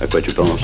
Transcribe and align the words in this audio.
À 0.00 0.06
quoi 0.06 0.20
tu 0.20 0.32
penses 0.32 0.60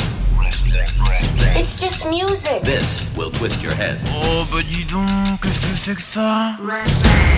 It's 1.57 1.79
just 1.80 2.04
music. 2.07 2.62
This 2.65 3.04
will 3.17 3.30
twist 3.30 3.62
your 3.62 3.72
head. 3.75 3.99
Oh 4.14 4.45
bah 4.53 4.59
dis 4.62 4.85
donc, 4.85 5.41
qu'est-ce 5.43 5.59
que 5.59 5.67
c'est 5.85 5.95
que 5.95 6.03
ça 6.12 6.56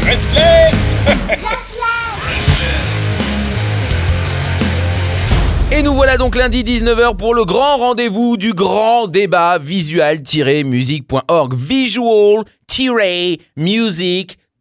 Restless 0.06 0.96
Et 5.71 5.83
nous 5.83 5.94
voilà 5.94 6.17
donc 6.19 6.37
lundi 6.37 6.63
19h 6.65 7.17
pour 7.17 7.35
le 7.35 7.44
grand 7.44 7.78
rendez-vous 7.78 8.37
du 8.37 8.53
grand 8.53 9.06
débat 9.06 9.59
visual-music.org. 9.59 11.54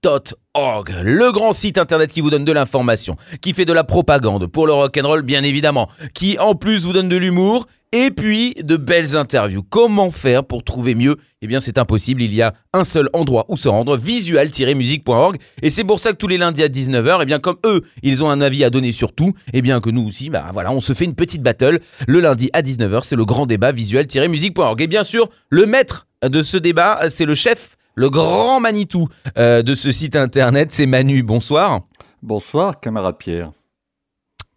Visual-music.org. 0.03 0.95
Le 1.03 1.31
grand 1.31 1.53
site 1.53 1.77
internet 1.77 2.11
qui 2.11 2.21
vous 2.21 2.29
donne 2.29 2.45
de 2.45 2.51
l'information, 2.51 3.17
qui 3.41 3.53
fait 3.53 3.65
de 3.65 3.73
la 3.73 3.83
propagande 3.83 4.47
pour 4.47 4.65
le 4.65 4.73
rock'n'roll 4.73 5.21
bien 5.21 5.43
évidemment, 5.43 5.89
qui 6.13 6.39
en 6.39 6.55
plus 6.55 6.85
vous 6.85 6.93
donne 6.93 7.09
de 7.09 7.17
l'humour 7.17 7.67
et 7.91 8.09
puis 8.09 8.55
de 8.55 8.77
belles 8.77 9.15
interviews. 9.15 9.61
Comment 9.61 10.09
faire 10.09 10.43
pour 10.43 10.63
trouver 10.63 10.95
mieux? 10.95 11.17
Eh 11.43 11.47
bien 11.47 11.59
c'est 11.59 11.77
impossible, 11.77 12.23
il 12.23 12.33
y 12.33 12.41
a 12.41 12.53
un 12.73 12.83
seul 12.83 13.09
endroit 13.13 13.45
où 13.49 13.57
se 13.57 13.69
rendre, 13.69 13.95
visual-music.org. 13.95 15.37
Et 15.61 15.69
c'est 15.69 15.83
pour 15.83 15.99
ça 15.99 16.13
que 16.13 16.17
tous 16.17 16.27
les 16.27 16.37
lundis 16.37 16.63
à 16.63 16.67
19h, 16.67 17.19
eh 17.21 17.25
bien 17.25 17.39
comme 17.39 17.57
eux, 17.65 17.83
ils 18.01 18.23
ont 18.23 18.29
un 18.29 18.41
avis 18.41 18.63
à 18.63 18.71
donner 18.71 18.91
sur 18.91 19.13
tout, 19.13 19.33
eh 19.53 19.61
bien 19.61 19.81
que 19.81 19.91
nous 19.91 20.07
aussi, 20.07 20.31
bah 20.31 20.49
voilà, 20.51 20.71
on 20.71 20.81
se 20.81 20.93
fait 20.93 21.05
une 21.05 21.15
petite 21.15 21.43
battle. 21.43 21.79
Le 22.07 22.21
lundi 22.21 22.49
à 22.53 22.63
19h, 22.63 23.03
c'est 23.03 23.15
le 23.15 23.25
grand 23.25 23.45
débat 23.45 23.71
visual-music.org. 23.71 24.81
Et 24.81 24.87
bien 24.87 25.03
sûr, 25.03 25.29
le 25.49 25.67
maître 25.67 26.07
de 26.23 26.41
ce 26.41 26.57
débat, 26.57 27.01
c'est 27.09 27.25
le 27.25 27.35
chef, 27.35 27.75
le 27.95 28.09
grand 28.09 28.59
Manitou 28.59 29.07
euh, 29.37 29.61
de 29.63 29.73
ce 29.75 29.91
site 29.91 30.15
internet, 30.15 30.71
c'est 30.71 30.85
Manu. 30.85 31.23
Bonsoir. 31.23 31.81
Bonsoir, 32.21 32.79
camarade 32.79 33.17
Pierre. 33.17 33.51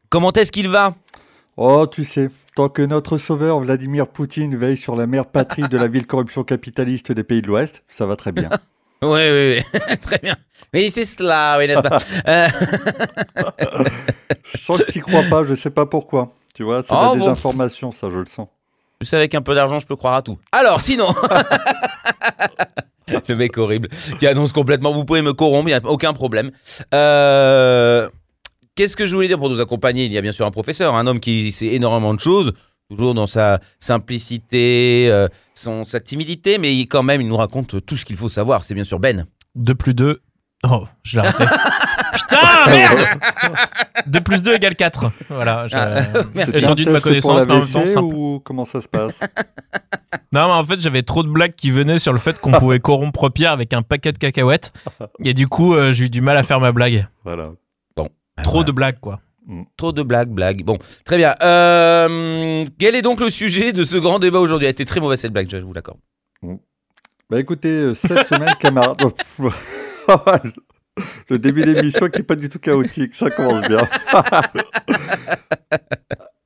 Comment 0.09 0.33
est-ce 0.33 0.52
qu'il 0.52 0.69
va? 0.69 0.95
Oh, 1.57 1.87
tu 1.87 2.05
sais, 2.05 2.30
tant 2.57 2.69
que 2.69 2.83
notre 2.83 3.16
sauveur 3.16 3.60
Vladimir 3.60 4.09
Poutine 4.09 4.57
veille 4.57 4.76
sur 4.76 4.96
la 4.96 5.07
mère 5.07 5.26
patrie 5.26 5.63
de 5.68 5.79
la 5.79 5.87
ville 5.88 6.07
corruption 6.07 6.43
capitaliste 6.45 7.13
des 7.13 7.23
pays 7.24 7.43
de 7.43 7.46
l'Ouest, 7.46 7.85
ça 7.88 8.07
va 8.07 8.16
très 8.16 8.32
bien. 8.32 8.49
Oui, 9.02 9.21
oui, 9.23 9.63
oui. 9.73 9.80
Très 10.02 10.19
bien. 10.19 10.35
Oui, 10.73 10.91
c'est 10.93 11.04
cela, 11.04 11.57
oui, 11.59 11.66
n'est-ce 11.69 11.82
pas? 11.82 12.01
Euh, 12.26 12.48
Je 14.54 14.59
sens 14.59 14.82
que 14.82 14.91
tu 14.91 15.01
crois 15.01 15.23
pas, 15.30 15.45
je 15.45 15.54
sais 15.54 15.71
pas 15.71 15.87
pourquoi. 15.87 16.32
Tu 16.54 16.63
vois, 16.63 16.82
c'est 16.82 16.88
Oh, 16.93 16.95
la 17.01 17.09
bon. 17.09 17.15
désinformation, 17.19 17.93
ça, 17.93 18.09
je 18.10 18.19
le 18.19 18.24
sens. 18.26 18.48
Je 19.01 19.07
sais, 19.07 19.16
avec 19.16 19.35
un 19.35 19.43
peu 19.43 19.54
d'argent, 19.54 19.79
je 19.79 19.87
peux 19.87 19.96
croire 19.96 20.15
à 20.15 20.23
tout. 20.23 20.38
Alors, 20.52 20.80
sinon. 20.80 21.09
le 23.29 23.37
mec 23.37 23.57
horrible 23.59 23.88
qui 24.19 24.27
annonce 24.27 24.52
complètement. 24.52 24.93
Vous 24.93 25.05
pouvez 25.05 25.23
me 25.23 25.33
corrompre, 25.33 25.69
il 25.69 25.73
n'y 25.73 25.74
a 25.74 25.80
aucun 25.85 26.13
problème. 26.13 26.51
Euh, 26.93 28.09
Qu'est-ce 28.77 28.97
que 28.97 29.07
je 29.07 29.15
voulais 29.15 29.29
dire 29.29 29.38
pour 29.38 29.51
nous 29.51 29.60
accompagner? 29.60 30.05
Il 30.05 30.13
y 30.13 30.19
a 30.19 30.21
bien 30.21 30.33
sûr 30.33 30.45
un 30.47 30.51
professeur, 30.51 30.97
un 30.97 31.07
homme 31.07 31.21
qui 31.21 31.52
sait 31.52 31.66
énormément 31.66 32.13
de 32.13 32.19
choses, 32.19 32.55
toujours 32.91 33.15
dans 33.15 33.29
sa 33.29 33.60
simplicité, 33.79 35.07
euh, 35.10 35.29
son, 35.55 35.85
sa 35.85 36.01
timidité, 36.01 36.59
mais 36.59 36.80
quand 36.80 37.05
même, 37.05 37.21
il 37.21 37.29
nous 37.29 37.37
raconte 37.37 37.87
tout 37.87 37.97
ce 37.97 38.05
qu'il 38.05 38.16
faut 38.16 38.29
savoir. 38.29 38.65
C'est 38.65 38.75
bien 38.75 38.82
sûr 38.82 38.99
Ben. 38.99 39.27
2 39.55 39.75
plus 39.77 39.95
2. 39.95 40.21
Oh, 40.68 40.84
je 41.02 41.20
l'ai 41.20 41.26
raté. 41.26 41.45
Putain, 42.15 42.70
merde 42.70 43.07
2 44.07 44.20
plus 44.20 44.43
2 44.43 44.54
égale 44.54 44.74
4. 44.76 45.07
Voilà. 45.29 45.66
Ah. 45.73 46.02
C'est 46.48 46.62
Étendu 46.62 46.84
de 46.84 46.90
ma 46.90 47.01
connaissance, 47.01 47.46
mais 47.46 47.52
en 47.54 47.59
même 47.59 47.68
temps 47.68 47.84
simple. 47.84 48.15
ou 48.15 48.40
comment 48.45 48.65
ça 48.65 48.80
se 48.80 48.88
passe 48.88 49.18
Non, 50.32 50.46
mais 50.46 50.52
en 50.52 50.65
fait, 50.65 50.80
j'avais 50.80 51.02
trop 51.02 51.23
de 51.23 51.29
blagues 51.29 51.54
qui 51.54 51.70
venaient 51.70 51.98
sur 51.98 52.12
le 52.12 52.18
fait 52.18 52.40
qu'on 52.40 52.52
pouvait 52.52 52.80
corrompre 52.80 53.29
Pierre 53.29 53.52
avec 53.52 53.73
un 53.73 53.82
paquet 53.82 54.12
de 54.12 54.18
cacahuètes. 54.18 54.73
Et 55.24 55.35
du 55.35 55.46
coup, 55.48 55.74
euh, 55.74 55.92
j'ai 55.92 56.07
eu 56.07 56.10
du 56.10 56.20
mal 56.20 56.37
à 56.37 56.42
faire 56.42 56.60
ma 56.60 56.73
blague. 56.73 57.07
Voilà. 57.24 57.51
Trop 58.42 58.65
de 58.65 58.73
blagues, 58.73 58.98
quoi. 59.01 59.20
Trop 59.76 59.92
de 59.92 60.02
blagues, 60.02 60.30
blagues. 60.30 60.65
Bon, 60.65 60.79
très 61.04 61.16
bien. 61.16 61.37
Euh, 61.42 62.65
quel 62.79 62.95
est 62.96 63.02
donc 63.02 63.20
le 63.20 63.30
sujet 63.30 63.73
de 63.73 63.85
ce 63.85 63.96
grand 63.96 64.19
débat 64.19 64.38
aujourd'hui? 64.41 64.66
Elle 64.66 64.72
était 64.72 64.84
très 64.84 65.00
mauvaise 65.00 65.20
cette 65.20 65.32
blague, 65.32 65.48
je 65.50 65.59
vous 65.59 65.72
l'accorde. 65.72 65.98
Bah 67.31 67.41
écoutez, 67.41 67.69
euh, 67.69 67.94
cette 67.94 68.26
semaine, 68.26 68.54
camarade. 68.58 68.98
Oh, 70.09 70.16
pff, 70.94 71.25
le 71.28 71.38
début 71.38 71.62
d'émission 71.62 72.09
qui 72.09 72.19
n'est 72.19 72.25
pas 72.25 72.37
du 72.37 72.48
tout 72.48 72.59
chaotique, 72.59 73.15
ça 73.15 73.31
commence 73.31 73.66
bien. 73.69 73.78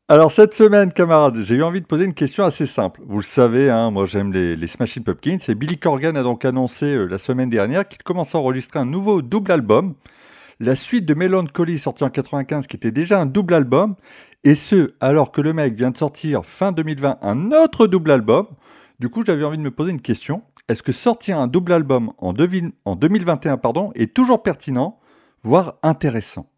Alors 0.09 0.33
cette 0.33 0.55
semaine, 0.55 0.91
camarades, 0.93 1.43
j'ai 1.43 1.57
eu 1.57 1.63
envie 1.63 1.83
de 1.83 1.87
poser 1.87 2.07
une 2.07 2.15
question 2.15 2.45
assez 2.45 2.65
simple. 2.67 3.03
Vous 3.07 3.19
le 3.19 3.25
savez, 3.25 3.69
hein, 3.69 3.91
moi 3.91 4.07
j'aime 4.07 4.33
les, 4.33 4.57
les 4.57 4.67
Smashing 4.67 5.03
Pumpkins 5.03 5.39
et 5.49 5.55
Billy 5.55 5.77
Corgan 5.77 6.17
a 6.17 6.23
donc 6.23 6.47
annoncé 6.47 6.87
euh, 6.87 7.05
la 7.05 7.19
semaine 7.19 7.51
dernière 7.51 7.87
qu'il 7.87 8.03
commençait 8.03 8.39
à 8.39 8.41
enregistrer 8.41 8.79
un 8.79 8.87
nouveau 8.87 9.21
double 9.21 9.53
album. 9.53 9.95
La 10.61 10.77
suite 10.77 11.05
de 11.05 11.13
Melancholy 11.13 11.79
sortie 11.79 12.05
en 12.05 12.11
95 12.11 12.67
qui 12.67 12.77
était 12.77 12.91
déjà 12.91 13.21
un 13.21 13.27
double 13.27 13.53
album 13.53 13.97
et 14.45 14.55
ce 14.55 14.93
alors 15.01 15.31
que 15.31 15.43
le 15.43 15.53
mec 15.53 15.75
vient 15.75 15.91
de 15.91 15.97
sortir 15.99 16.47
fin 16.47 16.73
2020 16.73 17.19
un 17.21 17.53
autre 17.53 17.87
double 17.87 18.11
album. 18.11 18.47
Du 19.01 19.11
coup, 19.11 19.23
j'avais 19.25 19.45
envie 19.45 19.59
de 19.59 19.63
me 19.63 19.71
poser 19.71 19.93
une 19.93 20.01
question. 20.01 20.43
Est-ce 20.69 20.83
que 20.83 20.93
sortir 20.93 21.39
un 21.39 21.47
double 21.47 21.73
album 21.73 22.13
en, 22.19 22.33
devin- 22.33 22.73
en 22.85 22.95
2021 22.95 23.57
pardon, 23.57 23.91
est 23.95 24.15
toujours 24.15 24.43
pertinent, 24.43 24.99
voire 25.43 25.75
intéressant? 25.83 26.51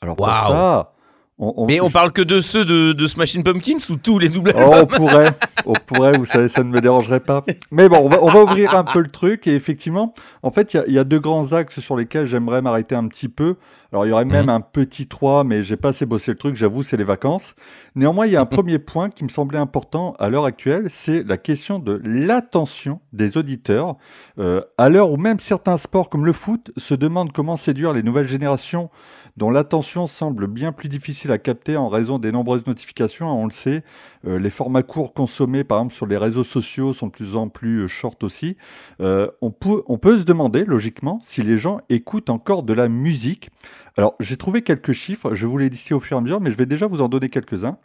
Alors 0.00 0.16
pour 0.16 0.26
ça, 0.26 0.92
on, 1.38 1.52
on- 1.56 1.66
Mais 1.66 1.80
on 1.80 1.90
parle 1.90 2.12
que 2.12 2.22
de 2.22 2.40
ceux 2.40 2.64
de, 2.64 2.92
de 2.92 3.06
Smashing 3.06 3.42
Pumpkins 3.44 3.78
ou 3.90 3.96
tous 3.96 4.18
les 4.18 4.28
doubles 4.28 4.52
Oh, 4.56 4.72
on 4.82 4.86
pourrait, 4.86 5.30
on 5.66 5.72
pourrait, 5.74 6.16
vous 6.16 6.24
savez, 6.24 6.48
ça 6.48 6.62
ne 6.64 6.70
me 6.70 6.80
dérangerait 6.80 7.20
pas. 7.20 7.44
Mais 7.70 7.88
bon, 7.88 7.98
on 7.98 8.08
va, 8.08 8.22
on 8.22 8.28
va 8.30 8.42
ouvrir 8.42 8.74
un 8.74 8.84
peu 8.84 9.00
le 9.00 9.08
truc. 9.10 9.46
Et 9.46 9.54
effectivement, 9.54 10.14
en 10.42 10.50
fait, 10.50 10.72
il 10.74 10.76
y 10.78 10.80
a- 10.80 10.84
il 10.86 10.92
y, 10.94 10.98
a 10.98 11.04
deux 11.04 11.18
grands 11.20 11.52
axes 11.52 11.80
sur 11.80 11.96
lesquels 11.96 12.26
j'aimerais 12.26 12.62
m'arrêter 12.62 12.94
un 12.94 13.06
petit 13.08 13.28
peu. 13.28 13.56
Alors, 13.92 14.04
il 14.04 14.08
y 14.08 14.12
aurait 14.12 14.24
même 14.24 14.44
Mhm. 14.46 14.50
un 14.50 14.60
petit 14.60 15.06
3, 15.06 15.44
mais 15.44 15.62
j'ai 15.62 15.76
pas 15.76 15.90
assez 15.90 16.06
bossé 16.06 16.32
le 16.32 16.36
truc, 16.36 16.56
j'avoue, 16.56 16.82
c'est 16.82 16.96
les 16.96 17.04
vacances. 17.04 17.54
Néanmoins, 17.94 18.26
il 18.26 18.32
y 18.32 18.36
a 18.36 18.40
un 18.40 18.46
premier 18.46 18.78
point 18.78 19.08
qui 19.10 19.22
me 19.24 19.28
semblait 19.28 19.58
important 19.58 20.14
à 20.18 20.28
l'heure 20.28 20.44
actuelle, 20.44 20.86
c'est 20.90 21.22
la 21.22 21.36
question 21.38 21.78
de 21.78 22.00
l'attention 22.04 23.00
des 23.12 23.36
auditeurs. 23.38 23.96
Euh, 24.38 24.60
à 24.76 24.88
l'heure 24.88 25.10
où 25.10 25.16
même 25.16 25.38
certains 25.38 25.76
sports 25.76 26.10
comme 26.10 26.26
le 26.26 26.32
foot 26.32 26.72
se 26.76 26.94
demandent 26.94 27.32
comment 27.32 27.56
séduire 27.56 27.92
les 27.92 28.02
nouvelles 28.02 28.28
générations 28.28 28.90
dont 29.36 29.50
l'attention 29.50 30.06
semble 30.06 30.46
bien 30.46 30.72
plus 30.72 30.88
difficile 30.88 31.25
à 31.30 31.38
capter 31.38 31.76
en 31.76 31.88
raison 31.88 32.18
des 32.18 32.32
nombreuses 32.32 32.66
notifications, 32.66 33.28
on 33.28 33.44
le 33.46 33.50
sait. 33.52 33.82
Euh, 34.26 34.38
les 34.38 34.50
formats 34.50 34.82
courts 34.82 35.12
consommés, 35.14 35.64
par 35.64 35.78
exemple, 35.78 35.94
sur 35.94 36.06
les 36.06 36.16
réseaux 36.16 36.44
sociaux 36.44 36.92
sont 36.94 37.06
de 37.06 37.12
plus 37.12 37.36
en 37.36 37.48
plus 37.48 37.80
euh, 37.84 37.88
short 37.88 38.22
aussi. 38.24 38.56
Euh, 39.00 39.28
on, 39.40 39.50
peut, 39.50 39.82
on 39.86 39.98
peut 39.98 40.18
se 40.18 40.24
demander, 40.24 40.64
logiquement, 40.64 41.20
si 41.24 41.42
les 41.42 41.58
gens 41.58 41.80
écoutent 41.88 42.30
encore 42.30 42.62
de 42.62 42.72
la 42.72 42.88
musique. 42.88 43.50
Alors, 43.96 44.14
j'ai 44.20 44.36
trouvé 44.36 44.62
quelques 44.62 44.92
chiffres, 44.92 45.34
je 45.34 45.46
vous 45.46 45.58
les 45.58 45.70
dis 45.70 45.92
au 45.92 46.00
fur 46.00 46.16
et 46.16 46.18
à 46.18 46.22
mesure, 46.22 46.40
mais 46.40 46.50
je 46.50 46.56
vais 46.56 46.66
déjà 46.66 46.86
vous 46.86 47.00
en 47.02 47.08
donner 47.08 47.28
quelques-uns. 47.28 47.78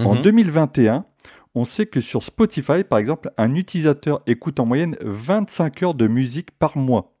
En 0.00 0.14
Mhm. 0.14 0.22
2021, 0.22 1.04
on 1.54 1.64
sait 1.64 1.86
que 1.86 2.00
sur 2.00 2.22
Spotify, 2.22 2.84
par 2.88 2.98
exemple, 3.00 3.32
un 3.36 3.54
utilisateur 3.54 4.20
écoute 4.26 4.60
en 4.60 4.66
moyenne 4.66 4.96
25 5.00 5.82
heures 5.82 5.94
de 5.94 6.06
musique 6.06 6.50
par 6.52 6.76
mois. 6.76 7.17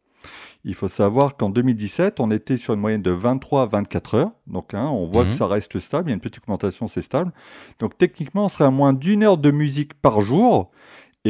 Il 0.64 0.74
faut 0.74 0.88
savoir 0.88 1.36
qu'en 1.36 1.50
2017, 1.50 2.20
on 2.20 2.30
était 2.30 2.56
sur 2.56 2.74
une 2.74 2.80
moyenne 2.80 3.00
de 3.02 3.10
23 3.10 3.62
à 3.62 3.66
24 3.66 4.14
heures. 4.16 4.30
Donc, 4.46 4.74
hein, 4.74 4.86
on 4.86 5.06
voit 5.06 5.24
Mhm. 5.24 5.30
que 5.30 5.36
ça 5.36 5.46
reste 5.46 5.78
stable. 5.78 6.08
Il 6.08 6.10
y 6.10 6.12
a 6.12 6.14
une 6.14 6.20
petite 6.20 6.42
augmentation, 6.42 6.88
c'est 6.88 7.02
stable. 7.02 7.32
Donc, 7.78 7.96
techniquement, 7.96 8.46
on 8.46 8.48
serait 8.48 8.64
à 8.64 8.70
moins 8.70 8.92
d'une 8.92 9.22
heure 9.22 9.38
de 9.38 9.50
musique 9.50 9.94
par 9.94 10.20
jour. 10.20 10.70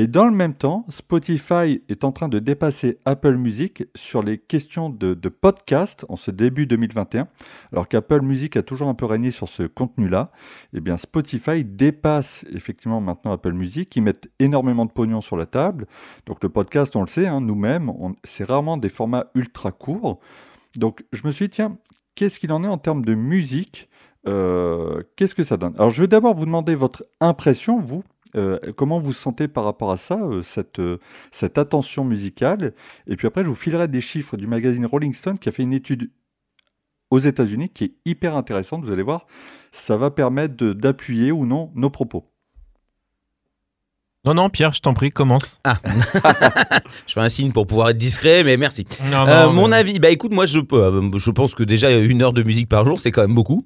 Et 0.01 0.07
dans 0.07 0.27
le 0.27 0.33
même 0.33 0.55
temps, 0.55 0.87
Spotify 0.91 1.83
est 1.89 2.05
en 2.05 2.13
train 2.13 2.29
de 2.29 2.39
dépasser 2.39 3.01
Apple 3.05 3.35
Music 3.35 3.83
sur 3.97 4.23
les 4.23 4.39
questions 4.39 4.91
de, 4.91 5.15
podcast 5.29 6.07
en 6.09 6.15
ce 6.15 6.31
début 6.31 6.69
2021. 6.69 7.27
Alors 7.73 7.89
qu'Apple 7.89 8.21
Music 8.21 8.57
a 8.57 8.63
toujours 8.63 8.87
un 8.87 8.95
peu 8.95 9.07
régné 9.07 9.33
sur 9.33 9.49
ce 9.49 9.65
contenu-là, 9.65 10.31
eh 10.73 10.81
bien 10.81 10.97
Spotify 10.97 11.65
dépasse 11.65 12.45
effectivement 12.53 13.01
maintenant 13.01 13.33
Apple 13.33 13.55
Music. 13.55 13.97
Ils 13.97 14.05
mettent 14.05 14.31
énormément 14.39 14.87
de 14.87 14.93
pognon 14.93 15.21
sur 15.21 15.37
la 15.37 15.47
table. 15.47 15.89
Donc 16.27 16.45
le 16.45 16.49
podcast, 16.49 16.95
on 16.95 17.01
le 17.01 17.09
sait, 17.09 17.27
hein, 17.27 17.41
nous-mêmes, 17.41 17.91
c'est 18.23 18.45
rarement 18.45 18.77
des 18.77 18.91
formats 18.91 19.27
ultra 19.35 19.73
courts. 19.73 20.21
Donc 20.77 21.05
je 21.13 21.27
me 21.27 21.33
suis 21.33 21.47
dit, 21.47 21.57
tiens, 21.57 21.77
qu'est-ce 22.15 22.39
qu'il 22.39 22.53
en 22.53 22.63
est 22.63 22.69
en 22.69 22.79
termes 22.79 23.05
de 23.05 23.17
musique? 23.17 23.89
Euh, 24.29 25.03
Qu'est-ce 25.17 25.35
que 25.35 25.43
ça 25.43 25.57
donne? 25.57 25.75
Alors 25.77 25.91
je 25.91 26.03
vais 26.03 26.09
d'abord 26.09 26.35
vous 26.35 26.45
demander 26.45 26.77
votre 26.77 27.05
impression, 27.21 27.81
vous. 27.81 28.05
Euh, 28.37 28.59
comment 28.77 28.99
vous 28.99 29.13
sentez 29.13 29.49
par 29.49 29.65
rapport 29.65 29.91
à 29.91 29.97
ça, 29.97 30.19
euh, 30.21 30.43
cette, 30.43 30.79
euh, 30.81 30.99
cette 31.33 31.57
attention 31.59 32.05
musicale? 32.05 32.75
Et 33.07 33.17
puis 33.17 33.27
après, 33.27 33.43
je 33.43 33.49
vous 33.49 33.55
filerai 33.55 33.89
des 33.89 34.01
chiffres 34.01 34.37
du 34.37 34.47
magazine 34.47 34.85
Rolling 34.87 35.15
Stone 35.15 35.39
qui 35.39 35.49
a 35.49 35.53
fait 35.53 35.63
une 35.63 35.73
étude 35.73 36.11
aux 37.11 37.19
États-Unis 37.21 37.71
qui 37.71 37.85
est 37.85 37.93
hyper 38.05 38.37
intéressante. 38.37 38.85
Vous 38.85 38.93
allez 38.93 39.03
voir, 39.03 39.27
ça 39.73 39.97
va 39.97 40.11
permettre 40.11 40.55
d'appuyer 40.73 41.33
ou 41.33 41.47
non 41.47 41.71
nos 41.75 41.89
propos. 41.91 42.25
Non, 44.27 44.35
non, 44.35 44.51
Pierre, 44.51 44.75
je 44.75 44.81
t'en 44.81 44.93
prie, 44.95 45.11
commence. 45.11 45.61
Je 47.07 47.13
fais 47.15 47.21
un 47.21 47.29
signe 47.31 47.53
pour 47.53 47.67
pouvoir 47.67 47.91
être 47.91 47.97
discret, 47.97 48.45
mais 48.45 48.57
merci. 48.59 48.85
Non, 49.11 49.27
Euh, 49.27 49.47
non, 49.47 49.53
mon 49.55 49.69
mais- 49.69 49.77
avis, 49.77 49.99
bah 50.01 50.11
écoute, 50.11 50.33
moi 50.35 50.45
je, 50.45 50.59
peux- 50.61 50.83
euh, 50.83 51.11
je 51.17 51.31
pense 51.31 51.55
que 51.55 51.63
déjà 51.63 51.91
une 51.91 52.21
heure 52.21 52.33
de 52.35 52.43
musique 52.43 52.69
par 52.69 52.85
jour, 52.85 52.99
c'est 53.01 53.11
quand 53.11 53.23
même 53.23 53.35
beaucoup. 53.35 53.65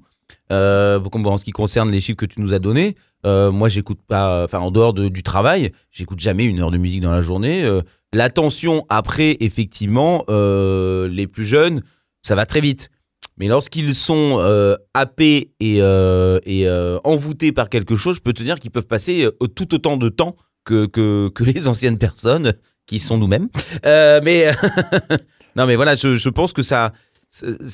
Euh, 0.51 0.99
en 1.01 1.37
ce 1.37 1.43
qui 1.43 1.51
concerne 1.51 1.91
les 1.91 1.99
chiffres 1.99 2.17
que 2.17 2.25
tu 2.25 2.39
nous 2.39 2.53
as 2.53 2.59
donnés, 2.59 2.95
euh, 3.25 3.51
moi 3.51 3.69
j'écoute 3.69 3.99
pas, 4.07 4.43
enfin 4.43 4.59
en 4.59 4.71
dehors 4.71 4.93
de- 4.93 5.07
du 5.07 5.23
travail, 5.23 5.71
j'écoute 5.91 6.19
jamais 6.19 6.43
une 6.43 6.59
heure 6.59 6.71
de 6.71 6.77
musique 6.77 7.01
dans 7.01 7.11
la 7.11 7.21
journée. 7.21 7.63
Euh, 7.63 7.81
L'attention 8.11 8.85
après, 8.89 9.37
effectivement, 9.39 10.23
euh, 10.29 11.07
les 11.07 11.25
plus 11.25 11.45
jeunes, 11.45 11.81
ça 12.21 12.35
va 12.35 12.45
très 12.45 12.59
vite. 12.59 12.89
Mais 13.37 13.47
lorsqu'ils 13.47 13.95
sont 13.95 14.37
happés 14.93 15.51
et, 15.59 15.81
envoûtés 17.03 17.51
par 17.51 17.69
quelque 17.69 17.95
chose, 17.95 18.17
je 18.17 18.21
peux 18.21 18.33
te 18.33 18.43
dire 18.43 18.59
qu'ils 18.59 18.69
peuvent 18.69 18.85
passer 18.85 19.27
tout 19.55 19.73
autant 19.73 19.97
de 19.97 20.09
temps 20.09 20.35
que, 20.63 21.31
les 21.39 21.67
anciennes 21.67 21.97
personnes 21.97 22.53
qui 22.85 22.99
sont 22.99 23.17
nous-mêmes. 23.17 23.49
Mais 23.83 24.51
non, 25.55 25.65
mais 25.65 25.75
voilà, 25.75 25.95
je, 25.95 26.29
pense 26.29 26.53
que 26.53 26.61
ça, 26.61 26.93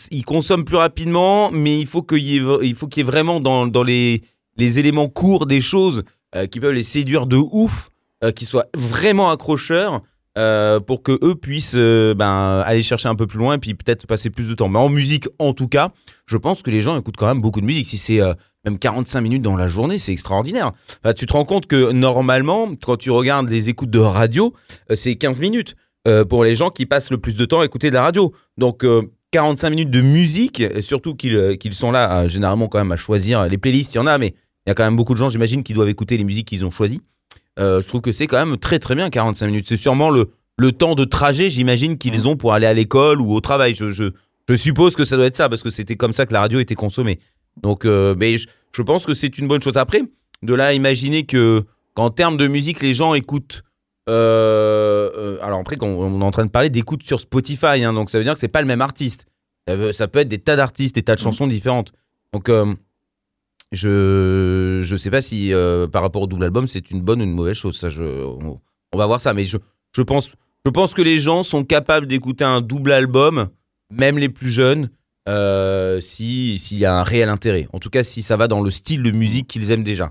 ils 0.10 0.24
consomment 0.24 0.64
plus 0.64 0.78
rapidement, 0.78 1.52
mais 1.52 1.82
il 1.82 1.88
faut 1.88 2.02
qu'il 2.02 2.20
y 2.20 2.38
ait, 2.38 3.04
vraiment 3.04 3.42
dans 3.42 3.84
les, 3.84 4.22
les 4.60 4.78
éléments 4.80 5.08
courts 5.08 5.46
des 5.46 5.62
choses 5.62 6.04
euh, 6.36 6.46
qui 6.46 6.60
peuvent 6.60 6.74
les 6.74 6.84
séduire 6.84 7.26
de 7.26 7.38
ouf, 7.38 7.90
euh, 8.24 8.32
qui 8.32 8.46
soient 8.46 8.68
vraiment 8.76 9.32
accrocheurs. 9.32 10.02
euh, 10.38 10.80
pour 10.80 11.02
que 11.02 11.18
eux 11.24 11.36
puissent 11.36 11.76
ben, 11.76 12.62
aller 12.64 12.84
chercher 12.84 13.10
un 13.10 13.16
peu 13.16 13.26
plus 13.28 13.40
loin 13.40 13.56
et 13.56 13.58
puis 13.58 13.74
peut-être 13.74 14.06
passer 14.06 14.30
plus 14.30 14.48
de 14.48 14.54
temps. 14.54 14.70
Mais 14.70 14.78
en 14.78 14.88
musique, 14.88 15.28
en 15.40 15.54
tout 15.54 15.68
cas, 15.68 15.92
je 16.28 16.38
pense 16.38 16.62
que 16.62 16.70
les 16.70 16.82
gens 16.82 16.98
écoutent 16.98 17.18
quand 17.18 17.28
même 17.28 17.42
beaucoup 17.42 17.60
de 17.60 17.66
musique. 17.66 17.88
Si 17.88 17.98
c'est 17.98 18.22
même 18.64 18.78
45 18.78 19.20
minutes 19.22 19.42
dans 19.42 19.58
la 19.58 19.68
journée, 19.68 19.98
c'est 19.98 20.14
extraordinaire. 20.14 20.72
Tu 21.18 21.26
te 21.26 21.34
rends 21.34 21.46
compte 21.46 21.66
que 21.66 21.92
normalement, 21.92 22.70
quand 22.82 22.96
tu 22.96 23.12
regardes 23.12 23.50
les 23.50 23.68
écoutes 23.68 23.90
de 23.90 24.00
radio, 24.00 24.54
c'est 24.94 25.16
15 25.16 25.42
minutes 25.42 25.76
pour 26.30 26.44
les 26.44 26.56
gens 26.56 26.70
qui 26.70 26.86
passent 26.86 27.12
le 27.12 27.18
plus 27.18 27.36
de 27.36 27.46
temps 27.46 27.62
à 27.62 27.66
écouter 27.66 27.90
de 27.90 27.96
la 27.96 28.04
radio. 28.04 28.32
Donc, 28.58 28.86
euh, 28.86 29.02
45 29.32 29.70
minutes 29.70 29.92
de 29.92 30.02
musique, 30.02 30.64
surtout 30.80 31.16
qu'ils 31.16 31.74
sont 31.74 31.92
là 31.92 32.28
généralement 32.28 32.68
quand 32.68 32.80
même 32.80 32.92
à 32.92 32.96
choisir 32.96 33.46
les 33.48 33.58
playlists, 33.58 33.94
il 33.94 33.98
y 33.98 34.00
en 34.00 34.08
a, 34.08 34.18
mais 34.18 34.34
il 34.70 34.72
y 34.72 34.74
a 34.74 34.76
quand 34.76 34.84
même 34.84 34.96
beaucoup 34.96 35.14
de 35.14 35.18
gens, 35.18 35.30
j'imagine, 35.30 35.64
qui 35.64 35.74
doivent 35.74 35.90
écouter 35.90 36.16
les 36.16 36.24
musiques 36.24 36.48
qu'ils 36.48 36.64
ont 36.64 36.70
choisies. 36.70 37.02
Euh, 37.58 37.82
je 37.82 37.88
trouve 37.88 38.02
que 38.02 38.12
c'est 38.12 38.28
quand 38.28 38.38
même 38.46 38.58
très 38.58 38.78
très 38.78 38.94
bien 38.94 39.10
45 39.10 39.48
minutes. 39.48 39.66
C'est 39.68 39.78
sûrement 39.78 40.12
le, 40.12 40.30
le 40.58 40.72
temps 40.72 40.94
de 40.94 41.06
trajet, 41.06 41.50
j'imagine, 41.50 41.98
qu'ils 41.98 42.28
ont 42.28 42.38
pour 42.38 42.54
aller 42.54 42.68
à 42.68 42.74
l'école 42.76 43.20
ou 43.20 43.34
au 43.34 43.42
travail. 43.42 43.74
Je, 43.74 43.90
je, 43.90 44.04
je 44.48 44.54
suppose 44.56 44.96
que 44.96 45.04
ça 45.06 45.16
doit 45.18 45.26
être 45.26 45.36
ça, 45.36 45.50
parce 45.50 45.64
que 45.64 45.72
c'était 45.72 45.96
comme 45.96 46.14
ça 46.14 46.28
que 46.28 46.34
la 46.34 46.42
radio 46.42 46.60
était 46.60 46.76
consommée. 46.76 47.20
Donc, 47.64 47.84
euh, 47.86 48.14
mais 48.18 48.38
je, 48.38 48.48
je 48.76 48.82
pense 48.84 49.06
que 49.08 49.16
c'est 49.16 49.40
une 49.40 49.48
bonne 49.48 49.62
chose. 49.64 49.76
Après, 49.78 50.04
de 50.44 50.54
là 50.54 50.74
imaginer 50.74 51.26
que 51.26 51.66
qu'en 51.96 52.12
termes 52.12 52.38
de 52.38 52.48
musique, 52.48 52.84
les 52.84 52.94
gens 52.94 53.16
écoutent. 53.16 53.64
euh, 54.10 55.10
euh, 55.18 55.38
alors 55.42 55.60
après, 55.60 55.76
quand 55.78 55.88
on 55.88 56.22
est 56.22 56.24
en 56.24 56.32
train 56.32 56.46
de 56.46 56.52
parler 56.52 56.70
d'écoute 56.70 57.04
sur 57.04 57.20
Spotify, 57.20 57.84
hein, 57.84 57.94
donc 57.94 58.10
ça 58.10 58.18
veut 58.18 58.24
dire 58.24 58.34
que 58.34 58.40
c'est 58.40 58.48
pas 58.48 58.62
le 58.62 58.68
même 58.68 58.82
artiste. 58.82 59.26
Ça, 59.68 59.76
veut- 59.76 59.92
ça 59.92 60.08
peut 60.08 60.20
être 60.20 60.28
des 60.30 60.40
tas 60.40 60.56
d'artistes, 60.56 60.96
des 60.96 61.04
tas 61.04 61.16
de 61.16 61.20
chansons 61.20 61.48
différentes. 61.48 61.92
Donc, 62.34 62.50
je 63.72 64.80
je 64.82 64.96
sais 64.96 65.12
pas 65.12 65.22
si 65.22 65.54
euh, 65.54 65.88
par 65.88 66.02
rapport 66.02 66.24
au 66.24 66.28
double 66.28 66.46
album, 66.46 66.68
c'est 66.68 66.90
une 66.92 67.02
bonne 67.02 67.22
ou 67.22 67.24
une 67.24 67.34
mauvaise 67.34 67.56
chose. 67.56 67.78
Ça, 67.78 67.90
je, 67.90 68.04
on, 68.04 68.60
on 68.94 68.98
va 68.98 69.06
voir 69.06 69.22
ça, 69.22 69.34
mais 69.34 69.46
je, 69.46 69.58
je 69.96 70.02
pense 70.02 70.36
je 70.66 70.72
pense 70.72 70.94
que 70.94 71.02
les 71.02 71.20
gens 71.20 71.44
sont 71.44 71.64
capables 71.64 72.08
d'écouter 72.08 72.44
un 72.44 72.62
double 72.62 72.92
album, 72.92 73.50
même 73.92 74.18
les 74.18 74.30
plus 74.30 74.52
jeunes, 74.52 74.90
euh, 75.28 76.02
si 76.02 76.60
s'il 76.60 76.80
y 76.80 76.86
a 76.86 76.96
un 76.96 77.04
réel 77.04 77.30
intérêt. 77.30 77.68
En 77.72 77.80
tout 77.80 77.90
cas, 77.90 78.04
si 78.04 78.22
ça 78.24 78.38
va 78.38 78.48
dans 78.48 78.62
le 78.62 78.72
style 78.72 79.04
de 79.04 79.12
musique 79.12 79.48
qu'ils 79.48 79.72
aiment 79.72 79.84
déjà. 79.84 80.06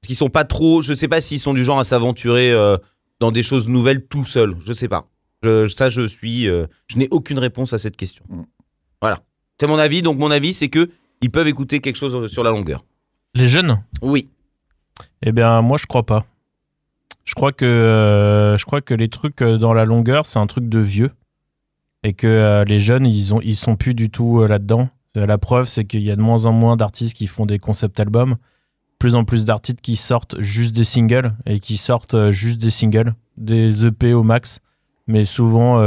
Parce 0.00 0.08
qu'ils 0.08 0.16
sont 0.16 0.30
pas 0.30 0.44
trop. 0.44 0.82
Je 0.82 0.92
sais 0.92 1.08
pas 1.08 1.20
s'ils 1.20 1.40
sont 1.40 1.54
du 1.54 1.64
genre 1.64 1.78
à 1.78 1.84
s'aventurer 1.84 2.52
euh, 2.52 2.76
dans 3.20 3.32
des 3.32 3.42
choses 3.42 3.68
nouvelles 3.68 4.06
tout 4.06 4.24
seuls. 4.24 4.56
Je 4.60 4.72
sais 4.72 4.88
pas. 4.88 5.08
Je, 5.42 5.66
ça, 5.68 5.88
je 5.88 6.06
suis. 6.06 6.44
je 6.44 6.96
n'ai 6.96 7.08
aucune 7.10 7.38
réponse 7.38 7.72
à 7.72 7.78
cette 7.78 7.96
question. 7.96 8.24
Mm. 8.28 8.42
Voilà. 9.00 9.20
C'est 9.60 9.68
mon 9.68 9.78
avis. 9.78 10.02
Donc 10.02 10.18
mon 10.18 10.30
avis, 10.30 10.52
c'est 10.52 10.68
que 10.68 10.90
ils 11.22 11.30
peuvent 11.30 11.48
écouter 11.48 11.80
quelque 11.80 11.96
chose 11.96 12.30
sur 12.30 12.42
la 12.42 12.50
longueur. 12.50 12.84
Les 13.34 13.48
jeunes 13.48 13.82
Oui. 14.00 14.28
Eh 15.22 15.32
bien, 15.32 15.60
moi, 15.60 15.76
je 15.76 15.86
crois 15.86 16.06
pas. 16.06 16.24
Je 17.24 17.34
crois 17.34 17.52
que, 17.52 17.64
euh, 17.64 18.56
je 18.56 18.64
crois 18.64 18.80
que 18.80 18.94
les 18.94 19.08
trucs 19.08 19.42
euh, 19.42 19.58
dans 19.58 19.72
la 19.72 19.84
longueur, 19.84 20.24
c'est 20.26 20.38
un 20.38 20.46
truc 20.46 20.68
de 20.68 20.78
vieux. 20.78 21.10
Et 22.04 22.12
que 22.12 22.26
euh, 22.26 22.64
les 22.64 22.78
jeunes, 22.78 23.06
ils, 23.06 23.34
ont, 23.34 23.40
ils 23.42 23.56
sont 23.56 23.76
plus 23.76 23.94
du 23.94 24.10
tout 24.10 24.40
euh, 24.40 24.46
là-dedans. 24.46 24.88
La 25.16 25.38
preuve, 25.38 25.66
c'est 25.68 25.84
qu'il 25.84 26.02
y 26.02 26.10
a 26.10 26.16
de 26.16 26.20
moins 26.20 26.44
en 26.44 26.52
moins 26.52 26.76
d'artistes 26.76 27.16
qui 27.16 27.26
font 27.26 27.46
des 27.46 27.58
concept 27.58 27.98
albums. 27.98 28.36
Plus 28.98 29.14
en 29.14 29.24
plus 29.24 29.44
d'artistes 29.44 29.80
qui 29.80 29.96
sortent 29.96 30.40
juste 30.40 30.74
des 30.74 30.84
singles 30.84 31.34
et 31.46 31.60
qui 31.60 31.76
sortent 31.76 32.30
juste 32.30 32.60
des 32.60 32.70
singles, 32.70 33.14
des 33.36 33.86
EP 33.86 34.12
au 34.12 34.22
max. 34.22 34.60
Mais 35.06 35.24
souvent, 35.24 35.78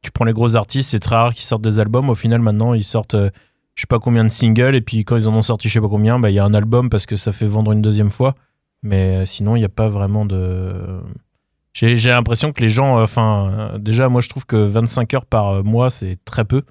tu 0.00 0.10
prends 0.10 0.24
les 0.24 0.32
gros 0.32 0.56
artistes, 0.56 0.90
c'est 0.90 1.00
très 1.00 1.16
rare 1.16 1.34
qu'ils 1.34 1.44
sortent 1.44 1.64
des 1.64 1.80
albums. 1.80 2.08
Au 2.08 2.14
final, 2.14 2.40
maintenant, 2.40 2.72
ils 2.72 2.84
sortent 2.84 3.16
je 3.76 3.82
sais 3.82 3.86
pas 3.86 4.00
combien 4.00 4.24
de 4.24 4.28
singles 4.30 4.74
et 4.74 4.80
puis 4.80 5.04
quand 5.04 5.16
ils 5.16 5.28
en 5.28 5.34
ont 5.34 5.42
sorti 5.42 5.68
je 5.68 5.74
sais 5.74 5.80
pas 5.80 5.88
combien, 5.88 6.18
bah, 6.18 6.30
il 6.30 6.34
y 6.34 6.38
a 6.40 6.44
un 6.44 6.54
album 6.54 6.90
parce 6.90 7.06
que 7.06 7.14
ça 7.14 7.30
fait 7.30 7.46
vendre 7.46 7.70
une 7.72 7.82
deuxième 7.82 8.10
fois. 8.10 8.34
Mais 8.82 9.16
euh, 9.22 9.26
sinon, 9.26 9.54
il 9.56 9.60
n'y 9.60 9.64
a 9.64 9.68
pas 9.70 9.88
vraiment 9.88 10.26
de. 10.26 11.00
J'ai 11.72 11.94
l'impression 12.10 12.52
que 12.52 12.60
les 12.62 12.68
gens. 12.68 12.98
euh, 12.98 13.02
Enfin, 13.04 13.50
euh, 13.74 13.78
déjà, 13.78 14.08
moi, 14.08 14.20
je 14.20 14.28
trouve 14.28 14.46
que 14.46 14.56
25 14.56 15.12
heures 15.14 15.26
par 15.26 15.62
mois, 15.64 15.90
c'est 15.90 16.18
très 16.24 16.44
peu. 16.44 16.62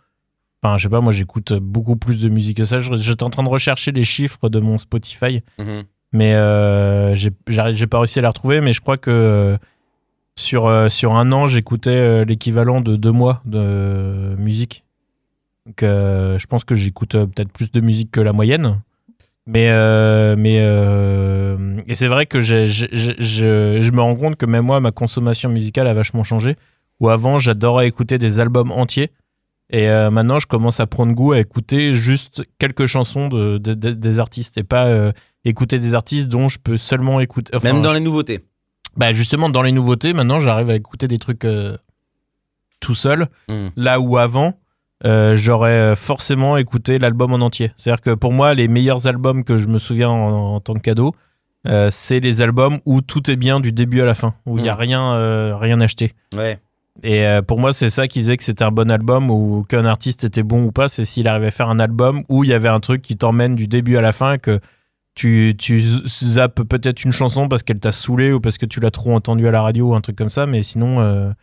Enfin, 0.63 0.78
je 0.78 0.84
sais 0.84 0.90
pas, 0.90 1.02
moi, 1.02 1.12
j'écoute 1.12 1.54
beaucoup 1.54 1.96
plus 1.96 2.22
de 2.22 2.30
musique 2.30 2.57
que 2.57 2.66
ça. 2.66 2.80
Je- 2.80 2.94
J'étais 2.96 3.24
en 3.24 3.30
train 3.30 3.44
de 3.44 3.50
rechercher 3.50 3.92
les 3.92 4.04
chiffres 4.04 4.50
de 4.50 4.60
mon 4.60 4.78
Spotify, 4.80 5.42
mais 6.12 6.34
euh, 6.34 7.13
j'ai 7.16 7.31
pas 7.88 8.00
réussi 8.00 8.18
à 8.19 8.22
les 8.24 8.28
retrouver. 8.28 8.62
Mais 8.62 8.74
je 8.74 8.81
crois 8.81 8.98
que 8.98 9.12
euh, 9.12 9.57
sur, 10.38 10.90
sur 10.90 11.13
un 11.16 11.31
an, 11.31 11.46
j'écoutais 11.48 12.25
l'équivalent 12.25 12.81
de 12.81 12.96
deux 12.96 13.12
mois 13.12 13.42
de 13.46 14.36
musique. 14.38 14.84
Donc, 15.65 15.83
euh, 15.83 16.38
je 16.38 16.45
pense 16.47 16.63
que 16.63 16.75
j'écoute 16.75 17.15
euh, 17.15 17.25
peut-être 17.25 17.51
plus 17.51 17.71
de 17.71 17.81
musique 17.81 18.12
que 18.12 18.21
la 18.21 18.33
moyenne. 18.33 18.81
Mais, 19.47 19.69
euh, 19.69 20.35
mais 20.38 20.57
euh, 20.59 21.77
et 21.88 21.94
c'est 21.95 22.07
vrai 22.07 22.25
que 22.25 22.39
j'ai- 22.39 22.67
j'ai- 22.67 22.89
je, 22.94 23.79
je 23.79 23.91
me 23.91 24.01
rends 24.01 24.15
compte 24.15 24.38
que 24.38 24.45
même 24.45 24.65
moi, 24.65 24.79
ma 24.79 24.91
consommation 24.91 25.50
musicale 25.50 25.88
a 25.88 25.94
vachement 25.94 26.23
changé. 26.23 26.56
Où 27.00 27.09
avant, 27.09 27.38
j'adorais 27.38 27.88
écouter 27.88 28.17
des 28.17 28.39
albums 28.39 28.71
entiers. 28.71 29.12
Et 29.71 29.89
euh, 29.89 30.09
maintenant, 30.12 30.39
je 30.39 30.47
commence 30.47 30.79
à 30.79 30.88
prendre 30.88 31.13
goût 31.13 31.33
à 31.33 31.39
écouter 31.39 31.94
juste 31.94 32.44
quelques 32.59 32.85
chansons 32.85 33.27
de, 33.27 33.57
de- 33.57 33.73
de- 33.73 33.94
des 33.94 34.19
artistes 34.19 34.57
et 34.57 34.63
pas 34.63 35.11
écouter 35.44 35.79
des 35.79 35.94
artistes 35.95 36.27
dont 36.27 36.47
je 36.50 36.57
peux 36.59 36.77
seulement 36.77 37.19
écouter. 37.19 37.51
enfin, 37.56 37.73
Même 37.73 37.81
dans 37.81 37.89
je- 37.89 37.95
les 37.95 38.01
nouveautés. 38.01 38.45
bah 38.97 39.13
justement, 39.13 39.50
dans 39.50 39.61
les 39.63 39.71
nouveautés, 39.71 40.13
maintenant, 40.13 40.39
j'arrive 40.39 40.69
à 40.69 40.75
écouter 40.75 41.07
des 41.07 41.18
trucs 41.19 41.45
tout 42.79 42.95
seul. 42.95 43.27
Mm. 43.50 43.68
Là 43.75 44.00
où 44.00 44.18
avant, 44.18 44.53
euh, 45.03 45.36
j'aurais 45.36 45.71
euh, 45.71 45.95
forcément 45.95 46.56
écouté 46.57 47.00
l'album 47.00 47.33
en 47.33 47.38
entier. 47.45 47.71
C'est-à-dire 47.75 48.01
que 48.01 48.12
pour 48.13 48.31
moi, 48.31 48.53
les 48.53 48.68
meilleurs 48.68 49.07
albums 49.07 49.44
que 49.44 49.57
je 49.57 49.68
me 49.68 49.77
souviens 49.80 50.09
en, 50.09 50.56
en 50.56 50.59
tant 50.62 50.74
que 50.75 50.80
cadeau, 50.80 51.13
euh, 51.68 51.89
c'est 51.92 52.19
les 52.19 52.42
albums 52.42 52.80
où 52.86 53.01
tout 53.01 53.30
est 53.30 53.36
bien 53.36 53.59
du 53.59 53.71
début 53.71 54.00
à 54.01 54.06
la 54.06 54.13
fin, 54.13 54.36
où 54.45 54.57
il 54.57 54.63
n'y 54.63 54.69
a 54.69 54.75
Mm. 54.75 54.80
rien, 54.80 55.13
euh, 55.13 55.57
rien 55.57 55.81
acheté. 55.81 56.13
Ouais. 56.36 56.59
Et 57.03 57.25
pour 57.45 57.59
moi, 57.59 57.74
c'est 57.74 57.89
ça 57.89 58.07
qui 58.07 58.19
faisait 58.19 58.38
que 58.38 58.44
c'était 58.44 58.63
un 58.63 58.71
bon 58.71 58.89
album 58.89 59.30
ou 59.30 59.65
qu'un 59.68 59.83
artiste 59.86 60.24
était 60.24 60.44
bon 60.44 60.63
ou 60.63 60.71
pas. 60.71 60.88
C'est 60.88 61.03
s'il 61.03 61.27
arrivait 61.27 61.47
à 61.47 61.51
faire 61.51 61.69
un 61.69 61.77
album 61.80 62.24
où 62.30 62.45
il 62.45 62.50
y 62.50 62.53
avait 62.53 62.69
un 62.69 62.80
truc 62.80 63.01
qui 63.01 63.18
t'emmène 63.18 63.56
du 63.56 63.68
début 63.68 63.97
à 63.97 64.01
la 64.01 64.13
fin, 64.13 64.38
que 64.38 64.61
tu, 65.14 65.56
tu 65.59 65.81
zappes 66.07 66.61
peut-être 66.64 67.04
une 67.04 67.11
chanson 67.11 67.49
parce 67.49 67.64
qu'elle 67.64 67.80
t'a 67.80 67.92
saoulé 67.92 68.31
ou 68.31 68.40
parce 68.40 68.57
que 68.57 68.66
tu 68.66 68.80
l'as 68.80 68.92
trop 68.92 69.14
entendu 69.14 69.45
à 69.45 69.52
la 69.52 69.61
radio 69.61 69.90
ou 69.90 69.95
un 69.95 69.99
truc 69.99 70.16
comme 70.16 70.30
ça, 70.30 70.45
mais 70.45 70.64
sinon, 70.64 71.33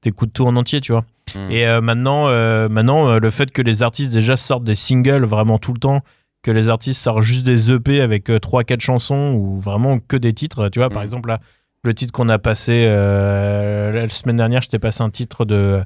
t'écoutes 0.00 0.32
tout 0.32 0.46
en 0.46 0.54
entier, 0.54 0.80
tu 0.80 0.92
vois. 0.92 1.04
Mm. 1.34 1.50
Et 1.50 1.66
euh, 1.66 1.80
maintenant, 1.80 2.28
euh, 2.28 2.68
maintenant 2.68 3.08
euh, 3.08 3.18
le 3.18 3.30
fait 3.30 3.50
que 3.50 3.62
les 3.62 3.82
artistes 3.82 4.12
déjà 4.12 4.36
sortent 4.36 4.64
des 4.64 4.74
singles 4.74 5.24
vraiment 5.24 5.58
tout 5.58 5.72
le 5.72 5.78
temps, 5.80 6.00
que 6.42 6.50
les 6.50 6.68
artistes 6.68 7.00
sortent 7.02 7.22
juste 7.22 7.44
des 7.44 7.70
EP 7.70 8.00
avec 8.00 8.28
3-4 8.28 8.80
chansons 8.80 9.34
ou 9.34 9.58
vraiment 9.58 9.98
que 9.98 10.16
des 10.16 10.32
titres, 10.32 10.68
tu 10.68 10.78
vois, 10.78 10.90
par 10.90 11.02
Mm. 11.02 11.04
exemple, 11.04 11.28
là, 11.28 11.40
le 11.84 11.94
titre 11.94 12.12
qu'on 12.12 12.28
a 12.28 12.38
passé 12.38 12.84
la 12.86 14.08
semaine 14.08 14.36
dernière, 14.36 14.60
je 14.62 14.68
t'ai 14.68 14.78
passé 14.78 15.02
un 15.02 15.10
titre 15.10 15.44
de, 15.44 15.82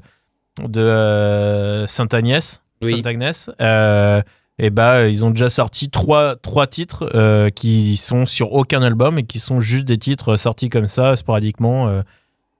de 0.67 1.85
Sainte-Agnès. 1.87 2.63
Oui. 2.81 2.93
Sainte-Agnès. 2.95 3.49
Euh, 3.61 4.21
et 4.57 4.69
bah, 4.69 5.07
ils 5.07 5.25
ont 5.25 5.31
déjà 5.31 5.49
sorti 5.49 5.89
trois, 5.89 6.35
trois 6.37 6.67
titres 6.67 7.09
euh, 7.13 7.49
qui 7.49 7.97
sont 7.97 8.25
sur 8.25 8.53
aucun 8.53 8.81
album 8.81 9.17
et 9.19 9.23
qui 9.23 9.39
sont 9.39 9.59
juste 9.59 9.85
des 9.85 9.97
titres 9.97 10.37
sortis 10.37 10.69
comme 10.69 10.87
ça, 10.87 11.15
sporadiquement. 11.15 11.87
euh. 11.87 12.01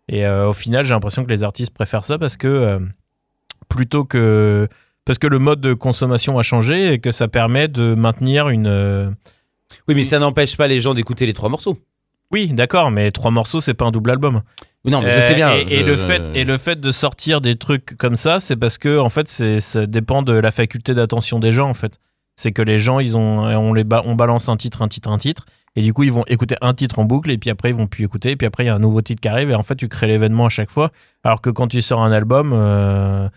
Et 0.07 0.25
euh, 0.25 0.49
au 0.49 0.53
final, 0.53 0.85
j'ai 0.85 0.93
l'impression 0.93 1.23
que 1.25 1.29
les 1.29 1.43
artistes 1.43 1.73
préfèrent 1.73 2.05
ça 2.05 2.17
parce 2.17 2.37
que 2.37 2.47
euh, 2.47 2.79
plutôt 3.69 4.05
que. 4.05 4.67
Parce 5.05 5.19
que 5.19 5.27
le 5.27 5.37
mode 5.37 5.61
de 5.61 5.73
consommation 5.75 6.39
a 6.39 6.43
changé 6.43 6.93
et 6.93 6.99
que 6.99 7.11
ça 7.11 7.27
permet 7.27 7.67
de 7.67 7.93
maintenir 7.93 8.49
une. 8.49 8.65
euh, 8.67 9.09
Oui, 9.87 9.93
mais 9.95 10.03
ça 10.03 10.17
n'empêche 10.19 10.57
pas 10.57 10.67
les 10.67 10.79
gens 10.79 10.93
d'écouter 10.95 11.25
les 11.27 11.33
trois 11.33 11.49
morceaux. 11.49 11.77
Oui, 12.31 12.47
d'accord, 12.47 12.89
mais 12.89 13.11
trois 13.11 13.29
morceaux, 13.29 13.61
c'est 13.61 13.75
pas 13.75 13.85
un 13.85 13.91
double 13.91 14.09
album. 14.09 14.41
Non, 14.83 15.01
mais 15.01 15.11
je 15.11 15.17
Euh, 15.17 15.21
sais 15.27 15.35
bien. 15.35 15.53
Et, 15.55 15.61
et 15.69 15.79
je- 15.81 15.85
le 15.85 15.95
fait, 15.95 16.31
et 16.33 16.43
le 16.43 16.57
fait 16.57 16.79
de 16.79 16.91
sortir 16.91 17.39
des 17.39 17.55
trucs 17.55 17.95
comme 17.97 18.15
ça, 18.15 18.39
c'est 18.39 18.55
parce 18.55 18.77
que 18.79 18.97
en 18.99 19.09
fait, 19.09 19.27
c'est, 19.27 19.59
ça 19.59 19.85
dépend 19.85 20.23
de 20.23 20.33
la 20.33 20.49
faculté 20.51 20.93
d'attention 20.95 21.39
des 21.39 21.51
gens. 21.51 21.69
En 21.69 21.73
fait, 21.75 21.99
c'est 22.35 22.51
que 22.51 22.63
les 22.63 22.79
gens, 22.79 22.99
ils 22.99 23.15
ont, 23.15 23.43
on 23.43 23.73
les, 23.73 23.83
ba- 23.83 24.01
on 24.05 24.15
balance 24.15 24.49
un 24.49 24.57
titre, 24.57 24.81
un 24.81 24.87
titre, 24.87 25.09
un 25.09 25.17
titre, 25.19 25.45
et 25.75 25.81
du 25.81 25.93
coup, 25.93 26.03
ils 26.03 26.11
vont 26.11 26.23
écouter 26.27 26.55
un 26.61 26.73
titre 26.73 26.99
en 26.99 27.05
boucle, 27.05 27.29
et 27.31 27.37
puis 27.37 27.49
après, 27.49 27.69
ils 27.69 27.75
vont 27.75 27.87
plus 27.87 28.03
écouter, 28.05 28.31
et 28.31 28.35
puis 28.35 28.47
après, 28.47 28.63
il 28.63 28.67
y 28.67 28.69
a 28.69 28.75
un 28.75 28.79
nouveau 28.79 29.01
titre 29.01 29.21
qui 29.21 29.27
arrive, 29.27 29.49
et 29.51 29.55
en 29.55 29.63
fait, 29.63 29.75
tu 29.75 29.87
crées 29.87 30.07
l'événement 30.07 30.45
à 30.45 30.49
chaque 30.49 30.69
fois. 30.69 30.91
Alors 31.23 31.41
que 31.41 31.49
quand 31.49 31.67
tu 31.67 31.81
sors 31.81 32.01
un 32.03 32.11
album, 32.11 32.51
euh, 32.53 33.27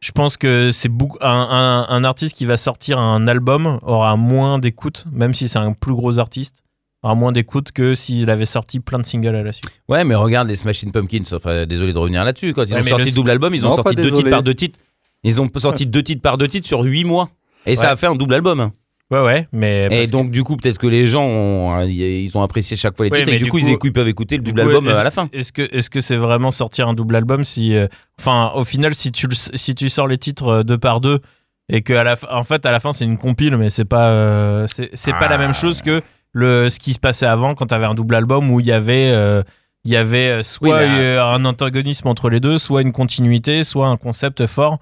je 0.00 0.12
pense 0.12 0.36
que 0.36 0.70
c'est 0.70 0.90
un, 1.20 1.28
un- 1.28 1.86
un 1.88 2.04
artiste 2.04 2.36
qui 2.36 2.46
va 2.46 2.56
sortir 2.56 2.98
un 2.98 3.26
album 3.28 3.78
aura 3.82 4.16
moins 4.16 4.58
d'écoute, 4.58 5.04
même 5.12 5.34
si 5.34 5.48
c'est 5.48 5.58
un 5.58 5.72
plus 5.72 5.94
gros 5.94 6.18
artiste, 6.18 6.64
aura 7.04 7.14
moins 7.16 7.32
d'écoute 7.32 7.72
que 7.72 7.94
s'il 7.96 8.30
avait 8.30 8.44
sorti 8.44 8.78
plein 8.78 8.98
de 9.00 9.04
singles 9.06 9.34
à 9.34 9.42
la 9.42 9.52
suite. 9.52 9.80
Ouais, 9.88 10.04
mais 10.04 10.14
regarde 10.14 10.46
les 10.48 10.54
Smashing 10.56 10.92
Pumpkins. 10.92 11.24
Enfin, 11.32 11.66
désolé 11.66 11.92
de 11.92 11.98
revenir 11.98 12.24
là-dessus. 12.24 12.52
Quand 12.52 12.62
ils 12.64 12.74
Ouais, 12.74 12.80
ont 12.80 12.84
sorti 12.84 13.04
le- 13.04 13.10
le 13.10 13.14
double 13.14 13.30
album, 13.30 13.54
ils 13.54 13.66
ont 13.66 13.70
Non, 13.70 13.74
sorti 13.76 13.96
deux 13.96 14.10
titres 14.12 14.30
par 14.30 14.42
deux 14.44 14.54
titres. 14.54 14.78
Ils 15.24 15.40
ont 15.40 15.48
sorti 15.56 15.86
deux 15.86 16.02
titres 16.02 16.22
par 16.22 16.38
deux 16.38 16.46
titres 16.48 16.66
sur 16.68 16.82
huit 16.82 17.04
mois. 17.04 17.28
Et 17.66 17.74
ça 17.76 17.90
a 17.90 17.96
fait 17.96 18.06
un 18.08 18.14
double 18.14 18.34
album. 18.34 18.70
Ouais, 19.12 19.20
ouais, 19.20 19.46
mais. 19.52 19.86
Et 19.90 20.06
que- 20.06 20.10
donc, 20.10 20.30
du 20.30 20.42
coup, 20.42 20.56
peut-être 20.56 20.78
que 20.78 20.86
les 20.86 21.06
gens 21.06 21.24
ont, 21.24 21.80
ils 21.86 22.30
ont 22.36 22.42
apprécié 22.42 22.76
chaque 22.76 22.96
fois 22.96 23.04
les 23.06 23.12
Ouais, 23.12 23.18
titres. 23.18 23.30
mais 23.30 23.36
Et 23.36 23.38
du 23.38 23.44
du 23.44 23.50
coup, 23.50 23.58
ils, 23.58 23.76
coup- 23.76 23.86
ils 23.86 23.92
peuvent 23.92 24.08
écouter 24.08 24.38
le 24.38 24.42
double 24.42 24.62
coup, 24.62 24.68
album 24.68 24.88
euh, 24.88 24.96
à 24.98 25.04
la 25.04 25.10
fin. 25.10 25.28
Est-ce 25.32 25.52
que 25.52 25.62
est-ce 25.70 25.90
que 25.90 26.00
c'est 26.00 26.16
vraiment 26.16 26.50
sortir 26.50 26.88
un 26.88 26.94
double 26.94 27.14
album 27.16 27.44
si 27.44 27.76
euh, 27.76 27.86
enfin 28.18 28.50
au 28.54 28.64
final 28.64 28.94
si 28.94 29.12
tu 29.12 29.26
si 29.54 29.74
tu 29.74 29.88
sors 29.90 30.08
les 30.08 30.18
titres 30.18 30.48
euh, 30.48 30.62
deux 30.62 30.78
par 30.78 31.00
deux 31.02 31.20
et 31.68 31.82
que 31.82 31.92
à 31.92 32.04
la 32.04 32.16
en 32.30 32.42
fait 32.42 32.64
à 32.66 32.72
la 32.72 32.80
fin 32.80 32.92
c'est 32.92 33.04
une 33.04 33.18
compile 33.18 33.56
mais 33.56 33.68
c'est 33.70 33.84
pas 33.84 34.08
euh, 34.10 34.66
c'est 34.66 34.90
c'est 34.94 35.12
pas 35.12 35.28
la 35.28 35.34
Ah. 35.34 35.38
même 35.38 35.52
chose 35.54 35.82
que 35.82 36.00
le 36.32 36.70
ce 36.70 36.78
qui 36.80 36.92
se 36.94 36.98
passait 36.98 37.26
avant 37.26 37.54
quand 37.54 37.66
tu 37.66 37.74
avais 37.74 37.84
un 37.86 37.94
double 37.94 38.14
album 38.14 38.50
où 38.50 38.60
il 38.60 38.66
y 38.66 38.72
avait 38.72 39.10
euh, 39.12 39.42
il 39.84 39.92
y 39.92 39.96
avait 39.96 40.42
soit 40.42 40.78
Oui, 40.78 41.16
un 41.18 41.44
antagonisme 41.44 42.08
entre 42.08 42.30
les 42.30 42.40
deux, 42.40 42.56
soit 42.56 42.82
une 42.82 42.92
continuité, 42.92 43.62
soit 43.64 43.88
un 43.88 43.96
concept 43.96 44.46
fort. 44.46 44.78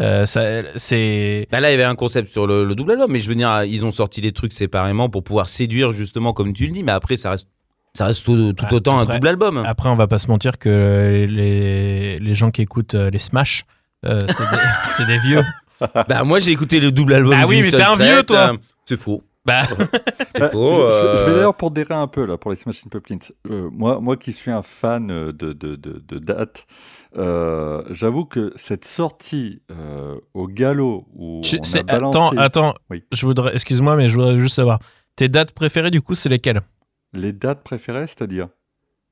Euh, 0.00 0.24
c'est 0.26 1.46
Bah 1.50 1.60
là, 1.60 1.68
il 1.68 1.72
y 1.72 1.74
avait 1.74 1.84
un 1.84 1.94
concept 1.94 2.28
sur 2.30 2.46
le, 2.46 2.64
le 2.64 2.74
double 2.74 2.92
album, 2.92 3.10
mais 3.12 3.18
je 3.20 3.28
veux 3.28 3.34
dire, 3.34 3.64
ils 3.64 3.84
ont 3.84 3.90
sorti 3.90 4.20
les 4.20 4.32
trucs 4.32 4.52
séparément 4.52 5.08
pour 5.10 5.22
pouvoir 5.22 5.48
séduire, 5.48 5.92
justement, 5.92 6.32
comme 6.32 6.52
tu 6.54 6.64
le 6.66 6.72
dis. 6.72 6.82
Mais 6.82 6.92
après, 6.92 7.16
ça 7.18 7.30
reste, 7.32 7.48
ça 7.92 8.06
reste 8.06 8.24
tout, 8.24 8.52
tout 8.54 8.64
Ah, 8.70 8.74
autant 8.74 8.98
après- 9.00 9.14
un 9.14 9.16
double 9.18 9.28
album. 9.28 9.62
Après, 9.66 9.88
on 9.90 9.94
va 9.94 10.06
pas 10.06 10.18
se 10.18 10.28
mentir 10.28 10.58
que 10.58 11.26
les, 11.28 12.18
les 12.18 12.34
gens 12.34 12.50
qui 12.50 12.62
écoutent 12.62 12.94
euh, 12.94 13.10
les 13.10 13.18
Smash, 13.18 13.64
euh, 14.06 14.20
c'est 14.84 15.06
des, 15.06 15.18
vieux. 15.26 15.42
bah, 16.08 16.24
moi, 16.24 16.38
j'ai 16.38 16.52
écouté 16.52 16.80
le 16.80 16.90
double 16.90 17.12
album. 17.14 17.38
Bah 17.38 17.44
oui, 17.46 17.60
mais 17.60 17.70
t'es 17.70 17.82
un 17.82 17.96
vieux, 17.96 18.22
toi. 18.22 18.52
euh, 18.54 18.56
C'est 18.86 18.96
faux. 18.98 19.22
Bah, 19.44 19.62
Bah, 20.38 20.48
faux, 20.52 20.86
je, 20.88 20.92
je- 20.92 21.18
je 21.18 21.24
vais 21.26 21.32
d'ailleurs 21.34 21.54
pondérer 21.56 21.94
un 21.94 22.06
peu 22.06 22.24
là 22.24 22.38
pour 22.38 22.50
les 22.50 22.56
Smashing 22.56 22.88
Pumpkins. 22.88 23.18
Euh, 23.50 23.68
moi, 23.72 24.00
moi 24.00 24.16
qui 24.16 24.32
suis 24.32 24.50
un 24.52 24.62
fan 24.62 25.08
de, 25.08 25.32
de, 25.32 25.52
de, 25.52 25.76
de 25.76 26.18
date, 26.18 26.64
euh, 27.16 27.82
j'avoue 27.90 28.24
que 28.24 28.52
cette 28.56 28.84
sortie 28.84 29.62
euh, 29.70 30.16
au 30.34 30.46
galop 30.48 31.06
où 31.14 31.40
tu- 31.44 31.58
on 31.58 31.78
a 31.78 31.82
balancé 31.82 32.18
attends, 32.18 32.36
attends. 32.38 32.74
Oui. 32.90 33.04
Je 33.12 33.26
voudrais, 33.26 33.52
excuse-moi, 33.54 33.96
mais 33.96 34.08
je 34.08 34.14
voudrais 34.14 34.38
juste 34.38 34.56
savoir. 34.56 34.78
Tes 35.16 35.28
dates 35.28 35.52
préférées, 35.52 35.90
du 35.90 36.00
coup, 36.00 36.14
c'est 36.14 36.28
lesquelles? 36.28 36.62
Les 37.12 37.32
dates 37.32 37.62
préférées, 37.62 38.06
c'est-à-dire? 38.06 38.48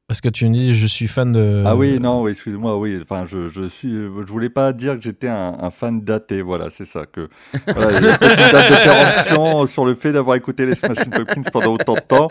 Parce 0.09 0.21
que 0.21 0.29
tu 0.29 0.45
me 0.49 0.53
dis, 0.53 0.75
je 0.75 0.87
suis 0.87 1.07
fan 1.07 1.31
de. 1.31 1.63
Ah 1.65 1.77
oui, 1.77 2.01
non, 2.01 2.23
oui, 2.23 2.33
excuse-moi, 2.33 2.77
oui. 2.79 2.99
Enfin, 3.01 3.25
je, 3.27 3.47
je 3.47 3.69
suis, 3.69 3.93
je 3.93 4.09
voulais 4.33 4.51
pas 4.51 4.73
dire 4.73 4.97
que 4.97 5.03
j'étais 5.03 5.29
un, 5.29 5.57
un 5.61 5.71
fan 5.71 6.01
daté, 6.01 6.43
voilà, 6.43 6.69
c'est 6.69 6.85
ça. 6.85 7.07
Que 7.07 7.29
voilà, 7.69 7.97
une 7.97 8.01
date 8.01 8.21
de 8.21 8.83
péremption 8.83 9.67
sur 9.67 9.85
le 9.87 9.95
fait 9.95 10.13
d'avoir 10.13 10.35
écouté 10.37 10.67
les 10.67 10.75
Smashing 10.75 11.11
Pumpkins 11.11 11.43
pendant 11.53 11.75
autant 11.75 11.95
de 11.95 12.01
temps. 12.01 12.27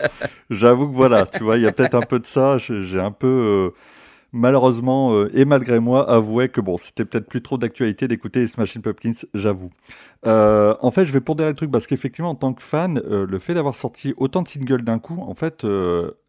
J'avoue 0.50 0.90
que 0.90 0.94
voilà, 0.94 1.24
tu 1.24 1.42
vois, 1.42 1.56
il 1.56 1.62
y 1.62 1.66
a 1.66 1.72
peut-être 1.72 1.94
un 1.94 2.02
peu 2.02 2.18
de 2.18 2.26
ça. 2.26 2.58
J'ai 2.58 2.84
j'ai 2.84 3.00
un 3.00 3.12
peu, 3.12 3.26
euh, 3.26 3.70
malheureusement 4.32 5.12
euh, 5.12 5.30
et 5.34 5.44
malgré 5.44 5.80
moi, 5.80 6.08
avoué 6.10 6.48
que 6.48 6.60
bon, 6.60 6.76
c'était 6.78 7.04
peut-être 7.04 7.26
plus 7.26 7.42
trop 7.42 7.58
d'actualité 7.58 8.08
d'écouter 8.08 8.40
les 8.40 8.46
Smashing 8.46 8.82
Pumpkins, 8.82 9.14
j'avoue. 9.34 9.70
Euh, 10.26 10.74
en 10.80 10.90
fait, 10.90 11.04
je 11.04 11.12
vais 11.12 11.20
pondérer 11.20 11.50
le 11.50 11.56
truc 11.56 11.70
parce 11.70 11.86
qu'effectivement, 11.86 12.30
en 12.30 12.34
tant 12.34 12.52
que 12.52 12.62
fan, 12.62 13.00
euh, 13.06 13.26
le 13.26 13.38
fait 13.38 13.54
d'avoir 13.54 13.74
sorti 13.74 14.14
autant 14.16 14.42
de 14.42 14.48
singles 14.48 14.82
d'un 14.82 14.98
coup, 14.98 15.20
en 15.20 15.34
fait, 15.34 15.66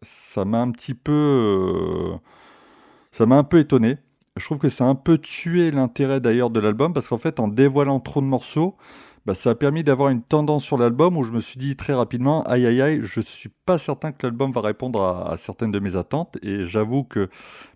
ça 0.02 0.44
m'a 0.44 0.60
un 0.60 0.70
petit 0.70 0.94
peu, 0.94 2.18
ça 3.12 3.26
m'a 3.26 3.36
un 3.36 3.44
peu 3.44 3.58
étonné. 3.58 3.98
Je 4.36 4.44
trouve 4.44 4.58
que 4.58 4.70
ça 4.70 4.84
a 4.84 4.88
un 4.88 4.94
peu 4.94 5.18
tué 5.18 5.70
l'intérêt 5.70 6.20
d'ailleurs 6.20 6.48
de 6.50 6.58
l'album 6.58 6.94
parce 6.94 7.08
qu'en 7.08 7.18
fait, 7.18 7.38
en 7.38 7.48
dévoilant 7.48 8.00
trop 8.00 8.22
de 8.22 8.26
morceaux, 8.26 8.76
bah, 9.26 9.34
ça 9.34 9.50
a 9.50 9.54
permis 9.54 9.84
d'avoir 9.84 10.08
une 10.08 10.22
tendance 10.22 10.64
sur 10.64 10.76
l'album 10.76 11.16
où 11.16 11.24
je 11.24 11.32
me 11.32 11.40
suis 11.40 11.58
dit 11.58 11.76
très 11.76 11.94
rapidement, 11.94 12.42
aïe 12.44 12.66
aïe 12.66 12.82
aïe, 12.82 13.00
je 13.02 13.20
suis 13.20 13.50
pas 13.64 13.78
certain 13.78 14.12
que 14.12 14.26
l'album 14.26 14.50
va 14.50 14.60
répondre 14.60 15.00
à, 15.02 15.36
certaines 15.36 15.70
de 15.70 15.78
mes 15.78 15.96
attentes 15.96 16.38
et 16.42 16.66
j'avoue 16.66 17.04
que 17.04 17.28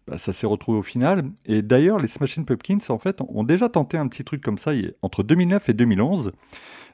bah, 0.08 0.18
ça 0.18 0.32
s'est 0.32 0.46
retrouvé 0.46 0.78
au 0.78 0.82
final. 0.82 1.30
Et 1.44 1.62
d'ailleurs, 1.62 1.98
les 1.98 2.08
Smashing 2.08 2.44
Pumpkins 2.44 2.78
en 2.88 2.98
fait 2.98 3.20
ont 3.20 3.44
déjà 3.44 3.68
tenté 3.68 3.96
un 3.96 4.08
petit 4.08 4.24
truc 4.24 4.42
comme 4.42 4.58
ça 4.58 4.72
entre 5.02 5.22
2009 5.22 5.68
et 5.68 5.74
2011. 5.74 6.32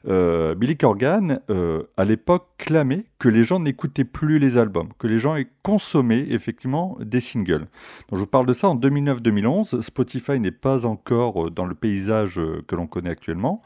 Euh, 0.07 0.55
Billy 0.55 0.75
Corgan, 0.75 1.39
euh, 1.49 1.83
à 1.97 2.05
l'époque, 2.05 2.47
clamait 2.57 3.05
que 3.19 3.29
les 3.29 3.43
gens 3.43 3.59
n'écoutaient 3.59 4.03
plus 4.03 4.39
les 4.39 4.57
albums, 4.57 4.89
que 4.97 5.07
les 5.07 5.19
gens 5.19 5.35
aient 5.35 5.47
consommé 5.61 6.27
effectivement 6.29 6.97
des 6.99 7.21
singles. 7.21 7.67
Donc 8.09 8.13
je 8.13 8.17
vous 8.17 8.27
parle 8.27 8.45
de 8.45 8.53
ça 8.53 8.69
en 8.69 8.75
2009-2011. 8.75 9.81
Spotify 9.81 10.39
n'est 10.39 10.51
pas 10.51 10.85
encore 10.85 11.47
euh, 11.47 11.49
dans 11.49 11.65
le 11.65 11.75
paysage 11.75 12.39
que 12.67 12.75
l'on 12.75 12.87
connaît 12.87 13.11
actuellement. 13.11 13.61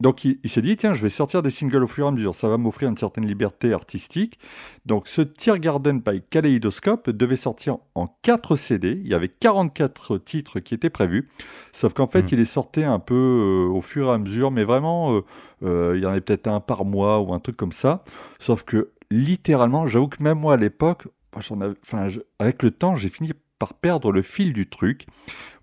Donc 0.00 0.24
il, 0.24 0.38
il 0.44 0.50
s'est 0.50 0.62
dit, 0.62 0.76
tiens, 0.76 0.92
je 0.92 1.02
vais 1.02 1.08
sortir 1.08 1.42
des 1.42 1.50
singles 1.50 1.82
au 1.82 1.86
fur 1.86 2.04
et 2.04 2.08
à 2.08 2.10
mesure, 2.10 2.34
ça 2.34 2.48
va 2.48 2.58
m'offrir 2.58 2.88
une 2.88 2.96
certaine 2.96 3.26
liberté 3.26 3.72
artistique. 3.72 4.38
Donc 4.84 5.08
ce 5.08 5.22
Tear 5.22 5.58
Garden 5.58 6.00
by 6.00 6.22
Kaleidoscope 6.28 7.10
devait 7.10 7.36
sortir 7.36 7.78
en 7.94 8.06
4 8.22 8.56
CD, 8.56 9.00
il 9.02 9.08
y 9.08 9.14
avait 9.14 9.28
44 9.28 10.18
titres 10.18 10.60
qui 10.60 10.74
étaient 10.74 10.90
prévus, 10.90 11.28
sauf 11.72 11.94
qu'en 11.94 12.06
fait 12.06 12.22
Mhm. 12.22 12.28
il 12.32 12.40
est 12.40 12.44
sorti 12.44 12.84
un 12.84 12.98
peu 12.98 13.14
euh, 13.14 13.72
au 13.72 13.80
fur 13.82 14.08
et 14.08 14.12
à 14.12 14.18
mesure, 14.18 14.50
mais 14.50 14.64
vraiment, 14.64 15.14
euh, 15.14 15.20
euh, 15.62 15.92
il 15.96 16.02
y 16.02 16.06
en 16.06 16.10
avait 16.10 16.20
peut-être 16.20 16.46
un 16.48 16.60
par 16.60 16.84
mois 16.84 17.20
ou 17.20 17.32
un 17.32 17.40
truc 17.40 17.56
comme 17.56 17.72
ça, 17.72 18.04
sauf 18.38 18.64
que 18.64 18.90
littéralement, 19.10 19.86
j'avoue 19.86 20.08
que 20.08 20.22
même 20.22 20.38
moi 20.38 20.54
à 20.54 20.56
l'époque, 20.56 21.08
enfin, 21.32 22.08
avec 22.38 22.62
le 22.62 22.70
temps, 22.70 22.96
j'ai 22.96 23.08
fini 23.08 23.32
par 23.58 23.72
perdre 23.74 24.12
le 24.12 24.22
fil 24.22 24.52
du 24.52 24.68
truc. 24.68 25.06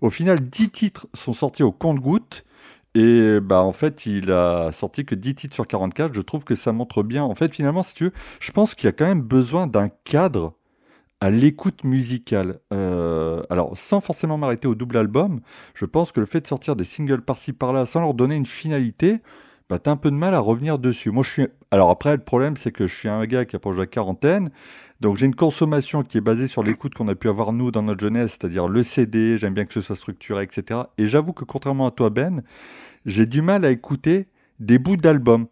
Au 0.00 0.10
final, 0.10 0.40
10 0.40 0.70
titres 0.70 1.06
sont 1.14 1.32
sortis 1.32 1.62
au 1.62 1.70
compte-gouttes. 1.72 2.44
Et 2.94 3.40
bah 3.40 3.60
en 3.62 3.72
fait, 3.72 4.06
il 4.06 4.30
a 4.30 4.70
sorti 4.70 5.04
que 5.04 5.14
10 5.16 5.34
titres 5.34 5.54
sur 5.54 5.66
44. 5.66 6.14
Je 6.14 6.20
trouve 6.20 6.44
que 6.44 6.54
ça 6.54 6.72
montre 6.72 7.02
bien. 7.02 7.24
En 7.24 7.34
fait, 7.34 7.54
finalement, 7.54 7.82
si 7.82 7.94
tu 7.94 8.10
je 8.40 8.52
pense 8.52 8.74
qu'il 8.74 8.86
y 8.86 8.88
a 8.88 8.92
quand 8.92 9.06
même 9.06 9.22
besoin 9.22 9.66
d'un 9.66 9.88
cadre 10.04 10.54
à 11.20 11.30
l'écoute 11.30 11.84
musicale. 11.84 12.60
Euh, 12.72 13.42
alors, 13.50 13.76
sans 13.78 14.00
forcément 14.00 14.36
m'arrêter 14.38 14.68
au 14.68 14.74
double 14.74 14.98
album, 14.98 15.40
je 15.74 15.86
pense 15.86 16.12
que 16.12 16.20
le 16.20 16.26
fait 16.26 16.42
de 16.42 16.46
sortir 16.46 16.76
des 16.76 16.84
singles 16.84 17.22
par-ci 17.22 17.52
par-là 17.52 17.86
sans 17.86 18.00
leur 18.00 18.14
donner 18.14 18.36
une 18.36 18.46
finalité, 18.46 19.20
bah, 19.70 19.78
t'as 19.78 19.92
un 19.92 19.96
peu 19.96 20.10
de 20.10 20.16
mal 20.16 20.34
à 20.34 20.40
revenir 20.40 20.78
dessus. 20.78 21.10
Moi, 21.10 21.24
je 21.24 21.30
suis. 21.30 21.46
Alors 21.70 21.90
après, 21.90 22.12
le 22.12 22.22
problème, 22.22 22.56
c'est 22.56 22.72
que 22.72 22.86
je 22.86 22.94
suis 22.94 23.08
un 23.08 23.24
gars 23.26 23.44
qui 23.44 23.56
approche 23.56 23.78
la 23.78 23.86
quarantaine. 23.86 24.50
Donc 25.04 25.18
j'ai 25.18 25.26
une 25.26 25.34
consommation 25.34 26.02
qui 26.02 26.16
est 26.16 26.22
basée 26.22 26.48
sur 26.48 26.62
l'écoute 26.62 26.94
qu'on 26.94 27.08
a 27.08 27.14
pu 27.14 27.28
avoir 27.28 27.52
nous 27.52 27.70
dans 27.70 27.82
notre 27.82 28.00
jeunesse, 28.00 28.38
c'est-à-dire 28.40 28.68
le 28.68 28.82
CD, 28.82 29.36
j'aime 29.36 29.52
bien 29.52 29.66
que 29.66 29.74
ce 29.74 29.82
soit 29.82 29.96
structuré, 29.96 30.42
etc. 30.44 30.80
Et 30.96 31.08
j'avoue 31.08 31.34
que 31.34 31.44
contrairement 31.44 31.86
à 31.86 31.90
toi 31.90 32.08
Ben, 32.08 32.42
j'ai 33.04 33.26
du 33.26 33.42
mal 33.42 33.66
à 33.66 33.70
écouter 33.70 34.28
des 34.60 34.78
bouts 34.78 34.96
d'albums. 34.96 35.44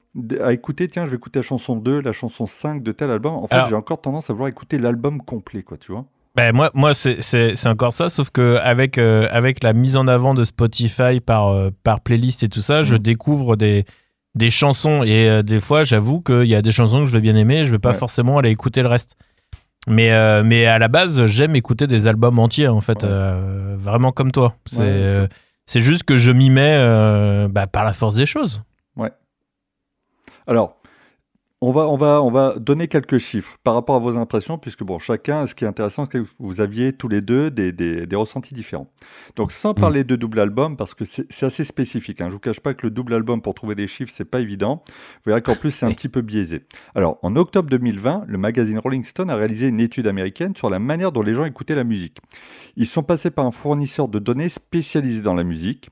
À 0.42 0.54
écouter, 0.54 0.88
tiens, 0.88 1.04
je 1.04 1.10
vais 1.10 1.16
écouter 1.16 1.40
la 1.40 1.42
chanson 1.42 1.76
2, 1.76 2.00
la 2.00 2.12
chanson 2.14 2.46
5 2.46 2.82
de 2.82 2.92
tel 2.92 3.10
album. 3.10 3.34
En 3.34 3.46
fait, 3.46 3.54
Alors- 3.56 3.68
j'ai 3.68 3.74
encore 3.74 4.00
tendance 4.00 4.30
à 4.30 4.32
vouloir 4.32 4.48
écouter 4.48 4.78
l'album 4.78 5.20
complet, 5.20 5.62
quoi, 5.62 5.76
tu 5.76 5.92
vois. 5.92 6.06
Ben, 6.34 6.54
moi, 6.56 6.70
moi 6.72 6.94
c'est- 6.94 7.66
encore 7.66 7.92
ça, 7.92 8.08
sauf 8.08 8.30
que 8.30 8.56
avec, 8.62 8.96
euh, 8.96 9.28
avec 9.30 9.62
la 9.62 9.74
mise 9.74 9.98
en 9.98 10.08
avant 10.08 10.32
de 10.32 10.44
Spotify 10.44 11.20
par, 11.20 11.48
euh, 11.48 11.68
par 11.84 12.00
playlist 12.00 12.42
et 12.42 12.48
tout 12.48 12.62
ça, 12.62 12.84
je 12.84 12.94
Mm. 12.94 12.98
découvre 13.00 13.56
des, 13.56 13.84
des 14.34 14.48
chansons. 14.50 15.02
Et 15.02 15.28
euh, 15.28 15.42
des 15.42 15.60
fois, 15.60 15.84
j'avoue 15.84 16.22
qu'il 16.22 16.44
y 16.46 16.54
a 16.54 16.62
des 16.62 16.72
chansons 16.72 17.00
que 17.00 17.06
je 17.06 17.12
vais 17.12 17.20
bien 17.20 17.36
aimer, 17.36 17.66
je 17.66 17.70
vais 17.70 17.78
pas 17.78 17.90
Ouais. 17.90 17.94
forcément 17.98 18.38
aller 18.38 18.48
écouter 18.50 18.80
le 18.80 18.88
reste. 18.88 19.16
Mais, 19.88 20.12
euh, 20.12 20.42
mais 20.44 20.66
à 20.66 20.78
la 20.78 20.88
base, 20.88 21.26
j'aime 21.26 21.56
écouter 21.56 21.86
des 21.86 22.06
albums 22.06 22.38
entiers, 22.38 22.68
en 22.68 22.80
fait, 22.80 23.02
Ouais. 23.02 23.08
euh, 23.10 23.74
vraiment 23.76 24.12
comme 24.12 24.30
toi. 24.30 24.54
C'est 24.66 24.78
Ouais, 24.80 24.86
euh, 24.88 25.26
c'est 25.66 25.80
juste 25.80 26.04
que 26.04 26.16
je 26.16 26.30
m'y 26.30 26.50
mets 26.50 26.76
euh, 26.76 27.48
bah, 27.48 27.66
par 27.66 27.84
la 27.84 27.92
force 27.92 28.14
des 28.14 28.26
choses. 28.26 28.62
Alors, 30.46 30.76
on 31.64 31.70
va, 31.70 31.88
on, 31.88 31.96
va, 31.96 32.22
on 32.22 32.30
va 32.30 32.58
donner 32.58 32.88
quelques 32.88 33.18
chiffres 33.18 33.56
par 33.64 33.74
rapport 33.74 33.94
à 33.96 33.98
vos 34.00 34.16
impressions, 34.16 34.58
puisque 34.58 34.82
bon, 34.82 34.98
chacun, 34.98 35.46
ce 35.46 35.54
qui 35.54 35.64
est 35.64 35.68
intéressant, 35.68 36.06
c'est 36.10 36.18
que 36.22 36.26
vous 36.38 36.60
aviez 36.60 36.92
tous 36.92 37.08
les 37.08 37.20
deux 37.20 37.50
des, 37.50 37.72
des- 37.72 38.06
des 38.06 38.16
ressentis 38.16 38.52
différents. 38.52 38.90
Donc, 39.36 39.52
sans 39.52 39.72
parler 39.72 40.04
de 40.04 40.16
double 40.16 40.40
album, 40.40 40.76
parce 40.76 40.92
que 40.94 41.04
c'est 41.04 41.42
assez 41.44 41.64
spécifique, 41.64 42.20
hein, 42.20 42.24
je 42.24 42.30
ne 42.30 42.32
vous 42.34 42.40
cache 42.40 42.60
pas 42.60 42.74
que 42.74 42.84
le 42.86 42.90
double 42.90 43.14
album, 43.14 43.40
pour 43.40 43.54
trouver 43.54 43.74
des 43.74 43.86
chiffres, 43.86 44.12
c'est 44.14 44.24
pas 44.24 44.40
évident. 44.40 44.82
Vous 45.24 45.30
verrez 45.30 45.40
qu'en 45.40 45.54
plus, 45.54 45.70
c'est 45.70 45.86
un 45.86 45.92
petit 45.92 46.08
peu 46.08 46.20
biaisé. 46.20 46.64
Alors, 46.94 47.18
en 47.22 47.36
octobre 47.36 47.70
2020, 47.70 48.24
le 48.26 48.38
magazine 48.38 48.78
Rolling 48.78 49.04
Stone 49.04 49.30
a 49.30 49.36
réalisé 49.36 49.68
une 49.68 49.80
étude 49.80 50.06
américaine 50.08 50.56
sur 50.56 50.68
la 50.68 50.78
manière 50.80 51.12
dont 51.12 51.22
les 51.22 51.34
gens 51.34 51.44
écoutaient 51.44 51.74
la 51.76 51.84
musique. 51.84 52.18
Ils 52.76 52.86
sont 52.86 53.02
passés 53.02 53.30
par 53.30 53.46
un 53.46 53.50
fournisseur 53.52 54.08
de 54.08 54.18
données 54.18 54.48
spécialisé 54.48 55.22
dans 55.22 55.34
la 55.34 55.44
musique. 55.44 55.90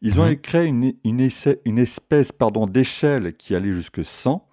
Ils 0.00 0.20
ont 0.20 0.26
Mhm. 0.28 0.36
créé 0.36 0.66
une, 0.66 0.92
une, 1.04 1.20
essai- 1.20 1.58
une 1.64 1.78
espèce 1.78 2.30
pardon, 2.30 2.66
d'échelle 2.66 3.34
qui 3.36 3.56
allait 3.56 3.72
jusque 3.72 4.04
100. 4.04 4.47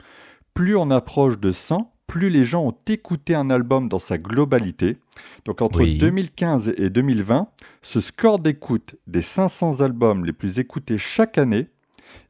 Plus 0.55 0.75
on 0.75 0.89
approche 0.89 1.37
de 1.37 1.51
100, 1.51 1.91
plus 2.07 2.29
les 2.31 2.45
gens 2.45 2.63
ont 2.65 2.77
écouté 2.87 3.35
un 3.35 3.49
album 3.51 3.87
dans 3.89 3.99
sa 3.99 4.17
globalité. 4.17 4.97
Donc 5.45 5.61
entre 5.61 5.81
Oui. 5.81 5.97
2015 5.99 6.73
et 6.77 6.89
2020, 6.89 7.47
ce 7.83 7.99
score 8.01 8.39
d'écoute 8.39 8.95
des 9.05 9.21
500 9.21 9.81
albums 9.81 10.25
les 10.25 10.33
plus 10.33 10.57
écoutés 10.57 10.97
chaque 10.97 11.37
année 11.37 11.67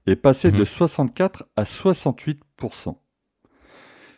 est 0.08 0.16
passé 0.18 0.52
Mhm. 0.52 0.58
de 0.60 0.66
64 0.66 1.44
à 1.56 1.64
68%. 1.66 3.00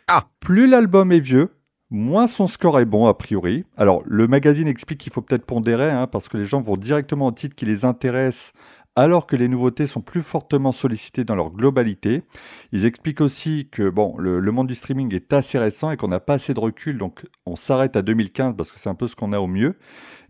Ah. 0.08 0.24
Plus 0.40 0.66
l'album 0.66 1.12
est 1.12 1.20
vieux, 1.20 1.50
moins 1.90 2.26
son 2.26 2.46
score 2.46 2.80
est 2.80 2.84
bon 2.86 3.06
a 3.06 3.14
priori. 3.14 3.64
Alors 3.76 4.02
le 4.06 4.26
magazine 4.26 4.68
explique 4.68 5.00
qu'il 5.00 5.12
faut 5.12 5.20
peut-être 5.22 5.44
pondérer 5.44 5.90
hein, 5.90 6.06
parce 6.06 6.28
que 6.28 6.38
les 6.38 6.46
gens 6.46 6.60
vont 6.62 6.76
directement 6.76 7.26
au 7.26 7.32
titre 7.32 7.54
qui 7.56 7.66
les 7.66 7.84
intéresse 7.84 8.52
alors 8.98 9.28
que 9.28 9.36
les 9.36 9.46
nouveautés 9.46 9.86
sont 9.86 10.00
plus 10.00 10.24
fortement 10.24 10.72
sollicitées 10.72 11.22
dans 11.22 11.36
leur 11.36 11.52
globalité. 11.52 12.24
Ils 12.72 12.84
expliquent 12.84 13.20
aussi 13.20 13.68
que 13.70 13.92
le 14.18 14.50
monde 14.50 14.66
du 14.66 14.74
streaming 14.74 15.14
est 15.14 15.32
assez 15.32 15.56
récent 15.56 15.92
et 15.92 15.96
qu'on 15.96 16.08
n'a 16.08 16.18
pas 16.18 16.34
assez 16.34 16.52
de 16.52 16.58
recul, 16.58 16.98
donc 16.98 17.24
on 17.46 17.54
s'arrête 17.54 17.94
à 17.94 18.02
2015 18.02 18.54
parce 18.56 18.72
que 18.72 18.80
c'est 18.80 18.88
un 18.88 18.96
peu 18.96 19.06
ce 19.06 19.14
qu'on 19.14 19.32
a 19.32 19.38
au 19.38 19.46
mieux. 19.46 19.76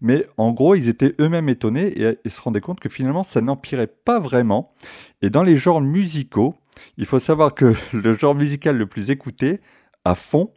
Mais 0.03 0.27
en 0.37 0.53
gros, 0.53 0.75
ils 0.75 0.91
étaient 0.91 1.15
eux-mêmes 1.19 1.49
étonnés 1.49 1.99
et, 1.99 2.19
et 2.23 2.29
se 2.29 2.43
rendaient 2.43 2.61
compte 2.61 2.79
que 2.79 2.91
finalement, 2.91 3.23
ça 3.23 3.41
n'empirait 3.41 3.87
pas 3.87 4.21
vraiment. 4.21 4.75
Et 5.23 5.31
dans 5.31 5.43
les 5.43 5.57
genres 5.57 5.81
musicaux, 5.81 6.55
il 6.99 7.07
faut 7.07 7.21
savoir 7.21 7.55
que 7.55 7.75
le 7.95 8.15
genre 8.15 8.35
musical 8.35 8.77
le 8.77 8.87
plus 8.87 9.11
écouté, 9.11 9.63
à 10.05 10.15
fond, 10.15 10.53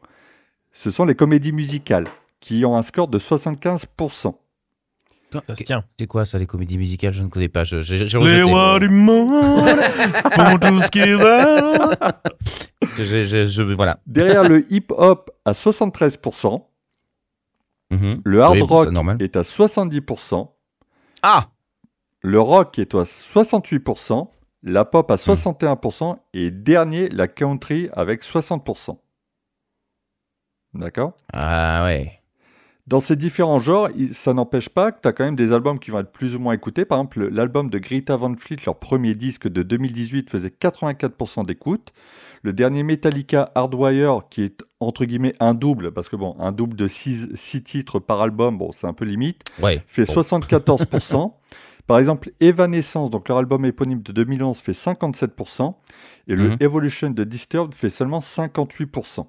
ce 0.74 0.92
sont 0.92 1.06
les 1.06 1.16
comédies 1.16 1.54
musicales, 1.54 2.10
qui 2.42 2.66
ont 2.66 2.76
un 2.76 2.82
score 2.82 3.08
de 3.08 3.20
75%. 3.20 4.36
Ça 5.48 5.56
se 5.56 5.64
tient. 5.64 5.84
C'est 6.00 6.08
quoi 6.08 6.26
ça, 6.26 6.38
les 6.38 6.46
comédies 6.46 6.78
musicales? 6.78 7.14
Je 7.14 7.24
ne 7.24 7.28
connais 7.30 7.48
pas. 7.50 7.64
Je, 7.64 7.78
Les 7.78 8.44
rois 8.44 8.80
du 8.80 8.90
monde 8.90 9.44
font 10.34 10.58
tout 10.58 10.82
ce 10.82 10.92
qu'ils 10.92 11.16
veulent. 11.16 11.96
Je- 12.98 13.24
je- 13.24 13.46
je- 13.46 13.62
voilà. 13.74 14.00
Derrière 14.06 14.44
le 14.44 14.66
hip-hop 14.72 15.32
à 15.46 15.54
73%, 15.54 16.68
Mhm. 17.92 18.22
le 18.26 18.42
hard 18.44 18.56
Oui, 18.56 18.62
rock 18.62 18.90
normal. 18.92 19.18
est 19.22 19.36
à 19.38 19.44
70%, 19.44 20.54
Ah 21.22 21.48
le 22.22 22.40
rock 22.40 22.78
est 22.80 22.94
à 22.96 23.06
68%, 23.06 24.30
la 24.64 24.84
pop 24.86 25.10
Hmm. 25.10 25.14
à 25.14 25.18
61% 25.18 26.20
et 26.34 26.52
dernier, 26.52 27.08
la 27.10 27.28
country 27.28 27.90
avec 27.94 28.24
60%. 28.24 29.00
D'accord? 30.74 31.14
Ah 31.34 31.84
ouais. 31.86 32.21
Dans 32.88 33.00
ces 33.00 33.16
différents 33.16 33.60
genres, 33.60 33.90
ça 34.14 34.34
n'empêche 34.34 34.68
pas 34.68 34.92
que 34.92 35.00
tu 35.02 35.08
as 35.08 35.14
quand 35.14 35.24
même 35.24 35.36
des 35.36 35.54
albums 35.54 35.80
qui 35.80 35.92
vont 35.92 36.00
être 36.00 36.12
plus 36.12 36.36
ou 36.36 36.40
moins 36.40 36.54
écoutés. 36.54 36.84
Par 36.84 36.98
exemple, 36.98 37.28
l'album 37.30 37.70
de 37.70 37.78
Greta 37.78 38.16
Van 38.18 38.34
Fleet, 38.36 38.58
leur 38.66 38.78
premier 38.80 39.14
disque 39.16 39.48
de 39.48 39.62
2018, 39.64 40.30
faisait 40.30 40.50
84% 40.50 41.46
d'écoute. 41.46 41.94
Le 42.44 42.54
dernier 42.54 42.82
Metallica 42.82 43.52
Hardwire, 43.54 44.22
qui 44.32 44.42
est 44.44 44.64
entre 44.80 45.06
guillemets 45.06 45.34
un 45.40 45.54
double, 45.54 45.92
parce 45.92 46.10
que 46.10 46.16
bon, 46.16 46.36
un 46.40 46.52
double 46.52 46.76
de 46.76 46.88
6 46.88 47.64
titres 47.64 48.00
par 48.00 48.20
album, 48.22 48.58
bon, 48.58 48.72
c'est 48.72 48.88
un 48.88 48.94
peu 48.94 49.06
limite, 49.06 49.44
Ouais. 49.62 49.82
fait 49.86 50.06
Bon. 50.06 50.14
74%. 50.14 51.34
Par 51.88 52.00
exemple, 52.00 52.32
Evanescence, 52.40 53.10
donc 53.10 53.28
leur 53.28 53.38
album 53.40 53.66
éponyme 53.66 54.02
de 54.02 54.12
2011, 54.12 54.58
fait 54.60 54.72
57%. 54.74 55.76
Et 56.28 56.36
le 56.36 56.50
Mhm. 56.52 56.58
Evolution 56.62 57.10
de 57.10 57.24
Disturbed 57.24 57.74
fait 57.76 57.90
seulement 57.90 58.22
58%. 58.22 59.28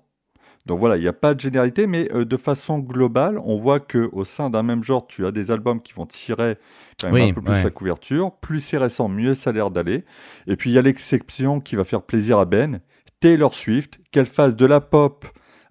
Donc 0.66 0.78
voilà, 0.78 0.97
il 0.97 1.00
n'y 1.00 1.09
a 1.09 1.12
pas 1.12 1.35
de 1.35 1.40
généralité, 1.40 1.87
mais 1.88 2.09
euh, 2.12 2.25
de 2.25 2.37
façon 2.37 2.78
globale, 2.78 3.38
on 3.45 3.57
voit 3.59 3.81
que 3.81 4.09
au 4.12 4.25
sein 4.25 4.49
d'un 4.49 4.62
même 4.62 4.83
genre, 4.83 5.07
tu 5.07 5.26
as 5.26 5.33
des 5.33 5.50
albums 5.50 5.83
qui 5.83 5.92
vont 5.92 6.07
tirer 6.07 6.57
quand 7.00 7.09
même 7.09 7.14
Oui, 7.14 7.31
un 7.31 7.35
peu 7.35 7.42
plus 7.42 7.52
ouais. 7.52 7.64
la 7.64 7.71
couverture. 7.71 8.33
Plus 8.40 8.61
c'est 8.61 8.78
récent, 8.78 9.09
mieux 9.09 9.35
ça 9.35 9.50
a 9.50 9.52
l'air 9.52 9.71
d'aller. 9.71 10.04
Et 10.47 10.54
puis 10.57 10.71
il 10.71 10.75
y 10.75 10.78
a 10.78 10.83
l'exception 10.83 11.61
qui 11.61 11.75
va 11.75 11.85
faire 11.85 12.02
plaisir 12.02 12.38
à 12.38 12.45
Ben, 12.45 12.81
Taylor 13.19 13.54
Swift, 13.54 13.99
qu'elle 14.12 14.26
fasse 14.26 14.54
de 14.54 14.66
la 14.66 14.81
pop 14.81 15.26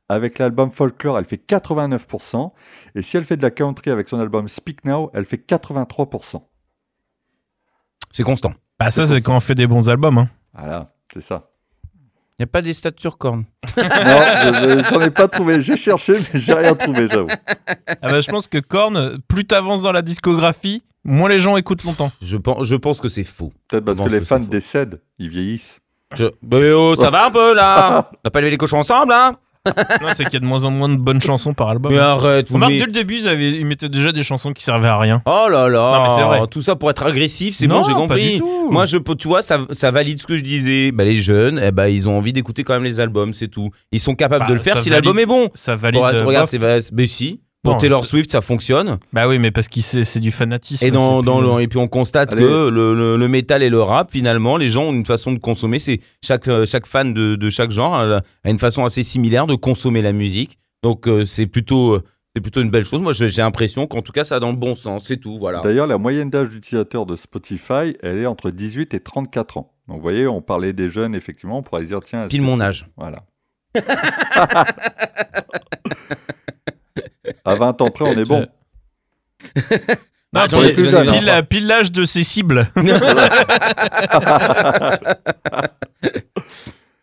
avec 0.09 0.39
l'album 0.39 0.71
Folklore, 0.71 1.17
elle 1.17 1.25
fait 1.25 1.41
89%. 1.41 2.51
Et 2.95 3.01
si 3.01 3.15
elle 3.15 3.23
fait 3.23 3.37
de 3.37 3.43
la 3.43 3.51
country 3.51 3.91
avec 3.91 4.09
son 4.09 4.19
album 4.19 4.49
Speak 4.49 4.83
Now, 4.83 5.09
elle 5.13 5.25
fait 5.25 5.37
83%. 5.37 6.41
C'est 8.11 8.23
constant. 8.23 8.53
Bah 8.77 8.91
ça 8.91 9.07
c'est 9.07 9.21
quand 9.21 9.37
on 9.37 9.39
fait 9.39 9.55
des 9.55 9.67
bons 9.67 9.89
albums. 9.89 10.17
Hein. 10.17 10.29
Voilà, 10.53 10.93
c'est 11.13 11.21
ça. 11.21 11.50
Il 12.41 12.45
n'y 12.45 12.49
a 12.49 12.53
pas 12.53 12.63
des 12.63 12.73
stats 12.73 12.89
sur 12.97 13.19
corne. 13.19 13.43
non, 13.77 13.83
je- 13.83 14.79
je- 14.83 14.89
j'en 14.89 14.99
ai 15.01 15.11
pas 15.11 15.27
trouvé. 15.27 15.61
J'ai 15.61 15.77
cherché, 15.77 16.13
mais 16.33 16.39
j'ai 16.39 16.53
rien 16.53 16.73
trouvé, 16.73 17.07
j'avoue. 17.07 17.27
Ah 18.01 18.09
bah, 18.09 18.19
je 18.19 18.31
pense 18.31 18.47
que 18.47 18.57
Korn, 18.57 19.19
plus 19.27 19.45
t'avances 19.45 19.83
dans 19.83 19.91
la 19.91 20.01
discographie, 20.01 20.81
moins 21.03 21.29
les 21.29 21.37
gens 21.37 21.55
écoutent 21.55 21.83
longtemps. 21.83 22.11
Je 22.19 22.37
pense, 22.37 22.65
je 22.65 22.75
pense 22.75 22.99
que 22.99 23.09
c'est 23.09 23.23
faux. 23.23 23.53
Peut-être 23.67 23.85
parce 23.85 23.99
que 23.99 24.09
les 24.09 24.17
que 24.21 24.25
fans 24.25 24.39
décèdent, 24.39 24.99
ils 25.19 25.29
vieillissent. 25.29 25.81
Je... 26.15 26.25
Bah, 26.41 26.57
oh, 26.75 26.95
ça 26.95 27.09
va 27.11 27.27
un 27.27 27.29
peu 27.31 27.53
là? 27.53 28.09
On 28.11 28.17
n'a 28.25 28.31
pas 28.31 28.39
levé 28.41 28.49
les 28.49 28.57
cochons 28.57 28.79
ensemble, 28.79 29.13
hein? 29.13 29.37
Non, 29.67 30.07
c'est 30.15 30.23
qu'il 30.23 30.33
y 30.33 30.37
a 30.37 30.39
de 30.39 30.45
moins 30.45 30.65
en 30.65 30.71
moins 30.71 30.89
de 30.89 30.95
bonnes 30.95 31.21
chansons 31.21 31.53
par 31.53 31.69
album. 31.69 31.91
Mais 31.91 31.99
arrête, 31.99 32.49
vous 32.49 32.55
Remarque, 32.55 32.73
dès 32.73 32.85
le 32.85 32.91
début, 32.91 33.17
ils, 33.19 33.27
avaient- 33.27 33.51
ils 33.51 33.65
mettaient 33.65 33.89
déjà 33.89 34.11
des 34.11 34.23
chansons 34.23 34.53
qui 34.53 34.63
servaient 34.63 34.87
à 34.87 34.97
rien. 34.97 35.21
Oh 35.27 35.47
là 35.49 35.69
là 35.69 35.97
Non, 35.97 36.03
mais 36.03 36.09
c'est 36.09 36.23
vrai. 36.23 36.41
Tout 36.49 36.61
ça 36.63 36.75
pour 36.75 36.89
être 36.89 37.03
agressif, 37.05 37.55
c'est 37.55 37.67
bon, 37.67 37.75
Non, 37.75 37.83
j'ai 37.83 37.93
pas 37.93 37.99
compris. 37.99 38.33
du 38.33 38.39
tout. 38.39 38.67
Moi, 38.71 38.85
je, 38.85 38.97
peux- 38.97 39.15
tu 39.15 39.27
vois, 39.27 39.41
ça, 39.43 39.59
ça 39.71 39.91
valide 39.91 40.19
ce 40.19 40.25
que 40.25 40.35
je 40.35 40.43
disais. 40.43 40.91
Bah, 40.91 41.03
les 41.03 41.21
jeunes, 41.21 41.61
eh 41.63 41.71
ben, 41.71 41.87
ils 41.87 42.09
ont 42.09 42.17
envie 42.17 42.33
d'écouter 42.33 42.63
quand 42.63 42.73
même 42.73 42.83
les 42.83 42.99
albums, 42.99 43.33
c'est 43.35 43.49
tout. 43.49 43.69
Ils 43.91 43.99
sont 43.99 44.15
capables 44.15 44.45
Bah, 44.45 44.49
de 44.49 44.55
le 44.55 44.59
faire 44.61 44.77
ça 44.77 44.83
si 44.83 44.89
l'album 44.89 45.13
valide- 45.15 45.23
est 45.23 45.27
bon. 45.27 45.49
Ça 45.53 45.75
valide. 45.75 46.01
Bon, 46.01 46.07
euh, 46.07 46.23
regarde, 46.25 46.49
bof. 46.51 46.81
c'est 46.81 46.91
mais 46.91 47.05
si. 47.05 47.41
Pour 47.63 47.73
Non, 47.73 47.77
Taylor 47.79 48.05
Swift, 48.07 48.31
ça 48.31 48.41
fonctionne. 48.41 48.97
Bah 49.13 49.27
oui, 49.27 49.37
mais 49.37 49.51
parce 49.51 49.67
que 49.67 49.79
c'est 49.81 50.19
du 50.19 50.31
fanatisme. 50.31 50.83
Et, 50.83 50.89
dans, 50.89 51.19
c'est 51.19 51.25
dans 51.27 51.37
plus- 51.39 51.47
le, 51.57 51.61
et 51.61 51.67
puis 51.67 51.77
on 51.77 51.87
constate 51.87 52.33
Allez. 52.33 52.41
que 52.41 52.69
le, 52.69 52.95
le, 52.95 53.17
le 53.17 53.27
métal 53.27 53.61
et 53.61 53.69
le 53.69 53.81
rap, 53.83 54.11
finalement, 54.11 54.57
les 54.57 54.67
gens 54.69 54.85
ont 54.85 54.93
une 54.93 55.05
façon 55.05 55.31
de 55.31 55.37
consommer. 55.37 55.77
C'est 55.77 55.99
chaque, 56.23 56.47
euh, 56.47 56.65
chaque 56.65 56.87
fan 56.87 57.13
de, 57.13 57.35
de 57.35 57.49
chaque 57.51 57.69
genre 57.69 57.93
a 57.95 58.21
une 58.45 58.57
façon 58.57 58.83
assez 58.83 59.03
similaire 59.03 59.45
de 59.45 59.53
consommer 59.53 60.01
la 60.01 60.11
musique. 60.11 60.57
Donc 60.81 61.07
euh, 61.07 61.23
c'est 61.23 61.45
plutôt, 61.45 61.91
euh, 61.93 62.03
c'est 62.35 62.41
plutôt 62.41 62.61
une 62.63 62.71
belle 62.71 62.83
chose. 62.85 62.99
Moi, 63.01 63.13
j'ai 63.13 63.27
l'impression 63.29 63.85
qu'en 63.85 64.01
tout 64.01 64.11
cas, 64.11 64.23
ça 64.23 64.37
a 64.37 64.39
dans 64.39 64.49
le 64.49 64.57
bon 64.57 64.73
sens. 64.73 65.05
C'est 65.05 65.17
tout. 65.17 65.37
Voilà. 65.37 65.59
D'ailleurs, 65.61 65.85
la 65.85 65.99
moyenne 65.99 66.31
d'âge 66.31 66.49
d'utilisateur 66.49 67.05
de 67.05 67.15
Spotify, 67.15 67.95
elle 68.01 68.17
est 68.17 68.25
entre 68.25 68.49
18 68.49 68.95
et 68.95 68.99
34 69.01 69.57
ans. 69.57 69.71
Donc, 69.87 69.97
vous 69.97 70.01
voyez, 70.01 70.25
on 70.25 70.41
parlait 70.41 70.73
des 70.73 70.89
jeunes, 70.89 71.13
effectivement, 71.13 71.59
on 71.59 71.61
pourrait 71.61 71.83
se 71.83 71.89
dire, 71.89 71.99
tiens. 72.01 72.27
Pile 72.27 72.41
mon 72.41 72.59
âge. 72.59 72.87
Voilà. 72.97 73.23
à 77.45 77.55
20 77.55 77.81
ans 77.81 77.89
près, 77.89 78.05
on 78.05 78.17
est 78.17 78.25
bon. 78.25 78.45
Non, 80.33 80.43
j'en 80.49 80.61
pile- 80.61 80.79
ai- 80.79 80.89
j'en 80.89 81.01
ai 81.03 81.07
pile, 81.07 81.25
23. 81.25 81.43
pile 81.43 81.67
l'âge 81.67 81.91
de 81.91 82.05
ses 82.05 82.23
cibles. 82.23 82.65
Faudrait 82.77 82.93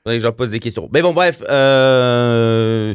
que 0.06 0.18
je 0.18 0.22
leur 0.22 0.34
pose 0.36 0.50
des 0.50 0.60
questions. 0.60 0.88
Mais 0.92 1.02
bon, 1.02 1.12
bref. 1.12 1.42
euh, 1.48 2.94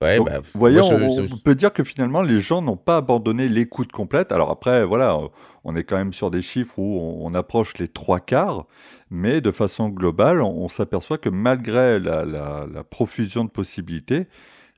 Ouais, 0.00 0.16
Donc, 0.18 0.26
bah, 0.30 0.40
moi, 0.54 0.70
je- 0.72 0.80
on, 0.80 1.24
je- 1.26 1.34
on 1.34 1.38
peut 1.38 1.54
dire 1.54 1.72
que 1.72 1.84
finalement, 1.84 2.22
les 2.22 2.40
gens 2.40 2.60
n'ont 2.60 2.76
pas 2.76 2.96
abandonné 2.96 3.48
l'écoute 3.48 3.92
complète. 3.92 4.32
Alors 4.32 4.50
après, 4.50 4.84
voilà, 4.84 5.18
on 5.64 5.76
est 5.76 5.84
quand 5.84 5.96
même 5.96 6.12
sur 6.12 6.30
des 6.32 6.42
chiffres 6.42 6.76
où 6.78 6.98
on, 7.00 7.26
on 7.28 7.34
approche 7.34 7.78
les 7.78 7.86
trois 7.86 8.18
quarts, 8.18 8.66
mais 9.10 9.40
de 9.40 9.52
façon 9.52 9.88
globale, 9.90 10.42
on, 10.42 10.64
on 10.64 10.68
s'aperçoit 10.68 11.18
que 11.18 11.28
malgré 11.28 12.00
la, 12.00 12.24
la- 12.24 12.66
la 12.72 12.82
profusion 12.84 13.44
de 13.44 13.50
possibilités, 13.50 14.26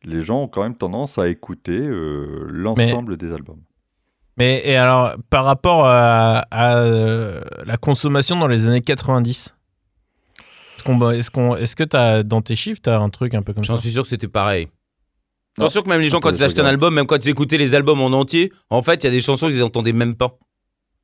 les 0.05 0.23
gens 0.23 0.43
ont 0.43 0.49
quand 0.49 0.63
même 0.63 0.77
tendance 0.77 1.19
à 1.19 1.29
écouter 1.29 1.79
euh, 1.79 2.47
l'ensemble 2.51 3.17
des 3.17 3.33
albums. 3.33 3.61
Mais 4.37 4.63
et 4.65 4.77
alors, 4.77 5.15
par 5.31 5.45
rapport 5.45 5.87
à, 5.87 6.39
à, 6.51 6.77
euh, 6.79 7.41
la 7.65 7.77
consommation 7.77 8.37
dans 8.37 8.49
les 8.49 8.69
années 8.69 8.81
90, 8.81 9.55
est-ce 10.77 10.85
qu'on, 10.85 11.11
est-ce 11.11 11.31
qu'on, 11.31 11.57
est-ce 11.57 11.77
que 11.77 11.85
t'as 11.85 12.23
dans 12.23 12.43
tes 12.43 12.57
chiffres, 12.57 12.81
t'as 12.83 12.99
un 12.99 13.11
truc 13.11 13.35
un 13.35 13.43
peu 13.43 13.53
comme 13.53 13.65
ça 13.65 13.75
J'en 13.75 13.81
suis 13.81 13.93
sûr 13.93 14.03
que 14.03 14.09
c'était 14.09 14.29
pareil. 14.29 14.69
J'en 15.57 15.69
suis 15.69 15.75
sûr 15.75 15.85
que 15.85 15.89
même 15.89 16.01
les 16.01 16.11
gens, 16.11 16.19
quand 16.19 16.31
ils 16.31 16.43
achetaient 16.43 16.63
un 16.63 16.67
album, 16.67 16.95
même 16.95 17.07
quand 17.07 17.25
ils 17.25 17.29
écoutaient 17.29 17.59
les 17.59 17.77
albums 17.77 18.01
en 18.01 18.07
entier, 18.07 18.53
en 18.71 18.83
fait, 18.83 19.05
il 19.05 19.07
y 19.07 19.09
a 19.09 19.13
des 19.13 19.21
chansons 19.21 19.47
qu'ils 19.47 19.63
entendaient 19.63 19.93
même 19.93 20.17
pas. 20.17 20.37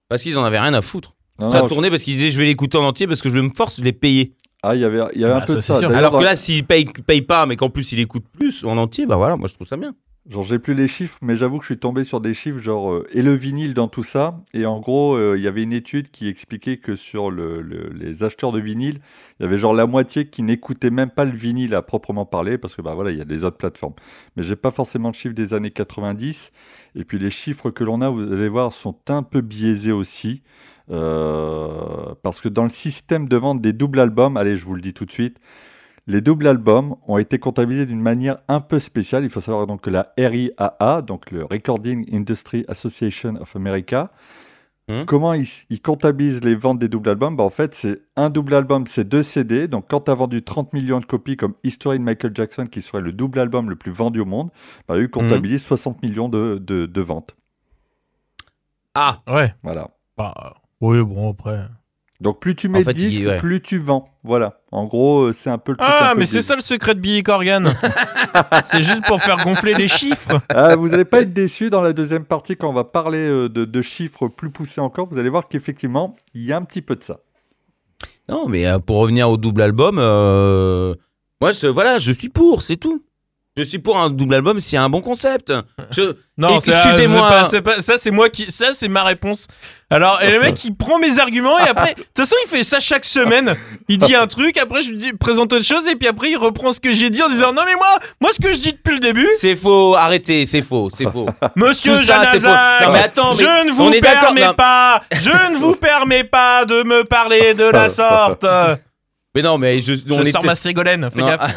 Parce 0.08 0.22
qu'ils 0.22 0.36
en 0.38 0.44
avaient 0.44 0.58
rien 0.58 0.74
à 0.74 0.82
foutre. 0.82 1.14
Non, 1.38 1.50
ça 1.50 1.62
non, 1.62 1.68
tournait 1.68 1.88
parce 1.88 2.02
qu'ils 2.02 2.16
disaient 2.16 2.30
je 2.30 2.38
vais 2.38 2.46
l'écouter 2.46 2.76
en 2.76 2.84
entier 2.84 3.06
parce 3.06 3.22
que 3.22 3.30
je 3.30 3.38
me 3.38 3.50
force 3.50 3.78
de 3.78 3.84
les 3.84 3.92
payer. 3.92 4.34
Ah, 4.62 4.74
il 4.74 4.80
y 4.80 4.84
avait, 4.84 5.00
il 5.14 5.20
y 5.20 5.24
avait 5.24 5.34
Bah, 5.34 5.40
un 5.42 5.46
peu 5.46 5.54
de 5.56 5.60
ça. 5.60 5.78
Alors 5.78 6.18
que 6.18 6.24
là, 6.24 6.36
s'il 6.36 6.64
paye, 6.64 6.84
paye 7.06 7.22
pas, 7.22 7.46
mais 7.46 7.56
qu'en 7.56 7.70
plus 7.70 7.92
il 7.92 8.00
écoute 8.00 8.24
plus 8.30 8.64
en 8.64 8.76
entier, 8.76 9.06
bah 9.06 9.16
voilà, 9.16 9.36
moi 9.36 9.48
je 9.48 9.54
trouve 9.54 9.66
ça 9.66 9.76
bien. 9.76 9.94
Genre, 10.28 10.42
j'ai 10.42 10.58
plus 10.58 10.74
les 10.74 10.86
chiffres, 10.86 11.16
mais 11.22 11.34
j'avoue 11.34 11.56
que 11.58 11.64
je 11.64 11.72
suis 11.72 11.78
tombé 11.78 12.04
sur 12.04 12.20
des 12.20 12.34
chiffres, 12.34 12.58
genre, 12.58 12.92
euh, 12.92 13.06
et 13.10 13.22
le 13.22 13.32
vinyle 13.32 13.72
dans 13.72 13.88
tout 13.88 14.04
ça. 14.04 14.38
Et 14.52 14.66
en 14.66 14.78
gros, 14.78 15.14
euh, 15.16 15.34
il 15.38 15.42
y 15.42 15.48
avait 15.48 15.62
une 15.62 15.72
étude 15.72 16.10
qui 16.10 16.28
expliquait 16.28 16.76
que 16.76 16.94
sur 16.94 17.30
le- 17.30 17.62
le- 17.62 17.88
les 17.98 18.22
acheteurs 18.22 18.52
de 18.52 18.60
vinyle, 18.60 19.00
il 19.40 19.44
y 19.44 19.46
avait 19.46 19.56
genre 19.56 19.72
la 19.72 19.86
moitié 19.86 20.26
qui 20.28 20.42
n'écoutait 20.42 20.90
même 20.90 21.10
pas 21.10 21.24
le 21.24 21.32
vinyle 21.32 21.74
à 21.74 21.80
proprement 21.80 22.26
parler, 22.26 22.58
parce 22.58 22.76
que 22.76 22.82
bah 22.82 22.94
voilà, 22.94 23.12
il 23.12 23.18
y 23.18 23.22
a 23.22 23.24
des 23.24 23.44
autres 23.44 23.56
plateformes. 23.56 23.94
Mais 24.36 24.42
j'ai 24.42 24.56
pas 24.56 24.70
forcément 24.70 25.08
le 25.08 25.14
chiffre 25.14 25.34
des 25.34 25.54
années 25.54 25.70
90. 25.70 26.52
Et 26.96 27.04
puis 27.04 27.18
les 27.18 27.30
chiffres 27.30 27.70
que 27.70 27.82
l'on 27.82 28.02
a, 28.02 28.10
vous 28.10 28.30
allez 28.30 28.48
voir, 28.50 28.72
sont 28.72 28.96
un 29.08 29.22
peu 29.22 29.40
biaisés 29.40 29.90
aussi. 29.92 30.42
Euh, 30.90 32.14
parce 32.22 32.40
que 32.40 32.48
dans 32.48 32.64
le 32.64 32.70
système 32.70 33.28
de 33.28 33.36
vente 33.36 33.60
des 33.60 33.72
doubles 33.72 34.00
albums, 34.00 34.36
allez, 34.36 34.56
je 34.56 34.64
vous 34.64 34.74
le 34.74 34.80
dis 34.82 34.92
tout 34.94 35.04
de 35.06 35.12
suite, 35.12 35.38
les 36.06 36.20
doubles 36.20 36.46
albums 36.48 36.96
ont 37.06 37.18
été 37.18 37.38
comptabilisés 37.38 37.86
d'une 37.86 38.00
manière 38.00 38.38
un 38.48 38.60
peu 38.60 38.78
spéciale. 38.78 39.22
Il 39.24 39.30
faut 39.30 39.40
savoir 39.40 39.66
donc 39.66 39.82
que 39.82 39.90
la 39.90 40.12
RIAA, 40.18 41.02
donc 41.02 41.30
le 41.30 41.44
Recording 41.44 42.06
Industry 42.12 42.64
Association 42.68 43.36
of 43.40 43.54
America, 43.56 44.10
Hmm. 44.88 45.04
comment 45.04 45.34
ils, 45.34 45.46
ils 45.68 45.80
comptabilisent 45.80 46.42
les 46.42 46.56
ventes 46.56 46.80
des 46.80 46.88
doubles 46.88 47.10
albums? 47.10 47.36
Bah, 47.36 47.44
En 47.44 47.50
fait, 47.50 47.74
c'est 47.76 48.00
un 48.16 48.28
double 48.28 48.54
album, 48.54 48.88
c'est 48.88 49.04
deux 49.08 49.22
CD. 49.22 49.68
Donc 49.68 49.84
quand 49.88 50.00
tu 50.00 50.10
as 50.10 50.14
vendu 50.16 50.42
30 50.42 50.72
millions 50.72 50.98
de 50.98 51.04
copies 51.06 51.36
comme 51.36 51.54
History 51.62 52.00
de 52.00 52.02
Michael 52.02 52.32
Jackson, 52.34 52.66
qui 52.66 52.82
serait 52.82 53.02
le 53.02 53.12
double 53.12 53.38
album 53.38 53.70
le 53.70 53.76
plus 53.76 53.92
vendu 53.92 54.18
au 54.18 54.24
monde, 54.24 54.50
bah, 54.88 54.96
eux 54.96 55.06
comptabilisent 55.06 55.62
60 55.62 56.02
millions 56.02 56.28
de, 56.28 56.58
de- 56.60 56.86
de 56.86 57.00
ventes. 57.00 57.36
Ah 58.94 59.22
Ouais. 59.28 59.54
Voilà. 59.62 59.90
Bah, 60.16 60.54
oui, 60.80 61.02
bon, 61.02 61.30
après. 61.30 61.66
Donc 62.20 62.38
plus 62.40 62.54
tu 62.54 62.68
mets 62.68 62.80
En 62.80 62.84
fait, 62.84 62.92
de 62.92 62.98
disques, 62.98 63.18
il- 63.20 63.26
ouais. 63.28 63.38
plus 63.38 63.62
tu 63.62 63.78
vends. 63.78 64.10
Voilà. 64.24 64.60
En 64.72 64.84
gros, 64.84 65.28
euh, 65.28 65.32
c'est 65.32 65.48
un 65.48 65.56
peu 65.56 65.72
le 65.72 65.78
truc. 65.78 65.90
Ah, 65.90 66.12
mais 66.14 66.26
c'est 66.26 66.42
ça 66.42 66.54
le 66.54 66.60
secret 66.60 66.94
de 66.94 67.00
Billy 67.00 67.22
Corgan. 67.22 67.72
c'est 68.64 68.82
juste 68.82 69.04
pour 69.06 69.22
faire 69.22 69.42
gonfler 69.42 69.72
les 69.72 69.88
chiffres. 69.88 70.38
Ah, 70.50 70.76
vous 70.76 70.90
n'allez 70.90 71.06
pas 71.06 71.22
être 71.22 71.32
déçus 71.32 71.70
dans 71.70 71.80
la 71.80 71.94
deuxième 71.94 72.26
partie 72.26 72.56
quand 72.56 72.68
on 72.68 72.74
va 72.74 72.84
parler 72.84 73.18
euh, 73.18 73.48
de, 73.48 73.64
de 73.64 73.82
chiffres 73.82 74.28
plus 74.28 74.50
poussés 74.50 74.82
encore. 74.82 75.08
Vous 75.10 75.18
allez 75.18 75.30
voir 75.30 75.48
qu'effectivement, 75.48 76.14
il 76.34 76.44
y 76.44 76.52
a 76.52 76.58
un 76.58 76.62
petit 76.62 76.82
peu 76.82 76.94
de 76.94 77.02
ça. 77.02 77.20
Non, 78.28 78.48
mais 78.48 78.66
euh, 78.66 78.78
pour 78.78 78.98
revenir 78.98 79.30
au 79.30 79.38
double 79.38 79.62
album, 79.62 79.96
euh, 79.98 80.94
moi, 81.40 81.52
je, 81.52 81.66
voilà, 81.68 81.96
je 81.96 82.12
suis 82.12 82.28
pour, 82.28 82.60
c'est 82.62 82.76
tout. 82.76 83.02
Je 83.56 83.64
suis 83.64 83.80
pour 83.80 83.98
un 83.98 84.10
double 84.10 84.36
album 84.36 84.60
s'il 84.60 84.74
y 84.74 84.78
a 84.78 84.82
un 84.84 84.88
bon 84.88 85.00
concept. 85.02 85.52
Je, 85.90 86.14
Non, 86.38 86.58
excusez-moi. 86.60 87.44
ça 87.80 87.98
c'est 87.98 88.12
moi 88.12 88.28
qui, 88.30 88.50
ça 88.50 88.68
c'est 88.74 88.88
ma 88.88 89.02
réponse. 89.02 89.48
Alors, 89.90 90.22
et 90.22 90.30
le 90.30 90.40
mec 90.40 90.64
il 90.64 90.74
prend 90.76 90.98
mes 91.00 91.18
arguments 91.18 91.58
et 91.58 91.68
après, 91.68 91.94
de 91.94 92.00
toute 92.02 92.16
façon 92.16 92.36
il 92.46 92.48
fait 92.48 92.62
ça 92.62 92.78
chaque 92.78 93.04
semaine. 93.04 93.56
Il 93.88 93.98
dit 93.98 94.14
un 94.14 94.28
truc, 94.28 94.56
après 94.56 94.82
je 94.82 94.92
lui 94.92 95.12
présente 95.14 95.52
autre 95.52 95.64
chose 95.64 95.86
et 95.88 95.96
puis 95.96 96.06
après 96.06 96.30
il 96.30 96.36
reprend 96.36 96.72
ce 96.72 96.78
que 96.80 96.92
j'ai 96.92 97.10
dit 97.10 97.22
en 97.24 97.28
disant 97.28 97.52
non 97.52 97.62
mais 97.66 97.74
moi, 97.74 97.98
moi 98.20 98.30
ce 98.32 98.40
que 98.40 98.52
je 98.52 98.58
dis 98.58 98.72
depuis 98.72 98.94
le 98.94 99.00
début, 99.00 99.28
c'est 99.40 99.56
faux, 99.56 99.96
arrêtez, 99.96 100.46
c'est 100.46 100.62
faux, 100.62 100.88
c'est 100.96 101.10
faux. 101.10 101.26
Monsieur. 101.56 101.96
Janazak, 101.98 102.82
Non, 102.86 102.92
mais 102.92 103.00
attends, 103.00 103.32
mais 103.32 103.38
je 103.40 103.66
ne 103.66 103.72
vous 103.72 103.90
permets 103.90 104.54
pas, 104.56 105.02
je 105.12 105.52
ne 105.52 105.56
vous 105.58 105.74
permets 105.74 106.24
pas 106.24 106.64
de 106.66 106.84
me 106.84 107.02
parler 107.02 107.54
de 107.54 107.64
la 107.64 107.88
sorte. 107.88 108.46
Mais 109.36 109.42
non, 109.42 109.58
mais 109.58 109.80
je, 109.80 109.92
on 110.10 110.24
je 110.24 110.30
sors 110.30 110.44
ma 110.44 110.56
ségolène, 110.56 111.08
fais 111.08 111.20
Non. 111.20 111.26
gaffe. 111.28 111.54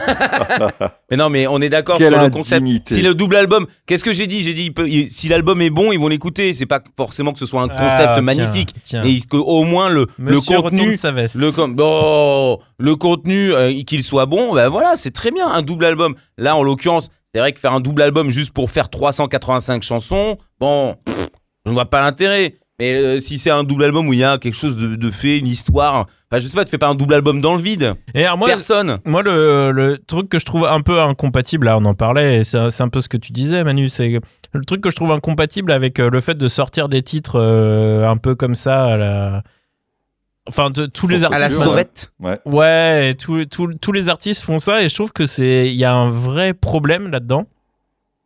Mais 1.10 1.18
non, 1.18 1.30
mais 1.30 1.48
on 1.48 1.60
est 1.60 1.70
d'accord 1.70 1.98
sur 2.00 2.10
le 2.10 2.30
concept. 2.30 2.62
indignité. 2.62 2.94
Si 2.96 3.02
le 3.02 3.16
double 3.16 3.36
album, 3.36 3.66
qu'est-ce 3.88 4.04
que 4.04 4.14
j'ai 4.14 4.28
dit? 4.28 4.42
J'ai 4.42 4.54
dit, 4.54 4.66
il 4.66 4.74
peut- 4.74 4.88
il- 4.90 5.12
si 5.12 5.28
l'album 5.28 5.60
est 5.62 5.70
bon, 5.72 5.92
ils 5.92 6.00
vont 6.00 6.08
l'écouter. 6.08 6.54
C'est 6.54 6.66
pas 6.68 6.82
forcément 6.98 7.34
que 7.34 7.40
ce 7.40 7.46
soit 7.48 7.62
un 7.64 7.68
concept 7.68 7.92
Ah, 8.10 8.12
tiens, 8.14 8.22
magnifique, 8.22 8.74
tiens. 8.84 9.04
et 9.04 9.20
que 9.22 9.38
au 9.38 9.64
moins 9.64 9.90
le, 9.90 10.08
le 10.20 10.40
contenu, 10.40 10.58
retourne 10.82 10.96
sa 10.98 11.12
veste. 11.12 11.36
le 11.36 11.52
com- 11.52 11.76
oh, 11.80 12.60
le 12.78 12.96
contenu, 12.96 13.54
euh, 13.54 13.82
qu'il 13.84 14.04
soit 14.04 14.28
bon, 14.28 14.54
ben 14.54 14.70
voilà, 14.70 14.94
c'est 14.96 15.12
très 15.12 15.32
bien. 15.32 15.48
Un 15.50 15.62
double 15.64 15.86
album. 15.86 16.16
Là, 16.38 16.56
en 16.56 16.62
l'occurrence, 16.64 17.10
c'est 17.34 17.40
vrai 17.42 17.54
que 17.54 17.60
faire 17.60 17.74
un 17.74 17.82
double 17.82 18.04
album 18.04 18.30
juste 18.30 18.52
pour 18.54 18.70
faire 18.70 18.90
385 18.90 19.82
chansons, 19.84 20.38
bon, 20.60 20.96
pff, 21.06 21.28
je 21.66 21.70
ne 21.72 21.74
vois 21.74 21.86
pas 21.86 22.02
l'intérêt. 22.02 22.56
Mais 22.84 22.94
euh, 22.94 23.20
si 23.20 23.38
c'est 23.38 23.50
un 23.50 23.64
double 23.64 23.86
album 23.86 24.08
où 24.10 24.14
il 24.14 24.20
y 24.20 24.24
a 24.26 24.38
quelque 24.38 24.56
chose 24.58 24.76
de, 24.76 24.96
de 24.96 25.12
fait, 25.12 25.38
une 25.38 25.48
histoire, 25.48 26.08
enfin, 26.30 26.40
je 26.42 26.48
sais 26.48 26.56
pas, 26.56 26.66
tu 26.66 26.72
fais 26.72 26.78
pas 26.78 26.90
un 26.90 26.96
double 26.96 27.14
album 27.14 27.40
dans 27.40 27.56
le 27.56 27.62
vide. 27.62 27.94
Et 28.14 28.26
alors, 28.26 28.38
moi, 28.38 28.50
Personne. 28.50 29.00
Moi, 29.06 29.24
le, 29.24 29.72
le 29.72 29.98
truc 30.00 30.28
que 30.28 30.38
je 30.38 30.44
trouve 30.46 30.66
un 30.66 30.82
peu 30.82 31.00
incompatible, 31.00 31.68
là, 31.68 31.78
on 31.78 31.86
en 31.86 31.94
parlait, 31.94 32.44
c'est 32.44 32.82
un 32.82 32.90
peu 32.90 33.00
ce 33.00 33.08
que 33.08 33.16
tu 33.18 33.32
disais, 33.32 33.64
Manu, 33.64 33.88
c'est 33.88 34.12
que 34.12 34.20
le 34.52 34.66
truc 34.66 34.82
que 34.82 34.90
je 34.90 34.96
trouve 34.98 35.12
incompatible 35.12 35.72
avec 35.72 36.00
euh, 36.00 36.10
le 36.10 36.20
fait 36.20 36.36
de 36.38 36.48
sortir 36.50 36.90
des 36.90 37.02
titres 37.04 37.40
euh, 37.40 38.06
un 38.10 38.18
peu 38.18 38.36
comme 38.36 38.56
ça 38.56 38.84
à 38.86 38.98
la. 38.98 39.44
Enfin, 40.46 40.70
de, 40.72 40.86
tous 40.88 41.08
les 41.08 41.20
Sans 41.20 41.28
À 41.28 41.38
la 41.38 41.44
artistes. 41.44 41.64
Sauvette. 41.64 42.12
Ouais. 42.20 42.38
Ouais, 42.46 43.12
et 43.12 43.16
tous- 43.16 43.46
tous- 43.46 43.76
tous 43.76 43.92
les 43.94 44.10
artistes 44.10 44.44
font 44.44 44.60
ça, 44.60 44.84
et 44.84 44.90
je 44.90 44.96
trouve 44.96 45.14
que 45.14 45.26
c'est. 45.26 45.68
Il 45.68 45.76
y 45.76 45.86
a 45.86 45.94
un 45.94 46.10
vrai 46.10 46.54
problème 46.54 47.10
là-dedans. 47.10 47.46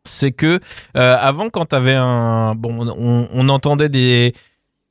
C'est 0.08 0.32
que, 0.32 0.60
euh, 0.96 1.18
avant, 1.20 1.50
quand 1.50 1.66
t'avais 1.66 1.96
un. 1.96 2.56
Bon, 2.56 2.88
on, 2.98 3.28
on 3.32 3.50
entendait 3.50 3.90
des. 3.90 4.34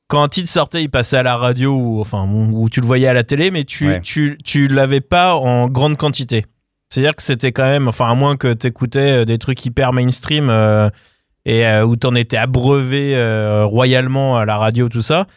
Quand 0.07 0.23
un 0.23 0.29
titre 0.29 0.49
sortait, 0.49 0.81
il 0.83 0.89
passait 0.89 1.17
à 1.17 1.23
la 1.23 1.35
radio 1.35 1.75
ou 1.75 1.99
enfin 1.99 2.25
ou, 2.29 2.69
tu 2.69 2.79
le 2.79 2.85
voyais 2.87 3.07
à 3.07 3.13
la 3.13 3.23
télé, 3.23 3.51
mais 3.51 3.65
tu 3.65 3.87
Ouais. 3.87 4.01
tu 4.01 4.37
tu 4.45 4.67
l'avais 4.67 5.01
pas 5.01 5.35
en 5.35 5.67
grande 5.67 5.97
quantité. 5.97 6.45
C'est-à-dire 6.89 7.13
que 7.15 7.21
c'était 7.21 7.51
quand 7.51 7.65
même, 7.67 7.89
enfin 7.89 8.09
à 8.09 8.15
moins 8.15 8.37
que 8.37 8.53
t'écoutais 8.53 9.21
euh, 9.21 9.25
des 9.25 9.37
trucs 9.37 9.65
hyper 9.65 9.91
mainstream 9.91 10.49
euh, 10.49 10.89
et 11.43 11.67
euh, 11.67 11.85
où 11.85 11.97
t'en 11.97 12.15
étais 12.15 12.37
abreuvé 12.37 13.17
euh, 13.17 13.65
royalement 13.65 14.37
à 14.37 14.45
la 14.45 14.55
radio 14.57 14.87
tout 14.87 15.01
ça, 15.01 15.27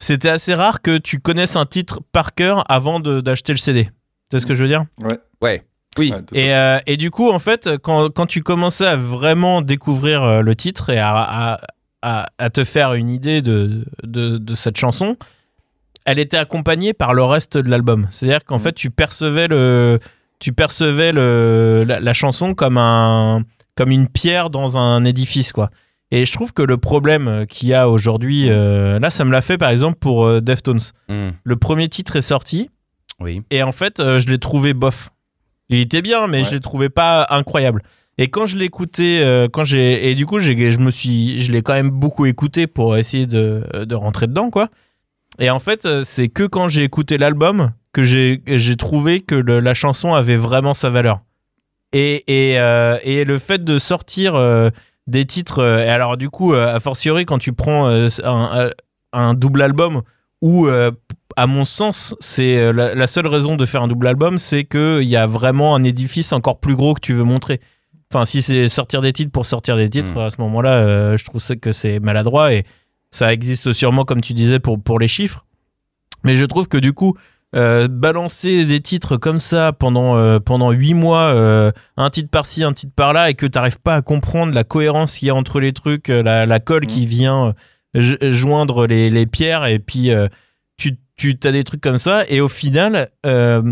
c'était 0.00 0.30
assez 0.30 0.54
rare 0.54 0.82
que 0.82 0.98
tu 0.98 1.20
connaisses 1.20 1.54
un 1.54 1.66
titre 1.66 2.00
par 2.10 2.34
cœur 2.34 2.64
avant 2.68 2.98
de- 2.98 3.20
d'acheter 3.20 3.52
le 3.52 3.58
CD. 3.58 3.88
C'est 4.32 4.40
ce 4.40 4.46
que 4.46 4.54
je 4.54 4.62
veux 4.64 4.68
dire? 4.68 4.84
Ouais. 5.40 5.62
Oui. 5.98 6.12
Ouais, 6.12 6.22
et, 6.40 6.54
euh, 6.54 6.78
et 6.86 6.96
du 6.96 7.10
coup, 7.10 7.30
en 7.30 7.38
fait, 7.38 7.70
quand, 7.82 8.10
quand 8.10 8.26
tu 8.26 8.42
commençais 8.42 8.86
à 8.86 8.96
vraiment 8.96 9.62
découvrir 9.62 10.22
euh, 10.22 10.40
le 10.42 10.54
titre 10.54 10.90
et 10.90 10.98
à, 10.98 11.14
à, 11.16 11.60
à- 12.02 12.26
à 12.38 12.50
te 12.50 12.64
faire 12.64 12.94
une 12.94 13.10
idée 13.10 13.42
de, 13.42 13.84
de, 14.04 14.38
de 14.38 14.54
cette 14.54 14.76
chanson, 14.76 15.16
elle 16.04 16.18
était 16.18 16.36
accompagnée 16.38 16.92
par 16.94 17.12
le 17.14 17.22
reste 17.24 17.58
de 17.58 17.68
l'album. 17.68 18.06
C'est-à-dire 18.10 18.44
qu'en 18.44 18.56
Mhm. 18.56 18.62
fait, 18.62 18.72
tu 18.74 18.90
percevais, 18.90 19.48
le, 19.48 19.98
tu 20.38 20.52
percevais 20.52 21.12
le, 21.12 21.84
la, 21.86 22.00
la 22.00 22.12
chanson 22.12 22.54
comme, 22.54 22.78
un, 22.78 23.42
comme 23.74 23.90
une 23.90 24.08
pierre 24.08 24.48
dans 24.50 24.76
un 24.78 25.04
édifice, 25.04 25.52
quoi. 25.52 25.70
Et 26.10 26.24
je 26.24 26.32
trouve 26.32 26.54
que 26.54 26.62
le 26.62 26.78
problème 26.78 27.28
euh, 27.28 27.44
qu'il 27.44 27.68
y 27.68 27.74
a 27.74 27.86
aujourd'hui, 27.90 28.46
euh, 28.48 28.98
là, 28.98 29.10
ça 29.10 29.26
me 29.26 29.32
l'a 29.32 29.42
fait 29.42 29.58
par 29.58 29.68
exemple 29.68 29.98
pour 29.98 30.24
euh, 30.24 30.40
Deftones. 30.40 30.80
Hmm. 31.10 31.30
Le 31.44 31.56
premier 31.56 31.88
titre 31.90 32.16
est 32.16 32.22
sorti, 32.22 32.70
Oui. 33.20 33.42
et 33.50 33.62
en 33.62 33.72
fait, 33.72 34.00
euh, 34.00 34.18
je 34.18 34.28
l'ai 34.28 34.38
trouvé 34.38 34.72
bof. 34.72 35.10
Il 35.68 35.78
était 35.80 36.02
bien, 36.02 36.26
mais 36.26 36.38
Ouais. 36.38 36.44
je 36.44 36.52
l'ai 36.52 36.60
trouvé 36.60 36.88
pas 36.88 37.26
incroyable. 37.30 37.82
Et 38.16 38.28
quand 38.28 38.46
je 38.46 38.56
l'ai 38.56 38.64
écouté, 38.64 39.20
euh, 39.22 39.48
quand 39.52 39.64
j'ai 39.64 40.10
et 40.10 40.14
du 40.14 40.26
coup, 40.26 40.38
je 40.40 40.80
me 40.80 40.90
suis, 40.90 41.40
je 41.40 41.52
l'ai 41.52 41.62
quand 41.62 41.74
même 41.74 41.90
beaucoup 41.90 42.26
écouté 42.26 42.66
pour 42.66 42.96
essayer 42.96 43.26
de, 43.26 43.62
de 43.84 43.94
rentrer 43.94 44.26
dedans, 44.26 44.50
quoi. 44.50 44.68
Et 45.38 45.50
en 45.50 45.58
fait, 45.60 45.86
euh, 45.86 46.02
c'est 46.04 46.28
que 46.28 46.42
quand 46.44 46.68
j'ai 46.68 46.82
écouté 46.82 47.16
l'album 47.18 47.70
que 47.92 48.02
j'ai, 48.02 48.42
j'ai 48.46 48.76
trouvé 48.76 49.20
que 49.20 49.34
le- 49.36 49.60
la 49.60 49.74
chanson 49.74 50.14
avait 50.14 50.36
vraiment 50.36 50.74
sa 50.74 50.90
valeur. 50.90 51.20
Et, 51.92 52.24
et, 52.26 52.58
euh, 52.58 52.98
et 53.04 53.24
le 53.24 53.38
fait 53.38 53.62
de 53.62 53.78
sortir 53.78 54.34
euh, 54.34 54.70
des 55.06 55.24
titres, 55.24 55.62
et 55.62 55.88
alors 55.88 56.16
du 56.16 56.28
coup, 56.28 56.52
a 56.54 56.80
fortiori, 56.80 57.24
quand 57.24 57.38
tu 57.38 57.52
prends 57.52 57.88
un, 57.88 58.70
un 59.12 59.34
double 59.34 59.62
album 59.62 60.02
où, 60.40 60.66
euh, 60.66 60.90
à 61.36 61.46
mon 61.46 61.64
sens, 61.64 62.14
c'est 62.20 62.58
euh, 62.58 62.72
la, 62.72 62.94
la 62.94 63.06
seule 63.06 63.26
raison 63.26 63.56
de 63.56 63.64
faire 63.66 63.82
un 63.82 63.88
double 63.88 64.06
album, 64.06 64.38
c'est 64.38 64.64
qu'il 64.64 65.04
y 65.04 65.16
a 65.16 65.26
vraiment 65.26 65.74
un 65.74 65.82
édifice 65.84 66.32
encore 66.32 66.58
plus 66.60 66.76
gros 66.76 66.94
que 66.94 67.00
tu 67.00 67.12
veux 67.12 67.24
montrer. 67.24 67.60
Enfin, 68.12 68.24
si 68.24 68.40
c'est 68.40 68.68
sortir 68.68 69.02
des 69.02 69.12
titres 69.12 69.32
pour 69.32 69.46
sortir 69.46 69.76
des 69.76 69.90
titres, 69.90 70.12
Mm. 70.12 70.18
à 70.18 70.30
ce 70.30 70.40
moment-là, 70.40 70.72
euh, 70.74 71.16
je 71.16 71.24
trouve 71.24 71.44
que 71.56 71.72
c'est 71.72 72.00
maladroit 72.00 72.54
et 72.54 72.64
ça 73.10 73.32
existe 73.32 73.72
sûrement, 73.72 74.04
comme 74.04 74.20
tu 74.20 74.32
disais, 74.32 74.60
pour, 74.60 74.82
pour 74.82 74.98
les 74.98 75.08
chiffres. 75.08 75.44
Mais 76.24 76.34
je 76.36 76.44
trouve 76.44 76.68
que 76.68 76.78
du 76.78 76.92
coup, 76.92 77.14
euh, 77.54 77.86
balancer 77.88 78.64
des 78.64 78.80
titres 78.80 79.16
comme 79.16 79.40
ça 79.40 79.72
pendant, 79.72 80.16
euh, 80.16 80.38
pendant 80.40 80.70
8 80.70 80.94
mois, 80.94 81.34
un 81.96 82.10
titre 82.10 82.30
par-ci, 82.30 82.64
un 82.64 82.72
titre 82.72 82.92
par-là, 82.96 83.30
et 83.30 83.34
que 83.34 83.46
tu 83.46 83.58
n'arrives 83.58 83.80
pas 83.80 83.96
à 83.96 84.02
comprendre 84.02 84.54
la 84.54 84.64
cohérence 84.64 85.18
qu'il 85.18 85.28
y 85.28 85.30
a 85.30 85.34
entre 85.34 85.60
les 85.60 85.72
trucs, 85.72 86.08
la, 86.08 86.46
la 86.46 86.60
colle 86.60 86.86
qui 86.86 87.06
vient 87.06 87.54
joindre 87.94 88.86
les, 88.86 89.10
les 89.10 89.26
pierres, 89.26 89.66
et 89.66 89.78
puis 89.78 90.10
euh, 90.12 90.28
tu, 90.76 90.96
tu 91.16 91.36
as 91.48 91.52
des 91.52 91.64
trucs 91.64 91.80
comme 91.80 91.98
ça, 91.98 92.24
et 92.28 92.40
au 92.40 92.48
final, 92.48 93.08
euh, 93.26 93.62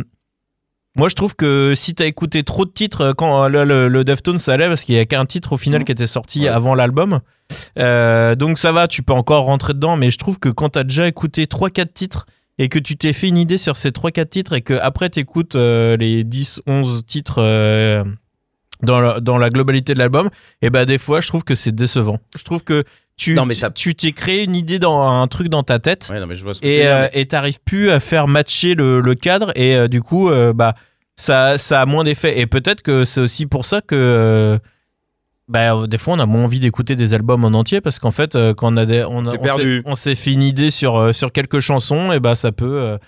moi 0.96 1.08
je 1.08 1.14
trouve 1.14 1.36
que 1.36 1.74
si 1.76 1.94
tu 1.94 2.02
as 2.02 2.06
écouté 2.06 2.42
trop 2.42 2.64
de 2.64 2.70
titres, 2.70 3.00
euh, 3.02 3.12
quand 3.12 3.46
le, 3.48 3.64
le, 3.64 3.88
le 3.88 4.04
Deftones 4.04 4.38
ça 4.38 4.54
allait, 4.54 4.66
parce 4.68 4.84
qu'il 4.84 4.94
n'y 4.96 5.00
a 5.00 5.04
qu'un 5.04 5.26
titre 5.26 5.52
au 5.52 5.56
final 5.56 5.80
Mhm. 5.80 5.84
qui 5.84 5.92
était 5.92 6.06
sorti 6.08 6.40
Ouais. 6.42 6.48
avant 6.48 6.74
l'album, 6.74 7.20
euh, 7.78 8.34
donc 8.34 8.58
ça 8.58 8.72
va, 8.72 8.88
tu 8.88 9.02
peux 9.04 9.12
encore 9.12 9.44
rentrer 9.44 9.74
dedans, 9.74 9.96
mais 9.96 10.10
je 10.10 10.18
trouve 10.18 10.38
que 10.40 10.48
quand 10.48 10.70
tu 10.70 10.78
as 10.80 10.84
déjà 10.84 11.06
écouté 11.06 11.46
3-4 11.46 11.92
titres, 11.92 12.26
et 12.58 12.68
que 12.70 12.78
tu 12.78 12.96
t'es 12.96 13.12
fait 13.12 13.28
une 13.28 13.36
idée 13.36 13.58
sur 13.58 13.76
ces 13.76 13.90
3-4 13.92 14.28
titres 14.30 14.54
et 14.54 14.62
que 14.62 14.72
après 14.72 15.10
tu 15.10 15.20
écoutes 15.20 15.54
les 15.56 16.24
10-11 16.24 17.04
titres 17.04 17.42
dans, 18.82 19.00
la, 19.00 19.20
dans 19.20 19.36
la 19.38 19.50
globalité 19.50 19.92
de 19.94 19.98
l'album, 19.98 20.30
et 20.62 20.70
ben 20.70 20.84
des 20.86 20.98
fois 20.98 21.20
je 21.20 21.28
trouve 21.28 21.44
que 21.44 21.54
c'est 21.54 21.74
décevant. 21.74 22.18
Je 22.36 22.44
trouve 22.44 22.64
que 22.64 22.84
tu 23.16 23.34
Non, 23.34 23.46
mais 23.46 23.54
ça- 23.54 23.70
tu 23.70 23.94
t'es 23.94 24.12
créé 24.12 24.44
une 24.44 24.54
idée 24.54 24.78
dans 24.78 25.00
un 25.00 25.26
truc 25.26 25.48
dans 25.48 25.62
ta 25.62 25.78
tête. 25.78 26.08
Ouais, 26.12 26.20
non, 26.20 26.26
mais 26.26 26.34
je 26.34 26.44
vois 26.44 26.52
ce 26.54 26.60
que 26.60 26.66
tu 26.66 26.72
veux 26.72 26.78
et 26.80 26.86
euh, 26.86 27.08
et 27.14 27.26
t'arrives 27.26 27.60
plus 27.64 27.90
à 27.90 27.98
faire 28.00 28.28
matcher 28.28 28.74
le, 28.74 29.00
le 29.00 29.14
cadre 29.14 29.52
et 29.56 29.74
euh, 29.74 29.88
du 29.88 30.02
coup 30.02 30.28
euh, 30.30 30.52
bah 30.52 30.74
ça, 31.16 31.56
ça 31.56 31.80
a 31.80 31.86
moins 31.86 32.04
d'effet. 32.04 32.38
Et 32.38 32.46
peut-être 32.46 32.82
que 32.82 33.04
c'est 33.06 33.20
aussi 33.22 33.46
pour 33.46 33.64
ça 33.64 33.80
que 33.80 33.94
euh, 33.96 34.58
bah, 35.48 35.86
des 35.86 35.96
fois 35.96 36.14
on 36.14 36.18
a 36.18 36.26
moins 36.26 36.44
envie 36.44 36.60
d'écouter 36.60 36.94
des 36.96 37.14
albums 37.14 37.44
en 37.44 37.48
entier 37.54 37.80
parce 37.80 37.98
qu'en 37.98 38.10
fait 38.10 38.36
quand 38.56 38.74
on 38.74 38.76
a 38.76 38.84
des, 38.84 39.04
on, 39.04 39.22
on 39.86 39.94
s'est- 39.94 40.14
fait 40.14 40.32
une 40.32 40.42
idée 40.42 40.70
sur, 40.70 41.14
sur 41.14 41.32
quelques 41.32 41.60
chansons 41.60 42.12
et 42.12 42.20
bah 42.20 42.34
ça 42.34 42.52
peut 42.52 42.98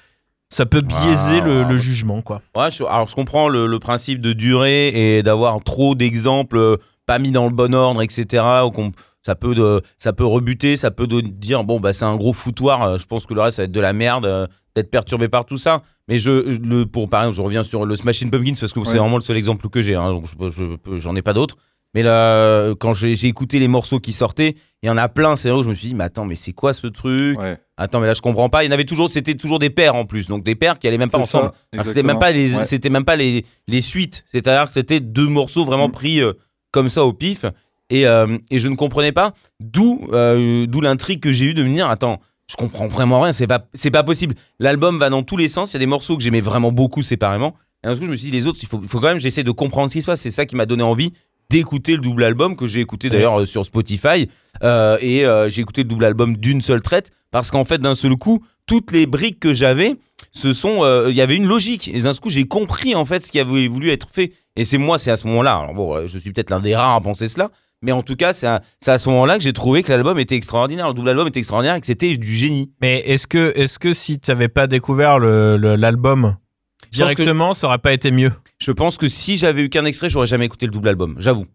ça 0.49 0.65
peut 0.65 0.81
biaiser 0.81 1.41
Ah, 1.43 1.69
le, 1.69 1.77
jugement 1.77 2.23
quoi. 2.23 2.41
Ouais, 2.57 2.71
je- 2.71 2.85
alors 2.85 3.09
je 3.09 3.15
comprends 3.15 3.49
le, 3.51 3.67
le 3.67 3.79
principe 3.79 4.23
de 4.23 4.33
durée 4.33 5.19
et 5.19 5.23
d'avoir 5.23 5.63
trop 5.63 5.95
d'exemples 5.95 6.79
pas 7.05 7.19
mis 7.19 7.31
dans 7.33 7.45
le 7.45 7.51
bon 7.55 7.75
ordre, 7.75 8.01
etc. 8.03 8.45
ou 8.65 8.71
qu'on- 8.71 8.93
ça 9.29 9.35
peut 9.35 9.55
de, 9.55 9.83
ça 9.99 10.15
peut 10.15 10.25
rebuter, 10.25 10.79
ça 10.79 10.91
peut 10.91 11.07
de 11.07 11.21
dire 11.21 11.63
bon 11.65 11.81
bah 11.81 11.93
c'est 11.93 12.07
un 12.07 12.17
gros 12.17 12.33
foutoir. 12.33 12.83
euh, 12.83 12.97
Je 12.97 13.07
pense 13.07 13.27
que 13.27 13.35
le 13.35 13.43
reste 13.43 13.57
ça 13.59 13.63
va 13.63 13.65
être 13.67 13.73
de 13.73 13.81
la 13.81 13.93
merde, 13.93 14.25
euh, 14.25 14.47
d'être 14.75 14.91
perturbé 14.91 15.29
par 15.29 15.45
tout 15.45 15.59
ça. 15.59 15.83
Mais 16.09 16.19
je, 16.19 16.31
le, 16.57 16.87
pour 16.87 17.11
par 17.11 17.21
exemple, 17.23 17.37
je 17.37 17.43
reviens 17.43 17.63
sur 17.63 17.85
le 17.85 17.95
Smashing 17.95 18.31
Pumpkins 18.31 18.55
parce 18.59 18.73
que 18.73 18.83
c'est 18.85 18.97
vraiment 18.97 19.17
le 19.19 19.23
seul 19.23 19.37
exemple 19.37 19.69
que 19.69 19.83
j'ai. 19.83 19.95
hein, 19.97 20.09
donc 20.13 20.25
je- 20.27 20.49
je 20.51 20.77
peux- 20.77 20.97
j'en 20.97 21.15
ai 21.15 21.21
pas 21.21 21.35
d'autres. 21.35 21.57
Mais 21.95 22.03
là, 22.03 22.75
quand 22.81 22.93
j'ai 22.95 23.13
écouté 23.27 23.59
les 23.59 23.69
morceaux 23.69 23.99
qui 24.01 24.13
sortaient, 24.13 24.57
il 24.83 24.87
y 24.87 24.91
en 24.91 24.97
a 24.99 25.09
plein. 25.09 25.37
C'est 25.37 25.49
vrai 25.51 25.59
où 25.59 25.63
je 25.63 25.69
me 25.71 25.75
suis 25.75 25.89
dit 25.89 25.95
mais 25.95 26.05
attends 26.05 26.25
mais 26.25 26.35
c'est 26.35 26.53
quoi 26.53 26.73
ce 26.73 26.87
truc? 26.87 27.39
Ouais. 27.39 27.59
Attends 27.77 28.01
mais 28.01 28.07
là 28.07 28.15
je 28.15 28.21
comprends 28.23 28.49
pas. 28.49 28.63
Il 28.65 28.67
y 28.67 28.71
en 28.71 28.73
avait 28.73 28.85
toujours, 28.85 29.11
c'était 29.11 29.35
toujours 29.35 29.59
des 29.59 29.71
paires 29.71 29.95
en 29.95 30.05
plus, 30.07 30.29
donc 30.29 30.43
des 30.45 30.55
paires 30.55 30.79
qui 30.79 30.87
allaient 30.89 30.97
même 30.99 31.11
pas 31.11 31.19
ensemble. 31.19 31.53
C'était 31.85 32.03
même 32.03 32.19
pas 32.19 32.31
les, 32.31 32.57
Ouais. 32.57 32.65
c'était 32.65 32.89
même 32.91 33.05
pas 33.05 33.17
les, 33.17 33.45
les 33.67 33.83
suites. 33.83 34.25
C'est-à-dire 34.33 34.69
que 34.69 34.75
c'était 34.75 35.01
deux 35.01 35.29
morceaux 35.29 35.65
vraiment 35.67 35.89
Mm. 35.89 35.93
pris 35.93 36.21
euh, 36.23 36.33
comme 36.73 36.89
ça 36.91 37.05
au 37.05 37.13
pif. 37.13 37.45
Et, 37.91 38.07
euh, 38.07 38.39
et 38.51 38.59
je 38.59 38.69
ne 38.69 38.77
comprenais 38.77 39.13
pas 39.13 39.35
d'où, 39.61 40.09
euh, 40.13 40.67
d'où 40.67 40.81
l'intrigue 40.81 41.21
que 41.21 41.33
j'ai 41.33 41.47
eu 41.47 41.55
de 41.55 41.63
me 41.63 41.73
dire, 41.73 41.89
attends, 41.89 42.21
je 42.51 42.57
comprends 42.57 42.89
vraiment 42.89 43.21
rien. 43.21 43.33
C'est 43.33 43.47
pas, 43.47 43.67
c'est 43.75 43.91
pas 43.91 44.03
possible. 44.03 44.35
L'album 44.59 44.99
va 44.99 45.11
dans 45.11 45.23
tous 45.23 45.37
les 45.37 45.49
sens. 45.49 45.73
Il 45.73 45.75
y 45.75 45.77
a 45.77 45.81
des 45.81 45.87
morceaux 45.87 46.17
que 46.17 46.23
j'aimais 46.23 46.41
vraiment 46.41 46.73
beaucoup 46.73 47.03
séparément. 47.03 47.55
Et 47.83 47.89
d'un 47.89 47.95
coup, 47.95 48.05
je 48.05 48.11
me 48.11 48.17
suis 48.17 48.31
dit, 48.31 48.37
les 48.37 48.47
autres, 48.47 48.59
il 48.63 48.69
faut, 48.69 48.81
faut 48.87 49.01
quand 49.01 49.09
même, 49.09 49.21
j'essaie 49.21 49.45
de 49.45 49.51
comprendre 49.51 49.89
ce 49.89 49.95
qui 49.95 50.03
se 50.03 50.07
passe. 50.07 50.21
C'est 50.21 50.31
ça 50.31 50.47
qui 50.47 50.57
m'a 50.57 50.67
donné 50.67 50.83
envie 50.83 51.13
d'écouter 51.51 51.95
le 51.95 52.03
double 52.03 52.25
album 52.25 52.57
que 52.57 52.67
j'ai 52.67 52.81
écouté 52.81 53.09
d'ailleurs 53.09 53.41
euh, 53.41 53.45
sur 53.47 53.65
Spotify. 53.65 54.29
Et 54.63 55.25
j'ai 55.49 55.61
écouté 55.61 55.83
le 55.83 55.89
double 55.89 56.05
album 56.05 56.37
d'une 56.37 56.61
seule 56.61 56.83
traite 56.83 57.11
parce 57.31 57.51
qu'en 57.51 57.65
fait, 57.65 57.79
d'un 57.79 57.95
seul 57.95 58.17
coup, 58.17 58.45
toutes 58.67 58.93
les 58.93 59.07
briques 59.07 59.41
que 59.41 59.55
j'avais, 59.55 59.97
ce 60.33 60.53
sont, 60.53 60.85
il 61.09 61.15
y 61.15 61.23
avait 61.23 61.37
une 61.37 61.47
logique. 61.47 61.89
Et 61.89 62.03
d'un 62.03 62.13
coup, 62.15 62.29
j'ai 62.29 62.45
compris 62.47 62.95
en 62.95 63.07
fait 63.07 63.25
ce 63.25 63.33
qui 63.33 63.41
avait 63.41 63.69
voulu 63.69 63.91
être 63.91 64.09
fait. 64.11 64.33
Et 64.57 64.65
c'est 64.65 64.79
moi, 64.79 64.99
c'est 64.99 65.11
à 65.11 65.17
ce 65.17 65.27
moment-là. 65.29 65.57
Alors 65.57 65.75
bon, 65.75 66.07
je 66.07 66.19
suis 66.19 66.33
peut-être 66.33 66.51
l'un 66.51 66.61
des 66.61 66.77
rares 66.77 66.97
à 66.97 67.01
penser 67.01 67.29
cela. 67.29 67.51
Mais 67.83 67.93
en 67.93 68.03
tout 68.03 68.17
cas, 68.17 68.33
c'est 68.35 68.47
à, 68.47 68.63
c'est 68.81 68.91
à 68.91 68.99
ce 68.99 69.09
moment-là 69.09 69.37
que 69.39 69.45
j'ai 69.45 69.53
trouvé 69.53 69.83
que 69.83 69.93
l'album 69.93 70.19
était 70.19 70.35
extraordinaire, 70.35 70.89
le 70.89 70.95
double 70.95 71.11
album 71.11 71.29
était 71.29 71.39
extraordinaire 71.39 71.77
et 71.77 71.81
que 71.81 71.87
c'était 71.87 72.17
du 72.17 72.35
génie. 72.35 72.73
Mais 72.81 73.01
est-ce 73.07 73.27
que, 73.27 73.53
est 73.57 73.79
que 73.79 73.93
si 73.93 74.19
tu 74.19 74.31
n'avais 74.31 74.49
pas 74.49 74.67
découvert 74.67 75.19
le- 75.21 75.57
le- 75.57 75.77
l'album 75.77 76.37
que- 76.83 76.89
directement, 76.91 77.53
ça 77.55 77.69
aurait 77.69 77.79
pas 77.79 77.93
été 77.93 78.11
mieux? 78.11 78.33
Je 78.59 78.73
pense 78.73 78.97
que 78.97 79.07
si 79.07 79.37
j'avais 79.37 79.63
eu 79.63 79.69
qu'un 79.69 79.85
extrait, 79.85 80.09
j'aurais 80.09 80.27
jamais 80.27 80.47
écouté 80.47 80.67
le 80.67 80.73
double 80.73 80.89
album, 80.89 81.15
j'avoue. 81.19 81.47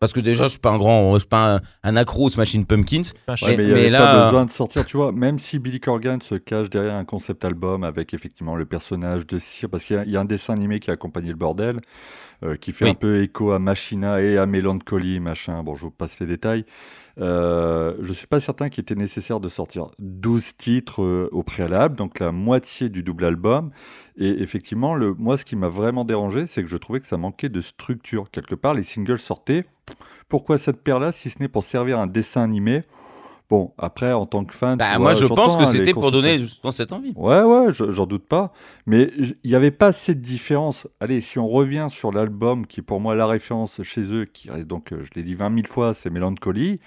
Parce 0.00 0.12
que 0.12 0.20
déjà, 0.20 0.44
je 0.44 0.48
suis 0.50 0.58
pas 0.58 0.70
un 0.70 0.76
grand, 0.76 1.14
je 1.14 1.20
suis 1.20 1.28
pas 1.28 1.54
un, 1.56 1.60
un 1.82 1.96
accro 1.96 2.24
aux 2.24 2.28
Smashing 2.28 2.66
Pumpkins. 2.66 3.02
Ouais, 3.28 3.56
mais 3.56 3.64
il 3.68 3.72
mais 3.74 3.90
là, 3.90 3.98
pas 4.00 4.16
euh, 4.16 4.24
besoin 4.26 4.44
de 4.44 4.50
sortir, 4.50 4.84
tu 4.84 4.96
vois, 4.98 5.12
même 5.12 5.38
si 5.38 5.58
Billy 5.58 5.80
Corgan 5.80 6.20
se 6.20 6.34
cache 6.34 6.68
derrière 6.68 6.94
un 6.94 7.04
concept 7.06 7.44
album 7.44 7.84
avec 7.84 8.12
effectivement 8.12 8.54
le 8.56 8.66
personnage 8.66 9.26
de 9.26 9.38
Cyr, 9.38 9.70
parce 9.70 9.84
qu'il 9.84 10.02
y 10.06 10.10
y, 10.10 10.16
a 10.16 10.20
un 10.20 10.24
dessin 10.26 10.52
animé 10.52 10.78
qui 10.80 10.90
a 10.90 10.94
accompagné 10.94 11.28
le 11.30 11.36
bordel, 11.36 11.80
euh, 12.44 12.56
qui 12.56 12.72
fait 12.72 12.84
Oui. 12.84 12.90
un 12.92 12.94
peu 12.94 13.22
écho 13.22 13.52
à 13.52 13.58
Machina 13.58 14.20
et 14.20 14.36
à 14.38 14.46
Melancholy, 14.46 15.20
machin, 15.20 15.62
bon, 15.62 15.74
je 15.74 15.82
vous 15.82 15.90
passe 15.90 16.20
les 16.20 16.26
détails. 16.26 16.64
Euh, 17.20 17.94
je 18.02 18.12
suis 18.12 18.26
pas 18.26 18.40
certain 18.40 18.68
qu'il 18.68 18.82
était 18.82 18.96
nécessaire 18.96 19.38
de 19.40 19.48
sortir 19.48 19.88
12 20.00 20.56
titres 20.56 21.02
euh, 21.02 21.28
au 21.32 21.42
préalable, 21.42 21.96
donc 21.96 22.18
la 22.18 22.32
moitié 22.32 22.88
du 22.88 23.02
double 23.02 23.24
album. 23.24 23.70
Et 24.16 24.42
effectivement, 24.42 24.94
le, 24.94 25.14
moi, 25.14 25.36
ce 25.36 25.44
qui 25.44 25.56
m'a 25.56 25.68
vraiment 25.68 26.04
dérangé, 26.04 26.46
c'est 26.46 26.62
que 26.62 26.68
je 26.68 26.76
trouvais 26.76 27.00
que 27.00 27.06
ça 27.06 27.16
manquait 27.16 27.48
de 27.48 27.60
structure. 27.60 28.30
Quelque 28.30 28.54
part, 28.54 28.74
les 28.74 28.82
singles 28.82 29.18
sortaient. 29.20 29.64
Pourquoi 30.28 30.58
cette 30.58 30.82
paire-là, 30.82 31.12
si 31.12 31.30
ce 31.30 31.38
n'est 31.38 31.48
pour 31.48 31.62
servir 31.62 31.98
un 31.98 32.06
dessin 32.06 32.42
animé 32.42 32.80
Bon, 33.50 33.72
après, 33.76 34.12
en 34.12 34.24
tant 34.24 34.44
que 34.44 34.54
fan, 34.54 34.78
Bah, 34.78 34.86
tu 34.94 35.00
moi, 35.00 35.12
vois, 35.12 35.20
je 35.20 35.26
pense 35.26 35.56
que 35.56 35.62
hein, 35.62 35.66
c'était 35.66 35.92
pour 35.92 36.10
donner 36.10 36.38
justement 36.38 36.70
cette 36.70 36.92
envie. 36.92 37.12
Ouais, 37.14 37.42
ouais, 37.42 37.72
je- 37.72 37.92
j'en 37.92 38.06
doute 38.06 38.26
pas. 38.26 38.52
Mais 38.86 39.10
il 39.18 39.34
n'y 39.44 39.54
avait 39.54 39.70
pas 39.70 39.88
assez 39.88 40.14
de 40.14 40.20
différence. 40.20 40.86
Allez, 40.98 41.20
si 41.20 41.38
on 41.38 41.46
revient 41.46 41.88
sur 41.90 42.10
l'album 42.10 42.66
qui 42.66 42.80
est 42.80 42.82
pour 42.82 43.00
moi 43.00 43.14
la 43.14 43.26
référence 43.26 43.82
chez 43.82 44.00
eux, 44.12 44.24
qui 44.24 44.50
reste 44.50 44.66
donc, 44.66 44.92
euh, 44.92 45.02
je 45.02 45.10
l'ai 45.14 45.22
dit 45.22 45.34
20 45.34 45.54
000 45.54 45.66
fois, 45.66 45.92
c'est 45.92 46.08
Melancholy. 46.10 46.80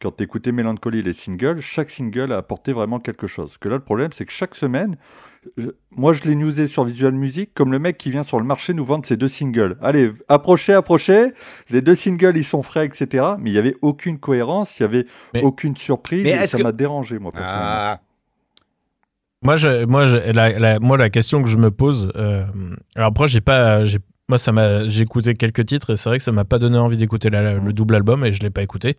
Quand 0.00 0.16
tu 0.16 0.24
écoutais 0.24 0.52
Melancholy, 0.52 1.02
les 1.02 1.12
singles, 1.12 1.60
chaque 1.60 1.90
single 1.90 2.32
a 2.32 2.38
apporté 2.38 2.72
vraiment 2.72 2.98
quelque 2.98 3.26
chose. 3.26 3.58
Que 3.58 3.68
là, 3.68 3.74
le 3.76 3.82
problème, 3.84 4.08
c'est 4.14 4.24
que 4.24 4.32
chaque 4.32 4.54
semaine, 4.54 4.96
moi, 5.90 6.12
je 6.12 6.22
l'ai 6.24 6.34
newsé 6.34 6.68
sur 6.68 6.84
Visual 6.84 7.12
Music, 7.14 7.50
comme 7.54 7.72
le 7.72 7.78
mec 7.78 7.96
qui 7.96 8.10
vient 8.10 8.22
sur 8.22 8.38
le 8.38 8.44
marché 8.44 8.74
nous 8.74 8.84
vendre 8.84 9.06
ses 9.06 9.16
deux 9.16 9.28
singles. 9.28 9.76
Allez, 9.80 10.10
approchez, 10.28 10.74
approchez. 10.74 11.32
Les 11.70 11.80
deux 11.80 11.94
singles, 11.94 12.36
ils 12.36 12.44
sont 12.44 12.62
frais, 12.62 12.84
etc. 12.86 13.24
Mais 13.38 13.50
il 13.50 13.52
n'y 13.54 13.58
avait 13.58 13.76
aucune 13.82 14.18
cohérence, 14.18 14.78
il 14.78 14.82
n'y 14.82 14.94
avait 14.94 15.06
Mais- 15.34 15.42
aucune 15.42 15.76
surprise. 15.76 16.24
Mais 16.24 16.44
et 16.44 16.46
ça 16.46 16.58
que- 16.58 16.62
m'a 16.62 16.72
dérangé, 16.72 17.18
moi, 17.18 17.32
personnellement. 17.32 17.64
Ah, 17.66 18.00
Moi, 19.42 19.56
je, 19.56 19.84
moi, 19.86 20.04
je- 20.04 20.18
la, 20.32 20.58
la- 20.58 20.78
moi, 20.80 20.98
la 20.98 21.08
question 21.08 21.42
que 21.42 21.48
je 21.48 21.56
me 21.56 21.70
pose, 21.70 22.12
euh, 22.16 22.44
alors 22.94 23.08
après, 23.08 23.26
j'ai 23.26 23.40
pas, 23.40 23.86
j'ai, 23.86 23.98
moi, 24.28 24.36
ça 24.36 24.52
m'a, 24.52 24.86
j'ai 24.86 25.02
écouté 25.02 25.32
quelques 25.32 25.64
titres 25.64 25.90
et 25.90 25.96
c'est 25.96 26.10
vrai 26.10 26.18
que 26.18 26.24
ça 26.24 26.32
m'a 26.32 26.44
pas 26.44 26.58
donné 26.58 26.76
envie 26.76 26.98
d'écouter 26.98 27.30
la- 27.30 27.54
le 27.54 27.72
double 27.72 27.94
album 27.94 28.22
et 28.26 28.32
je 28.32 28.42
l'ai 28.42 28.50
pas 28.50 28.62
écouté. 28.62 28.98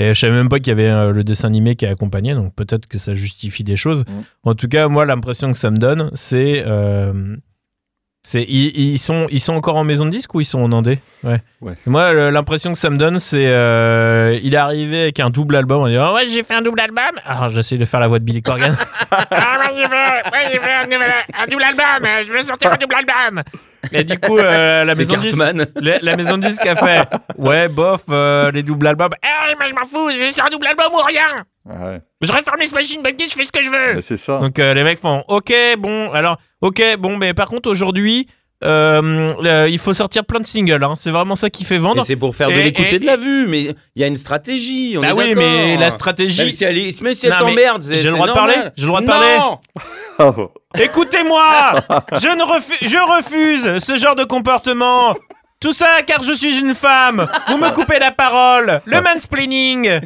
Et 0.00 0.14
je 0.14 0.18
savais 0.18 0.32
même 0.32 0.48
pas 0.48 0.58
qu'il 0.58 0.68
y 0.68 0.70
avait 0.70 0.88
euh, 0.88 1.12
le 1.12 1.22
dessin 1.24 1.48
animé 1.48 1.76
qui 1.76 1.84
accompagnait, 1.84 2.34
donc 2.34 2.54
peut-être 2.54 2.86
que 2.86 2.96
ça 2.96 3.14
justifie 3.14 3.64
des 3.64 3.76
choses. 3.76 4.04
Mm. 4.06 4.20
En 4.44 4.54
tout 4.54 4.66
cas, 4.66 4.88
moi, 4.88 5.04
l'impression 5.04 5.50
que 5.50 5.58
ça 5.58 5.70
me 5.70 5.76
donne, 5.76 6.10
c'est, 6.14 6.64
euh, 6.66 7.36
c'est, 8.22 8.42
ils, 8.44 8.92
ils 8.92 8.98
sont, 8.98 9.26
ils 9.30 9.40
sont 9.40 9.52
encore 9.52 9.76
en 9.76 9.84
maison 9.84 10.06
de 10.06 10.10
disque 10.10 10.34
ou 10.34 10.40
ils 10.40 10.46
sont 10.46 10.60
en 10.60 10.72
Andé 10.72 11.00
Ouais. 11.22 11.42
Ouais. 11.60 11.74
Moi, 11.84 12.14
le- 12.14 12.30
l'impression 12.30 12.72
que 12.72 12.78
ça 12.78 12.88
me 12.88 12.96
donne, 12.96 13.18
c'est, 13.18 13.46
euh, 13.46 14.38
il 14.42 14.54
est 14.54 14.56
arrivé 14.58 15.02
avec 15.02 15.20
un 15.20 15.28
double 15.28 15.54
album. 15.56 15.82
On 15.82 15.88
dit, 15.88 15.98
oh, 15.98 16.14
ouais, 16.14 16.26
j'ai 16.28 16.42
fait 16.44 16.54
un 16.54 16.62
double 16.62 16.80
album. 16.80 17.20
Alors, 17.26 17.50
j'essaie 17.50 17.76
de 17.76 17.84
faire 17.84 18.00
la 18.00 18.08
voix 18.08 18.18
de 18.18 18.24
Billy 18.24 18.42
Corgan. 18.42 18.74
Ah 19.12 19.56
ouais, 19.58 19.76
j'ai 19.76 19.88
fait, 19.88 20.30
ouais, 20.32 20.50
j'ai 20.52 20.58
fait 20.58 20.72
un, 20.72 21.46
double 21.46 21.62
album, 21.64 22.08
je 22.26 22.32
vais 22.32 22.42
sortir 22.42 22.72
un 22.72 22.76
double 22.76 22.94
album. 22.94 23.42
Et 23.92 24.04
du 24.04 24.18
coup, 24.18 24.38
euh, 24.38 24.84
la, 24.84 24.94
maison 24.94 25.14
de 25.14 25.20
disque, 25.20 25.38
la, 25.80 25.98
la 26.00 26.16
maison 26.16 26.38
de 26.38 26.46
disque 26.46 26.66
a 26.66 26.76
fait 26.76 27.08
Ouais, 27.38 27.68
bof, 27.68 28.02
euh, 28.10 28.50
les 28.50 28.62
doubles 28.62 28.86
albums. 28.86 29.12
Eh, 29.22 29.54
mais 29.58 29.70
je 29.70 29.74
m'en 29.74 29.86
fous, 29.86 30.10
je 30.10 30.18
vais 30.18 30.32
sur 30.32 30.44
un 30.44 30.50
double 30.50 30.66
album 30.66 30.92
ou 30.92 31.02
rien. 31.02 31.26
Ouais, 31.64 32.00
Je 32.20 32.32
réforme 32.32 32.60
les 32.60 32.66
Smashing 32.66 33.02
Pumpkins, 33.02 33.26
je 33.28 33.34
fais 33.34 33.44
ce 33.44 33.52
que 33.52 33.62
je 33.62 33.70
veux. 33.70 33.94
mais 33.94 34.02
c'est 34.02 34.16
ça. 34.16 34.38
Donc 34.38 34.58
euh, 34.58 34.74
les 34.74 34.84
mecs 34.84 34.98
font 34.98 35.24
Ok, 35.28 35.52
bon, 35.78 36.10
alors, 36.12 36.38
ok, 36.60 36.82
bon, 36.98 37.16
mais 37.16 37.34
par 37.34 37.48
contre, 37.48 37.70
aujourd'hui, 37.70 38.26
euh, 38.64 39.32
euh, 39.44 39.68
il 39.70 39.78
faut 39.78 39.94
sortir 39.94 40.24
plein 40.24 40.40
de 40.40 40.46
singles. 40.46 40.82
hein. 40.84 40.94
C'est 40.96 41.10
vraiment 41.10 41.34
ça 41.36 41.48
qui 41.50 41.64
fait 41.64 41.78
vendre. 41.78 42.04
c'est 42.04 42.16
pour 42.16 42.34
faire 42.36 42.48
de 42.48 42.52
Et- 42.54 42.62
l'écoute 42.64 42.86
et- 42.92 42.96
et 42.96 42.98
de 42.98 43.06
la 43.06 43.16
vue, 43.16 43.46
mais 43.48 43.62
il 43.96 44.00
y 44.00 44.04
a 44.04 44.06
une 44.06 44.16
stratégie. 44.16 44.94
On 44.98 45.00
Bah 45.00 45.08
est 45.08 45.12
oui, 45.12 45.34
mais 45.34 45.74
la 45.74 45.80
Même 45.80 45.90
stratégie. 45.90 46.52
si 46.52 46.64
elle, 46.64 46.76
est- 46.78 47.00
même 47.00 47.14
si 47.14 47.26
elle 47.26 47.36
t'emmerde, 47.38 47.82
c'est- 47.82 47.96
j'ai 47.96 48.08
le 48.08 48.14
droit 48.14 48.26
de 48.28 48.32
parler. 48.32 48.54
J'ai 48.76 48.82
le 48.82 48.88
droit 48.88 49.00
de 49.00 49.06
parler. 49.06 49.36
Écoutez-moi 50.78 51.74
je, 52.12 52.28
ne 52.28 52.42
refu- 52.44 52.86
je 52.86 52.98
refuse 53.16 53.78
ce 53.84 53.96
genre 53.96 54.14
de 54.14 54.24
comportement 54.24 55.16
Tout 55.60 55.72
ça 55.72 56.02
car 56.06 56.22
je 56.22 56.32
suis 56.32 56.58
une 56.58 56.74
femme 56.74 57.26
Vous 57.48 57.56
me 57.58 57.70
coupez 57.72 57.98
la 57.98 58.10
parole 58.12 58.80
Le 58.84 59.00
mansplaining 59.00 60.00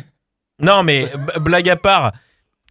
Non 0.60 0.82
mais, 0.84 1.10
blague 1.40 1.68
à 1.68 1.76
part, 1.76 2.12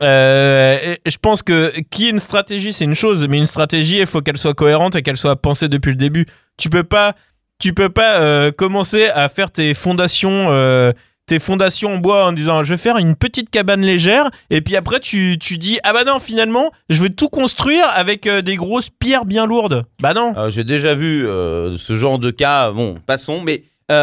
euh, 0.02 0.96
je 1.06 1.18
pense 1.18 1.44
que 1.44 1.72
qui 1.92 2.08
ait 2.08 2.10
une 2.12 2.20
stratégie, 2.20 2.74
c'est 2.74 2.86
une 2.86 2.96
chose, 2.96 3.28
mais 3.30 3.38
une 3.38 3.46
stratégie, 3.46 4.00
il 4.00 4.06
faut 4.08 4.22
qu'elle 4.22 4.38
soit 4.38 4.54
cohérente 4.54 4.96
et 4.96 5.02
qu'elle 5.02 5.18
soit 5.18 5.36
pensée 5.36 5.68
depuis 5.70 5.92
le 5.92 5.98
début. 5.98 6.26
Tu 6.58 6.70
peux 6.70 6.84
pas, 6.84 7.16
tu 7.60 7.74
peux 7.74 7.90
pas 7.90 8.20
euh, 8.20 8.52
commencer 8.52 9.08
à 9.10 9.30
faire 9.30 9.52
tes 9.52 9.74
fondations... 9.74 10.48
euh, 10.52 10.92
tes 11.26 11.40
fondations 11.40 11.94
en 11.94 11.98
bois 12.00 12.26
en 12.26 12.34
disant 12.34 12.64
je 12.64 12.74
vais 12.74 12.78
faire 12.78 12.98
une 12.98 13.16
petite 13.16 13.50
cabane 13.50 13.80
légère 13.80 14.30
et 14.50 14.60
puis 14.60 14.76
après 14.76 15.00
tu, 15.00 15.38
tu 15.40 15.58
dis 15.58 15.80
ah 15.86 15.94
bah 15.94 16.04
non 16.04 16.20
finalement 16.20 16.70
je 16.90 17.02
veux 17.02 17.08
tout 17.12 17.30
construire 17.30 17.86
avec 17.96 18.28
euh, 18.28 18.42
des 18.42 18.56
grosses 18.58 18.90
pierres 18.90 19.24
bien 19.24 19.46
lourdes 19.46 19.86
bah 20.02 20.14
non 20.14 20.34
Euh, 20.36 20.50
J'ai 20.50 20.66
déjà 20.66 20.96
vu 20.96 21.26
euh, 21.26 21.78
ce 21.78 21.96
genre 21.96 22.20
de 22.20 22.30
cas. 22.30 22.72
Bon, 22.72 22.98
passons, 23.06 23.40
mais. 23.40 23.64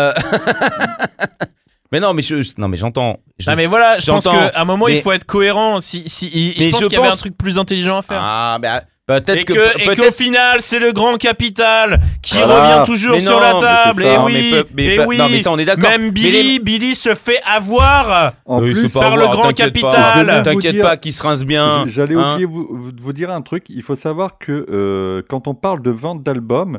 mais 1.92 2.00
non, 2.00 2.14
mais 2.14 2.22
je, 2.22 2.40
je- 2.42 2.52
non, 2.58 2.68
mais 2.68 2.76
j'entends. 2.76 3.18
Je- 3.38 3.50
ah 3.50 3.56
mais 3.56 3.66
voilà 3.66 3.98
je 3.98 4.06
pense 4.10 4.24
qu'à 4.24 4.52
un 4.54 4.64
moment 4.64 4.88
il 4.88 5.00
faut 5.02 5.12
être 5.12 5.24
cohérent 5.24 5.78
si, 5.80 6.08
si, 6.08 6.28
je 6.58 6.70
pense 6.70 6.80
je 6.82 6.86
qu'il 6.86 6.92
y 6.94 6.96
avait 6.96 7.06
un 7.06 7.10
pense- 7.10 7.18
truc 7.20 7.36
plus 7.38 7.58
intelligent 7.58 7.98
à 7.98 8.02
faire 8.02 8.20
Ah, 8.22 8.58
bah, 8.60 8.82
peut-être 9.06 9.44
que. 9.44 9.52
que- 9.54 9.90
et 9.92 9.96
qu'au 9.96 10.12
final 10.12 10.58
c'est 10.60 10.78
le 10.78 10.92
grand 10.92 11.16
capital 11.16 12.00
qui 12.22 12.36
revient 12.40 12.84
toujours 12.86 13.18
sur 13.18 13.32
non, 13.32 13.40
la 13.40 13.54
table 13.54 14.02
et 14.02 14.06
ça. 14.06 14.16
Non, 14.18 14.24
oui 14.26 14.50
mais 14.52 14.62
peu- 14.62 14.68
mais 14.74 14.84
et 14.94 15.00
oui 15.00 15.16
non, 15.16 15.28
mais 15.30 15.40
ça, 15.40 15.50
on 15.52 15.58
est 15.58 15.64
d'accord. 15.64 15.88
même 15.90 16.10
Billy 16.10 16.52
les- 16.52 16.58
Billy 16.60 16.94
se 16.94 17.14
fait 17.14 17.40
avoir 17.44 18.34
En 18.44 18.60
Oui, 18.62 18.72
plus, 18.72 18.88
par 18.90 19.16
le 19.16 19.26
grand 19.28 19.52
capital. 19.52 20.42
T'inquiète 20.44 20.74
dire- 20.74 20.82
pas, 20.84 20.96
qu'il 20.96 21.12
se 21.12 21.22
rince 21.22 21.44
bien. 21.44 21.86
J'allais 21.88 22.14
hein. 22.14 22.32
oublier 22.34 22.46
vous, 22.46 22.68
vous, 22.70 22.90
vous 22.96 23.12
dire 23.12 23.30
un 23.30 23.42
truc. 23.42 23.64
Il 23.68 23.82
faut 23.82 23.96
savoir 23.96 24.38
que 24.38 24.66
euh, 24.70 25.22
quand 25.28 25.48
on 25.48 25.54
parle 25.54 25.82
de 25.82 25.90
vente 25.90 26.22
d'albums, 26.22 26.78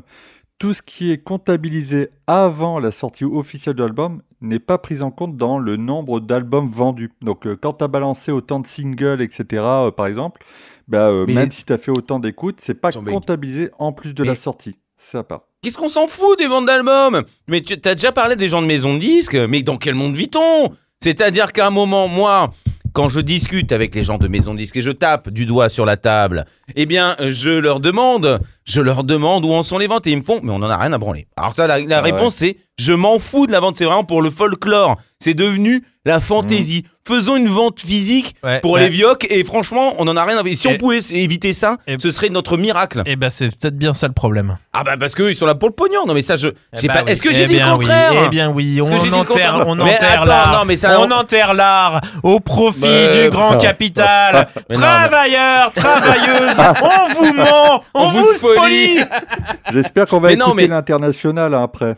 tout 0.62 0.76
ce 0.76 0.84
qui 0.84 1.12
est 1.12 1.18
comptabilisé 1.18 2.10
avant 2.28 2.80
la 2.80 2.92
sortie 2.92 3.24
officielle 3.26 3.74
de 3.74 3.82
l'album 3.84 4.22
n'est 4.42 4.60
pas 4.60 4.78
pris 4.78 5.02
en 5.02 5.10
compte 5.10 5.36
dans 5.36 5.58
le 5.58 5.76
nombre 5.76 6.20
d'albums 6.20 6.70
vendus. 6.70 7.10
Donc 7.24 7.48
euh, 7.48 7.58
quand 7.60 7.74
tu 7.74 7.84
as 7.84 7.88
balancé 7.88 8.32
autant 8.32 8.60
de 8.60 8.68
singles, 8.68 9.24
etc., 9.24 9.44
euh, 9.66 9.90
par 9.92 10.06
exemple, 10.06 10.44
bah, 10.88 11.10
euh, 11.10 11.26
même 11.26 11.46
les- 11.50 11.52
si 11.52 11.66
tu 11.66 11.74
as 11.74 11.80
fait 11.80 11.90
autant 11.90 12.20
d'écoutes, 12.20 12.60
c'est 12.62 12.76
pas 12.80 12.92
comptabilisé 12.92 13.72
en 13.80 13.92
plus 13.92 14.14
de 14.14 14.22
Mais- 14.22 14.30
la 14.30 14.36
sortie. 14.36 14.76
C'est 15.00 15.18
à 15.18 15.24
part. 15.24 15.42
Qu'est-ce 15.64 15.80
qu'on 15.80 15.90
s'en 15.90 16.06
fout 16.06 16.38
des 16.38 16.46
ventes 16.46 16.68
d'albums? 16.68 17.24
Mais 17.48 17.62
tu 17.62 17.74
as 17.84 17.96
déjà 17.96 18.12
parlé 18.12 18.36
des 18.36 18.48
gens 18.48 18.62
de 18.62 18.68
maison 18.68 18.94
de 18.94 19.00
disques, 19.00 19.34
mais 19.34 19.64
dans 19.64 19.78
quel 19.78 19.96
monde 19.96 20.14
vit-on? 20.14 20.74
C'est-à-dire 21.00 21.54
qu'à 21.54 21.66
un 21.66 21.72
moment, 21.72 22.08
moi, 22.08 22.54
quand 22.94 23.10
je 23.10 23.20
discute 23.20 23.72
avec 23.72 23.96
les 23.96 24.04
gens 24.04 24.18
de 24.20 24.28
maison 24.28 24.54
de 24.54 24.60
disques 24.60 24.78
et 24.78 24.82
je 24.84 24.92
tape 24.92 25.30
du 25.30 25.46
doigt 25.48 25.70
sur 25.70 25.86
la 25.86 25.98
table, 25.98 26.46
eh 26.76 26.86
bien, 26.86 27.16
je 27.30 27.50
leur 27.50 27.80
demande, 27.80 28.40
je 28.66 28.82
leur 28.82 29.04
demande 29.04 29.44
où 29.46 29.52
en 29.54 29.64
sont 29.64 29.78
les 29.78 29.88
ventes 29.88 30.06
et 30.08 30.12
ils 30.12 30.18
me 30.18 30.24
font, 30.24 30.40
mais 30.44 30.52
on 30.52 30.56
en 30.58 30.70
a 30.70 30.78
rien 30.78 30.94
à 30.94 30.98
branler. 30.98 31.28
Alors 31.38 31.56
ça, 31.56 31.68
la, 31.68 31.80
la 31.80 32.00
Ah 32.00 32.04
ouais. 32.04 32.12
réponse 32.12 32.36
c'est, 32.36 32.58
je 32.78 32.94
m'en 32.94 33.20
fous 33.20 33.48
de 33.48 33.52
la 33.52 33.60
vente. 33.60 33.76
C'est 33.76 33.86
vraiment 33.86 34.04
pour 34.04 34.22
le 34.22 34.30
folklore. 34.30 34.98
C'est 35.20 35.34
devenu 35.36 35.84
la 36.06 36.20
fantaisie. 36.20 36.86
Faisons 37.08 37.36
une 37.36 37.48
vente 37.48 37.80
physique 37.80 38.36
Ouais, 38.44 38.60
pour 38.60 38.72
ouais. 38.74 38.82
les 38.82 38.90
vioques 38.90 39.26
et 39.30 39.44
franchement, 39.44 39.96
on 39.98 40.08
en 40.08 40.16
a 40.18 40.24
rien 40.24 40.38
à. 40.38 40.44
Si 40.54 40.68
Et- 40.68 40.72
on 40.74 40.78
pouvait 40.78 41.00
éviter 41.12 41.54
ça, 41.54 41.78
ce 42.00 42.12
serait 42.12 42.30
notre 42.30 42.58
miracle. 42.58 43.02
et 43.08 43.16
bah 43.16 43.30
c'est 43.32 43.48
peut-être 43.56 43.78
bien 43.78 43.94
ça 43.96 44.08
le 44.08 44.14
problème 44.14 44.58
Ah 44.74 44.84
bah 44.84 44.98
parce 45.00 45.14
qu'eux 45.16 45.30
ils 45.32 45.36
sont 45.36 45.46
là 45.48 45.56
pour 45.56 45.70
le 45.70 45.74
pognon. 45.76 46.06
Non 46.08 46.14
mais 46.14 46.22
ça 46.22 46.36
je. 46.36 46.48
Eh 46.50 46.54
j'ai 46.80 46.88
bah 46.88 46.96
pas. 46.96 47.04
oui. 47.06 47.12
Est-ce 47.12 47.22
que 47.24 47.30
Eh 47.30 47.34
j'ai 47.34 47.46
dit 47.48 47.60
le 47.60 47.66
contraire 47.66 48.14
Eh 48.26 48.30
bien 48.30 48.50
oui, 48.52 48.80
on 48.84 48.90
le 48.90 49.14
enterre, 49.14 49.64
on 49.68 49.76
Mais 49.76 49.96
enterre 49.96 50.26
l'art. 50.26 50.60
non, 50.60 50.66
mais 50.66 50.76
ça- 50.76 51.00
on 51.00 51.10
enterre 51.12 51.54
l'art 51.56 52.02
au 52.24 52.40
profit 52.40 52.82
Mais- 52.84 53.24
du 53.26 53.30
grand 53.32 53.58
capital. 53.58 54.48
Travailleurs, 54.72 55.72
travailleuses, 55.74 56.60
on 56.82 57.14
vous 57.24 57.34
ment, 57.34 57.84
on, 57.94 58.00
On 58.06 58.10
vous 58.10 58.22
vous 58.22 58.36
J'espère 59.74 60.08
qu'on 60.08 60.20
va 60.20 60.30
Mais 60.30 60.36
non, 60.36 60.48
écouter 60.48 60.64
mais- 60.64 60.68
l'international 60.68 61.54
hein, 61.54 61.64
après. 61.64 61.96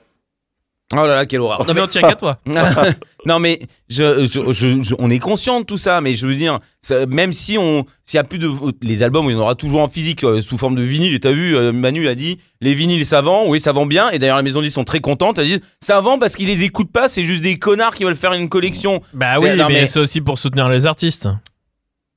Oh 0.96 0.98
là 1.08 1.08
là, 1.16 1.26
quelle 1.26 1.40
horreur. 1.40 1.66
Non 1.66 1.74
mais 1.74 1.82
on 1.82 1.88
tient 1.88 2.02
qu'à 2.02 2.14
toi. 2.16 2.38
non 3.26 3.40
mais 3.40 3.62
je, 3.90 4.26
je- 4.26 4.52
je- 4.52 4.84
je- 4.84 4.96
on 5.00 5.10
est 5.10 5.18
conscient 5.18 5.62
de 5.62 5.66
tout 5.66 5.78
ça, 5.78 6.02
mais 6.02 6.14
je 6.14 6.28
veux 6.28 6.36
dire, 6.36 6.60
ça- 6.84 7.08
même 7.08 7.34
si 7.34 7.58
on, 7.58 7.86
s'il 8.06 8.18
y 8.18 8.20
a 8.20 8.24
plus 8.24 8.38
de 8.38 8.48
les 8.84 9.02
albums, 9.02 9.26
il 9.28 9.32
y 9.32 9.36
en 9.36 9.40
aura 9.40 9.56
toujours 9.56 9.82
en 9.82 9.88
physique 9.88 10.24
euh, 10.24 10.42
sous 10.42 10.56
forme 10.58 10.76
de 10.76 10.84
vinyle. 10.84 11.16
Et 11.16 11.20
t'as 11.20 11.32
vu, 11.32 11.56
euh, 11.56 11.72
Manu 11.72 12.08
a 12.08 12.14
dit 12.14 12.38
les 12.62 12.76
vinyles 12.76 13.08
ça 13.08 13.22
vend, 13.22 13.48
oui 13.48 13.60
ça 13.60 13.72
vend 13.72 13.88
bien. 13.88 14.12
Et 14.12 14.20
d'ailleurs 14.20 14.38
les 14.38 14.44
maisons 14.44 14.60
de 14.60 14.66
disques 14.66 14.76
sont 14.76 14.84
très 14.84 15.00
contentes. 15.00 15.40
Elles 15.40 15.48
disent 15.48 15.62
ça 15.82 16.00
vend 16.00 16.20
parce 16.20 16.36
qu'ils 16.36 16.48
les 16.50 16.64
écoutent 16.64 16.92
pas, 16.92 17.08
c'est 17.10 17.24
juste 17.24 17.42
des 17.42 17.58
connards 17.58 17.96
qui 17.96 18.04
veulent 18.04 18.16
faire 18.16 18.34
une 18.34 18.50
collection. 18.50 19.02
Bah 19.14 19.36
oui, 19.40 19.56
non, 19.56 19.66
mais, 19.70 19.74
mais- 19.74 19.88
c'est 19.88 20.00
aussi 20.00 20.22
pour 20.22 20.38
soutenir 20.38 20.70
les 20.70 20.86
artistes. 20.86 21.28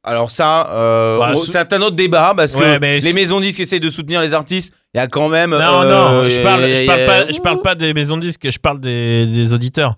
Alors 0.06 0.30
ça, 0.30 0.70
euh, 0.70 1.18
Bah, 1.18 1.34
sou- 1.34 1.50
c'est 1.50 1.72
un 1.72 1.82
autre 1.82 1.96
débat 1.96 2.32
parce 2.36 2.54
que 2.54 2.60
Ouais, 2.60 2.78
mais 2.78 3.00
les 3.00 3.12
maisons 3.12 3.40
disques 3.40 3.60
essayent 3.60 3.80
de 3.80 3.90
soutenir 3.90 4.20
les 4.20 4.32
artistes. 4.34 4.72
Il 4.94 4.98
y 4.98 5.00
a 5.00 5.08
quand 5.08 5.28
même. 5.28 5.50
Non, 5.50 5.82
euh, 5.82 6.22
non, 6.22 6.28
je 6.28 6.40
parle, 6.40 6.72
je 6.74 6.86
parle 6.86 7.00
euh, 7.00 7.06
pas, 7.26 7.32
je 7.32 7.38
parle 7.40 7.60
pas 7.60 7.74
des 7.74 7.92
maisons 7.92 8.16
disques, 8.16 8.48
je 8.50 8.58
parle 8.58 8.80
des, 8.80 9.26
des 9.26 9.52
auditeurs. 9.52 9.96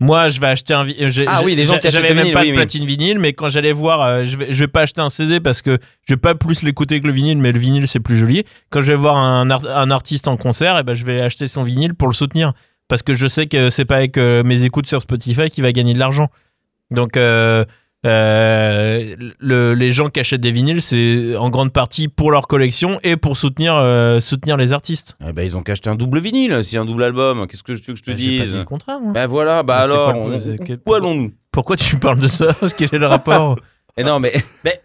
Moi, 0.00 0.28
je 0.28 0.40
vais 0.40 0.48
acheter 0.48 0.74
un 0.74 0.82
vinyle. 0.84 1.24
Ah 1.28 1.42
oui, 1.44 1.54
les 1.54 1.62
gens 1.62 1.78
qui 1.78 1.86
achètent 1.86 2.00
J'avais 2.00 2.08
le 2.08 2.14
même 2.14 2.24
vinyle, 2.24 2.34
pas 2.34 2.40
oui, 2.42 2.50
de 2.50 2.54
platine 2.56 2.84
vinyle, 2.86 3.18
mais 3.20 3.34
quand 3.34 3.48
j'allais 3.48 3.70
voir, 3.72 4.00
euh, 4.00 4.24
je, 4.24 4.36
vais, 4.36 4.46
je 4.52 4.58
vais 4.60 4.68
pas 4.68 4.80
acheter 4.80 5.00
un 5.00 5.08
CD 5.10 5.38
parce 5.38 5.62
que 5.62 5.78
je 6.08 6.14
vais 6.14 6.18
pas 6.20 6.34
plus 6.34 6.62
l'écouter 6.62 7.00
que 7.00 7.06
le 7.06 7.12
vinyle, 7.12 7.38
mais 7.38 7.52
le 7.52 7.58
vinyle 7.60 7.86
c'est 7.86 8.00
plus 8.00 8.16
joli. 8.16 8.42
Quand 8.70 8.80
je 8.80 8.86
vais 8.86 8.96
voir 8.98 9.16
un, 9.16 9.48
art- 9.50 9.62
un 9.68 9.90
artiste 9.92 10.26
en 10.26 10.36
concert, 10.36 10.76
et 10.78 10.82
ben 10.82 10.94
je 10.94 11.04
vais 11.04 11.20
acheter 11.20 11.46
son 11.46 11.62
vinyle 11.62 11.94
pour 11.94 12.08
le 12.08 12.14
soutenir 12.14 12.52
parce 12.88 13.02
que 13.04 13.14
je 13.14 13.28
sais 13.28 13.46
que 13.46 13.70
c'est 13.70 13.84
pas 13.84 13.96
avec 13.96 14.18
euh, 14.18 14.42
mes 14.42 14.64
écoutes 14.64 14.86
sur 14.88 15.00
Spotify 15.00 15.50
qu'il 15.50 15.62
va 15.62 15.70
gagner 15.72 15.94
de 15.94 15.98
l'argent. 16.00 16.28
Donc 16.90 17.16
euh, 17.16 17.64
euh, 18.06 19.16
le- 19.38 19.74
les 19.74 19.92
gens 19.92 20.08
qui 20.08 20.20
achètent 20.20 20.40
des 20.40 20.50
vinyles, 20.50 20.82
c'est 20.82 21.36
en 21.36 21.48
grande 21.50 21.72
partie 21.72 22.08
pour 22.08 22.30
leur 22.30 22.46
collection 22.48 22.98
et 23.02 23.16
pour 23.16 23.36
soutenir 23.36 23.74
euh, 23.76 24.20
soutenir 24.20 24.56
les 24.56 24.72
artistes. 24.72 25.16
eh 25.26 25.32
ben, 25.32 25.42
ils 25.42 25.56
ont 25.56 25.62
qu'à 25.62 25.72
acheter 25.72 25.90
un 25.90 25.94
double 25.94 26.20
vinyle, 26.20 26.60
c'est 26.64 26.76
un 26.78 26.84
double 26.84 27.04
album. 27.04 27.46
Qu'est-ce 27.46 27.62
que 27.62 27.74
je, 27.74 27.82
veux 27.82 27.94
que 27.94 27.98
je 27.98 28.02
te 28.02 28.10
Bah, 28.10 28.16
pas 28.16 28.18
dise 28.22 28.50
dit 28.52 28.56
le 28.58 28.64
contraire. 28.64 28.98
Ben 29.14 29.26
voilà, 29.26 29.62
bah 29.62 29.78
Mais 29.78 29.84
alors, 29.92 30.12
quoi 30.12 30.22
on- 30.22 30.80
où 30.90 30.94
allons-nous 30.94 31.32
Pourquoi 31.50 31.76
tu 31.76 31.96
parles 31.96 32.18
de 32.20 32.28
ça 32.28 32.56
Quel 32.76 32.88
est 32.92 32.98
le 32.98 33.06
rapport 33.06 33.56
non, 33.98 34.18
mais, 34.20 34.32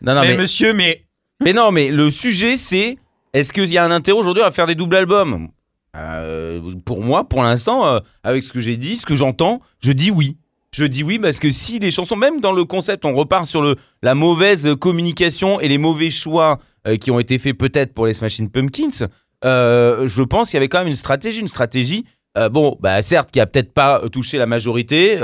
non, 0.01 0.15
non, 0.15 0.21
mais, 0.21 0.29
mais, 0.29 0.37
monsieur, 0.37 0.73
mais 0.73 1.03
mais 1.43 1.53
non, 1.53 1.71
mais 1.71 1.89
le 1.91 2.09
sujet 2.09 2.57
c'est 2.57 2.97
est-ce 3.33 3.53
qu'il 3.53 3.71
y 3.71 3.77
a 3.77 3.85
un 3.85 3.91
intérêt 3.91 4.17
aujourd'hui 4.17 4.43
à 4.43 4.51
faire 4.51 4.67
des 4.67 4.75
doubles 4.75 4.95
albums 4.95 5.49
Euh, 5.95 6.61
Pour 6.85 7.01
moi, 7.01 7.27
pour 7.27 7.41
l'instant, 7.43 7.99
avec 8.23 8.43
ce 8.43 8.51
que 8.53 8.59
j'ai 8.59 8.77
dit, 8.77 8.97
ce 8.97 9.05
que 9.05 9.15
j'entends, 9.15 9.61
je 9.79 9.91
dis 9.91 10.11
oui. 10.11 10.37
Je 10.73 10.85
dis 10.85 11.03
oui 11.03 11.17
parce 11.17 11.39
que 11.39 11.49
si 11.49 11.79
les 11.79 11.91
chansons, 11.91 12.15
même 12.17 12.41
dans 12.41 12.51
le 12.51 12.65
concept, 12.65 13.05
on 13.05 13.15
repart 13.15 13.45
sur 13.47 13.61
le, 13.61 13.75
la 14.03 14.15
mauvaise 14.15 14.67
communication 14.79 15.59
et 15.59 15.67
les 15.67 15.77
mauvais 15.77 16.09
choix 16.09 16.59
euh, 16.87 16.97
qui 16.97 17.09
ont 17.09 17.19
été 17.19 17.39
faits 17.39 17.57
peut-être 17.57 17.93
pour 17.93 18.05
les 18.05 18.13
Smashing 18.13 18.49
Pumpkins, 18.49 19.07
euh, 19.45 20.05
je 20.07 20.23
pense 20.23 20.49
qu'il 20.49 20.57
y 20.57 20.59
avait 20.59 20.67
quand 20.67 20.79
même 20.79 20.87
une 20.87 20.95
stratégie, 20.95 21.39
une 21.39 21.47
stratégie. 21.47 22.05
euh, 22.37 22.49
bon, 22.49 22.75
bah 22.81 23.01
certes, 23.01 23.31
qui 23.31 23.39
a 23.39 23.47
peut-être 23.47 23.73
pas 23.73 24.01
touché 24.11 24.37
la 24.37 24.45
majorité 24.45 25.17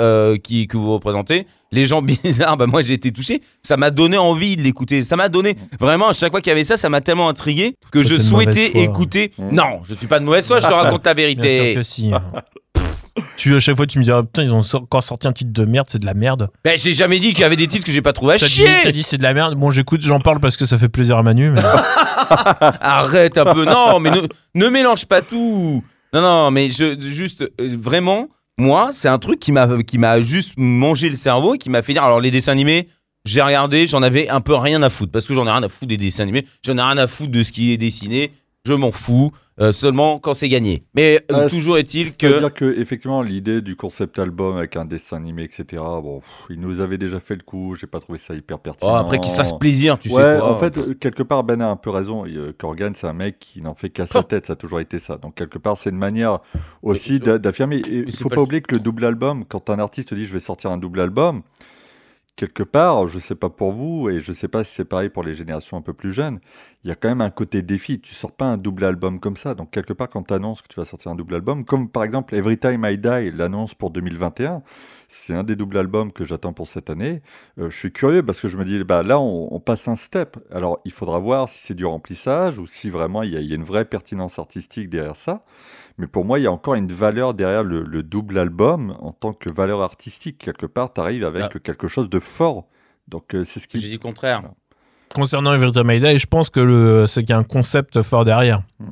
qui, 0.43 0.67
que 0.67 0.77
vous 0.77 0.93
représentez. 0.93 1.45
Les 1.71 1.87
gens 1.87 2.01
bizarres, 2.23 2.55
bah 2.57 2.65
moi 2.67 2.81
j'ai 2.81 2.93
été 2.93 3.11
touché. 3.11 3.41
Ça 3.63 3.77
m'a 3.77 3.91
donné 3.91 4.17
envie 4.17 4.55
de 4.55 4.61
l'écouter. 4.61 5.03
Ça 5.03 5.15
m'a 5.15 5.27
donné 5.27 5.55
vraiment 5.79 6.07
à 6.09 6.13
chaque 6.13 6.31
fois 6.31 6.39
qu'il 6.41 6.51
y 6.51 6.53
avait 6.53 6.63
ça, 6.63 6.77
ça 6.77 6.89
m'a 6.89 7.01
tellement 7.01 7.27
intrigué 7.29 7.75
que 7.91 7.99
Toi, 7.99 8.03
je 8.03 8.15
souhaitais 8.21 8.69
foi. 8.69 8.81
écouter. 8.81 9.31
Non, 9.51 9.81
je 9.83 9.93
suis 9.93 10.07
pas 10.07 10.19
de 10.19 10.25
mauvaise 10.25 10.47
foi. 10.47 10.59
Je 10.59 10.67
te 10.67 10.73
raconte 10.73 11.05
la 11.05 11.13
bien 11.15 11.27
sûr 11.31 11.39
vérité. 11.41 11.73
que 11.75 11.83
si. 11.83 12.11
tu 13.37 13.55
à 13.55 13.59
chaque 13.59 13.75
fois 13.75 13.85
tu 13.85 13.99
me 13.99 14.03
dis 14.03 14.11
ah, 14.11 14.23
putain 14.23 14.43
ils 14.43 14.53
ont 14.53 14.61
encore 14.75 15.03
sorti 15.03 15.27
un 15.27 15.33
titre 15.33 15.51
de 15.53 15.65
merde, 15.65 15.87
c'est 15.89 15.99
de 15.99 16.05
la 16.05 16.13
merde. 16.13 16.49
Ben, 16.63 16.77
j'ai 16.77 16.93
jamais 16.93 17.19
dit 17.19 17.29
qu'il 17.33 17.41
y 17.41 17.43
avait 17.43 17.55
des 17.55 17.67
titres 17.67 17.85
que 17.85 17.91
j'ai 17.91 18.01
pas 18.01 18.13
trouvé 18.13 18.33
à 18.35 18.37
T'as 18.37 18.45
dit, 18.47 18.51
chier. 18.51 18.67
t'as 18.83 18.91
dit 18.91 19.03
c'est 19.03 19.17
de 19.17 19.23
la 19.23 19.33
merde. 19.33 19.55
Bon 19.55 19.69
j'écoute, 19.71 20.01
j'en 20.01 20.19
parle 20.19 20.39
parce 20.39 20.57
que 20.57 20.65
ça 20.65 20.77
fait 20.77 20.89
plaisir 20.89 21.17
à 21.17 21.23
Manu. 21.23 21.51
mais- 21.51 21.61
Arrête 22.81 23.37
un 23.37 23.53
peu. 23.53 23.65
Non, 23.65 23.99
mais 23.99 24.09
ne, 24.11 24.21
ne 24.55 24.67
mélange 24.69 25.05
pas 25.05 25.21
tout. 25.21 25.83
Non, 26.13 26.21
non, 26.21 26.51
mais 26.51 26.69
je, 26.71 26.99
juste, 26.99 27.41
euh, 27.59 27.75
vraiment, 27.79 28.29
moi, 28.57 28.89
c'est 28.93 29.07
un 29.09 29.17
truc 29.19 29.39
qui 29.39 29.51
m'a, 29.51 29.67
qui 29.83 29.97
m'a 29.97 30.21
juste 30.21 30.53
mangé 30.57 31.09
le 31.09 31.15
cerveau 31.15 31.55
et 31.55 31.57
qui 31.57 31.69
m'a 31.69 31.81
fait 31.81 31.93
dire. 31.93 32.03
Alors, 32.03 32.19
les 32.19 32.29
dessins 32.31 32.51
animés, 32.51 32.87
j'ai 33.25 33.41
regardé, 33.41 33.87
j'en 33.87 34.03
avais 34.03 34.29
un 34.29 34.41
peu 34.41 34.53
rien 34.55 34.83
à 34.83 34.89
foutre 34.89 35.11
parce 35.11 35.25
que 35.25 35.33
j'en 35.33 35.47
ai 35.47 35.51
rien 35.51 35.63
à 35.63 35.69
foutre 35.69 35.87
des 35.87 35.97
dessins 35.97 36.23
animés. 36.23 36.45
J'en 36.65 36.77
ai 36.77 36.81
rien 36.81 36.97
à 36.97 37.07
foutre 37.07 37.31
de 37.31 37.41
ce 37.43 37.51
qui 37.51 37.71
est 37.71 37.77
dessiné. 37.77 38.31
Je 38.65 38.73
m'en 38.73 38.91
fous. 38.93 39.31
euh, 39.59 39.73
seulement 39.73 40.19
quand 40.19 40.33
c'est 40.33 40.47
gagné. 40.47 40.85
Mais 40.95 41.19
euh, 41.31 41.43
Ah, 41.43 41.49
toujours 41.49 41.77
est-il 41.77 42.15
que. 42.15 42.29
C'est-à-dire 42.29 42.53
que 42.53 42.79
effectivement 42.79 43.21
l'idée 43.21 43.61
du 43.61 43.75
concept 43.75 44.17
album 44.19 44.55
avec 44.55 44.77
un 44.77 44.85
dessin 44.85 45.17
animé, 45.17 45.43
etc. 45.43 45.65
Bon, 46.01 46.21
pff, 46.21 46.29
il 46.49 46.61
nous 46.61 46.79
avait 46.79 46.97
déjà 46.97 47.19
fait 47.19 47.35
le 47.35 47.41
coup. 47.43 47.75
J'ai 47.75 47.87
pas 47.87 47.99
trouvé 47.99 48.17
ça 48.19 48.33
hyper 48.33 48.55
Oh, 48.57 48.61
pertinent. 48.61 48.95
après 48.95 49.19
qu'il 49.19 49.29
se 49.31 49.35
fasse 49.35 49.51
plaisir, 49.59 49.99
tu 49.99 50.07
ouais, 50.09 50.15
sais 50.15 50.39
quoi. 50.39 50.49
en 50.49 50.55
fait, 50.55 50.77
euh, 50.77 50.93
quelque 50.93 51.23
part, 51.23 51.43
Ben 51.43 51.59
a 51.61 51.67
un 51.69 51.75
peu 51.75 51.89
raison. 51.89 52.23
Corgan, 52.57 52.93
c'est 52.95 53.05
un 53.05 53.11
mec 53.13 53.37
qui 53.37 53.59
n'en 53.59 53.75
fait 53.75 53.89
qu'à 53.89 54.05
sa 54.05 54.23
tête. 54.23 54.45
Ça 54.45 54.53
a 54.53 54.55
toujours 54.55 54.79
été 54.79 54.97
ça. 54.97 55.17
Donc, 55.17 55.35
quelque 55.35 55.57
part, 55.57 55.77
c'est 55.77 55.89
une 55.89 55.97
manière 55.97 56.39
aussi 56.81 57.19
d'affirmer. 57.19 57.81
Il 57.85 58.11
faut 58.15 58.29
pas 58.29 58.35
pas 58.37 58.41
oublier 58.43 58.61
que 58.61 58.73
le 58.75 58.79
double 58.79 59.03
album, 59.03 59.43
quand 59.45 59.69
un 59.69 59.77
artiste 59.79 60.13
dit 60.13 60.25
je 60.25 60.31
vais 60.33 60.39
sortir 60.39 60.71
un 60.71 60.77
double 60.77 61.01
album, 61.01 61.41
quelque 62.37 62.63
part, 62.63 63.07
je 63.09 63.19
sais 63.19 63.35
pas 63.35 63.49
pour 63.49 63.73
vous, 63.73 64.09
et 64.09 64.19
je 64.19 64.31
sais 64.33 64.47
pas 64.47 64.63
si 64.63 64.73
c'est 64.73 64.85
pareil 64.85 65.09
pour 65.09 65.23
les 65.23 65.35
générations 65.35 65.77
un 65.77 65.81
peu 65.81 65.93
plus 65.93 66.11
jeunes, 66.13 66.39
il 66.83 66.89
y 66.89 66.91
a 66.91 66.95
quand 66.95 67.07
même 67.07 67.21
un 67.21 67.29
côté 67.29 67.61
défi. 67.61 68.01
Tu 68.01 68.13
sors 68.13 68.31
pas 68.31 68.45
un 68.45 68.57
double 68.57 68.83
album 68.83 69.19
comme 69.19 69.37
ça. 69.37 69.55
Donc, 69.55 69.71
quelque 69.71 69.93
part, 69.93 70.09
quand 70.09 70.23
tu 70.23 70.33
annonces 70.33 70.61
que 70.61 70.67
tu 70.67 70.79
vas 70.79 70.85
sortir 70.85 71.11
un 71.11 71.15
double 71.15 71.35
album, 71.35 71.63
comme 71.63 71.89
par 71.89 72.03
exemple 72.03 72.35
Every 72.35 72.57
Time 72.57 72.85
I 72.85 72.97
Die 72.97 73.31
l'annonce 73.31 73.73
pour 73.73 73.89
2021, 73.91 74.61
c'est 75.07 75.33
un 75.33 75.43
des 75.43 75.55
doubles 75.55 75.77
albums 75.77 76.11
que 76.11 76.25
j'attends 76.25 76.53
pour 76.53 76.67
cette 76.67 76.89
année. 76.89 77.21
Euh, 77.59 77.69
je 77.69 77.77
suis 77.77 77.91
curieux 77.93 78.23
parce 78.23 78.41
que 78.41 78.47
je 78.49 78.57
me 78.57 78.65
dis, 78.65 78.83
bah, 78.83 79.01
là, 79.03 79.19
on, 79.19 79.47
on 79.53 79.59
passe 79.59 79.87
un 79.87 79.95
step. 79.95 80.37
Alors, 80.51 80.79
il 80.85 80.91
faudra 80.91 81.19
voir 81.19 81.47
si 81.47 81.59
c'est 81.59 81.73
du 81.75 81.85
remplissage 81.85 82.59
ou 82.59 82.67
si 82.67 82.89
vraiment 82.89 83.23
il 83.23 83.31
y, 83.33 83.37
a- 83.37 83.39
il 83.39 83.47
y 83.47 83.53
a 83.53 83.55
une 83.55 83.63
vraie 83.63 83.85
pertinence 83.85 84.37
artistique 84.39 84.89
derrière 84.89 85.15
ça. 85.15 85.45
Mais 85.97 86.07
pour 86.07 86.25
moi, 86.25 86.39
il 86.39 86.43
y 86.43 86.47
a 86.47 86.51
encore 86.51 86.73
une 86.75 86.91
valeur 86.91 87.33
derrière 87.33 87.63
le, 87.63 87.83
le 87.83 88.03
double 88.03 88.37
album 88.39 88.97
en 88.99 89.11
tant 89.13 89.31
que 89.33 89.49
valeur 89.49 89.81
artistique. 89.83 90.39
Quelque 90.39 90.65
part, 90.65 90.91
tu 90.91 90.99
arrives 90.99 91.23
avec 91.23 91.43
Ah. 91.55 91.59
quelque 91.59 91.87
chose 91.87 92.09
de 92.09 92.19
fort. 92.19 92.67
Donc, 93.07 93.35
euh, 93.35 93.43
c'est 93.43 93.59
ce 93.59 93.67
J'ai 93.69 93.79
qui. 93.79 93.85
dit 93.87 93.93
le 93.93 93.99
contraire. 93.99 94.43
Concernant 95.13 95.53
Every 95.53 95.71
Time 95.71 95.91
I 95.91 95.99
Die, 95.99 96.17
je 96.17 96.25
pense 96.25 96.49
que 96.49 96.59
le, 96.59 97.05
c'est 97.07 97.21
qu'il 97.21 97.29
y 97.29 97.33
a 97.33 97.37
un 97.37 97.43
concept 97.43 98.01
fort 98.01 98.25
derrière. 98.25 98.61
Mm. 98.79 98.85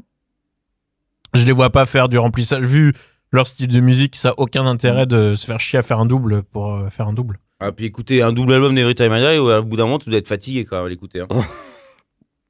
Je 1.34 1.46
les 1.46 1.52
vois 1.52 1.70
pas 1.70 1.86
faire 1.86 2.10
du 2.10 2.18
remplissage. 2.18 2.64
Vu 2.66 2.94
leur 3.32 3.48
style 3.48 3.68
de 3.68 3.80
musique, 3.80 4.16
ça 4.16 4.30
a 4.30 4.34
aucun 4.38 4.66
intérêt 4.68 5.06
de 5.06 5.34
se 5.34 5.46
faire 5.46 5.60
chier 5.60 5.80
à 5.80 5.82
faire 5.82 6.00
un 6.00 6.06
double 6.06 6.44
pour 6.44 6.74
euh, 6.76 6.90
faire 6.90 7.08
un 7.08 7.14
double. 7.14 7.40
Ah, 7.60 7.72
puis 7.72 7.86
écoutez, 7.86 8.22
un 8.22 8.34
double 8.34 8.54
album 8.54 8.76
d'Every 8.76 8.96
Time 8.96 9.14
I 9.16 9.22
Die, 9.22 9.38
au 9.40 9.64
bout 9.64 9.78
d'un 9.78 9.84
moment, 9.86 10.00
tu 10.00 10.10
dois 10.10 10.20
être 10.20 10.28
fatigué 10.28 10.66
quand 10.66 10.78
même 10.78 10.86
à 10.86 10.90
l'écouter. 10.90 11.22
hein. 11.22 11.28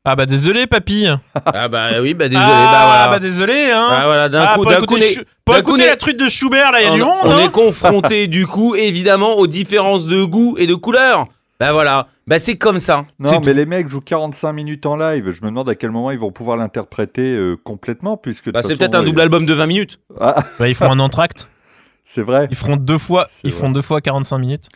Ah 0.04 0.16
bah 0.16 0.26
désolé 0.26 0.66
papy. 0.66 1.06
ah 1.46 1.68
bah 1.68 2.02
oui, 2.02 2.16
bah 2.16 2.28
désolé. 2.28 2.44
ah 2.50 2.72
bah 2.72 2.86
voilà. 2.88 3.08
bah 3.12 3.20
désolé 3.20 3.70
hein. 3.72 3.88
Ah, 3.92 4.02
voilà, 4.06 4.30
d'un 4.30 4.42
Ah, 4.42 4.56
coup, 4.56 4.64
pour 4.64 4.72
d'un 4.72 4.82
coup, 4.82 4.96
on 4.96 4.98
est- 4.98 5.02
Schou- 5.02 5.24
pour 5.46 5.54
d'un 5.54 5.62
coup, 5.62 5.70
écouter 5.76 5.84
on 5.84 5.86
est- 5.86 5.90
la 5.90 5.96
truite 5.98 6.20
de 6.20 6.28
Schubert, 6.28 6.72
là, 6.72 6.82
il 6.82 6.86
y 6.86 6.88
a 6.88 6.92
on, 6.94 6.96
du 6.96 7.04
monde. 7.04 7.12
on 7.26 7.32
hein. 7.34 7.40
est 7.46 7.52
confronté 7.52 8.28
du 8.28 8.48
coup, 8.48 8.74
évidemment, 8.74 9.36
aux 9.36 9.46
différences 9.46 10.08
de 10.08 10.24
goût 10.24 10.56
et 10.58 10.66
de 10.66 10.74
couleur. 10.74 11.28
Bah 11.62 11.74
voilà, 11.74 12.08
bah 12.26 12.40
c'est 12.40 12.58
comme 12.58 12.80
ça. 12.80 13.06
Non, 13.20 13.34
mais 13.34 13.40
tout. 13.40 13.54
les 13.54 13.68
mecs 13.68 13.88
jouent 13.88 14.02
45 14.02 14.52
minutes 14.52 14.88
en 14.88 14.96
live. 14.98 15.30
Je 15.30 15.44
me 15.44 15.50
demande 15.50 15.70
à 15.70 15.76
quel 15.76 15.92
moment 15.92 16.10
ils 16.10 16.18
vont 16.18 16.32
pouvoir 16.32 16.58
l'interpréter 16.58 17.36
euh, 17.36 17.56
complètement, 17.56 18.18
puisque. 18.18 18.52
Bah, 18.52 18.64
c'est 18.64 18.76
peut-être 18.76 18.96
un 18.96 19.04
euh, 19.04 19.06
double 19.06 19.22
album 19.22 19.46
de 19.46 19.54
20 19.54 19.68
minutes. 19.68 20.00
Ah, 20.20 20.44
Bah, 20.60 20.68
ils 20.68 20.74
font 20.74 20.90
un 20.90 20.98
entracte. 21.00 21.52
c'est 22.04 22.24
vrai. 22.24 22.48
Ils 22.50 22.58
feront 22.58 22.78
deux 22.78 22.98
fois, 22.98 23.28
ils 23.44 23.52
vrai. 23.52 23.60
font 23.60 23.70
deux 23.70 23.84
fois 23.84 24.02
45 24.02 24.40
minutes. 24.40 24.70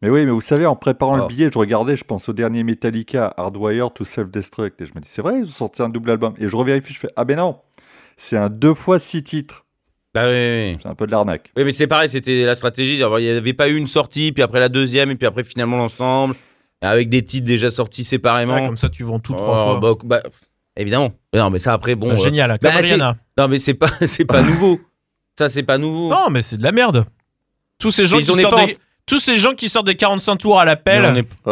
Mais 0.00 0.08
oui, 0.08 0.24
mais 0.24 0.30
vous 0.32 0.40
savez, 0.40 0.64
en 0.64 0.76
préparant 0.76 1.18
Oh. 1.18 1.22
le 1.24 1.26
billet, 1.28 1.50
je 1.52 1.58
regardais, 1.58 1.94
je 1.94 2.04
pense 2.04 2.26
au 2.30 2.32
dernier 2.32 2.64
Metallica, 2.64 3.34
Hardwire 3.36 3.92
to 3.92 4.06
Self-Destruct. 4.06 4.80
Et 4.80 4.86
je 4.86 4.92
me 4.94 5.00
dis, 5.00 5.10
c'est 5.10 5.20
vrai, 5.20 5.40
ils 5.40 5.44
ont 5.44 5.50
sorti 5.50 5.82
un 5.82 5.90
double 5.90 6.10
album. 6.10 6.32
Et 6.38 6.48
je 6.48 6.56
revérifie, 6.56 6.94
je 6.94 7.00
fais, 7.00 7.10
ah 7.16 7.26
ben 7.26 7.36
non, 7.36 7.58
c'est 8.16 8.38
un 8.38 8.48
deux 8.48 8.72
fois 8.72 8.98
six 8.98 9.22
titres. 9.22 9.66
Bah 10.14 10.22
oui, 10.26 10.32
oui, 10.34 10.70
oui. 10.72 10.78
C'est 10.82 10.88
un 10.88 10.94
peu 10.94 11.06
de 11.06 11.12
l'arnaque. 11.12 11.50
Oui, 11.56 11.64
mais 11.64 11.72
c'est 11.72 11.86
pareil, 11.86 12.08
c'était 12.08 12.44
la 12.44 12.54
stratégie. 12.54 12.98
Il 12.98 13.06
n'y 13.22 13.28
avait 13.30 13.52
pas 13.54 13.68
eu 13.68 13.76
une 13.76 13.86
sortie, 13.86 14.32
puis 14.32 14.42
après 14.42 14.58
la 14.60 14.68
deuxième, 14.68 15.10
et 15.10 15.14
puis 15.16 15.26
après 15.26 15.44
finalement 15.44 15.76
l'ensemble, 15.76 16.34
avec 16.80 17.08
des 17.08 17.22
titres 17.22 17.46
déjà 17.46 17.70
sortis 17.70 18.04
séparément. 18.04 18.54
Ouais, 18.54 18.66
comme 18.66 18.76
ça, 18.76 18.88
tu 18.88 19.04
vends 19.04 19.20
tout 19.20 19.34
Oh, 19.34 19.40
trois 19.40 19.78
fois. 19.78 19.80
bah, 19.80 19.94
bah, 20.04 20.22
évidemment. 20.76 21.12
Mais 21.32 21.38
Non, 21.38 21.50
mais 21.50 21.58
ça 21.60 21.72
après, 21.74 21.94
bon. 21.94 22.08
Bah, 22.08 22.14
euh, 22.14 22.16
Génial, 22.16 22.50
bah, 22.60 22.70
comme 22.72 22.80
Rihanna. 22.80 23.16
Non, 23.38 23.48
mais 23.48 23.58
c'est 23.58 23.74
pas, 23.74 23.88
c'est 24.06 24.24
pas 24.24 24.42
nouveau. 24.42 24.80
Ça, 25.38 25.48
c'est 25.48 25.62
pas 25.62 25.78
nouveau. 25.78 26.10
Non, 26.10 26.28
mais 26.30 26.42
c'est 26.42 26.56
de 26.56 26.62
la 26.62 26.72
merde. 26.72 27.06
Tous 27.78 27.90
ces 27.90 28.04
gens 28.06 28.16
Mais 28.18 28.24
qui 28.24 28.32
ils 28.32 28.38
est 28.38 28.42
sortent 28.42 28.56
pas 28.56 28.66
des... 28.66 28.76
Tous 29.10 29.18
ces 29.18 29.36
gens 29.36 29.54
qui 29.54 29.68
sortent 29.68 29.86
des 29.86 29.96
45 29.96 30.36
tours 30.36 30.60
à 30.60 30.64
l'appel. 30.64 31.18
Est- 31.18 31.28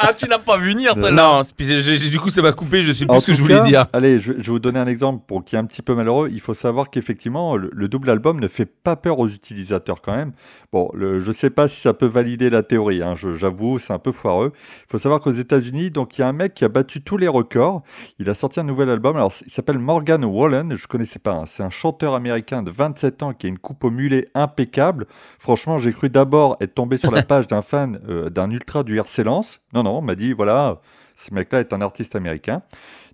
Ah, 0.00 0.12
tu 0.16 0.26
l'as 0.26 0.38
pas 0.38 0.56
vu 0.58 0.70
venir 0.70 0.94
Non, 1.12 1.42
puis 1.56 1.66
j'ai- 1.66 1.82
j'ai- 1.82 2.08
du 2.10 2.20
coup, 2.20 2.28
ça 2.30 2.40
m'a 2.40 2.52
coupé, 2.52 2.82
je 2.84 2.92
sais 2.92 3.04
plus 3.04 3.16
En 3.16 3.20
ce 3.20 3.26
que 3.26 3.34
je 3.34 3.42
voulais 3.42 3.56
cas, 3.56 3.64
dire. 3.64 3.86
Allez, 3.92 4.18
je, 4.20 4.32
je 4.34 4.38
vais 4.38 4.42
vous 4.52 4.58
donner 4.60 4.78
un 4.78 4.86
exemple 4.86 5.24
pour 5.26 5.44
qui 5.44 5.56
est 5.56 5.58
un 5.58 5.64
petit 5.64 5.82
peu 5.82 5.94
malheureux. 5.94 6.28
Il 6.32 6.40
faut 6.40 6.54
savoir 6.54 6.88
qu'effectivement, 6.90 7.56
le, 7.56 7.68
le 7.72 7.88
double 7.88 8.08
album 8.10 8.38
ne 8.38 8.46
fait 8.48 8.64
pas 8.66 8.94
peur 8.96 9.18
aux 9.18 9.26
utilisateurs 9.28 10.00
quand 10.00 10.14
même. 10.14 10.32
Bon, 10.72 10.88
le, 10.94 11.18
je 11.18 11.28
ne 11.28 11.34
sais 11.34 11.50
pas 11.50 11.66
si 11.66 11.80
ça 11.80 11.94
peut 11.94 12.06
valider 12.06 12.48
la 12.48 12.62
théorie, 12.62 13.02
hein, 13.02 13.14
je- 13.16 13.34
j'avoue, 13.34 13.78
c'est 13.80 13.92
un 13.92 13.98
peu 13.98 14.12
foireux. 14.12 14.52
Il 14.54 14.90
faut 14.90 14.98
savoir 15.00 15.20
qu'aux 15.20 15.32
États-Unis, 15.32 15.90
donc 15.90 16.16
il 16.16 16.20
y 16.20 16.24
a 16.24 16.28
un 16.28 16.32
mec 16.32 16.54
qui 16.54 16.64
a 16.64 16.68
battu 16.68 17.02
tous 17.02 17.16
les 17.16 17.28
records. 17.28 17.82
Il 18.20 18.30
a 18.30 18.34
sorti 18.34 18.60
un 18.60 18.64
nouvel 18.64 18.90
album. 18.90 19.16
Alors, 19.16 19.32
il 19.46 19.50
s'appelle 19.52 19.78
Morgan 19.78 20.24
Wallen. 20.24 20.76
Je 20.76 20.86
connaissais 20.86 21.18
pas. 21.18 21.32
hein. 21.32 21.44
C'est 21.46 21.62
un 21.64 21.70
chanteur 21.70 22.14
américain 22.14 22.62
de 22.62 22.70
27 22.70 23.22
ans 23.24 23.32
qui 23.32 23.46
a 23.46 23.48
une 23.48 23.58
coupe 23.68 23.84
au 23.84 23.90
mulet 23.90 24.28
impeccable. 24.34 25.06
Franchement, 25.38 25.76
j'ai 25.76 25.92
cru 25.92 26.08
d'abord 26.08 26.56
être 26.60 26.74
tombé 26.74 26.96
sur 26.96 27.10
la 27.10 27.22
page 27.32 27.46
d'un 27.46 27.60
fan 27.60 28.00
euh, 28.08 28.30
d'un 28.30 28.50
ultra 28.50 28.82
du 28.82 28.98
RC 28.98 29.24
Lens. 29.24 29.60
Non, 29.74 29.82
non, 29.82 29.98
on 29.98 30.02
m'a 30.02 30.14
dit 30.14 30.32
voilà, 30.32 30.80
Ce 31.16 31.34
mec-là 31.34 31.60
est 31.60 31.72
un 31.74 31.82
artiste 31.82 32.16
américain. 32.16 32.62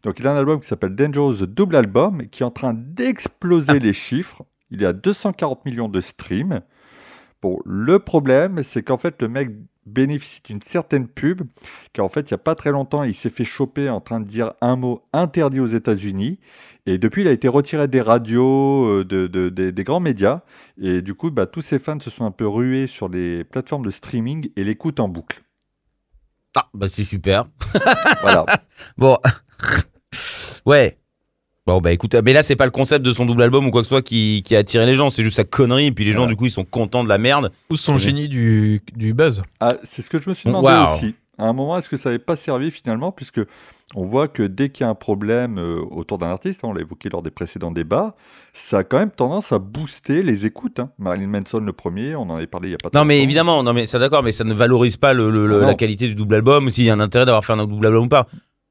Donc 0.04 0.20
il 0.20 0.26
a 0.26 0.32
un 0.32 0.36
album 0.36 0.60
qui 0.60 0.68
s'appelle 0.68 0.94
Dangerous 0.94 1.46
Double 1.46 1.74
Album, 1.74 2.28
qui 2.28 2.42
est 2.42 2.46
en 2.46 2.52
train 2.52 2.74
d'exploser 2.74 3.80
les 3.80 3.92
chiffres. 3.92 4.42
Il 4.70 4.80
y 4.80 4.86
a 4.86 4.92
240 4.92 5.64
millions 5.64 5.88
de 5.88 6.00
streams. 6.00 6.60
Bon, 7.42 7.58
le 7.64 7.98
problème, 7.98 8.62
c'est 8.62 8.82
qu'en 8.82 8.96
fait, 8.96 9.20
le 9.20 9.28
mec 9.28 9.50
bénéficie 9.86 10.40
d'une 10.44 10.62
certaine 10.62 11.08
pub, 11.08 11.42
car 11.92 12.04
en 12.04 12.08
fait, 12.08 12.30
il 12.30 12.32
n'y 12.32 12.36
a 12.36 12.38
pas 12.38 12.54
très 12.54 12.70
longtemps, 12.70 13.02
il 13.02 13.14
s'est 13.14 13.30
fait 13.30 13.44
choper 13.44 13.90
en 13.90 14.00
train 14.00 14.20
de 14.20 14.26
dire 14.26 14.54
un 14.60 14.76
mot 14.76 15.02
interdit 15.12 15.60
aux 15.60 15.66
États-Unis. 15.66 16.38
Et 16.86 16.98
depuis, 16.98 17.22
il 17.22 17.28
a 17.28 17.32
été 17.32 17.48
retiré 17.48 17.88
des 17.88 18.02
radios, 18.02 18.84
euh, 18.86 19.04
de, 19.04 19.26
de- 19.26 19.48
des- 19.70 19.84
grands 19.84 20.00
médias. 20.00 20.40
Et 20.80 21.00
du 21.00 21.14
coup, 21.14 21.30
bah, 21.30 21.46
tous 21.46 21.62
ses 21.62 21.78
fans 21.78 21.98
se 21.98 22.10
sont 22.10 22.26
un 22.26 22.30
peu 22.30 22.46
rués 22.46 22.86
sur 22.86 23.08
les 23.08 23.42
plateformes 23.44 23.84
de 23.86 23.90
streaming 23.90 24.50
et 24.56 24.64
l'écoutent 24.64 25.00
en 25.00 25.08
boucle. 25.08 25.42
Ah, 26.56 26.68
bah 26.74 26.86
c'est 26.88 27.04
super. 27.04 27.44
Voilà. 28.22 28.44
Bon. 28.98 29.16
ouais. 30.66 30.98
Bon, 31.66 31.80
bah 31.80 31.92
écoute, 31.92 32.14
mais 32.22 32.34
là, 32.34 32.42
c'est 32.42 32.56
pas 32.56 32.66
le 32.66 32.70
concept 32.70 33.04
de 33.06 33.12
son 33.12 33.24
double 33.24 33.42
album 33.42 33.66
ou 33.66 33.70
quoi 33.70 33.80
que 33.80 33.86
ce 33.86 33.88
soit 33.88 34.02
qui, 34.02 34.42
qui 34.44 34.54
a 34.54 34.58
attiré 34.58 34.84
les 34.84 34.94
gens, 34.96 35.08
c'est 35.08 35.22
juste 35.22 35.36
sa 35.36 35.44
connerie, 35.44 35.86
et 35.86 35.92
puis 35.92 36.04
les 36.04 36.12
gens, 36.12 36.18
Voilà. 36.18 36.32
du 36.32 36.36
coup, 36.36 36.44
ils 36.44 36.50
sont 36.50 36.66
contents 36.66 37.02
de 37.02 37.08
la 37.08 37.16
merde. 37.16 37.50
Ou 37.70 37.76
son 37.78 37.96
génie 37.96 38.28
du, 38.28 38.82
du 38.94 39.14
buzz. 39.14 39.40
Ah, 39.60 39.76
c'est 39.82 40.02
ce 40.02 40.10
que 40.10 40.20
je 40.20 40.28
me 40.28 40.34
suis 40.34 40.46
demandé 40.48 40.66
Waouh. 40.66 40.94
aussi. 40.94 41.14
À 41.38 41.44
un 41.44 41.54
moment, 41.54 41.78
est-ce 41.78 41.88
que 41.88 41.96
ça 41.96 42.10
n'avait 42.10 42.18
pas 42.22 42.36
servi 42.36 42.70
finalement, 42.70 43.12
puisque 43.12 43.40
on 43.94 44.02
voit 44.04 44.28
que 44.28 44.42
dès 44.42 44.70
qu'il 44.70 44.84
y 44.84 44.86
a 44.86 44.90
un 44.90 44.94
problème 44.94 45.58
euh, 45.58 45.80
autour 45.90 46.18
d'un 46.18 46.28
artiste, 46.28 46.64
hein, 46.64 46.68
on 46.68 46.72
l'a 46.72 46.80
évoqué 46.80 47.08
lors 47.10 47.22
des 47.22 47.30
précédents 47.30 47.70
débats, 47.70 48.14
ça 48.52 48.78
a 48.78 48.84
quand 48.84 48.98
même 48.98 49.10
tendance 49.10 49.52
à 49.52 49.58
booster 49.58 50.22
les 50.22 50.46
écoutes. 50.46 50.80
hein. 50.80 50.90
Marilyn 50.98 51.28
Manson 51.28 51.60
le 51.60 51.72
premier, 51.72 52.16
on 52.16 52.22
en 52.22 52.36
avait 52.36 52.46
parlé 52.46 52.68
il 52.68 52.72
y 52.72 52.74
a 52.74 52.78
pas 52.78 52.90
Non, 52.98 53.04
mais 53.04 53.22
évidemment, 53.22 53.62
non, 53.62 53.72
mais 53.72 53.86
c'est 53.86 53.98
d'accord, 53.98 54.22
mais 54.22 54.32
ça 54.32 54.44
ne 54.44 54.54
valorise 54.54 54.96
pas 54.96 55.12
le, 55.12 55.30
le- 55.30 55.46
la 55.60 55.74
qualité 55.74 56.08
du 56.08 56.14
double 56.14 56.34
album, 56.36 56.70
s'il 56.70 56.84
y 56.84 56.90
a 56.90 56.94
un 56.94 57.00
intérêt 57.00 57.24
d'avoir 57.26 57.44
fait 57.44 57.52
un 57.52 57.66
double 57.66 57.86
album 57.86 58.04
ou 58.04 58.08
pas. 58.08 58.26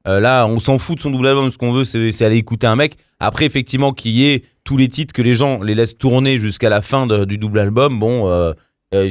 Euh, 0.06 0.20
là, 0.20 0.46
on 0.46 0.58
s'en 0.58 0.76
fout 0.78 0.96
de 0.98 1.02
son 1.02 1.10
double 1.10 1.26
album, 1.28 1.50
ce 1.50 1.56
qu'on 1.56 1.72
veut, 1.72 1.84
c'est 1.84 2.12
c'est 2.12 2.26
aller 2.26 2.36
écouter 2.36 2.66
un 2.66 2.76
mec. 2.76 2.96
Après, 3.20 3.46
effectivement, 3.46 3.94
qu'il 3.94 4.12
y 4.12 4.26
ait 4.30 4.42
tous 4.62 4.76
les 4.76 4.88
titres 4.88 5.14
que 5.14 5.22
les 5.22 5.32
gens 5.34 5.62
les 5.62 5.74
laissent 5.74 5.96
tourner 5.96 6.38
jusqu'à 6.38 6.68
la 6.68 6.82
fin 6.82 7.06
de- 7.06 7.24
du 7.24 7.38
double 7.38 7.58
album, 7.58 7.98
bon, 7.98 8.28
euh, 8.28 8.52
euh, 8.94 9.10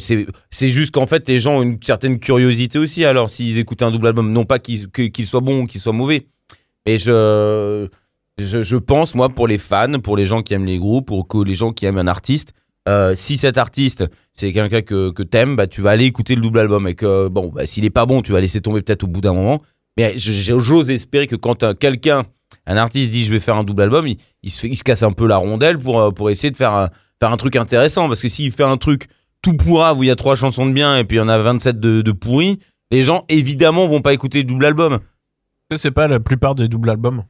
c'est 0.50 0.70
juste 0.70 0.94
qu'en 0.94 1.06
fait, 1.06 1.28
les 1.28 1.40
gens 1.40 1.58
ont 1.58 1.62
une 1.62 1.82
certaine 1.82 2.20
curiosité 2.20 2.80
aussi, 2.80 3.06
alors, 3.06 3.30
s'ils 3.30 3.60
écoutent 3.60 3.84
un 3.84 3.92
double 3.92 4.08
album, 4.08 4.32
non 4.32 4.46
pas 4.46 4.60
qu'il 4.60 5.26
soit 5.26 5.42
bon 5.42 5.62
ou 5.62 5.66
qu'il 5.66 5.82
soit 5.82 5.94
mauvais. 5.94 6.28
Et 6.86 6.98
je, 6.98 7.88
je, 8.38 8.78
pense, 8.78 9.16
moi, 9.16 9.30
pour 9.30 9.48
les 9.48 9.58
fans, 9.58 10.00
pour 10.00 10.18
les 10.18 10.26
gens 10.26 10.42
qui 10.42 10.54
aiment 10.54 10.66
les 10.66 10.78
groupes, 10.78 11.08
pour 11.08 11.46
les 11.46 11.56
gens 11.56 11.72
qui 11.72 11.86
aiment 11.86 11.98
un 11.98 12.08
artiste, 12.08 12.54
euh, 12.90 13.14
si 13.16 13.38
cet 13.38 13.58
artiste, 13.58 14.06
c'est 14.34 14.52
quelqu'un 14.52 14.82
que, 14.82 15.12
que 15.12 15.24
t'aimes, 15.24 15.56
bah, 15.56 15.68
tu 15.68 15.82
vas 15.82 15.92
aller 15.92 16.06
écouter 16.06 16.36
le 16.36 16.42
double 16.42 16.60
album. 16.60 16.88
Et 16.88 16.96
que, 16.96 17.28
bon, 17.30 17.50
bah, 17.50 17.66
s'il 17.66 17.86
est 17.86 17.90
pas 17.90 18.06
bon, 18.06 18.22
tu 18.22 18.32
vas 18.32 18.42
laisser 18.42 18.62
tomber 18.62 18.82
peut-être 18.82 19.04
au 19.04 19.08
bout 19.08 19.22
d'un 19.22 19.34
moment. 19.34 19.62
Mais 19.98 20.16
j'ose 20.18 20.90
espérer 20.90 21.28
que 21.28 21.36
quand 21.36 21.64
un- 21.64 21.76
quelqu'un, 21.76 22.24
un 22.66 22.78
artiste 22.78 23.12
dit 23.12 23.24
je 23.24 23.32
vais 23.32 23.40
faire 23.40 23.56
un 23.56 23.64
double 23.64 23.84
album, 23.84 24.08
il, 24.08 24.18
il 24.42 24.50
se, 24.52 24.84
casse 24.84 25.04
un 25.04 25.12
peu 25.12 25.28
la 25.28 25.38
rondelle 25.38 25.78
pour, 25.78 26.00
euh, 26.02 26.12
pour 26.12 26.30
essayer 26.30 26.52
de 26.52 26.58
faire 26.58 26.74
un, 26.74 26.90
faire 27.20 27.32
un 27.32 27.38
truc 27.38 27.56
intéressant. 27.56 28.08
Parce 28.08 28.22
que 28.22 28.28
s'il 28.28 28.52
fait 28.52 28.64
un 28.64 28.78
truc 28.78 29.08
tout 29.44 29.54
pourrave 29.54 30.00
où 30.00 30.04
il 30.04 30.08
y 30.08 30.12
a 30.12 30.16
trois 30.16 30.36
chansons 30.36 30.66
de 30.66 30.72
bien 30.72 30.98
et 30.98 31.04
puis 31.04 31.18
il 31.18 31.20
y 31.20 31.24
en 31.24 31.28
a 31.30 31.38
27 31.38 31.80
de, 31.80 32.02
de 32.02 32.12
pourris, 32.12 32.58
les 32.90 33.04
gens 33.04 33.26
évidemment 33.30 33.88
vont 33.88 34.02
pas 34.02 34.14
écouter 34.14 34.40
le 34.40 34.46
double 34.46 34.66
album. 34.66 35.00
C'est 35.76 35.92
pas 35.92 36.08
la 36.08 36.20
plupart 36.20 36.56
des 36.56 36.68
doubles 36.68 36.90
albums. 36.90 37.24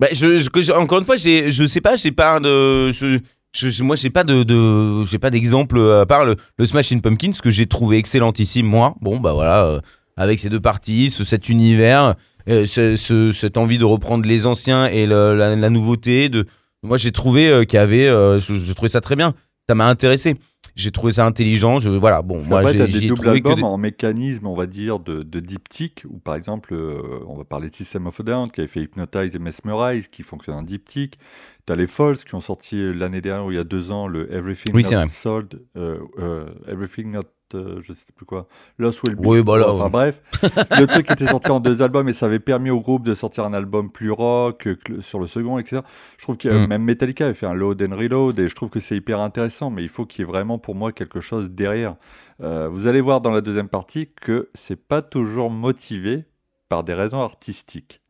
Bah, 0.00 0.08
je, 0.12 0.38
je- 0.38 0.48
que 0.50 0.60
je- 0.60 0.72
encore 0.72 0.98
une 0.98 1.04
fois, 1.04 1.16
je 1.16 1.66
sais 1.66 1.80
pas, 1.80 1.94
j'ai 1.96 2.10
pas 2.12 2.40
de, 2.40 2.90
je, 2.92 3.18
je- 3.54 3.82
moi, 3.84 3.94
j'ai 3.96 4.10
pas 4.10 4.24
de, 4.24 4.42
de 4.42 5.04
j'ai 5.04 5.18
pas 5.20 5.30
d'exemple 5.30 5.78
euh, 5.78 6.00
à 6.02 6.06
part 6.06 6.24
le, 6.24 6.34
le 6.58 6.66
Smashing 6.66 7.00
Pumpkins 7.00 7.30
que 7.42 7.50
j'ai 7.50 7.66
trouvé 7.66 7.98
excellentissime. 7.98 8.66
Moi, 8.66 8.94
bon, 9.00 9.18
bah 9.20 9.32
voilà, 9.32 9.64
euh, 9.66 9.80
avec 10.16 10.40
ces 10.40 10.48
deux 10.50 10.58
parties, 10.60 11.10
ce- 11.10 11.22
cet 11.24 11.48
univers, 11.48 12.16
euh, 12.48 12.66
ce- 12.66 12.96
ce- 12.96 13.30
cette 13.30 13.56
envie 13.56 13.78
de 13.78 13.84
reprendre 13.84 14.26
les 14.28 14.46
anciens 14.46 14.86
et 14.86 15.06
le- 15.06 15.36
la, 15.36 15.54
la 15.54 15.70
nouveauté. 15.70 16.28
De, 16.28 16.46
moi, 16.82 16.96
j'ai 16.96 17.12
trouvé 17.12 17.48
euh, 17.48 17.64
qu'il 17.64 17.76
y 17.76 17.80
avait, 17.80 18.06
je, 18.40 18.56
je 18.56 18.72
trouvais 18.72 18.88
ça 18.88 19.00
très 19.00 19.14
bien. 19.14 19.32
Ça 19.68 19.74
m'a 19.74 19.88
intéressé. 19.88 20.34
J'ai 20.76 20.90
trouvé 20.90 21.12
ça 21.12 21.24
intelligent. 21.24 21.78
Je, 21.78 21.88
voilà, 21.88 22.20
bon, 22.20 22.42
moi, 22.42 22.72
j'ai, 22.72 22.86
des 22.88 23.06
doubles 23.06 23.22
que 23.22 23.28
albums 23.28 23.54
des- 23.56 23.62
en 23.62 23.78
mécanisme, 23.78 24.46
on 24.48 24.54
va 24.54 24.66
dire, 24.66 24.98
de, 24.98 25.22
de 25.22 25.40
diptyque, 25.40 26.04
où 26.08 26.18
par 26.18 26.34
exemple, 26.34 26.74
euh, 26.74 27.20
on 27.28 27.36
va 27.36 27.44
parler 27.44 27.70
de 27.70 27.74
System 27.74 28.08
of 28.08 28.18
a 28.18 28.22
Down, 28.24 28.50
qui 28.50 28.60
avait 28.60 28.68
fait 28.68 28.80
Hypnotize 28.82 29.36
et 29.36 29.38
Mesmerize, 29.38 30.08
qui 30.08 30.24
fonctionne 30.24 30.56
en 30.56 30.62
diptyque. 30.62 31.16
T'as 31.64 31.76
les 31.76 31.86
Falls, 31.86 32.16
qui 32.16 32.34
ont 32.34 32.40
sorti 32.40 32.92
l'année 32.92 33.20
dernière, 33.20 33.46
ou 33.46 33.52
il 33.52 33.54
y 33.54 33.60
a 33.60 33.64
deux 33.64 33.92
ans, 33.92 34.08
le 34.08 34.30
Everything 34.34 34.74
Oui, 34.74 34.82
Not. 34.90 35.08
Sold, 35.08 35.62
euh, 35.76 35.98
euh, 36.18 36.46
Everything 36.66 37.12
Not, 37.12 37.22
euh, 37.54 37.78
je 37.82 37.92
sais 37.92 38.04
plus 38.16 38.24
quoi, 38.26 38.46
Lost 38.78 39.02
Will 39.02 39.16
Be. 39.16 39.26
Oui, 39.26 39.42
bah 39.42 39.58
là, 39.58 39.68
enfin 39.70 39.84
ouais. 39.84 39.90
bref, 39.90 40.20
le 40.80 40.86
truc 40.86 41.10
était 41.10 41.26
sorti 41.26 41.50
en 41.50 41.60
deux 41.60 41.82
albums, 41.82 42.08
et 42.08 42.12
ça 42.12 42.26
avait 42.26 42.38
permis 42.40 42.70
au 42.70 42.80
groupe 42.80 43.04
de 43.04 43.14
sortir 43.14 43.44
un 43.44 43.52
album 43.52 43.90
plus 43.92 44.10
rock 44.10 44.68
le- 44.88 45.00
sur 45.00 45.18
le 45.20 45.26
second, 45.26 45.58
etc. 45.58 45.82
Je 46.16 46.22
trouve 46.22 46.36
que 46.36 46.48
Mm. 46.48 46.66
même 46.68 46.82
Metallica 46.82 47.26
avait 47.26 47.34
fait 47.34 47.46
un 47.46 47.54
Load 47.54 47.82
and 47.82 47.94
Reload, 47.96 48.38
et 48.38 48.48
je 48.48 48.54
trouve 48.54 48.70
que 48.70 48.80
c'est 48.80 48.96
hyper 48.96 49.20
intéressant, 49.20 49.70
mais 49.70 49.82
il 49.82 49.88
faut 49.88 50.06
qu'il 50.06 50.20
y 50.20 50.28
ait 50.28 50.30
vraiment 50.30 50.58
pour 50.58 50.74
moi 50.74 50.92
quelque 50.92 51.20
chose 51.20 51.50
derrière. 51.50 51.96
Euh, 52.42 52.68
vous 52.68 52.86
allez 52.86 53.00
voir 53.00 53.20
dans 53.20 53.30
la 53.30 53.40
deuxième 53.40 53.68
partie 53.68 54.08
que 54.20 54.48
c'est 54.54 54.76
pas 54.76 55.02
toujours 55.02 55.50
motivé 55.50 56.24
par 56.68 56.82
des 56.84 56.94
raisons 56.94 57.20
artistiques. 57.20 58.00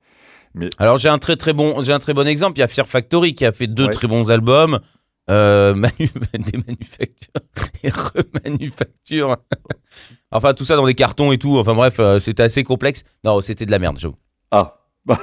Alors 0.79 0.99
j'ai 0.99 1.09
un 1.09 1.19
très 1.19 1.35
très 1.35 1.53
bon, 1.53 1.83
j'ai 1.83 1.93
un 1.93 1.99
très 1.99 2.15
bon 2.15 2.27
exemple. 2.29 2.57
Il 2.59 2.61
y 2.61 2.63
a 2.63 2.69
Fear 2.69 2.87
Factory 2.87 3.35
qui 3.35 3.45
a 3.45 3.51
fait 3.51 3.67
deux 3.67 3.87
Ouais. 3.87 3.93
très 3.93 4.07
bons 4.07 4.31
albums, 4.31 4.79
euh, 5.31 5.75
manu- 5.75 6.11
des 6.33 6.59
manufactures 6.67 7.33
et 7.83 7.91
remanufactures. 7.91 9.37
enfin 10.31 10.55
tout 10.55 10.65
ça 10.65 10.77
dans 10.77 10.87
des 10.87 10.95
cartons 10.95 11.33
et 11.33 11.39
tout. 11.39 11.59
Enfin 11.59 11.75
bref, 11.75 11.97
euh, 11.99 12.19
c'était 12.19 12.43
assez 12.43 12.65
complexe. 12.65 13.03
Non, 13.25 13.41
c'était 13.41 13.67
de 13.67 13.71
la 13.71 13.79
merde, 13.79 13.99
j'avoue. 13.99 14.17
Ah 14.51 14.81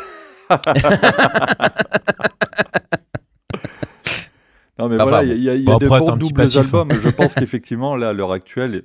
Non 4.80 4.88
mais 4.90 4.96
Enfin, 4.96 5.04
voilà, 5.04 5.24
il 5.24 5.30
y 5.44 5.50
a, 5.50 5.54
y 5.54 5.58
a- 5.58 5.60
y 5.60 5.62
a 5.62 5.66
Bon, 5.66 5.78
de 5.78 5.86
après, 5.86 6.00
t'es 6.00 6.06
bons 6.06 6.18
doubles 6.18 6.34
passif, 6.42 6.58
albums. 6.60 6.90
Je 6.92 7.10
pense 7.10 7.34
qu'effectivement, 7.36 7.96
là, 7.96 8.10
à 8.10 8.14
l'heure 8.14 8.32
actuelle, 8.32 8.84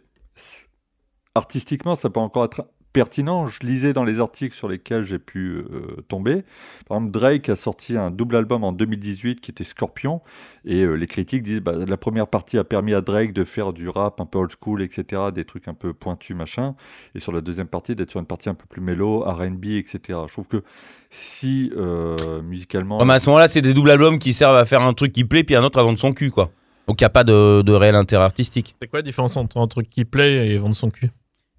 artistiquement, 1.34 1.96
ça 1.96 2.10
peut 2.10 2.20
encore 2.20 2.44
être 2.44 2.66
pertinent. 2.96 3.46
Je 3.46 3.58
lisais 3.60 3.92
dans 3.92 4.04
les 4.04 4.20
articles 4.20 4.56
sur 4.56 4.68
lesquels 4.68 5.04
j'ai 5.04 5.18
pu 5.18 5.58
euh, 5.58 6.00
tomber. 6.08 6.44
Par 6.88 6.96
exemple, 6.96 7.12
Drake 7.12 7.50
a 7.50 7.54
sorti 7.54 7.94
un 7.94 8.10
double 8.10 8.36
album 8.36 8.64
en 8.64 8.72
2018 8.72 9.42
qui 9.42 9.50
était 9.50 9.64
Scorpion. 9.64 10.22
Et 10.64 10.82
euh, 10.82 10.94
les 10.94 11.06
critiques 11.06 11.42
disent 11.42 11.60
bah, 11.60 11.74
la 11.86 11.96
première 11.98 12.26
partie 12.26 12.56
a 12.56 12.64
permis 12.64 12.94
à 12.94 13.02
Drake 13.02 13.34
de 13.34 13.44
faire 13.44 13.74
du 13.74 13.90
rap 13.90 14.18
un 14.18 14.24
peu 14.24 14.38
old 14.38 14.50
school, 14.50 14.80
etc. 14.80 15.24
Des 15.34 15.44
trucs 15.44 15.68
un 15.68 15.74
peu 15.74 15.92
pointus, 15.92 16.34
machin. 16.34 16.74
Et 17.14 17.20
sur 17.20 17.32
la 17.32 17.42
deuxième 17.42 17.66
partie, 17.66 17.94
d'être 17.94 18.10
sur 18.10 18.18
une 18.18 18.26
partie 18.26 18.48
un 18.48 18.54
peu 18.54 18.64
plus 18.66 18.80
mélo, 18.80 19.20
RB, 19.20 19.66
etc. 19.66 20.20
Je 20.26 20.32
trouve 20.32 20.48
que 20.48 20.62
si 21.10 21.70
euh, 21.76 22.40
musicalement. 22.40 22.96
Ouais, 22.96 23.04
mais 23.04 23.14
à 23.14 23.18
ce 23.18 23.28
moment-là, 23.28 23.48
c'est 23.48 23.60
des 23.60 23.74
doubles 23.74 23.90
albums 23.90 24.18
qui 24.18 24.32
servent 24.32 24.56
à 24.56 24.64
faire 24.64 24.80
un 24.80 24.94
truc 24.94 25.12
qui 25.12 25.24
plaît, 25.26 25.44
puis 25.44 25.54
un 25.54 25.64
autre 25.64 25.78
à 25.78 25.82
vendre 25.82 25.98
son 25.98 26.12
cul, 26.12 26.30
quoi. 26.30 26.50
Donc 26.86 26.98
il 27.02 27.04
n'y 27.04 27.08
a 27.08 27.10
pas 27.10 27.24
de, 27.24 27.60
de 27.60 27.72
réel 27.74 27.94
intérêt 27.94 28.24
artistique. 28.24 28.74
C'est 28.80 28.88
quoi 28.88 29.00
la 29.00 29.02
différence 29.02 29.36
entre 29.36 29.58
un 29.58 29.66
truc 29.66 29.90
qui 29.90 30.06
plaît 30.06 30.48
et 30.48 30.56
vendre 30.56 30.76
son 30.76 30.88
cul? 30.88 31.10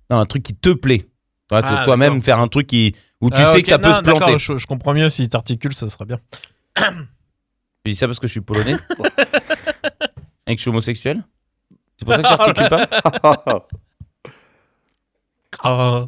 Non, 0.09 0.17
un 0.17 0.25
truc 0.25 0.41
qui 0.41 0.55
te 0.55 0.69
plaît. 0.69 1.05
Ouais, 1.51 1.61
Ah, 1.63 1.81
Toi-même 1.85 2.21
faire 2.21 2.39
un 2.39 2.47
truc 2.47 2.67
qui 2.67 2.95
où 3.21 3.29
tu 3.29 3.37
Ah, 3.41 3.45
sais 3.45 3.61
que 3.61 3.67
ça 3.69 3.79
peut 3.79 3.93
se 3.93 4.01
planter. 4.01 4.37
Je, 4.37 4.57
je 4.57 4.67
comprends 4.67 4.93
mieux 4.93 5.09
si 5.09 5.27
t'articules, 5.29 5.73
ça 5.73 5.87
sera 5.89 6.05
bien. 6.05 6.19
Je 7.85 7.91
dis 7.91 7.95
ça 7.95 8.05
parce 8.07 8.19
que 8.19 8.27
je 8.27 8.33
suis 8.33 8.41
polonais 8.41 8.75
et 10.47 10.55
que 10.55 10.57
je 10.57 10.61
suis 10.61 10.69
homosexuel. 10.69 11.23
C'est 11.95 12.03
pour 12.05 12.13
ça 12.15 12.21
que 12.21 12.27
j'articule 12.27 12.67
pas. 12.69 13.67
Ah. 15.63 16.07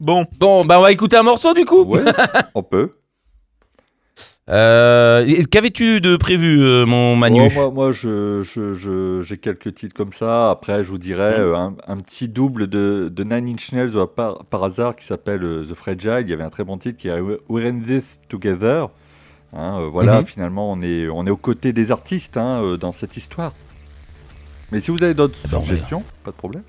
bon, 0.00 0.26
Bon, 0.38 0.64
bah 0.64 0.78
on 0.78 0.82
va 0.82 0.90
écouter 0.92 1.16
un 1.18 1.22
morceau 1.22 1.52
du 1.54 1.64
coup. 1.64 1.84
ouais, 1.84 2.02
on 2.54 2.62
peut. 2.62 2.99
Euh, 4.50 5.42
Qu'avais-tu 5.50 6.00
de 6.00 6.16
prévu, 6.16 6.60
euh, 6.62 6.84
mon 6.84 7.14
Manu? 7.14 7.40
Oh, 7.46 7.50
moi, 7.54 7.70
moi 7.70 7.92
je, 7.92 8.42
je- 8.42 8.74
je- 8.74 9.22
j'ai 9.22 9.38
quelques 9.38 9.74
titres 9.74 9.94
comme 9.94 10.12
ça. 10.12 10.50
Après, 10.50 10.82
je 10.82 10.90
vous 10.90 10.98
dirais 10.98 11.38
Mm. 11.38 11.42
euh, 11.42 11.56
un, 11.56 11.74
un 11.86 11.96
petit 11.98 12.26
double 12.28 12.66
de, 12.66 13.08
de 13.14 13.22
Nine 13.24 13.48
Inch 13.54 13.72
Nails 13.72 13.92
par, 14.16 14.44
par 14.46 14.64
hasard 14.64 14.96
qui 14.96 15.04
s'appelle 15.04 15.40
The 15.68 15.74
Fragile. 15.74 16.18
Il 16.22 16.30
y 16.30 16.32
avait 16.32 16.42
un 16.42 16.50
très 16.50 16.64
bon 16.64 16.78
titre 16.78 16.98
qui 16.98 17.08
est 17.08 17.20
We're 17.48 17.66
in 17.72 17.80
This 17.86 18.20
Together. 18.28 18.88
Hein, 19.52 19.78
euh, 19.80 19.88
voilà, 19.88 20.18
Mhm. 20.20 20.24
finalement, 20.26 20.70
on 20.72 20.80
est, 20.82 21.08
on 21.08 21.26
est 21.26 21.30
aux 21.30 21.36
côtés 21.36 21.72
des 21.72 21.90
artistes 21.92 22.36
hein, 22.36 22.60
euh, 22.64 22.76
dans 22.76 22.92
cette 22.92 23.16
histoire. 23.16 23.52
Mais 24.72 24.80
si 24.80 24.90
vous 24.90 25.02
avez 25.02 25.14
d'autres 25.14 25.38
on 25.52 25.62
suggestions, 25.62 26.02
pas 26.24 26.30
de 26.30 26.36
problème. 26.36 26.62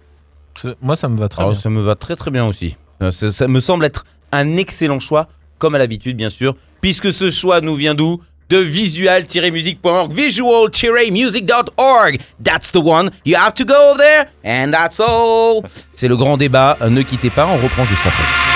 moi 0.82 0.96
ça 0.96 1.08
me 1.08 1.16
va 1.16 1.30
très 1.30 1.42
Alors, 1.42 1.52
bien. 1.54 1.62
ça 1.62 1.70
me 1.70 1.82
va 1.82 1.96
très 1.96 2.16
très 2.16 2.32
bien 2.32 2.46
aussi. 2.46 2.78
Ça, 3.12 3.32
ça 3.32 3.48
me 3.48 3.60
semble 3.60 3.86
être 3.86 4.06
un 4.32 4.58
excellent 4.58 5.00
choix, 5.00 5.28
comme 5.62 5.76
à 5.76 5.78
l'habitude 5.78 6.18
bien 6.18 6.30
sûr, 6.30 6.56
puisque 6.82 7.14
ce 7.14 7.30
choix 7.30 7.62
nous 7.62 7.76
vient 7.76 7.96
d'où? 7.96 8.22
De 8.50 8.58
visual-music.org, 8.58 10.12
visual-music.org. 10.12 12.20
That's 12.44 12.74
the 12.74 12.82
one. 12.84 13.12
You 13.24 13.38
have 13.38 13.54
to 13.54 13.64
go 13.64 13.96
there, 13.98 14.26
and 14.44 14.72
that's 14.72 15.00
all. 15.00 15.62
C'est 15.94 16.10
le 16.10 16.18
grand 16.18 16.36
débat. 16.36 16.78
Ne 16.90 17.02
quittez 17.04 17.30
pas, 17.30 17.48
on 17.48 17.64
reprend 17.64 17.86
juste 17.86 18.06
après. 18.06 18.51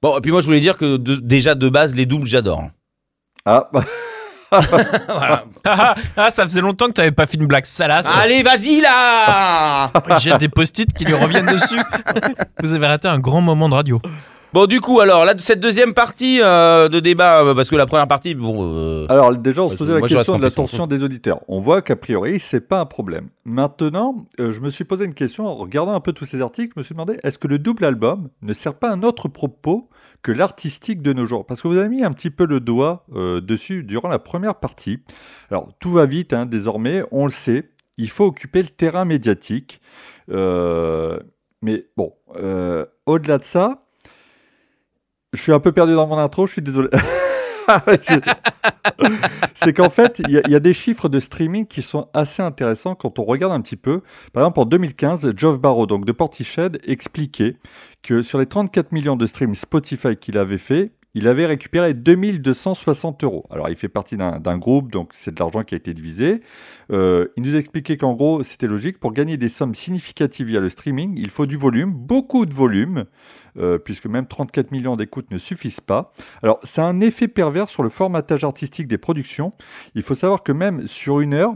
Bon, 0.02 0.18
et 0.18 0.22
puis 0.22 0.32
moi 0.32 0.42
je 0.42 0.46
voulais 0.46 0.62
dire 0.62 0.78
que 0.78 0.96
de- 0.98 1.16
déjà 1.16 1.56
de 1.56 1.68
base, 1.68 1.96
les 1.96 2.06
doubles, 2.06 2.28
j'adore. 2.28 2.64
Ah, 3.46 3.70
bah, 3.74 3.84
Voilà. 5.08 5.46
Ah, 5.66 5.96
ah, 6.18 6.32
ça 6.32 6.44
faisait 6.44 6.62
longtemps 6.62 6.88
que 6.88 6.94
t'avais 6.94 7.12
pas 7.12 7.26
fait 7.26 7.38
une 7.38 7.46
blague 7.46 7.66
salace. 7.66 8.08
Allez, 8.18 8.42
vas-y 8.42 8.82
là 8.82 9.92
J'ai 10.20 10.38
des 10.38 10.50
post-it 10.50 10.92
qui 10.94 11.06
lui 11.06 11.14
reviennent 11.14 11.46
dessus. 11.46 11.80
Vous 12.64 12.74
avez 12.74 12.88
raté 12.88 13.08
un 13.08 13.20
grand 13.20 13.42
moment 13.42 13.70
de 13.70 13.76
radio. 13.76 14.02
Bon, 14.52 14.66
du 14.66 14.82
coup, 14.82 15.00
alors, 15.00 15.26
là, 15.26 15.36
cette 15.38 15.60
deuxième 15.60 15.94
partie 15.94 16.40
euh, 16.42 16.90
de 16.90 17.00
débat, 17.00 17.44
euh, 17.44 17.54
parce 17.54 17.70
que 17.70 17.76
la 17.76 17.86
première 17.86 18.08
partie, 18.08 18.34
bon, 18.34 18.58
euh, 18.62 19.06
alors 19.08 19.32
déjà, 19.36 19.62
on 19.62 19.70
se 19.70 19.76
posait 19.76 19.94
la 19.94 20.00
moi, 20.00 20.08
je 20.08 20.16
reste 20.16 20.26
question 20.26 20.34
de 20.34 20.40
sur 20.40 20.44
l'attention 20.44 20.88
des 20.88 21.04
auditeurs. 21.04 21.42
On 21.48 21.60
voit 21.60 21.84
qu'a 21.84 21.96
priori, 21.96 22.40
c'est 22.40 22.68
pas 22.68 22.80
un 22.80 22.88
problème. 22.88 23.30
Maintenant, 23.46 24.26
euh, 24.40 24.52
je 24.52 24.60
me 24.62 24.72
suis 24.72 24.86
posé 24.86 25.06
une 25.06 25.14
question 25.14 25.46
en 25.46 25.54
regardant 25.54 25.94
un 25.94 26.00
peu 26.00 26.14
tous 26.14 26.26
ces 26.26 26.42
articles. 26.42 26.74
Je 26.76 26.80
me 26.80 26.84
suis 26.84 26.96
demandé, 26.96 27.20
est-ce 27.22 27.38
que 27.38 27.48
le 27.48 27.60
double 27.60 27.86
album 27.86 28.30
ne 28.42 28.54
sert 28.54 28.74
pas 28.74 28.90
à 28.90 28.94
un 28.94 29.04
autre 29.04 29.28
propos 29.28 29.88
que 30.24 30.32
l'artistique 30.32 31.04
de 31.04 31.14
nos 31.14 31.28
jours? 31.28 31.46
Parce 31.46 31.62
que 31.62 31.68
vous 31.68 31.78
avez 31.78 31.90
mis 31.90 32.04
un 32.04 32.12
petit 32.12 32.32
peu 32.32 32.48
le 32.48 32.60
doigt 32.60 33.06
euh, 33.16 33.42
dessus 33.42 33.84
durant 33.84 34.08
la 34.10 34.18
première 34.18 34.56
partie. 34.56 35.04
Alors, 35.52 35.70
tout 35.80 35.92
va 35.92 36.08
vite, 36.08 36.34
hein, 36.34 36.48
désormais, 36.48 37.04
on 37.12 37.26
le 37.26 37.32
sait. 37.32 37.70
Il 37.98 38.10
faut 38.10 38.26
occuper 38.26 38.64
le 38.64 38.70
terrain 38.70 39.06
médiatique. 39.06 39.80
Euh, 40.32 41.20
mais 41.62 41.86
bon, 41.96 42.14
euh, 42.36 42.88
au-delà 43.06 43.38
de 43.38 43.44
ça, 43.44 43.84
je 45.34 45.42
suis 45.42 45.54
un 45.54 45.60
peu 45.60 45.72
perdu 45.72 45.94
dans 45.94 46.08
mon 46.08 46.18
intro, 46.18 46.48
je 46.48 46.54
suis 46.54 46.62
désolé. 46.62 46.90
C'est- 49.54 49.74
qu'en 49.74 49.90
fait, 49.92 50.22
il 50.28 50.32
y, 50.50 50.56
a- 50.56 50.60
des 50.60 50.74
chiffres 50.74 51.08
de 51.10 51.20
streaming 51.20 51.68
qui 51.68 51.82
sont 51.84 52.08
assez 52.14 52.42
intéressants 52.42 52.96
quand 52.96 53.20
on 53.20 53.24
regarde 53.26 53.54
un 53.54 53.62
petit 53.62 53.76
peu. 53.76 54.02
Par 54.34 54.44
exemple, 54.44 54.60
en 54.62 54.66
2015, 54.66 55.34
Geoff 55.36 55.60
Barrow, 55.60 55.86
donc 55.86 56.06
de 56.06 56.12
Portishead, 56.12 56.80
expliquait 56.84 57.58
que 58.02 58.22
sur 58.24 58.40
les 58.40 58.46
34 58.48 58.92
millions 58.92 59.16
de 59.16 59.26
streams 59.28 59.54
Spotify 59.56 60.16
qu'il 60.16 60.38
avait 60.38 60.58
fait, 60.58 60.92
il 61.16 61.28
avait 61.28 61.46
récupéré 61.46 61.94
2260 61.94 63.24
euros. 63.24 63.46
Alors, 63.50 63.70
il 63.70 63.76
fait 63.76 63.90
partie 63.90 64.16
d'un 64.16 64.58
groupe, 64.58 64.92
donc 64.92 65.12
c'est 65.14 65.34
de 65.34 65.40
l'argent 65.40 65.64
qui 65.64 65.74
a 65.74 65.78
été 65.78 65.94
divisé. 65.94 66.42
Euh, 66.92 67.28
il 67.36 67.44
nous 67.44 67.56
expliquait 67.56 67.98
qu'en 67.98 68.14
gros, 68.14 68.44
c'était 68.44 68.68
logique. 68.68 69.00
Pour 69.00 69.14
gagner 69.14 69.38
des 69.38 69.50
sommes 69.50 69.74
significatives 69.74 70.48
via 70.48 70.60
le 70.60 70.70
streaming, 70.70 71.16
il 71.18 71.30
faut 71.30 71.48
du 71.48 71.58
volume, 71.58 71.92
beaucoup 71.92 72.46
de 72.46 72.54
volume, 72.54 73.06
euh, 73.58 73.80
puisque 73.80 74.06
même 74.06 74.28
34 74.28 74.72
millions 74.72 74.96
d'écoutes 74.96 75.32
ne 75.32 75.40
suffisent 75.40 75.82
pas. 75.82 76.14
Alors, 76.44 76.60
c'est 76.64 76.82
un 76.82 77.02
effet 77.02 77.28
pervers 77.28 77.70
sur 77.70 77.82
le 77.82 77.90
formatage 77.90 78.44
artistique 78.44 78.88
des 78.88 79.00
productions. 79.00 79.52
Il 79.96 80.04
faut 80.04 80.16
savoir 80.16 80.44
que 80.44 80.52
même 80.52 80.88
sur 80.88 81.22
une 81.22 81.34
heure, 81.34 81.56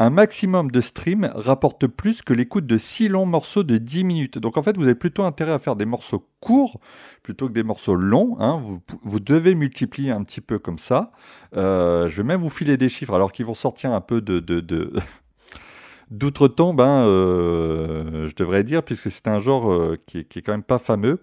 un 0.00 0.08
maximum 0.08 0.70
de 0.70 0.80
stream 0.80 1.30
rapporte 1.34 1.86
plus 1.86 2.22
que 2.22 2.32
l'écoute 2.32 2.66
de 2.66 2.78
six 2.78 3.08
longs 3.08 3.26
morceaux 3.26 3.64
de 3.64 3.76
10 3.76 4.04
minutes. 4.04 4.38
Donc 4.38 4.56
en 4.56 4.62
fait, 4.62 4.78
vous 4.78 4.84
avez 4.84 4.94
plutôt 4.94 5.24
intérêt 5.24 5.52
à 5.52 5.58
faire 5.58 5.76
des 5.76 5.84
morceaux 5.84 6.26
courts 6.40 6.80
plutôt 7.22 7.48
que 7.48 7.52
des 7.52 7.62
morceaux 7.62 7.96
longs. 7.96 8.38
hein. 8.40 8.62
Vous, 9.02 9.20
devez 9.20 9.54
multiplier 9.54 10.10
un 10.10 10.24
petit 10.24 10.40
peu 10.40 10.58
comme 10.58 10.78
ça. 10.78 11.12
Euh, 11.54 12.08
je 12.08 12.16
vais 12.16 12.22
même 12.22 12.40
vous 12.40 12.48
filer 12.48 12.78
des 12.78 12.88
chiffres 12.88 13.12
alors 13.12 13.30
qu'ils 13.30 13.44
vont 13.44 13.54
sortir 13.54 13.92
un 13.92 14.00
peu 14.00 14.22
de... 14.22 14.40
de, 14.40 14.92
D'outre-tombe, 16.10 16.80
hein, 16.80 17.04
euh, 17.04 18.26
je 18.26 18.34
devrais 18.34 18.64
dire, 18.64 18.82
puisque 18.82 19.12
c'est 19.12 19.28
un 19.28 19.38
genre 19.38 19.72
euh, 19.72 19.96
qui, 20.06 20.24
qui 20.24 20.40
est 20.40 20.42
quand 20.42 20.50
même 20.50 20.64
pas 20.64 20.80
fameux. 20.80 21.20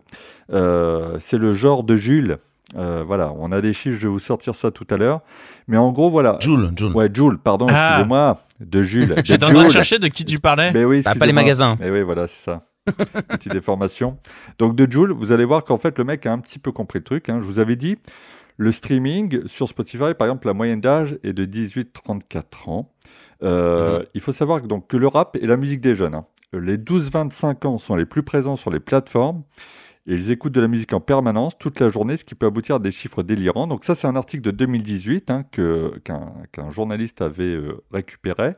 C'est 0.50 1.38
le 1.38 1.54
genre 1.56 1.84
de 1.84 1.98
Jules. 1.98 2.38
Euh, 2.76 3.04
voilà, 3.08 3.34
on 3.38 3.52
a 3.52 3.62
des 3.62 3.72
chiffres, 3.74 3.98
je 3.98 4.04
vais 4.08 4.12
vous 4.12 4.20
sortir 4.20 4.54
ça 4.56 4.72
tout 4.72 4.86
à 4.90 4.98
l'heure. 4.98 5.22
Mais 5.68 5.78
en 5.78 5.92
gros, 5.92 6.10
voilà. 6.10 6.38
Joule, 6.42 6.72
Joule. 6.76 6.92
Ouais, 6.94 7.10
Jules, 7.14 7.38
pardon, 7.38 7.68
Ah. 7.70 7.90
excusez-moi. 7.92 8.42
De 8.60 8.84
Jules. 8.84 9.16
J'étais 9.24 9.46
en 9.46 9.50
train 9.52 9.66
de 9.66 9.70
chercher 9.72 10.00
de 10.00 10.08
qui 10.08 10.26
tu 10.26 10.40
parlais. 10.40 10.72
Mais 10.74 10.84
oui, 10.84 11.02
Bah, 11.04 11.14
pas 11.18 11.26
les 11.26 11.32
magasins. 11.34 11.78
Mais 11.80 11.90
oui, 11.90 12.02
voilà, 12.02 12.28
c'est 12.28 12.44
ça. 12.44 12.66
Petite 13.30 13.52
déformation. 13.54 14.18
Donc, 14.60 14.76
de 14.76 14.90
Joule, 14.92 15.12
vous 15.14 15.32
allez 15.32 15.46
voir 15.46 15.64
qu'en 15.64 15.78
fait, 15.78 15.98
le 15.98 16.04
mec 16.04 16.26
a 16.26 16.32
un 16.34 16.40
petit 16.40 16.60
peu 16.60 16.72
compris 16.72 17.00
le 17.00 17.04
truc. 17.04 17.30
hein. 17.30 17.40
Je 17.42 17.46
vous 17.46 17.60
avais 17.60 17.76
dit, 17.76 17.98
le 18.58 18.72
streaming 18.72 19.46
sur 19.48 19.68
Spotify, 19.70 20.14
par 20.18 20.28
exemple, 20.28 20.48
la 20.48 20.54
moyenne 20.54 20.82
d'âge 20.82 21.18
est 21.24 21.34
de 21.34 21.46
18-34 21.46 22.70
ans. 22.70 22.92
Euh, 23.44 24.04
Il 24.14 24.22
faut 24.22 24.32
savoir 24.34 24.62
que, 24.62 24.68
donc, 24.68 24.88
que 24.88 24.98
le 24.98 25.08
rap 25.08 25.36
est 25.36 25.46
la 25.46 25.58
musique 25.58 25.82
des 25.82 25.96
jeunes. 25.96 26.16
hein. 26.16 26.26
Les 26.54 26.78
12-25 26.78 27.66
ans 27.68 27.78
sont 27.78 27.96
les 27.96 28.06
plus 28.06 28.24
présents 28.24 28.56
sur 28.56 28.72
les 28.72 28.80
plateformes. 28.80 29.44
Et 30.08 30.14
ils 30.14 30.32
écoutent 30.32 30.54
de 30.54 30.62
la 30.62 30.70
musique 30.70 30.94
en 30.94 31.02
permanence 31.02 31.58
toute 31.58 31.82
la 31.82 31.90
journée, 31.90 32.16
ce 32.16 32.24
qui 32.24 32.34
peut 32.34 32.46
aboutir 32.46 32.76
à 32.76 32.80
des 32.80 32.92
chiffres 32.92 33.24
délirants. 33.24 33.68
Donc 33.68 33.84
ça, 33.84 33.94
c'est 33.94 34.08
un 34.08 34.16
article 34.16 34.42
de 34.42 34.52
2018 34.52 35.30
hein, 35.30 35.44
que- 35.52 36.00
qu'un 36.06 36.70
journaliste 36.70 37.22
avait 37.22 37.44
euh, 37.44 37.84
récupéré. 37.92 38.56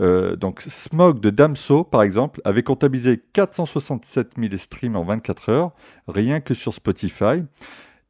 Euh, 0.00 0.34
donc 0.34 0.60
Smog 0.62 1.20
de 1.20 1.30
Damso, 1.30 1.84
par 1.84 2.02
exemple, 2.02 2.40
avait 2.44 2.64
comptabilisé 2.64 3.22
467 3.32 4.32
000 4.36 4.56
streams 4.56 4.96
en 4.96 5.04
24 5.04 5.50
heures, 5.50 5.70
rien 6.08 6.40
que 6.40 6.52
sur 6.52 6.74
Spotify. 6.74 7.44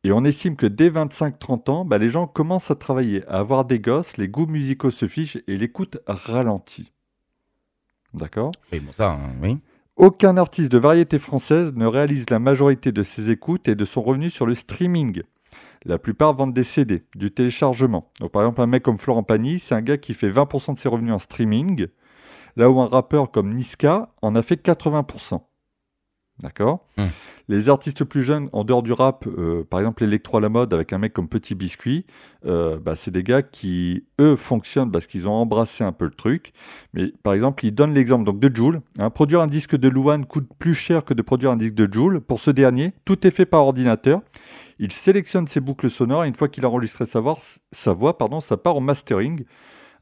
Et 0.04 0.12
on 0.12 0.24
estime 0.24 0.56
que 0.56 0.66
dès 0.66 0.88
25-30 0.90 1.68
ans, 1.70 1.84
bah, 1.84 1.98
les 1.98 2.08
gens 2.08 2.26
commencent 2.26 2.70
à 2.70 2.76
travailler, 2.76 3.26
à 3.26 3.38
avoir 3.38 3.64
des 3.66 3.80
gosses, 3.80 4.16
les 4.16 4.28
goûts 4.28 4.46
musicaux 4.46 4.90
se 4.90 5.06
fichent 5.06 5.38
et 5.46 5.58
l'écoute 5.58 5.98
ralentit. 6.06 6.92
D'accord? 8.14 8.52
Oui, 8.72 8.80
bon, 8.80 8.92
ça, 8.92 9.10
hein, 9.10 9.32
oui. 9.42 9.58
Aucun 9.98 10.36
artiste 10.36 10.70
de 10.70 10.78
variété 10.78 11.18
française 11.18 11.72
ne 11.74 11.84
réalise 11.84 12.30
la 12.30 12.38
majorité 12.38 12.92
de 12.92 13.02
ses 13.02 13.30
écoutes 13.30 13.66
et 13.66 13.74
de 13.74 13.84
son 13.84 14.00
revenu 14.00 14.30
sur 14.30 14.46
le 14.46 14.54
streaming. 14.54 15.22
La 15.84 15.98
plupart 15.98 16.34
vendent 16.34 16.54
des 16.54 16.64
CD, 16.64 17.04
du 17.16 17.32
téléchargement. 17.32 18.10
Donc, 18.20 18.30
par 18.30 18.42
exemple, 18.42 18.60
un 18.60 18.66
mec 18.66 18.84
comme 18.84 18.98
Florent 18.98 19.24
Pagny, 19.24 19.58
c'est 19.58 19.74
un 19.74 19.82
gars 19.82 19.98
qui 19.98 20.14
fait 20.14 20.30
20% 20.30 20.74
de 20.74 20.78
ses 20.78 20.88
revenus 20.88 21.12
en 21.12 21.18
streaming, 21.18 21.88
là 22.56 22.70
où 22.70 22.80
un 22.80 22.86
rappeur 22.86 23.32
comme 23.32 23.52
Niska 23.52 24.10
en 24.22 24.36
a 24.36 24.42
fait 24.42 24.64
80%. 24.64 25.40
D'accord 26.40 26.86
Hmm. 26.96 27.06
Les 27.48 27.68
artistes 27.68 28.04
plus 28.04 28.22
jeunes, 28.24 28.48
en 28.52 28.62
dehors 28.64 28.82
du 28.82 28.92
rap, 28.92 29.26
euh, 29.26 29.64
par 29.68 29.80
exemple 29.80 30.04
l'électro 30.04 30.36
à 30.36 30.40
la 30.40 30.48
mode 30.48 30.74
avec 30.74 30.92
un 30.92 30.98
mec 30.98 31.12
comme 31.12 31.28
Petit 31.28 31.54
Biscuit, 31.54 32.04
euh, 32.44 32.78
bah, 32.78 32.94
c'est 32.96 33.10
des 33.10 33.22
gars 33.22 33.42
qui, 33.42 34.04
eux, 34.20 34.36
fonctionnent 34.36 34.90
parce 34.92 35.06
qu'ils 35.06 35.26
ont 35.28 35.32
embrassé 35.32 35.82
un 35.82 35.92
peu 35.92 36.04
le 36.04 36.10
truc. 36.12 36.52
Mais 36.92 37.12
par 37.22 37.32
exemple, 37.32 37.64
il 37.64 37.72
donne 37.72 37.94
l'exemple 37.94 38.24
donc 38.24 38.38
de 38.38 38.54
Joule. 38.54 38.80
hein. 38.98 39.10
produire 39.10 39.40
un 39.40 39.46
disque 39.46 39.76
de 39.76 39.88
Luan 39.88 40.26
coûte 40.26 40.48
plus 40.58 40.74
cher 40.74 41.04
que 41.04 41.14
de 41.14 41.22
produire 41.22 41.50
un 41.52 41.56
disque 41.56 41.74
de 41.74 41.92
Joule. 41.92 42.20
Pour 42.20 42.38
ce 42.40 42.50
dernier, 42.50 42.92
tout 43.04 43.26
est 43.26 43.30
fait 43.30 43.46
par 43.46 43.62
ordinateur. 43.64 44.20
Il 44.78 44.92
sélectionne 44.92 45.46
ses 45.48 45.60
boucles 45.60 45.90
sonores 45.90 46.24
et 46.24 46.28
une 46.28 46.34
fois 46.36 46.48
qu'il 46.48 46.64
a 46.64 46.68
enregistré 46.68 47.06
sa 47.06 47.20
voix, 47.20 47.38
sa 47.72 47.92
voix 47.92 48.16
pardon, 48.18 48.40
ça 48.40 48.56
part 48.56 48.76
au 48.76 48.80
mastering. 48.80 49.44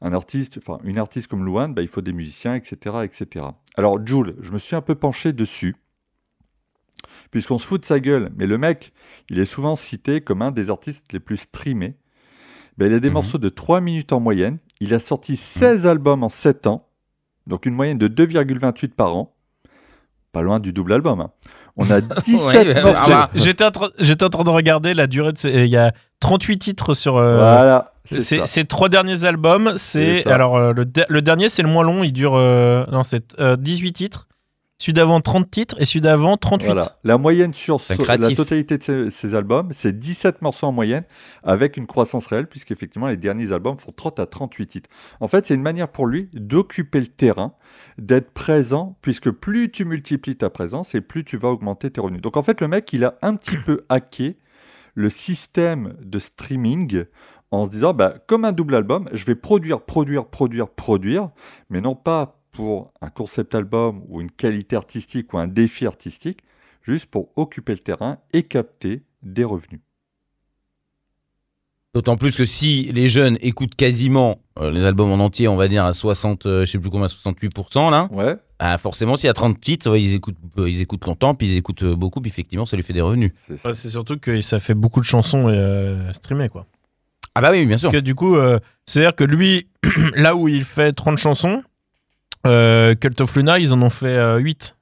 Un 0.01 0.13
artiste, 0.13 0.59
enfin 0.59 0.79
une 0.83 0.99
artiste 0.99 1.27
comme 1.27 1.43
Luan, 1.45 1.73
bah, 1.73 1.81
il 1.81 1.87
faut 1.87 2.01
des 2.01 2.13
musiciens, 2.13 2.53
etc., 2.53 2.97
etc. 3.03 3.45
Alors 3.75 3.97
Joule, 4.05 4.35
je 4.41 4.51
me 4.51 4.59
suis 4.59 4.75
un 4.75 4.81
peu 4.81 4.93
penché 4.93 5.33
dessus, 5.33 5.75
puisqu'on 7.31 7.57
se 7.57 7.65
fout 7.67 7.81
de 7.81 7.85
sa 7.85 7.99
gueule, 7.99 8.29
mais 8.37 8.45
le 8.47 8.57
mec, 8.57 8.93
il 9.29 9.39
est 9.39 9.45
souvent 9.45 9.75
cité 9.75 10.21
comme 10.21 10.41
un 10.41 10.51
des 10.51 10.69
artistes 10.69 11.05
les 11.13 11.19
plus 11.19 11.37
streamés. 11.37 11.95
Ben, 12.77 12.87
il 12.91 12.93
a 12.93 12.99
des 12.99 13.07
Mhm. 13.09 13.13
morceaux 13.15 13.37
de 13.37 13.49
3 13.49 13.81
minutes 13.81 14.13
en 14.13 14.19
moyenne. 14.19 14.57
Il 14.79 14.93
a 14.93 14.99
sorti 14.99 15.35
16 15.35 15.87
albums 15.87 16.23
en 16.23 16.29
7 16.29 16.67
ans, 16.67 16.87
donc 17.47 17.65
une 17.65 17.73
moyenne 17.73 17.97
de 17.97 18.07
2,28 18.07 18.93
par 18.95 19.15
an. 19.15 19.33
Pas 20.31 20.41
loin 20.43 20.59
du 20.59 20.73
double 20.73 20.93
album. 20.93 21.21
hein. 21.21 21.31
On 21.77 21.89
a 21.89 22.01
17 22.25 22.41
Ouais, 22.45 22.83
morceaux. 22.83 23.13
J'étais 23.33 23.63
en, 23.63 23.71
train- 23.71 23.89
j'étais 23.99 24.23
en 24.25 24.29
train 24.29 24.43
de 24.43 24.49
regarder 24.49 24.93
la 24.93 25.07
durée 25.07 25.31
de. 25.33 25.37
ces- 25.37 25.49
Il 25.63 25.69
y 25.69 25.77
a 25.77 25.93
38 26.19 26.59
titres 26.59 26.93
sur. 26.93 27.17
euh, 27.17 27.37
Voilà. 27.37 27.93
c'est 28.05 28.45
ces 28.45 28.65
trois 28.65 28.89
derniers 28.89 29.23
albums, 29.23 29.73
c'est 29.77 30.25
alors 30.27 30.57
euh, 30.57 30.73
le, 30.73 30.85
de- 30.85 31.05
le 31.09 31.21
dernier 31.21 31.49
c'est 31.49 31.61
le 31.63 31.69
moins 31.69 31.83
long, 31.83 32.03
il 32.03 32.11
dure 32.13 32.35
euh, 32.35 32.85
non 32.91 33.03
c'est 33.03 33.39
euh, 33.39 33.55
18 33.55 33.93
titres. 33.93 34.26
Celui 34.79 34.93
d'avant 34.93 35.21
30 35.21 35.49
titres 35.49 35.75
et 35.79 35.85
celui 35.85 36.01
d'avant 36.01 36.37
38. 36.37 36.67
Voilà. 36.67 36.85
La 37.03 37.17
moyenne 37.17 37.53
sur 37.53 37.79
la 37.89 38.17
totalité 38.35 38.77
de 38.77 38.83
ces, 38.83 39.09
ces 39.09 39.33
albums, 39.33 39.69
c'est 39.71 39.97
17 39.97 40.43
morceaux 40.43 40.67
en 40.67 40.71
moyenne, 40.71 41.03
avec 41.41 41.77
une 41.77 41.87
croissance 41.87 42.27
réelle, 42.27 42.47
puisqu'effectivement, 42.47 43.07
les 43.07 43.17
derniers 43.17 43.51
albums 43.51 43.79
font 43.79 43.91
30 43.91 44.19
à 44.19 44.27
38 44.27 44.67
titres. 44.67 44.89
En 45.19 45.27
fait, 45.27 45.47
c'est 45.47 45.55
une 45.55 45.63
manière 45.63 45.87
pour 45.87 46.05
lui 46.05 46.29
d'occuper 46.33 46.99
le 46.99 47.07
terrain, 47.07 47.53
d'être 47.97 48.31
présent, 48.31 48.97
puisque 49.01 49.31
plus 49.31 49.71
tu 49.71 49.83
multiplies 49.83 50.35
ta 50.35 50.51
présence 50.51 50.93
et 50.93 51.01
plus 51.01 51.23
tu 51.23 51.37
vas 51.37 51.49
augmenter 51.49 51.89
tes 51.89 51.99
revenus. 51.99 52.21
Donc 52.21 52.37
en 52.37 52.43
fait, 52.43 52.61
le 52.61 52.67
mec, 52.67 52.93
il 52.93 53.03
a 53.03 53.17
un 53.23 53.35
petit 53.35 53.57
peu 53.57 53.83
hacké 53.89 54.37
le 54.93 55.09
système 55.09 55.93
de 56.03 56.19
streaming 56.19 57.05
en 57.51 57.65
se 57.65 57.69
disant, 57.69 57.93
bah, 57.93 58.15
comme 58.27 58.45
un 58.45 58.51
double 58.51 58.75
album, 58.75 59.09
je 59.13 59.25
vais 59.25 59.35
produire, 59.35 59.81
produire, 59.81 60.25
produire, 60.25 60.69
produire, 60.69 61.29
mais 61.69 61.81
non 61.81 61.95
pas 61.95 62.36
pour 62.57 62.91
un 63.01 63.11
concept 63.11 63.53
album 63.53 64.01
ou 64.07 64.19
une 64.19 64.31
qualité 64.31 64.75
artistique 64.75 65.31
ou 65.31 65.37
un 65.37 65.45
défi 65.45 65.85
artistique, 65.85 66.39
juste 66.81 67.05
pour 67.05 67.29
occuper 67.35 67.73
le 67.73 67.77
terrain 67.77 68.17
et 68.33 68.41
capter 68.41 69.03
des 69.21 69.43
revenus. 69.43 69.81
D'autant 71.93 72.17
plus 72.17 72.35
que 72.35 72.45
si 72.45 72.91
les 72.91 73.09
jeunes 73.09 73.37
écoutent 73.41 73.75
quasiment 73.75 74.39
euh, 74.57 74.71
les 74.71 74.83
albums 74.85 75.11
en 75.11 75.23
entier, 75.23 75.47
on 75.47 75.55
va 75.55 75.67
dire 75.67 75.85
à 75.85 75.93
60, 75.93 76.47
euh, 76.47 76.65
je 76.65 76.71
sais 76.71 76.79
plus 76.79 76.89
combien, 76.89 77.05
68%, 77.05 77.91
là, 77.91 78.09
Ouais, 78.11 78.35
bah 78.59 78.79
forcément, 78.79 79.15
s'il 79.17 79.27
y 79.27 79.29
a 79.29 79.33
30 79.33 79.61
titres, 79.61 79.91
ouais, 79.91 80.01
ils, 80.01 80.15
écoutent, 80.15 80.35
euh, 80.57 80.67
ils 80.67 80.81
écoutent 80.81 81.05
longtemps, 81.05 81.35
puis 81.35 81.47
ils 81.47 81.57
écoutent 81.57 81.85
beaucoup, 81.85 82.21
puis 82.21 82.31
effectivement, 82.31 82.65
ça 82.65 82.75
lui 82.75 82.81
fait 82.81 82.93
des 82.93 83.01
revenus. 83.01 83.33
c'est 83.45 83.57
ça. 83.57 83.69
Ouais, 83.69 83.75
c'est 83.75 83.91
surtout 83.91 84.17
que 84.17 84.41
ça 84.41 84.59
fait 84.59 84.73
beaucoup 84.73 84.99
de 84.99 85.05
chansons 85.05 85.47
euh, 85.47 86.11
streamées, 86.11 86.49
quoi. 86.49 86.65
Ah 87.37 87.41
bah 87.41 87.51
oui, 87.51 87.67
bien 87.67 87.77
sûr. 87.77 87.91
Parce 87.91 88.01
que 88.01 88.03
du 88.03 88.15
coup, 88.15 88.35
euh, 88.35 88.57
c'est-à-dire 88.87 89.13
que 89.13 89.23
lui, 89.23 89.67
là 90.15 90.35
où 90.35 90.47
il 90.47 90.63
fait 90.63 90.91
30 90.91 91.19
chansons, 91.19 91.61
euh, 92.47 92.95
Cult 92.95 93.21
of 93.21 93.35
Luna, 93.35 93.59
ils 93.59 93.73
en 93.73 93.81
ont 93.81 93.89
fait 93.89 94.17
euh, 94.17 94.37
8. 94.37 94.75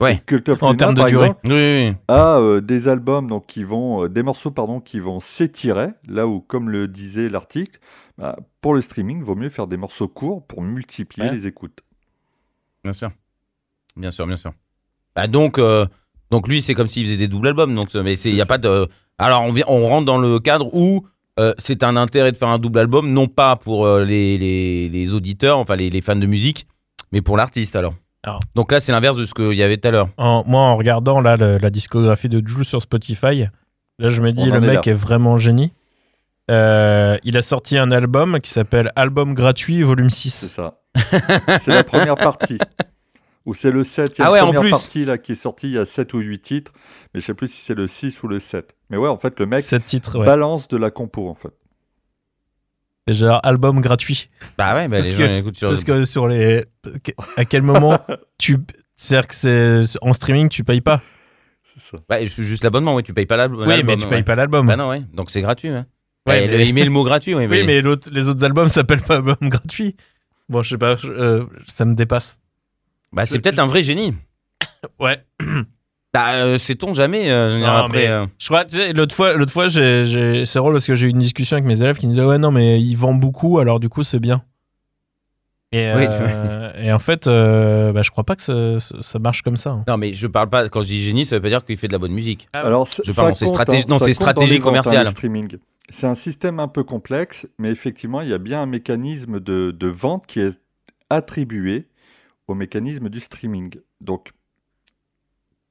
Ouais. 0.00 0.20
Cult 0.26 0.48
of 0.48 0.62
En 0.62 0.68
Luna, 0.70 0.76
termes 0.78 0.94
de 0.94 1.00
par 1.00 1.08
durée. 1.08 1.26
exemple, 1.26 1.40
Oui, 1.44 1.52
oui, 1.52 1.88
oui. 1.90 1.96
a 2.08 2.38
euh, 2.38 2.60
des 2.60 2.88
albums 2.88 3.28
donc 3.28 3.46
qui 3.46 3.62
vont 3.62 4.04
euh, 4.04 4.08
des 4.08 4.22
morceaux 4.22 4.50
pardon 4.50 4.80
qui 4.80 4.98
vont 4.98 5.20
s'étirer 5.20 5.88
là 6.08 6.26
où 6.26 6.40
comme 6.40 6.70
le 6.70 6.88
disait 6.88 7.28
l'article 7.28 7.78
bah, 8.18 8.36
pour 8.62 8.74
le 8.74 8.80
streaming 8.80 9.18
il 9.18 9.22
vaut 9.24 9.36
mieux 9.36 9.50
faire 9.50 9.66
des 9.68 9.76
morceaux 9.76 10.08
courts 10.08 10.44
pour 10.46 10.62
multiplier 10.62 11.28
Ouais. 11.28 11.34
les 11.34 11.46
écoutes 11.46 11.80
Bien 12.82 12.92
sûr. 12.94 13.10
Bien 13.96 14.10
sûr, 14.10 14.26
bien 14.26 14.34
sûr. 14.36 14.52
Bah 15.14 15.26
donc, 15.28 15.58
euh, 15.58 15.86
donc 16.32 16.48
lui, 16.48 16.62
c'est 16.62 16.74
comme 16.74 16.88
s'il 16.88 17.04
faisait 17.06 17.16
des 17.18 17.28
doubles 17.28 17.46
albums. 17.48 17.72
Donc, 17.74 17.94
mais 17.94 18.14
il 18.18 18.34
n'y 18.34 18.40
a 18.40 18.46
pas 18.46 18.58
de. 18.58 18.88
Alors, 19.18 19.42
on, 19.42 19.52
vient, 19.52 19.66
on 19.68 19.86
rentre 19.86 20.06
dans 20.06 20.18
le 20.18 20.40
cadre 20.40 20.74
où 20.74 21.06
euh, 21.40 21.52
c'est 21.58 21.82
un 21.82 21.96
intérêt 21.96 22.32
de 22.32 22.36
faire 22.38 22.48
un 22.48 22.58
double 22.58 22.78
album, 22.80 23.12
non 23.12 23.26
pas 23.26 23.56
pour 23.56 23.86
euh, 23.86 24.04
les, 24.04 24.36
les, 24.38 24.88
les 24.88 25.14
auditeurs, 25.14 25.58
enfin 25.58 25.76
les, 25.76 25.90
les 25.90 26.00
fans 26.00 26.16
de 26.16 26.26
musique, 26.26 26.66
mais 27.12 27.20
pour 27.22 27.36
l'artiste 27.36 27.74
alors. 27.76 27.94
Alors. 28.24 28.40
Donc 28.54 28.70
là, 28.70 28.78
c'est 28.80 28.92
l'inverse 28.92 29.16
de 29.16 29.24
ce 29.24 29.34
qu'il 29.34 29.54
y 29.54 29.62
avait 29.62 29.76
tout 29.78 29.88
à 29.88 29.90
l'heure. 29.90 30.08
En- 30.16 30.44
moi, 30.46 30.60
en 30.60 30.76
regardant 30.76 31.20
là, 31.20 31.36
le- 31.36 31.58
la 31.58 31.70
discographie 31.70 32.28
de 32.28 32.40
Jules 32.46 32.64
sur 32.64 32.80
Spotify, 32.82 33.46
là, 33.98 34.08
je 34.08 34.22
me 34.22 34.32
dis, 34.32 34.44
le 34.46 34.56
est 34.56 34.60
mec 34.60 34.86
là. 34.86 34.92
est 34.92 34.94
vraiment 34.94 35.36
génie. 35.38 35.72
Euh, 36.50 37.16
il 37.24 37.36
a 37.36 37.42
sorti 37.42 37.78
un 37.78 37.90
album 37.92 38.38
qui 38.40 38.50
s'appelle 38.50 38.92
Album 38.96 39.32
gratuit, 39.34 39.82
volume 39.82 40.10
c'est 40.10 40.28
6. 40.28 40.48
ça 40.50 40.78
c'est 41.62 41.68
la 41.72 41.84
première 41.84 42.16
partie 42.16 42.58
ou 43.44 43.54
c'est 43.54 43.70
le 43.70 43.82
7 43.84 44.18
il 44.18 44.20
y 44.20 44.24
a 44.24 44.26
Ah 44.26 44.28
une 44.28 44.34
ouais, 44.34 44.40
en 44.40 44.52
première 44.52 44.70
partie 44.70 45.04
là 45.04 45.18
qui 45.18 45.32
est 45.32 45.36
sortie 45.36 45.66
il 45.68 45.72
y 45.74 45.78
a 45.78 45.84
7 45.84 46.14
ou 46.14 46.18
8 46.18 46.38
titres 46.40 46.72
mais 47.14 47.20
je 47.20 47.26
sais 47.26 47.34
plus 47.34 47.48
si 47.48 47.60
c'est 47.60 47.74
le 47.74 47.86
6 47.86 48.22
ou 48.22 48.28
le 48.28 48.38
7 48.38 48.74
mais 48.90 48.96
ouais 48.96 49.08
en 49.08 49.18
fait 49.18 49.38
le 49.40 49.46
mec 49.46 49.60
7 49.60 49.84
titres, 49.84 50.18
ouais. 50.18 50.26
balance 50.26 50.68
de 50.68 50.76
la 50.76 50.90
compo 50.90 51.28
en 51.28 51.34
fait 51.34 51.52
Et 53.08 53.14
genre, 53.14 53.40
album 53.42 53.80
gratuit. 53.80 54.28
Bah 54.56 54.74
ouais, 54.74 54.86
bah, 54.86 54.98
Parce 54.98 55.10
les 55.10 55.16
que- 55.16 55.26
gens 55.26 55.34
écoutent 55.34 55.56
sur. 55.56 55.68
Parce 55.70 55.82
que 55.82 56.04
sur 56.04 56.28
les. 56.28 56.64
À 57.36 57.44
quel 57.44 57.62
moment 57.62 57.98
tu. 58.38 58.58
C'est-à-dire 58.94 59.26
que 59.26 59.34
c'est 59.34 59.98
en 60.02 60.12
streaming, 60.12 60.48
tu 60.48 60.62
payes 60.62 60.80
pas. 60.80 61.00
c'est 61.74 61.80
ça 61.96 62.02
Bah, 62.08 62.18
c'est 62.20 62.44
juste 62.44 62.62
l'abonnement, 62.62 62.94
oui, 62.94 63.02
tu 63.02 63.12
payes 63.12 63.26
pas 63.26 63.36
l'album. 63.36 63.66
Oui, 63.66 63.82
mais 63.82 63.96
tu 63.96 64.06
payes 64.06 64.22
pas 64.22 64.36
l'album. 64.36 64.66
Bah 64.68 64.76
non, 64.76 64.88
ouais. 64.90 65.02
Donc 65.14 65.32
c'est 65.32 65.40
gratuit. 65.42 65.70
Ouais. 65.70 65.76
Ouais, 65.78 65.84
Ouais, 66.28 66.46
mais- 66.46 66.58
le- 66.58 66.62
il 66.64 66.74
met 66.74 66.84
le 66.84 66.90
mot 66.90 67.02
gratuit, 67.02 67.34
oui. 67.34 67.46
Oui, 67.50 67.64
mais 67.66 67.82
les 67.82 68.28
autres 68.28 68.44
albums 68.44 68.68
s'appellent 68.68 69.02
pas 69.02 69.16
album 69.16 69.34
gratuit. 69.42 69.96
Bon, 70.48 70.62
je 70.62 70.68
sais 70.70 70.78
pas, 70.78 70.94
je- 70.94 71.08
euh, 71.10 71.44
ça 71.66 71.84
me 71.84 71.94
dépasse. 71.94 72.38
Bah, 73.12 73.26
c'est 73.26 73.36
je- 73.36 73.40
peut-être 73.40 73.58
un 73.58 73.66
vrai 73.66 73.82
génie. 73.82 74.14
Ouais. 75.00 75.24
Bah, 76.14 76.32
euh, 76.34 76.58
sait-on 76.58 76.92
jamais 76.92 77.30
euh, 77.30 77.58
Non, 77.60 77.66
après. 77.68 77.98
mais- 78.02 78.06
euh, 78.08 78.26
Je 78.38 78.46
crois, 78.46 78.66
tu 78.66 78.76
sais, 78.76 78.92
l'autre 78.92 79.14
fois, 79.14 79.32
l'autre 79.32 79.50
fois 79.50 79.68
j'ai, 79.68 80.04
j'ai- 80.04 80.44
c'est 80.44 80.58
drôle 80.58 80.74
parce 80.74 80.86
que 80.86 80.94
j'ai 80.94 81.06
eu 81.06 81.10
une 81.10 81.18
discussion 81.20 81.54
avec 81.56 81.66
mes 81.66 81.80
élèves 81.80 81.96
qui 81.96 82.06
me 82.06 82.12
disaient 82.12 82.24
Ouais, 82.26 82.36
non, 82.36 82.50
mais 82.50 82.78
il 82.82 82.94
vend 82.96 83.14
beaucoup, 83.14 83.58
alors 83.60 83.80
du 83.80 83.88
coup, 83.88 84.02
c'est 84.02 84.20
bien. 84.20 84.42
Et, 85.74 85.90
Oui, 85.96 86.04
euh, 86.10 86.70
et 86.82 86.92
en 86.92 86.98
fait, 86.98 87.26
euh, 87.26 87.92
bah, 87.92 88.02
je 88.02 88.10
crois 88.10 88.24
pas 88.24 88.36
que 88.36 88.42
ça, 88.42 88.78
ça 89.00 89.18
marche 89.20 89.40
comme 89.40 89.56
ça. 89.56 89.70
hein. 89.70 89.84
Non, 89.88 89.96
mais 89.96 90.12
je 90.12 90.26
parle 90.26 90.50
pas. 90.50 90.68
Quand 90.68 90.82
je 90.82 90.88
dis 90.88 91.00
génie, 91.02 91.24
ça 91.24 91.36
veut 91.36 91.40
pas 91.42 91.48
dire 91.48 91.64
qu'il 91.64 91.78
fait 91.78 91.86
de 91.88 91.92
la 91.94 91.98
bonne 91.98 92.12
musique. 92.12 92.46
Alors, 92.52 92.86
c- 92.86 93.00
Je 93.06 93.12
ça 93.12 93.22
parle 93.22 93.34
ses 93.34 93.46
compte, 93.46 93.54
stratégies- 93.54 93.84
hein, 93.84 93.88
dans 93.88 93.98
ça 93.98 94.04
ses 94.04 94.10
compte 94.12 94.22
stratégies 94.22 94.52
les 94.52 94.58
ventes, 94.58 94.66
hein, 94.66 94.68
commerciales. 94.82 95.04
le 95.06 95.10
streaming. 95.12 95.56
C'est 95.88 96.06
un 96.06 96.14
système 96.14 96.60
un 96.60 96.68
peu 96.68 96.84
complexe, 96.84 97.46
mais 97.58 97.70
effectivement, 97.70 98.20
il 98.20 98.28
y 98.28 98.34
a 98.34 98.38
bien 98.38 98.60
un 98.60 98.66
mécanisme 98.66 99.40
de, 99.40 99.70
de 99.70 99.86
vente 99.86 100.26
qui 100.26 100.40
est 100.40 100.58
attribué 101.08 101.86
au 102.48 102.54
mécanisme 102.54 103.08
du 103.08 103.20
streaming. 103.20 103.76
Donc, 104.00 104.32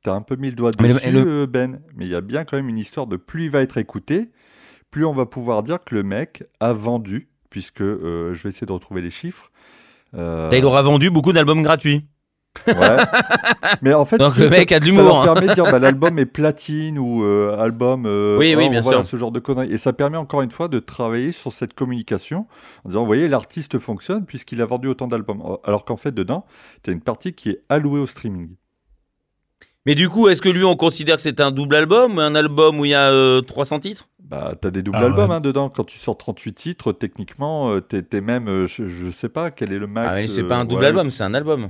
tu 0.03 0.09
as 0.09 0.13
un 0.13 0.21
peu 0.21 0.35
mis 0.35 0.49
le 0.49 0.55
doigt 0.55 0.71
dessus, 0.71 1.05
le- 1.11 1.27
euh, 1.43 1.47
Ben, 1.47 1.81
mais 1.95 2.05
il 2.05 2.11
y 2.11 2.15
a 2.15 2.21
bien 2.21 2.43
quand 2.45 2.57
même 2.57 2.69
une 2.69 2.77
histoire 2.77 3.07
de 3.07 3.17
plus 3.17 3.45
il 3.45 3.51
va 3.51 3.61
être 3.61 3.77
écouté, 3.77 4.31
plus 4.89 5.05
on 5.05 5.13
va 5.13 5.25
pouvoir 5.25 5.63
dire 5.63 5.83
que 5.83 5.93
le 5.95 6.03
mec 6.03 6.43
a 6.59 6.73
vendu, 6.73 7.29
puisque 7.49 7.81
euh, 7.81 8.33
je 8.33 8.43
vais 8.43 8.49
essayer 8.49 8.67
de 8.67 8.71
retrouver 8.71 9.01
les 9.01 9.11
chiffres. 9.11 9.51
Euh, 10.13 10.49
Il 10.53 10.65
aura 10.65 10.81
vendu 10.81 11.09
beaucoup 11.09 11.33
d'albums 11.33 11.61
gratuits. 11.63 12.05
Ouais. 12.67 12.73
Mais 13.81 13.93
en 13.93 14.03
fait, 14.05 14.17
Donc 14.17 14.35
le 14.37 14.49
mec 14.49 14.69
ça- 14.69 14.75
a 14.75 14.79
de 14.79 14.85
Ça 14.85 14.89
l'humour, 14.91 15.03
leur 15.05 15.21
hein. 15.21 15.33
permet 15.33 15.47
de 15.47 15.53
dire 15.53 15.63
bah, 15.63 15.79
l'album 15.79 16.19
est 16.19 16.25
platine 16.25 16.99
ou 16.99 17.23
euh, 17.23 17.57
album. 17.57 18.03
euh, 18.05 18.37
Oui, 18.37 18.53
oui, 18.55 18.65
or, 18.65 18.69
bien 18.71 18.81
voilà, 18.81 18.99
sûr. 18.99 19.07
Ce 19.09 19.15
genre 19.17 19.31
de 19.31 19.39
conneries. 19.39 19.71
Et 19.71 19.77
ça 19.77 19.93
permet 19.93 20.17
encore 20.17 20.41
une 20.41 20.51
fois 20.51 20.67
de 20.67 20.79
travailler 20.79 21.31
sur 21.31 21.53
cette 21.53 21.73
communication 21.73 22.47
en 22.83 22.89
disant, 22.89 22.99
vous 23.01 23.05
voyez, 23.07 23.27
l'artiste 23.29 23.79
fonctionne 23.79 24.25
puisqu'il 24.25 24.61
a 24.61 24.65
vendu 24.65 24.87
autant 24.89 25.07
d'albums. 25.07 25.41
Alors 25.63 25.85
qu'en 25.85 25.95
fait, 25.97 26.11
dedans, 26.11 26.45
tu 26.83 26.89
as 26.89 26.93
une 26.93 27.01
partie 27.01 27.33
qui 27.33 27.49
est 27.51 27.61
allouée 27.69 27.99
au 28.01 28.07
streaming. 28.07 28.49
Mais 29.87 29.95
du 29.95 30.09
coup, 30.09 30.27
est-ce 30.27 30.41
que 30.43 30.49
lui, 30.49 30.63
on 30.63 30.75
considère 30.75 31.15
que 31.15 31.21
c'est 31.23 31.41
un 31.41 31.49
double 31.51 31.75
album, 31.75 32.19
un 32.19 32.35
album 32.35 32.79
où 32.79 32.85
il 32.85 32.89
y 32.91 32.93
a 32.95 33.09
euh, 33.11 33.41
300 33.41 33.79
titres? 33.79 34.09
Bah, 34.23 34.53
tu 34.61 34.67
as 34.67 34.71
des 34.71 34.83
doubles 34.83 34.97
Ah, 35.01 35.05
albums 35.05 35.29
ouais. 35.31 35.35
hein, 35.37 35.41
dedans. 35.41 35.69
Quand 35.69 35.83
tu 35.85 35.97
sors 35.97 36.17
38 36.17 36.53
titres, 36.53 36.91
techniquement, 36.93 37.79
tu 37.81 37.97
es, 38.11 38.21
même, 38.21 38.47
euh, 38.47 38.67
je, 38.67 38.85
je 38.85 39.09
sais 39.09 39.29
pas 39.29 39.49
quel 39.51 39.73
est 39.73 39.79
le 39.79 39.87
max. 39.87 40.09
Ah, 40.11 40.15
mais 40.15 40.27
c'est 40.27 40.43
euh, 40.43 40.47
pas 40.47 40.57
un 40.57 40.65
double 40.65 40.81
ouais, 40.81 40.87
album, 40.87 41.09
c'est 41.09 41.23
un 41.23 41.33
album. 41.33 41.69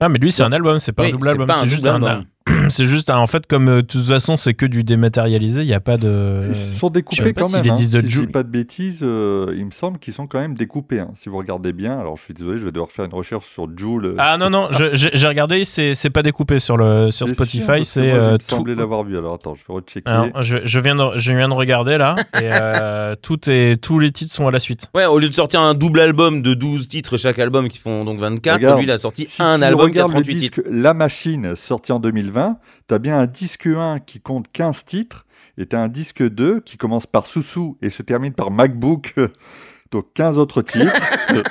Ah, 0.00 0.08
mais 0.08 0.18
lui, 0.18 0.30
c'est 0.30 0.42
un 0.44 0.52
album, 0.52 0.78
c'est 0.78 0.92
pas 0.92 1.02
Oui, 1.02 1.08
un 1.08 1.12
double 1.12 1.28
album. 1.28 1.50
un 1.50 1.54
C'est 1.62 1.68
juste 1.68 1.84
double 1.84 2.04
un. 2.06 2.24
C'est 2.70 2.84
juste. 2.84 3.10
En 3.10 3.26
fait, 3.26 3.46
comme 3.46 3.68
euh, 3.68 3.76
de 3.76 3.86
toute 3.86 4.04
façon, 4.06 4.36
c'est 4.36 4.54
que 4.54 4.66
du 4.66 4.84
dématérialisé, 4.84 5.62
il 5.62 5.66
n'y 5.66 5.74
a 5.74 5.80
pas 5.80 5.96
de. 5.96 6.44
Ils 6.48 6.54
sont 6.54 6.90
découpés 6.90 7.32
quand 7.32 7.44
si 7.44 7.56
même. 7.56 7.70
hein. 7.70 7.74
de 7.74 7.78
si 7.78 7.90
je 7.90 8.06
Jules- 8.06 8.26
dis 8.26 8.32
pas 8.32 8.42
de 8.42 8.48
bêtises, 8.48 9.00
euh, 9.02 9.54
il 9.56 9.64
me 9.66 9.70
semble 9.70 9.98
qu'ils 9.98 10.14
sont 10.14 10.26
quand 10.26 10.38
même 10.40 10.54
découpés. 10.54 11.00
hein. 11.00 11.08
Si 11.14 11.28
vous 11.28 11.38
regardez 11.38 11.72
bien, 11.72 11.98
alors 11.98 12.16
je 12.16 12.22
suis 12.24 12.34
désolé, 12.34 12.58
je 12.58 12.64
vais 12.64 12.72
devoir 12.72 12.90
faire 12.90 13.04
une 13.06 13.14
recherche 13.14 13.46
sur 13.46 13.66
Joule. 13.76 14.14
Ah 14.18 14.36
non, 14.38 14.50
non, 14.50 14.68
je- 14.70 14.90
j'ai 14.92 15.28
regardé, 15.28 15.64
c'est 15.64 15.94
c'est 15.94 16.10
pas 16.10 16.22
découpé 16.22 16.58
sur, 16.58 16.76
le, 16.76 17.10
sur 17.10 17.28
Spotify, 17.28 17.84
c'est 17.84 18.12
euh, 18.12 18.32
me 18.32 18.38
tout. 18.38 18.46
semblait 18.46 18.74
l'avoir 18.74 19.04
vu. 19.04 19.16
Alors 19.16 19.34
attends, 19.34 19.54
je 19.54 19.62
vais 19.66 19.74
rechecker. 19.74 20.02
Alors, 20.06 20.42
je, 20.42 20.58
je 20.64 20.80
viens 20.80 20.94
de, 20.96 21.16
je 21.16 21.32
viens 21.32 21.48
de 21.48 21.54
regarder 21.54 21.98
là, 21.98 22.16
et 22.40 22.50
euh, 22.52 23.14
tout 23.22 23.38
est, 23.48 23.80
tous 23.82 23.98
les 23.98 24.10
titres 24.12 24.32
sont 24.34 24.46
à 24.46 24.50
la 24.50 24.60
suite. 24.60 24.90
Ouais, 24.94 25.06
au 25.06 25.18
lieu 25.18 25.28
de 25.28 25.34
sortir 25.34 25.60
un 25.60 25.74
double 25.74 26.00
album 26.00 26.42
de 26.42 26.54
12 26.54 26.88
titres 26.88 27.16
chaque 27.16 27.38
album 27.38 27.68
qui 27.68 27.78
font 27.78 28.04
donc 28.04 28.18
24, 28.20 28.56
Regarde, 28.56 28.78
lui, 28.78 28.84
il 28.86 28.90
a 28.90 28.98
sorti 28.98 29.26
Si 29.26 29.42
un 29.42 29.62
album 29.62 29.90
qui 29.92 29.98
a 30.00 30.04
regardes 30.04 30.18
le 30.18 30.22
38 30.24 30.36
titres. 30.38 30.60
La 30.70 30.94
Machine, 30.94 31.54
sorti 31.56 31.92
en 31.92 31.98
2020, 32.00 32.37
t'as 32.86 32.98
bien 32.98 33.18
un 33.18 33.26
disque 33.26 33.66
1 33.66 34.00
qui 34.00 34.20
compte 34.20 34.46
15 34.52 34.84
titres, 34.84 35.26
et 35.56 35.66
t'as 35.66 35.78
un 35.80 35.88
disque 35.88 36.22
2 36.22 36.60
qui 36.60 36.76
commence 36.76 37.06
par 37.06 37.26
Soussou 37.26 37.76
et 37.82 37.90
se 37.90 38.02
termine 38.02 38.32
par 38.32 38.50
MacBook. 38.50 39.14
Donc 39.90 40.12
15 40.14 40.38
autres 40.38 40.62
titres. 40.62 40.92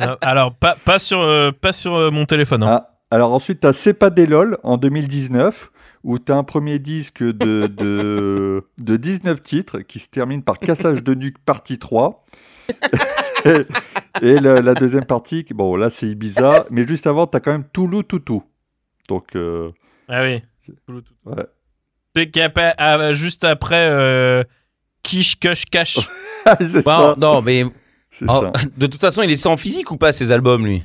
Euh, 0.00 0.16
Alors, 0.20 0.54
pas, 0.54 0.76
pas 0.84 0.98
sur, 0.98 1.20
euh, 1.20 1.50
pas 1.50 1.72
sur 1.72 1.94
euh, 1.94 2.10
mon 2.10 2.26
téléphone. 2.26 2.62
hein. 2.62 2.68
Ah, 2.82 2.98
alors 3.10 3.32
ensuite, 3.32 3.60
tu 3.60 3.66
as 3.66 3.72
C'est 3.72 3.94
pas 3.94 4.10
des 4.10 4.26
LOL 4.26 4.58
en 4.62 4.76
2019, 4.76 5.70
où 6.04 6.18
tu 6.18 6.30
as 6.30 6.36
un 6.36 6.44
premier 6.44 6.78
disque 6.78 7.22
de, 7.22 7.66
de, 7.66 8.64
de 8.78 8.96
19 8.96 9.42
titres 9.42 9.80
qui 9.80 9.98
se 9.98 10.08
termine 10.08 10.42
par 10.42 10.58
Cassage 10.58 11.02
de 11.02 11.14
nuque 11.14 11.38
partie 11.38 11.78
3. 11.78 12.24
et 13.46 13.66
et 14.22 14.38
la, 14.38 14.60
la 14.60 14.74
deuxième 14.74 15.04
partie, 15.06 15.46
bon 15.50 15.74
là 15.76 15.88
c'est 15.88 16.06
Ibiza, 16.06 16.66
mais 16.70 16.86
juste 16.86 17.06
avant, 17.06 17.26
tu 17.26 17.36
as 17.36 17.40
quand 17.40 17.52
même 17.52 17.64
Toulouse 17.72 18.04
Toutou. 18.06 18.42
Donc, 19.08 19.34
euh, 19.34 19.70
Ah 20.10 20.22
oui. 20.24 20.42
ouais. 21.26 21.44
C'est 22.16 22.48
pas- 22.52 22.74
ah, 22.76 23.12
juste 23.12 23.44
après 23.44 23.88
euh, 23.90 24.42
Kish 25.02 25.38
Kush 25.38 25.64
Cash. 25.66 25.98
c'est 26.58 26.84
Bon, 26.84 26.90
ça. 26.98 27.14
non, 27.18 27.40
mais 27.42 27.64
oh, 27.64 27.70
ça. 28.42 28.52
de 28.76 28.86
toute 28.86 29.00
façon, 29.00 29.22
il 29.22 29.30
est 29.30 29.36
sans 29.36 29.56
physique 29.56 29.90
ou 29.90 29.96
pas 29.96 30.12
ces 30.12 30.32
albums, 30.32 30.66
lui? 30.66 30.82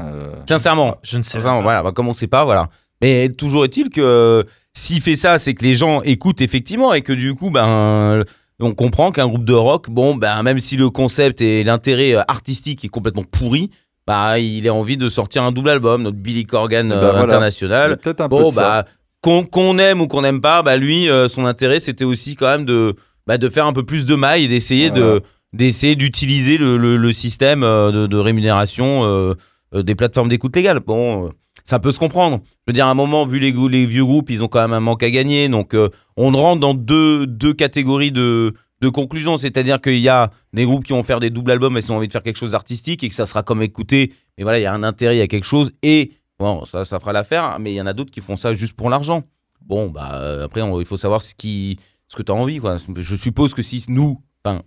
Euh, 0.00 0.34
Sincèrement. 0.48 0.96
Je 1.02 1.18
ne 1.18 1.22
sais 1.22 1.38
pas. 1.38 1.60
voilà, 1.62 1.82
bah, 1.82 1.92
comme 1.92 2.08
on 2.08 2.14
sait 2.14 2.26
pas, 2.26 2.44
voilà. 2.44 2.68
Mais 3.00 3.28
toujours 3.28 3.64
est-il 3.64 3.90
que 3.90 4.00
euh, 4.00 4.42
s'il 4.74 5.00
fait 5.00 5.16
ça, 5.16 5.38
c'est 5.38 5.54
que 5.54 5.64
les 5.64 5.74
gens 5.74 6.02
écoutent 6.02 6.40
effectivement 6.40 6.92
et 6.94 7.02
que 7.02 7.12
du 7.12 7.34
coup, 7.34 7.50
ben, 7.50 8.24
on 8.60 8.74
comprend 8.74 9.12
qu'un 9.12 9.28
groupe 9.28 9.44
de 9.44 9.54
rock, 9.54 9.88
bon, 9.88 10.16
ben, 10.16 10.42
même 10.42 10.58
si 10.58 10.76
le 10.76 10.90
concept 10.90 11.40
et 11.40 11.62
l'intérêt 11.62 12.14
euh, 12.16 12.22
artistique 12.26 12.84
est 12.84 12.88
complètement 12.88 13.22
pourri, 13.24 13.70
bah, 14.08 14.38
il 14.40 14.66
a 14.66 14.72
envie 14.74 14.96
de 14.96 15.08
sortir 15.08 15.42
un 15.44 15.52
double 15.52 15.68
album, 15.68 16.02
notre 16.02 16.16
Billy 16.16 16.44
Corgan 16.44 16.90
euh, 16.90 16.96
il 16.96 17.02
y 17.02 17.20
a 17.20 17.22
international. 17.22 17.98
un 18.18 18.28
Bon, 18.28 18.50
bah, 18.50 18.86
qu'on 19.20 19.78
aime 19.78 20.00
ou 20.00 20.08
qu'on 20.08 20.22
n'aime 20.22 20.40
pas, 20.40 20.62
bah, 20.62 20.76
lui, 20.78 21.08
euh, 21.10 21.28
son 21.28 21.44
intérêt, 21.44 21.78
c'était 21.78 22.04
aussi 22.06 22.34
quand 22.34 22.46
même 22.46 22.64
de, 22.64 22.94
bah, 23.26 23.36
de 23.36 23.48
faire 23.50 23.66
un 23.66 23.72
peu 23.74 23.82
plus 23.84 24.06
de 24.06 24.14
mailles 24.14 24.44
et 24.44 24.48
d'essayer 24.48 24.88
Voilà. 24.88 25.04
de 25.04 25.22
d'essayer 25.54 25.96
d'utiliser 25.96 26.58
le, 26.58 26.76
le- 26.76 26.98
le 26.98 27.12
système 27.12 27.62
euh, 27.62 27.90
de, 27.90 28.06
de 28.06 28.16
rémunération 28.18 29.04
euh, 29.04 29.34
euh, 29.74 29.82
des 29.82 29.94
plateformes 29.94 30.28
d'écoute 30.28 30.54
légale. 30.56 30.80
Bon, 30.80 31.26
euh, 31.26 31.28
ça 31.64 31.78
peut 31.78 31.90
se 31.90 31.98
comprendre. 31.98 32.40
Je 32.66 32.70
veux 32.70 32.72
dire, 32.74 32.86
à 32.86 32.90
un 32.90 32.94
moment, 32.94 33.24
vu 33.26 33.38
les, 33.38 33.52
les 33.70 33.86
vieux 33.86 34.04
groupes, 34.04 34.28
ils 34.30 34.42
ont 34.42 34.48
quand 34.48 34.60
même 34.60 34.74
un 34.74 34.80
manque 34.80 35.02
à 35.02 35.10
gagner. 35.10 35.48
Donc, 35.48 35.72
euh, 35.74 35.88
on 36.18 36.30
rentre 36.32 36.60
dans 36.60 36.74
deux, 36.74 37.26
deux 37.26 37.54
catégories 37.54 38.12
de, 38.12 38.52
de 38.80 38.88
conclusion. 38.88 39.36
C'est-à-dire 39.36 39.80
qu'il 39.80 39.98
y 39.98 40.08
a 40.08 40.30
des 40.52 40.64
groupes 40.64 40.84
qui 40.84 40.92
vont 40.92 41.02
faire 41.02 41.20
des 41.20 41.30
doubles 41.30 41.50
albums 41.50 41.76
et 41.76 41.82
qui 41.82 41.90
ont 41.90 41.96
envie 41.96 42.08
de 42.08 42.12
faire 42.12 42.22
quelque 42.22 42.38
chose 42.38 42.52
d'artistique 42.52 43.04
et 43.04 43.08
que 43.08 43.14
ça 43.14 43.26
sera 43.26 43.42
comme 43.42 43.62
écouté. 43.62 44.12
Mais 44.36 44.44
voilà, 44.44 44.58
il 44.58 44.62
y 44.62 44.66
a 44.66 44.72
un 44.72 44.82
intérêt, 44.82 45.16
il 45.16 45.18
y 45.18 45.22
a 45.22 45.26
quelque 45.26 45.46
chose. 45.46 45.72
Et 45.82 46.12
bon, 46.38 46.64
ça, 46.64 46.84
fera 46.84 47.12
l'affaire. 47.12 47.58
Mais 47.58 47.72
il 47.72 47.76
y 47.76 47.80
en 47.80 47.86
a 47.86 47.92
d'autres 47.92 48.10
qui 48.10 48.20
font 48.20 48.36
ça 48.36 48.54
juste 48.54 48.74
pour 48.74 48.90
l'argent. 48.90 49.24
Bon, 49.66 49.88
bah, 49.88 50.12
euh, 50.14 50.44
après, 50.44 50.62
il 50.62 50.84
faut 50.84 50.96
savoir 50.96 51.22
ce, 51.22 51.34
que 51.34 52.22
tu 52.22 52.32
as 52.32 52.34
envie. 52.34 52.60
Je 52.96 53.16
suppose 53.16 53.54
que 53.54 53.62
si 53.62 53.84
nous, 53.88 54.20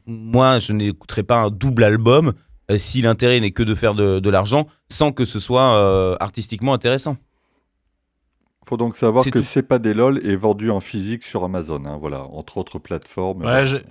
moi, 0.05 0.59
je 0.59 0.74
n'écouterai 0.74 1.24
pas 1.24 1.38
un 1.38 1.49
double 1.49 1.84
album 1.84 2.34
euh, 2.70 2.78
si 2.78 3.01
l'intérêt 3.01 3.39
n'est 3.39 3.51
que 3.51 3.64
de 3.64 3.74
faire 3.74 3.95
de, 3.95 4.20
de 4.20 4.30
l'argent 4.30 4.68
sans 4.89 5.12
que 5.12 5.26
ce 5.26 5.39
soit 5.39 5.76
euh, 5.78 6.16
artistiquement 6.20 6.74
intéressant. 6.74 7.18
Faut 8.68 8.78
donc 8.78 8.95
savoir 8.95 9.24
que. 9.26 9.41
C'est 9.41 9.64
pas 9.64 9.80
des 9.80 9.93
LOL 9.93 10.20
est 10.26 10.36
vendu 10.36 10.70
en 10.70 10.80
physique 10.80 11.24
sur 11.24 11.43
Amazon, 11.43 11.84
hein, 11.86 11.97
voilà, 11.99 12.24
entre 12.26 12.57
autres 12.57 12.80
plateformes. 12.80 13.43
Ouais, 13.43 13.66
j'ai- 13.66 13.84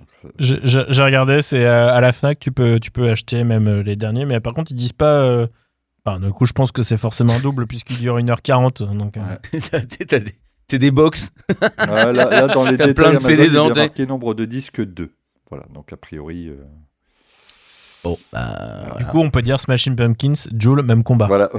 regardé, 1.03 1.41
c'est 1.41 1.65
euh, 1.65 1.93
à 1.93 1.99
la 2.01 2.11
Fnac, 2.13 2.39
tu 2.39 2.51
peux, 2.51 2.79
tu 2.79 2.91
peux 2.91 3.09
acheter 3.09 3.43
même 3.43 3.67
euh, 3.67 3.83
les 3.83 3.95
derniers, 3.95 4.25
mais 4.25 4.39
par 4.39 4.53
contre, 4.53 4.71
ils 4.71 4.75
disent 4.75 4.93
pas. 4.93 5.21
euh, 5.23 5.47
Enfin, 6.03 6.19
du 6.19 6.31
coup, 6.31 6.47
je 6.47 6.53
pense 6.53 6.71
que 6.71 6.81
c'est 6.81 6.97
forcément 6.97 7.37
double 7.43 7.67
puisqu'il 7.67 7.97
dure 7.99 8.17
1h40. 8.17 8.95
Donc, 8.97 9.17
euh, 9.17 9.21
Ouais. 9.53 9.61
C'est 10.69 10.79
des 10.79 10.89
box. 10.91 11.31
Ouais, 11.61 11.67
là, 11.87 12.11
là, 12.13 12.47
dans 12.47 12.63
les 12.69 12.71
détails, 12.77 12.93
plein 12.93 13.03
de 13.11 13.17
Amazon, 13.17 13.27
CD 13.27 13.43
il 13.43 13.45
y 13.45 13.49
a 13.49 13.51
dedans, 13.51 13.65
bien 13.65 13.73
t'es- 13.73 13.79
marqué 13.81 14.05
nombre 14.07 14.33
de 14.33 14.45
disques 14.45 14.81
2. 14.83 15.11
Voilà, 15.49 15.65
donc 15.73 15.91
a 15.91 15.97
priori. 15.97 16.47
euh, 16.47 16.63
Bon, 18.05 18.17
bah, 18.31 18.95
Du 18.97 19.05
coup, 19.05 19.19
on 19.19 19.29
peut 19.29 19.41
dire 19.41 19.59
Smashing 19.59 19.95
Pumpkins, 19.95 20.33
Joule, 20.57 20.81
même 20.81 21.03
combat. 21.03 21.27
Voilà. 21.27 21.49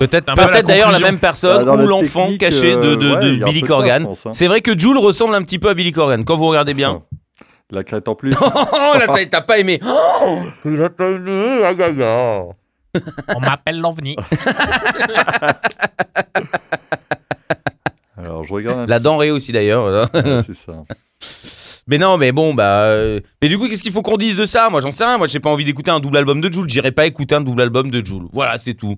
Peut-être 0.00 0.28
un 0.28 0.34
peu 0.34 0.40
la 0.40 0.48
peut-être 0.48 0.66
d'ailleurs 0.66 0.90
la 0.90 0.98
même 0.98 1.18
personne 1.18 1.64
Bah, 1.64 1.74
ou 1.74 1.86
l'enfant 1.86 2.28
caché 2.38 2.74
de, 2.74 2.94
de- 2.96 3.06
euh, 3.06 3.14
ouais, 3.14 3.36
de 3.38 3.44
Billy 3.44 3.62
Corgan. 3.62 4.06
hein. 4.06 4.30
C'est 4.32 4.48
vrai 4.48 4.60
que 4.60 4.76
Jules 4.76 4.98
ressemble 4.98 5.34
un 5.36 5.42
petit 5.42 5.58
peu 5.60 5.68
à 5.68 5.74
Billy 5.74 5.92
Corgan 5.92 6.24
quand 6.24 6.36
vous 6.36 6.46
regardez 6.48 6.74
bien. 6.74 7.02
La 7.70 7.84
crête 7.84 8.08
en 8.08 8.14
plus. 8.16 8.34
Oh 8.42 8.98
là, 8.98 9.06
ça, 9.06 9.24
t'as 9.30 9.42
pas 9.42 9.58
aimé. 9.60 9.80
Il 10.64 10.82
a 10.82 10.90
pas 10.90 11.08
aimé, 11.10 11.60
gaga. 11.78 12.42
On 13.36 13.40
m'appelle 13.40 13.78
l'OVNI. 13.80 14.16
Alors, 18.16 18.44
je 18.44 18.52
regarde 18.52 18.80
un 18.80 18.86
La 18.86 18.98
denrée 18.98 19.30
aussi 19.30 19.52
d'ailleurs. 19.52 19.84
Ouais, 20.12 20.42
c'est 20.46 20.56
ça. 20.56 20.72
Mais 21.86 21.98
non, 21.98 22.18
mais 22.18 22.30
bon, 22.30 22.54
bah. 22.54 22.82
euh, 22.84 23.18
Mais 23.42 23.48
du 23.48 23.58
coup, 23.58 23.66
qu'est-ce 23.68 23.82
qu'il 23.82 23.90
faut 23.90 24.02
qu'on 24.02 24.16
dise 24.16 24.36
de 24.36 24.44
ça? 24.44 24.68
Moi, 24.70 24.80
j'en 24.80 24.92
sais 24.92 25.04
rien. 25.04 25.18
Moi, 25.18 25.26
j'ai 25.26 25.40
pas 25.40 25.50
envie 25.50 25.64
d'écouter 25.64 25.90
un 25.90 25.98
double 25.98 26.18
album 26.18 26.40
de 26.40 26.52
Jules. 26.52 26.68
J'irai 26.68 26.92
pas 26.92 27.04
écouter 27.06 27.34
un 27.34 27.40
double 27.40 27.62
album 27.62 27.90
de 27.90 28.04
Jules. 28.04 28.28
Voilà, 28.32 28.58
c'est 28.58 28.74
tout. 28.74 28.94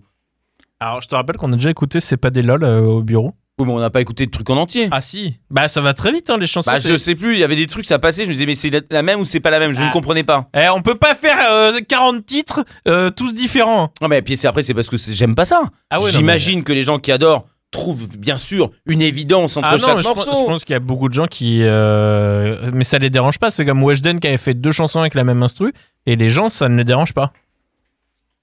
Alors, 0.82 1.00
je 1.00 1.08
te 1.08 1.14
rappelle 1.14 1.36
qu'on 1.36 1.52
a 1.52 1.56
déjà 1.56 1.70
écouté 1.70 2.00
C'est 2.00 2.16
pas 2.16 2.30
des 2.30 2.42
lol 2.42 2.64
euh, 2.64 2.80
au 2.80 3.02
bureau. 3.02 3.34
Oui, 3.58 3.66
mais 3.66 3.72
on 3.74 3.78
n'a 3.80 3.90
pas 3.90 4.00
écouté 4.00 4.24
de 4.26 4.30
trucs 4.30 4.48
en 4.50 4.56
entier. 4.56 4.88
Ah 4.90 5.00
si 5.02 5.36
Bah, 5.50 5.68
ça 5.68 5.80
va 5.82 5.92
très 5.94 6.10
vite, 6.10 6.28
hein, 6.30 6.38
les 6.38 6.46
chansons. 6.46 6.70
bah, 6.70 6.80
c'est- 6.80 6.88
je 6.88 6.96
sais 6.96 7.14
plus. 7.14 7.34
Il 7.34 7.38
y 7.38 7.44
avait 7.44 7.54
des 7.54 7.66
trucs, 7.66 7.84
ça 7.84 7.98
passait. 7.98 8.24
Je 8.24 8.28
me 8.30 8.32
disais, 8.34 8.46
mais 8.46 8.54
c'est 8.54 8.70
la- 8.70 8.80
la 8.90 9.02
même 9.02 9.20
ou 9.20 9.24
c'est 9.24 9.40
pas 9.40 9.50
la 9.50 9.58
même? 9.60 9.74
Je 9.74 9.82
ne 9.82 9.88
Ah. 9.88 9.92
comprenais 9.92 10.24
pas. 10.24 10.48
Eh, 10.56 10.68
on 10.70 10.80
peut 10.82 10.94
pas 10.96 11.14
faire 11.14 11.36
euh, 11.50 11.78
40 11.86 12.24
titres, 12.26 12.64
euh, 12.88 13.10
tous 13.10 13.34
différents. 13.34 13.92
Non, 14.00 14.08
mais 14.08 14.22
puis 14.22 14.36
c'est 14.36 14.48
après, 14.48 14.62
c'est 14.62 14.74
parce 14.74 14.88
que 14.88 14.96
c'est- 14.96 15.12
j'aime 15.12 15.34
pas 15.34 15.44
ça. 15.44 15.62
Ah 15.90 15.98
J'imagine 16.10 16.64
que 16.64 16.72
les 16.72 16.82
gens 16.82 16.98
qui 16.98 17.12
adorent 17.12 17.44
trouvent 17.70 18.06
bien 18.18 18.36
sûr 18.38 18.70
une 18.86 19.00
évidence 19.02 19.56
entre 19.56 19.68
Ah 19.68 19.72
non, 19.72 19.78
chaque 19.78 19.96
mais 19.96 20.02
je, 20.02 20.08
pense, 20.08 20.16
morceau. 20.26 20.40
je 20.40 20.46
pense 20.46 20.64
qu'il 20.64 20.72
y 20.74 20.76
a 20.76 20.80
beaucoup 20.80 21.08
de 21.08 21.14
gens 21.14 21.26
qui. 21.26 21.60
euh, 21.62 22.70
Mais 22.72 22.84
ça 22.84 22.98
les 22.98 23.10
dérange 23.10 23.38
pas. 23.38 23.50
C'est 23.50 23.64
comme 23.64 23.82
Weshden 23.82 24.18
qui 24.18 24.26
avait 24.28 24.36
fait 24.38 24.54
deux 24.54 24.72
chansons 24.72 25.00
avec 25.00 25.14
la 25.14 25.24
même 25.24 25.42
instru. 25.42 25.72
Et 26.06 26.16
les 26.16 26.28
gens, 26.28 26.48
ça 26.48 26.68
ne 26.68 26.76
les 26.76 26.84
dérange 26.84 27.12
pas. 27.14 27.32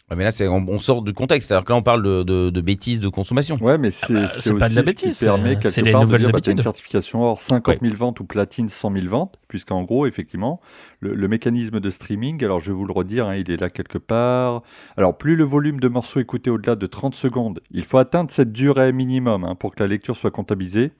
Ouais, 0.10 0.16
mais 0.16 0.24
là, 0.24 0.32
c'est- 0.32 0.48
on, 0.48 0.66
on 0.68 0.80
sort 0.80 1.02
du 1.04 1.14
contexte. 1.14 1.48
C'est-à-dire 1.50 1.66
que 1.66 1.72
là, 1.72 1.78
on 1.78 1.84
parle 1.84 2.02
de, 2.04 2.24
de- 2.24 2.50
de 2.50 2.62
bêtises 2.62 3.00
de 3.00 3.10
consommation. 3.10 3.58
Ouais, 3.62 3.78
mais 3.78 3.92
c'est 3.92 4.12
bah, 4.14 4.28
c'est 4.28 4.42
c'est 4.42 4.58
pas 4.58 4.70
de 4.70 4.76
la 4.76 4.82
ce 4.82 4.86
bêtise, 4.86 5.20
qui 5.20 5.26
permet 5.26 5.56
c'est- 5.62 5.70
c'est 5.70 5.76
quelque 5.76 5.86
les 5.86 5.92
part 5.92 6.02
de 6.02 6.06
nouvelles 6.06 6.22
dire 6.22 6.32
bah, 6.32 6.42
t'as 6.42 6.52
une 6.52 6.62
certification 6.62 7.22
or 7.22 7.40
50 7.40 7.78
000 7.82 7.96
ventes 7.96 8.20
ou 8.20 8.26
platine 8.26 8.70
100 8.70 8.92
000 8.92 9.08
ventes, 9.08 9.40
puisqu'en 9.48 9.84
gros, 9.84 10.06
effectivement, 10.08 10.60
le, 11.00 11.14
le 11.14 11.28
mécanisme 11.28 11.80
de 11.80 11.90
streaming, 11.90 12.44
alors 12.44 12.60
je 12.60 12.72
vais 12.72 12.78
vous 12.78 12.86
le 12.86 12.94
redire, 12.94 13.28
hein, 13.28 13.36
il 13.36 13.52
est 13.52 13.58
là 13.62 13.70
quelque 13.70 13.98
part. 14.00 14.64
Alors, 14.98 15.18
plus 15.18 15.36
le 15.36 15.44
volume 15.44 15.80
de 15.80 15.88
morceaux 15.88 16.20
écoutés 16.20 16.50
au-delà 16.50 16.76
de 16.76 16.86
30 16.88 17.14
secondes, 17.14 17.60
il 17.72 17.84
faut 17.86 17.98
atteindre 18.00 18.32
cette 18.32 18.52
durée 18.52 18.92
minimum 18.92 19.44
hein, 19.44 19.54
pour 19.56 19.76
que 19.76 19.84
la 19.84 19.88
lecture 19.88 20.16
soit 20.16 20.32
comptabilisée, 20.32 20.92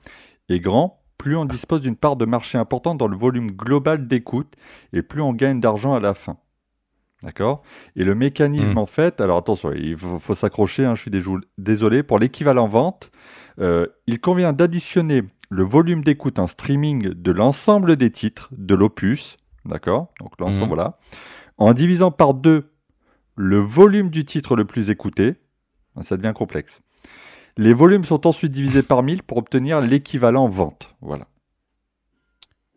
est 0.48 0.60
grand, 0.60 1.00
plus 1.18 1.36
on 1.36 1.44
dispose 1.44 1.80
d'une 1.80 1.96
part 1.96 2.16
de 2.16 2.24
marché 2.24 2.58
importante 2.58 2.96
dans 2.98 3.08
le 3.08 3.16
volume 3.16 3.50
global 3.50 4.06
d'écoute, 4.08 4.54
et 4.92 5.02
plus 5.02 5.20
on 5.20 5.32
gagne 5.32 5.60
d'argent 5.60 5.94
à 5.94 6.00
la 6.00 6.14
fin. 6.14 6.36
D'accord? 7.22 7.62
Et 7.96 8.04
le 8.04 8.14
mécanisme, 8.14 8.70
Mhm. 8.72 8.78
en 8.78 8.86
fait, 8.86 9.20
alors 9.20 9.36
attention, 9.38 9.72
il 9.72 9.96
faut, 9.96 10.18
faut 10.18 10.34
s'accrocher, 10.34 10.86
hein, 10.86 10.94
je 10.94 11.02
suis 11.02 11.10
désolé, 11.58 12.02
pour 12.02 12.18
l'équivalent 12.18 12.66
vente, 12.66 13.10
euh, 13.60 13.86
il 14.06 14.20
convient 14.20 14.52
d'additionner 14.54 15.24
le 15.50 15.62
volume 15.62 16.02
d'écoute 16.02 16.38
en 16.38 16.46
streaming 16.46 17.10
de 17.10 17.32
l'ensemble 17.32 17.96
des 17.96 18.10
titres 18.10 18.48
de 18.56 18.74
l'opus, 18.74 19.36
d'accord? 19.66 20.08
Donc 20.20 20.32
l'ensemble, 20.38 20.62
Mhm. 20.62 20.68
voilà, 20.68 20.96
en 21.58 21.74
divisant 21.74 22.10
par 22.10 22.32
deux 22.34 22.70
le 23.36 23.58
volume 23.58 24.08
du 24.08 24.24
titre 24.24 24.56
le 24.56 24.64
plus 24.64 24.88
écouté, 24.90 25.34
hein, 25.96 26.02
ça 26.02 26.16
devient 26.16 26.32
complexe. 26.34 26.80
Les 27.58 27.74
volumes 27.74 28.04
sont 28.04 28.26
ensuite 28.26 28.52
divisés 28.52 28.82
par 28.82 29.02
1000 29.02 29.22
pour 29.22 29.36
obtenir 29.38 29.80
l'équivalent 29.82 30.46
vente, 30.46 30.94
voilà. 31.02 31.26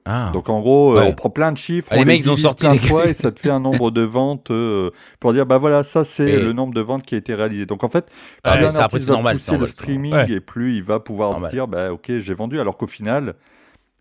Ah. 0.06 0.32
Donc 0.34 0.50
en 0.50 0.60
gros, 0.60 0.94
euh, 0.94 1.00
Ouais. 1.00 1.08
on 1.08 1.14
prend 1.14 1.30
plein 1.30 1.52
de 1.54 1.58
chiffres, 1.58 1.88
Ah, 1.92 1.96
les 1.96 2.02
on 2.02 2.06
mecs, 2.06 2.20
ils 2.20 2.30
ont 2.30 2.36
sorti 2.36 2.66
plein 2.66 2.74
des- 2.76 2.80
de 2.82 2.86
fois 2.86 3.08
et 3.08 3.14
ça 3.14 3.32
te 3.32 3.40
fait 3.40 3.50
un 3.50 3.60
nombre 3.62 3.90
de 3.90 4.02
ventes 4.02 4.52
euh, 4.52 4.92
pour 5.22 5.32
dire 5.34 5.46
bah 5.46 5.58
voilà 5.58 5.84
ça 5.84 6.04
c'est 6.04 6.28
Et- 6.30 6.40
le 6.44 6.52
nombre 6.52 6.74
de 6.74 6.82
ventes 6.82 7.04
qui 7.04 7.16
a 7.16 7.18
été 7.18 7.34
réalisé. 7.34 7.66
Donc 7.66 7.84
en 7.86 7.90
fait, 7.90 8.06
plus 8.08 8.14
mais 8.46 8.52
un 8.52 8.72
ça, 8.72 8.84
après, 8.84 8.84
artiste 8.84 9.06
c'est 9.06 9.12
va 9.12 9.14
normal, 9.18 9.36
pousser 9.38 9.58
le 9.58 9.66
streaming 9.66 10.12
normal. 10.12 10.32
et 10.32 10.40
plus 10.42 10.76
il 10.76 10.84
va 10.84 11.00
pouvoir 11.00 11.40
se 11.40 11.48
dire 11.48 11.68
bah 11.70 11.94
ok 11.94 12.12
j'ai 12.20 12.34
vendu 12.34 12.60
alors 12.60 12.76
qu'au 12.78 12.88
final 12.88 13.36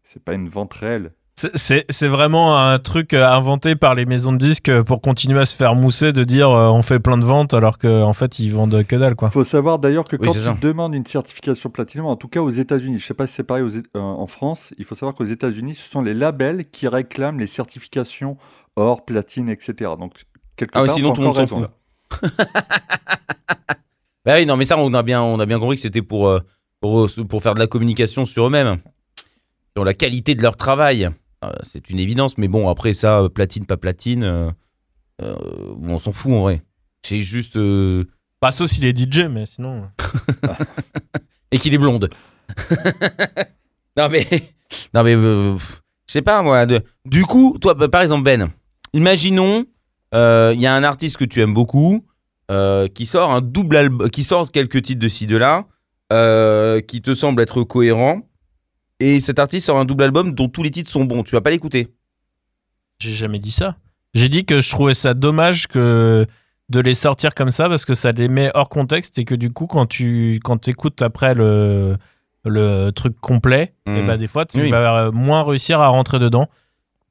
c'est 0.02 0.22
pas 0.22 0.34
une 0.34 0.48
vente 0.48 0.74
réelle. 0.74 1.12
C'est- 1.54 2.08
vraiment 2.08 2.58
un 2.58 2.78
truc 2.78 3.14
euh, 3.14 3.26
inventé 3.28 3.74
par 3.76 3.94
les 3.94 4.04
maisons 4.06 4.32
de 4.32 4.38
disques 4.38 4.68
euh, 4.68 4.82
pour 4.82 5.00
continuer 5.00 5.40
à 5.40 5.46
se 5.46 5.56
faire 5.56 5.74
mousser 5.74 6.12
de 6.12 6.24
dire 6.24 6.50
euh, 6.50 6.68
on 6.68 6.82
fait 6.82 6.98
plein 6.98 7.16
de 7.18 7.24
ventes 7.24 7.54
alors 7.54 7.78
qu'en 7.78 8.02
en 8.02 8.12
fait 8.12 8.38
ils 8.38 8.50
vendent 8.52 8.84
que 8.84 8.96
dalle 8.96 9.14
quoi. 9.14 9.28
Il 9.28 9.32
faut 9.32 9.44
savoir 9.44 9.78
d'ailleurs 9.78 10.04
que 10.04 10.16
Oui, 10.16 10.26
quand 10.26 10.32
tu 10.32 10.40
ça. 10.40 10.56
demandes 10.60 10.94
une 10.94 11.06
certification 11.06 11.70
platinum, 11.70 12.06
en 12.06 12.16
tout 12.16 12.28
cas 12.28 12.40
aux 12.40 12.50
États-Unis, 12.50 12.98
je 12.98 13.06
sais 13.06 13.14
pas 13.14 13.26
si 13.26 13.34
c'est 13.34 13.44
pareil 13.44 13.62
aux 13.64 13.76
euh, 13.76 13.80
en 14.00 14.26
France, 14.26 14.72
il 14.78 14.84
faut 14.84 14.94
savoir 14.94 15.14
qu'aux 15.14 15.24
États-Unis 15.24 15.74
ce 15.74 15.90
sont 15.90 16.02
les 16.02 16.14
labels 16.14 16.68
qui 16.70 16.86
réclament 16.88 17.38
les 17.40 17.46
certifications 17.46 18.36
or, 18.76 19.04
platine, 19.04 19.48
etc. 19.48 19.92
Donc 19.98 20.24
quelque 20.56 20.72
Ah 20.74 20.82
oui, 20.82 20.86
part 20.88 20.96
sinon 20.96 21.08
t'as 21.10 21.14
tout 21.14 21.20
le 21.22 21.26
monde 21.28 21.36
encore 21.38 21.48
s'en 21.48 21.56
raison, 21.56 21.68
fout. 22.20 22.30
Bah 24.24 24.34
oui, 24.36 24.46
non, 24.46 24.56
mais 24.56 24.64
ça, 24.64 24.78
on 24.78 24.94
a 24.94 25.02
bien, 25.02 25.20
on 25.20 25.40
a 25.40 25.46
bien 25.46 25.58
compris 25.58 25.76
que 25.76 25.82
c'était 25.82 26.02
pour, 26.02 26.28
euh, 26.28 26.38
pour, 26.80 27.08
pour 27.28 27.42
faire 27.42 27.54
de 27.54 27.58
la 27.58 27.66
communication 27.66 28.24
sur 28.24 28.46
eux-mêmes, 28.46 28.78
sur 29.76 29.84
la 29.84 29.94
qualité 29.94 30.36
de 30.36 30.42
leur 30.42 30.56
travail. 30.56 31.10
Euh, 31.44 31.50
c'est 31.62 31.90
une 31.90 31.98
évidence, 31.98 32.38
mais 32.38 32.48
bon, 32.48 32.68
après 32.68 32.94
ça, 32.94 33.20
euh, 33.20 33.28
platine, 33.28 33.66
pas 33.66 33.76
platine, 33.76 34.22
euh, 34.22 34.50
euh, 35.22 35.34
on 35.82 35.98
s'en 35.98 36.12
fout 36.12 36.32
en 36.32 36.40
vrai. 36.42 36.62
C'est 37.04 37.18
juste. 37.20 37.58
Pas 38.40 38.52
sauf 38.52 38.68
s'il 38.70 38.84
est 38.84 38.96
DJ 38.96 39.24
mais 39.30 39.46
sinon. 39.46 39.88
et 41.50 41.58
qu'il 41.58 41.74
est 41.74 41.78
blonde. 41.78 42.10
non, 43.96 44.08
mais. 44.08 44.26
Non, 44.94 45.02
mais. 45.02 45.12
je 45.16 45.58
sais 46.06 46.22
pas, 46.22 46.40
moi. 46.42 46.64
de- 46.64 46.80
Du 47.04 47.24
coup, 47.26 47.58
toi, 47.60 47.74
bah, 47.74 47.88
par 47.90 48.00
exemple, 48.00 48.22
Ben, 48.24 48.50
imaginons, 48.94 49.66
il 50.14 50.60
y 50.60 50.66
a 50.66 50.74
un 50.74 50.82
artiste 50.82 51.18
que 51.18 51.26
tu 51.26 51.42
aimes 51.42 51.52
beaucoup, 51.52 52.02
euh, 52.50 52.88
qui 52.88 53.04
sort 53.04 53.32
un 53.34 53.42
double 53.42 54.08
qui 54.10 54.24
sort 54.24 54.50
quelques 54.50 54.82
titres 54.82 55.00
de 55.00 55.08
ci, 55.08 55.26
de 55.26 55.36
là, 55.36 55.66
euh, 56.10 56.80
qui 56.80 57.02
te 57.02 57.12
semble 57.12 57.42
être 57.42 57.64
cohérent, 57.64 58.22
et 59.02 59.20
cet 59.20 59.38
artiste 59.38 59.66
sort 59.66 59.78
un 59.78 59.84
double 59.84 60.04
album 60.04 60.32
dont 60.32 60.48
tous 60.48 60.62
les 60.62 60.70
titres 60.70 60.90
sont 60.90 61.04
bons. 61.04 61.22
Tu 61.22 61.34
vas 61.34 61.40
pas 61.40 61.50
l'écouter. 61.50 61.88
J'ai 63.00 63.10
jamais 63.10 63.38
dit 63.38 63.50
ça. 63.50 63.76
J'ai 64.14 64.28
dit 64.28 64.44
que 64.44 64.60
je 64.60 64.70
trouvais 64.70 64.94
ça 64.94 65.14
dommage 65.14 65.66
que 65.68 66.26
de 66.68 66.80
les 66.80 66.94
sortir 66.94 67.34
comme 67.34 67.50
ça 67.50 67.68
parce 67.68 67.84
que 67.84 67.94
ça 67.94 68.12
les 68.12 68.28
met 68.28 68.50
hors 68.54 68.68
contexte 68.68 69.18
et 69.18 69.24
que 69.24 69.34
du 69.34 69.50
coup 69.52 69.66
quand 69.66 69.86
tu 69.86 70.40
quand 70.44 70.68
écoutes 70.68 71.02
après 71.02 71.34
le 71.34 71.96
le 72.44 72.90
truc 72.90 73.16
complet, 73.20 73.72
Mhm. 73.86 73.96
et 73.96 74.02
bah 74.06 74.16
des 74.16 74.26
fois 74.26 74.46
tu 74.46 74.60
Oui. 74.62 74.70
vas 74.70 75.10
moins 75.12 75.44
réussir 75.44 75.80
à 75.80 75.88
rentrer 75.88 76.18
dedans. 76.18 76.48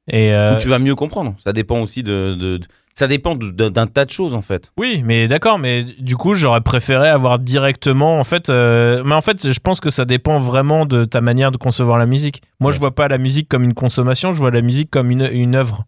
Et 0.08 0.34
euh, 0.34 0.54
Ou 0.54 0.58
tu 0.58 0.68
vas 0.68 0.78
mieux 0.78 0.94
comprendre. 0.94 1.34
Ça 1.42 1.52
dépend 1.52 1.80
aussi 1.80 2.02
de. 2.02 2.34
de- 2.38 2.56
de- 2.58 2.66
ça 2.94 3.06
dépend 3.08 3.34
d'un 3.36 3.86
tas 3.86 4.04
de 4.04 4.10
choses, 4.10 4.34
en 4.34 4.42
fait. 4.42 4.70
Oui, 4.76 5.02
mais 5.06 5.26
d'accord, 5.26 5.58
mais 5.58 5.82
du 5.98 6.14
coup, 6.16 6.34
j'aurais 6.34 6.60
préféré 6.60 7.08
avoir 7.08 7.38
directement. 7.38 8.18
En 8.18 8.24
fait, 8.24 8.50
euh, 8.50 9.02
mais 9.06 9.14
en 9.14 9.22
fait, 9.22 9.50
je 9.50 9.58
pense 9.60 9.80
que 9.80 9.88
ça 9.88 10.04
dépend 10.04 10.36
vraiment 10.36 10.84
de 10.84 11.06
ta 11.06 11.22
manière 11.22 11.52
de 11.52 11.56
concevoir 11.56 11.96
la 11.96 12.04
musique. 12.04 12.42
Moi, 12.60 12.68
Ouais. 12.68 12.74
je 12.74 12.80
vois 12.80 12.94
pas 12.94 13.08
la 13.08 13.16
musique 13.16 13.48
comme 13.48 13.62
une 13.64 13.72
consommation, 13.72 14.34
je 14.34 14.38
vois 14.40 14.50
la 14.50 14.60
musique 14.60 14.90
comme 14.90 15.10
une, 15.10 15.26
une 15.32 15.54
œuvre. 15.54 15.84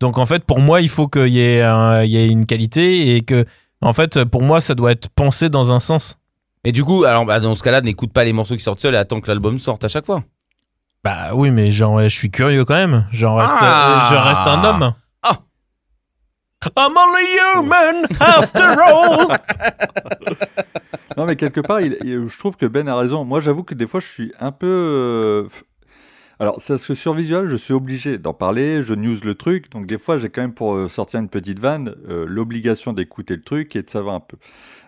Donc, 0.00 0.18
en 0.18 0.26
fait, 0.26 0.44
pour 0.44 0.60
moi, 0.60 0.82
il 0.82 0.90
faut 0.90 1.08
qu'il 1.08 1.28
y, 1.28 1.40
ait 1.40 1.62
un- 1.62 2.02
il 2.02 2.10
y 2.10 2.18
ait 2.18 2.28
une 2.28 2.44
qualité 2.44 3.16
et 3.16 3.22
que, 3.22 3.46
en 3.80 3.94
fait, 3.94 4.22
pour 4.24 4.42
moi, 4.42 4.60
ça 4.60 4.74
doit 4.74 4.92
être 4.92 5.08
pensé 5.08 5.48
dans 5.48 5.72
un 5.72 5.80
sens. 5.80 6.18
Et 6.64 6.72
du 6.72 6.84
coup, 6.84 7.04
alors, 7.04 7.24
bah, 7.24 7.40
dans 7.40 7.54
ce 7.54 7.62
cas-là, 7.62 7.80
n'écoute 7.80 8.12
pas 8.12 8.24
les 8.24 8.34
morceaux 8.34 8.56
qui 8.56 8.62
sortent 8.62 8.80
seuls 8.80 8.94
et 8.94 8.98
attends 8.98 9.20
que 9.22 9.28
l'album 9.28 9.58
sorte 9.58 9.84
à 9.84 9.88
chaque 9.88 10.04
fois. 10.04 10.22
Bah 11.04 11.30
oui, 11.34 11.50
mais 11.50 11.70
genre, 11.72 12.00
je 12.02 12.08
suis 12.08 12.30
curieux 12.30 12.64
quand 12.64 12.74
même. 12.74 13.06
J'en 13.12 13.36
reste, 13.36 13.54
Ah. 13.58 14.08
je 14.10 14.16
reste 14.16 14.46
un 14.46 14.64
homme. 14.64 14.94
Ah. 15.22 15.38
I'm 16.76 16.94
only 16.96 17.26
human 17.54 18.06
after 18.20 18.62
all. 18.80 19.38
Non, 21.16 21.24
mais 21.26 21.36
quelque 21.36 21.60
part, 21.60 21.80
il- 21.80 21.96
il- 22.04 22.26
je 22.28 22.38
trouve 22.38 22.56
que 22.56 22.66
Ben 22.66 22.88
a 22.88 22.96
raison. 22.96 23.24
Moi, 23.24 23.40
j'avoue 23.40 23.62
que 23.62 23.74
des 23.74 23.86
fois, 23.86 24.00
je 24.00 24.06
suis 24.08 24.32
un 24.40 24.52
peu. 24.52 24.66
euh, 24.66 25.48
Alors, 26.38 26.56
c'est 26.60 26.74
parce 26.74 26.86
que 26.86 26.94
sur 26.94 27.14
Visual, 27.14 27.48
je 27.48 27.56
suis 27.56 27.72
obligé 27.72 28.18
d'en 28.18 28.34
parler, 28.34 28.82
je 28.82 28.92
news 28.92 29.16
le 29.24 29.34
truc. 29.34 29.70
Donc, 29.70 29.86
des 29.86 29.96
fois, 29.96 30.18
j'ai 30.18 30.28
quand 30.28 30.42
même, 30.42 30.52
pour 30.52 30.74
euh, 30.74 30.86
sortir 30.86 31.18
une 31.20 31.30
petite 31.30 31.58
vanne, 31.60 31.94
euh, 32.10 32.26
l'obligation 32.28 32.92
d'écouter 32.92 33.36
le 33.36 33.42
truc 33.42 33.74
et 33.74 33.82
de 33.82 33.88
savoir 33.88 34.16
un 34.16 34.20
peu. 34.20 34.36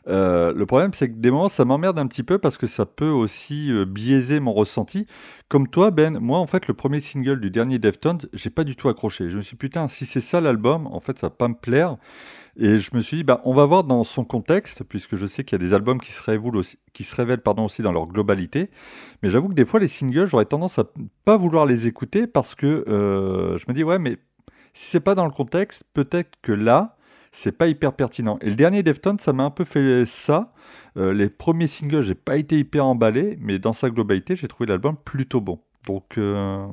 Euh, 0.09 0.53
le 0.55 0.67
problème, 0.67 0.93
c'est 0.95 1.09
que 1.09 1.17
des 1.17 1.31
moments, 1.31 1.49
ça 1.49 1.65
m'emmerde 1.65 1.99
un 1.99 2.07
petit 2.07 2.23
peu 2.23 2.39
parce 2.39 2.57
que 2.57 2.67
ça 2.67 2.87
peut 2.87 3.09
aussi 3.09 3.71
euh, 3.71 3.85
biaiser 3.85 4.41
mon 4.41 4.53
ressenti. 4.53 5.07
Comme 5.49 5.69
toi, 5.69 5.91
Ben, 5.91 6.19
moi, 6.19 6.39
en 6.39 6.47
fait, 6.47 6.67
le 6.67 6.75
premier 6.75 7.01
single 7.01 7.41
du 7.41 7.51
dernier 7.51 7.79
Deftones, 7.79 8.21
j'ai 8.33 8.51
pas 8.51 8.65
du 8.65 8.77
tout 8.77 8.89
accroché. 8.89 9.31
Je 9.31 9.37
me 9.37 9.43
suis 9.43 9.57
dit, 9.57 9.59
putain, 9.59 9.89
si 9.89 10.07
c'est 10.07 10.21
ça 10.21 10.41
l'album, 10.41 10.87
en 10.87 11.01
fait, 11.01 11.19
ça 11.19 11.27
va 11.27 11.31
pas 11.31 11.49
me 11.49 11.55
plaire. 11.55 11.97
Et 12.57 12.79
je 12.79 12.91
me 12.95 13.01
suis 13.01 13.19
dit, 13.19 13.25
bah, 13.25 13.41
on 13.45 13.55
va 13.55 13.67
voir 13.67 13.85
dans 13.85 14.03
son 14.03 14.25
contexte, 14.25 14.83
puisque 14.83 15.17
je 15.17 15.27
sais 15.27 15.45
qu'il 15.45 15.61
y 15.61 15.63
a 15.63 15.65
des 15.65 15.75
albums 15.75 16.01
qui 16.01 16.13
se 16.13 16.23
révèlent 16.23 16.57
aussi, 16.57 16.79
pardon, 17.45 17.67
aussi 17.67 17.83
dans 17.83 17.93
leur 17.93 18.07
globalité. 18.07 18.71
Mais 19.23 19.31
j'avoue 19.31 19.49
que 19.49 19.55
des 19.55 19.65
fois, 19.65 19.79
les 19.79 19.89
singles, 19.89 20.27
j'aurais 20.27 20.47
tendance 20.47 20.79
à 20.79 20.85
pas 21.25 21.37
vouloir 21.37 21.67
les 21.67 21.87
écouter 21.87 22.27
parce 22.27 22.55
que 22.55 22.85
euh, 22.89 23.59
je 23.59 23.65
me 23.69 23.75
dis, 23.75 23.85
ouais, 23.85 23.99
mais 23.99 24.19
si 24.73 24.91
c'est 24.91 25.01
pas 25.01 25.15
dans 25.15 25.25
le 25.25 25.31
contexte, 25.31 25.85
peut-être 25.95 26.33
que 26.43 26.53
là, 26.53 26.98
c'est 27.41 27.53
pas 27.57 27.69
hyper 27.69 27.93
pertinent. 27.93 28.39
Et 28.43 28.47
le 28.51 28.57
dernier 28.57 28.83
Deftones, 28.83 29.19
ça 29.21 29.33
m'a 29.33 29.45
un 29.45 29.51
peu 29.51 29.65
fait 29.65 30.05
ça. 30.07 30.53
Euh, 30.97 31.13
les 31.15 31.29
premiers 31.29 31.69
singles, 31.69 32.03
j'ai 32.03 32.15
pas 32.17 32.37
été 32.37 32.59
hyper 32.59 32.85
emballé, 32.85 33.39
mais 33.41 33.59
dans 33.59 33.73
sa 33.73 33.91
globalité, 33.91 34.35
j'ai 34.35 34.49
trouvé 34.49 34.67
l'album 34.69 34.97
plutôt 35.05 35.41
bon. 35.41 35.61
Donc, 35.87 36.19
euh, 36.19 36.67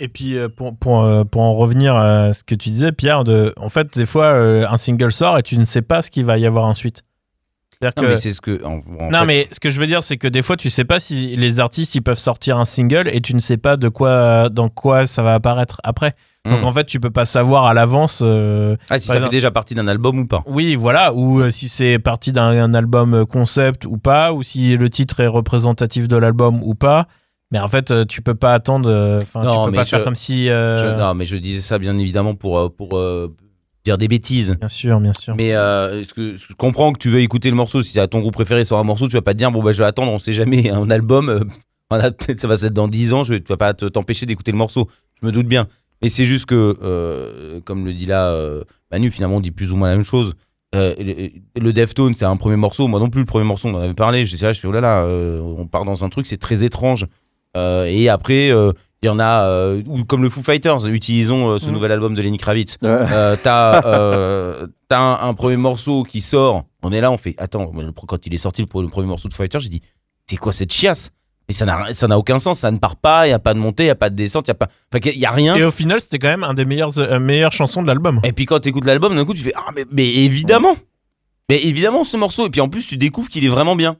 Et 0.00 0.08
puis 0.08 0.36
euh, 0.36 0.48
pour, 0.48 0.76
pour, 0.76 1.02
euh, 1.02 1.24
pour 1.24 1.42
en 1.42 1.54
revenir 1.54 1.96
à 1.96 2.32
ce 2.32 2.44
que 2.44 2.54
tu 2.54 2.70
disais, 2.70 2.92
Pierre, 2.92 3.24
de, 3.24 3.52
en 3.56 3.68
fait, 3.68 3.96
des 3.98 4.06
fois, 4.06 4.26
euh, 4.26 4.66
un 4.68 4.76
single 4.76 5.12
sort 5.12 5.38
et 5.38 5.42
tu 5.42 5.58
ne 5.58 5.64
sais 5.64 5.82
pas 5.82 6.02
ce 6.02 6.10
qu'il 6.10 6.24
va 6.24 6.38
y 6.38 6.46
avoir 6.46 6.66
ensuite. 6.66 7.04
Non, 7.80 7.90
que- 7.96 8.06
mais 8.06 8.16
ce 8.16 8.40
que. 8.40 8.64
en- 8.64 8.80
en 8.98 9.10
non, 9.10 9.20
fait- 9.20 9.26
mais 9.26 9.48
ce 9.52 9.60
que 9.60 9.70
je 9.70 9.80
veux 9.80 9.86
dire, 9.86 10.02
c'est 10.02 10.16
que 10.16 10.26
des 10.26 10.42
fois, 10.42 10.56
tu 10.56 10.68
sais 10.70 10.84
pas 10.84 10.98
si 10.98 11.36
les 11.36 11.60
artistes 11.60 11.94
ils 11.94 12.02
peuvent 12.02 12.18
sortir 12.18 12.58
un 12.58 12.64
single 12.64 13.08
et 13.12 13.20
tu 13.20 13.34
ne 13.34 13.38
sais 13.38 13.56
pas 13.56 13.76
de 13.76 13.88
quoi, 13.88 14.48
dans 14.48 14.68
quoi 14.68 15.06
ça 15.06 15.22
va 15.22 15.34
apparaître 15.34 15.80
après. 15.84 16.14
Donc 16.48 16.60
Hmm. 16.60 16.64
en 16.64 16.72
fait, 16.72 16.84
tu 16.84 17.00
peux 17.00 17.10
pas 17.10 17.24
savoir 17.24 17.66
à 17.66 17.74
l'avance. 17.74 18.22
euh, 18.24 18.76
Ah, 18.90 18.98
si 18.98 19.06
ça 19.06 19.14
exemple- 19.14 19.30
fait 19.30 19.36
déjà 19.36 19.50
partie 19.50 19.74
d'un 19.74 19.88
album 19.88 20.18
ou 20.20 20.26
pas. 20.26 20.42
Oui, 20.46 20.74
voilà, 20.74 21.12
ou 21.14 21.40
euh, 21.40 21.50
si 21.50 21.68
c'est 21.68 21.98
parti 21.98 22.32
d'un 22.32 22.48
un 22.50 22.74
album 22.74 23.14
euh, 23.14 23.24
concept 23.26 23.84
ou 23.84 23.98
pas, 23.98 24.32
ou 24.32 24.42
si 24.42 24.76
le 24.76 24.88
titre 24.90 25.20
est 25.20 25.26
représentatif 25.26 26.08
de 26.08 26.16
l'album 26.16 26.60
ou 26.62 26.74
pas. 26.74 27.06
Mais 27.50 27.58
en 27.58 27.68
fait, 27.68 27.92
tu 28.08 28.20
peux 28.22 28.34
pas 28.34 28.52
attendre. 28.54 28.90
Enfin, 29.22 29.40
tu 29.40 29.46
peux 29.64 29.70
mais 29.70 29.76
pas 29.78 29.84
je- 29.84 29.88
faire 29.90 30.04
comme 30.04 30.14
si. 30.14 30.46
Je- 30.48 30.98
non, 30.98 31.14
mais 31.14 31.24
je 31.26 31.36
disais 31.36 31.60
ça 31.62 31.78
bien 31.78 31.96
évidemment 31.96 32.34
pour, 32.34 32.74
pour 32.74 32.98
dire 33.84 33.96
des 33.96 34.08
bêtises. 34.08 34.54
Bien 34.58 34.68
sûr, 34.68 35.00
bien 35.00 35.12
sûr. 35.14 35.34
Mais 35.34 35.54
euh, 35.54 36.04
que- 36.14 36.36
je 36.36 36.52
comprends 36.54 36.92
que 36.92 36.98
tu 36.98 37.08
veux 37.08 37.20
écouter 37.20 37.48
le 37.48 37.56
morceau. 37.56 37.82
Si 37.82 37.98
ton 38.10 38.20
groupe 38.20 38.34
préféré 38.34 38.64
sur 38.64 38.76
un 38.76 38.82
morceau, 38.84 39.08
tu 39.08 39.14
vas 39.14 39.22
pas 39.22 39.32
te 39.32 39.38
dire 39.38 39.50
bon 39.50 39.62
bah 39.62 39.72
je 39.72 39.78
vais 39.78 39.86
attendre. 39.86 40.12
On 40.12 40.18
sait 40.18 40.32
jamais 40.34 40.70
un 40.70 40.90
album. 40.90 41.28
euh, 41.30 41.40
peut-être 41.90 42.38
ça 42.40 42.48
va 42.48 42.54
être 42.54 42.74
dans 42.74 42.88
10 42.88 43.14
ans. 43.14 43.24
Je 43.24 43.34
vais, 43.34 43.40
tu 43.40 43.48
vas 43.48 43.56
pas 43.56 43.72
te- 43.72 43.86
t'empêcher 43.86 44.26
d'écouter 44.26 44.52
le 44.52 44.58
morceau. 44.58 44.88
Je 45.22 45.26
me 45.26 45.32
doute 45.32 45.46
bien. 45.46 45.66
Mais 46.02 46.08
c'est 46.08 46.24
juste 46.26 46.46
que, 46.46 46.76
euh, 46.82 47.60
comme 47.64 47.84
le 47.84 47.92
dit 47.92 48.06
là 48.06 48.28
euh, 48.30 48.64
Manu, 48.92 49.10
finalement 49.10 49.36
on 49.36 49.40
dit 49.40 49.50
plus 49.50 49.72
ou 49.72 49.76
moins 49.76 49.88
la 49.88 49.94
même 49.96 50.04
chose. 50.04 50.34
Euh, 50.74 50.94
le, 50.98 51.60
le 51.60 51.72
Deftone, 51.72 52.14
c'est 52.14 52.24
un 52.26 52.36
premier 52.36 52.56
morceau. 52.56 52.86
Moi 52.88 53.00
non 53.00 53.08
plus, 53.10 53.20
le 53.22 53.26
premier 53.26 53.44
morceau, 53.46 53.68
on 53.68 53.74
en 53.74 53.80
avait 53.80 53.94
parlé. 53.94 54.24
J'étais 54.24 54.46
là, 54.46 54.52
je 54.52 54.60
fais 54.60 54.68
oh 54.68 54.72
là 54.72 54.80
là, 54.80 55.04
on 55.06 55.66
part 55.66 55.84
dans 55.84 56.04
un 56.04 56.08
truc, 56.08 56.26
c'est 56.26 56.36
très 56.36 56.62
étrange. 56.64 57.06
Et 57.56 58.08
après, 58.08 58.48
il 58.50 59.06
y 59.06 59.08
en 59.08 59.18
a, 59.18 59.74
ou 59.86 60.04
comme 60.04 60.22
le 60.22 60.28
Foo 60.30 60.42
Fighters, 60.42 60.86
utilisons 60.86 61.58
ce 61.58 61.66
Mhm. 61.66 61.72
nouvel 61.72 61.90
album 61.92 62.14
de 62.14 62.22
Lenny 62.22 62.38
Kravitz. 62.38 62.76
Euh, 62.84 63.36
t'as 63.42 63.80
t'as 64.88 64.98
un, 65.00 65.28
un 65.28 65.34
premier 65.34 65.56
morceau 65.56 66.02
qui 66.04 66.20
sort. 66.20 66.64
On 66.82 66.92
est 66.92 67.00
là, 67.00 67.10
on 67.10 67.16
fait. 67.16 67.34
Attends, 67.38 67.72
quand 68.06 68.26
il 68.26 68.34
est 68.34 68.38
sorti 68.38 68.62
le, 68.62 68.68
pre- 68.68 68.82
le 68.82 68.88
premier 68.88 69.08
morceau 69.08 69.28
de 69.28 69.34
Fighter, 69.34 69.58
j'ai 69.60 69.68
dit 69.70 69.80
c'est 70.28 70.36
quoi 70.36 70.52
cette 70.52 70.72
chiasse? 70.72 71.10
Et 71.48 71.52
ça 71.54 71.64
n'a 71.64 71.94
ça 71.94 72.06
n'a 72.08 72.18
aucun 72.18 72.38
sens. 72.38 72.58
Ça 72.60 72.70
ne 72.70 72.76
part 72.78 72.96
pas. 72.96 73.26
Il 73.26 73.30
y 73.30 73.32
a 73.32 73.38
pas 73.38 73.54
de 73.54 73.58
montée, 73.58 73.84
il 73.84 73.86
y 73.86 73.90
a 73.90 73.94
pas 73.94 74.10
de 74.10 74.14
descente, 74.16 74.46
il 74.46 74.50
y 74.50 74.52
a 74.52 74.54
pas. 74.54 74.68
Enfin, 74.92 75.00
il 75.12 75.18
y 75.18 75.24
a 75.24 75.30
rien. 75.30 75.56
Et 75.56 75.64
au 75.64 75.70
final, 75.70 76.00
c'était 76.00 76.18
quand 76.18 76.28
même 76.28 76.44
un 76.44 76.52
des 76.54 76.64
meilleurs, 76.66 76.98
euh, 76.98 77.18
meilleures 77.18 77.52
chansons 77.52 77.80
de 77.82 77.86
l'album. 77.86 78.20
Et 78.22 78.32
puis 78.32 78.44
quand 78.46 78.60
t'écoutes 78.60 78.84
l'album, 78.84 79.16
d'un 79.16 79.24
coup 79.24 79.32
tu 79.34 79.42
fais 79.42 79.54
ah 79.56 79.70
mais, 79.74 79.84
mais 79.90 80.06
évidemment, 80.14 80.76
mais 81.48 81.64
évidemment 81.64 82.04
ce 82.04 82.16
morceau. 82.18 82.46
Et 82.46 82.50
puis 82.50 82.60
en 82.60 82.68
plus 82.68 82.86
tu 82.86 82.96
découvres 82.98 83.28
qu'il 83.30 83.44
est 83.44 83.48
vraiment 83.48 83.76
bien. 83.76 83.96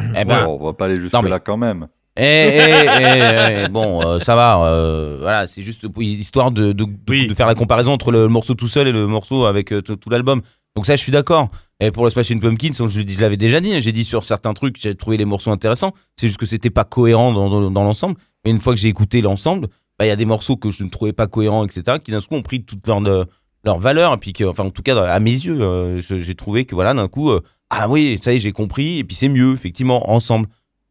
Eh 0.00 0.24
ben, 0.24 0.26
ouais, 0.26 0.44
on 0.60 0.64
va 0.64 0.72
pas 0.74 0.84
aller 0.84 0.96
jusque 1.00 1.14
là 1.14 1.38
quand 1.40 1.56
même. 1.56 1.88
Eh, 2.18 2.22
eh, 2.22 2.86
eh, 2.86 3.64
eh, 3.64 3.68
bon, 3.68 4.02
euh, 4.06 4.18
ça 4.20 4.34
va. 4.36 4.62
euh, 4.64 5.18
voilà, 5.20 5.46
c'est 5.46 5.62
juste 5.62 5.86
histoire 5.98 6.50
de, 6.50 6.72
de, 6.72 6.84
de- 6.84 6.90
Oui. 7.08 7.26
de 7.26 7.34
faire 7.34 7.46
la 7.46 7.54
comparaison 7.54 7.92
entre 7.92 8.10
le 8.10 8.26
morceau 8.28 8.54
tout 8.54 8.68
seul 8.68 8.88
et 8.88 8.92
le 8.92 9.06
morceau 9.06 9.44
avec 9.46 9.72
euh, 9.72 9.82
tout 9.82 9.96
tout 9.96 10.08
l'album. 10.10 10.40
Donc 10.76 10.84
ça, 10.84 10.94
je 10.94 11.02
suis 11.02 11.10
d'accord. 11.10 11.50
Et 11.80 11.90
pour 11.90 12.04
le 12.04 12.10
Smashing 12.10 12.40
Pumpkins, 12.40 12.72
je, 12.86 13.00
je 13.06 13.20
l'avais 13.20 13.38
déjà 13.38 13.60
dit. 13.60 13.80
J'ai 13.80 13.92
dit 13.92 14.04
sur 14.04 14.24
certains 14.26 14.52
trucs, 14.52 14.78
j'ai 14.78 14.94
trouvé 14.94 15.16
les 15.16 15.24
morceaux 15.24 15.50
intéressants. 15.50 15.94
C'est 16.16 16.28
juste 16.28 16.38
que 16.38 16.46
c'était 16.46 16.70
pas 16.70 16.84
cohérent 16.84 17.32
dans, 17.32 17.82
l'ensemble. 17.82 18.16
Et 18.44 18.50
une 18.50 18.60
fois 18.60 18.74
que 18.74 18.80
j'ai 18.80 18.88
écouté 18.88 19.22
l'ensemble, 19.22 19.68
bah, 19.98 20.04
il 20.04 20.08
y 20.08 20.12
a 20.12 20.16
des 20.16 20.26
morceaux 20.26 20.56
que 20.56 20.70
je 20.70 20.84
ne 20.84 20.90
trouvais 20.90 21.14
pas 21.14 21.26
cohérents, 21.26 21.64
etc., 21.64 21.98
qui 22.02 22.10
d'un 22.10 22.20
coup 22.20 22.34
ont 22.34 22.42
pris 22.42 22.62
toute 22.62 22.86
leur, 22.86 23.04
euh, 23.06 23.24
leur 23.64 23.78
valeur. 23.78 24.12
Et 24.12 24.16
puis, 24.18 24.34
enfin, 24.44 24.64
en 24.64 24.70
tout 24.70 24.82
cas, 24.82 25.02
à 25.02 25.18
mes 25.18 25.30
yeux, 25.30 25.60
euh, 25.62 25.98
j'ai 25.98 26.34
trouvé 26.34 26.66
que 26.66 26.74
voilà, 26.74 26.92
d'un 26.92 27.08
coup, 27.08 27.30
euh, 27.30 27.40
ah 27.70 27.88
oui, 27.88 28.18
ça 28.20 28.34
y 28.34 28.36
est, 28.36 28.38
j'ai 28.38 28.52
compris. 28.52 28.98
Et 28.98 29.04
puis 29.04 29.16
c'est 29.16 29.28
mieux, 29.28 29.54
effectivement, 29.54 30.10
ensemble. 30.10 30.46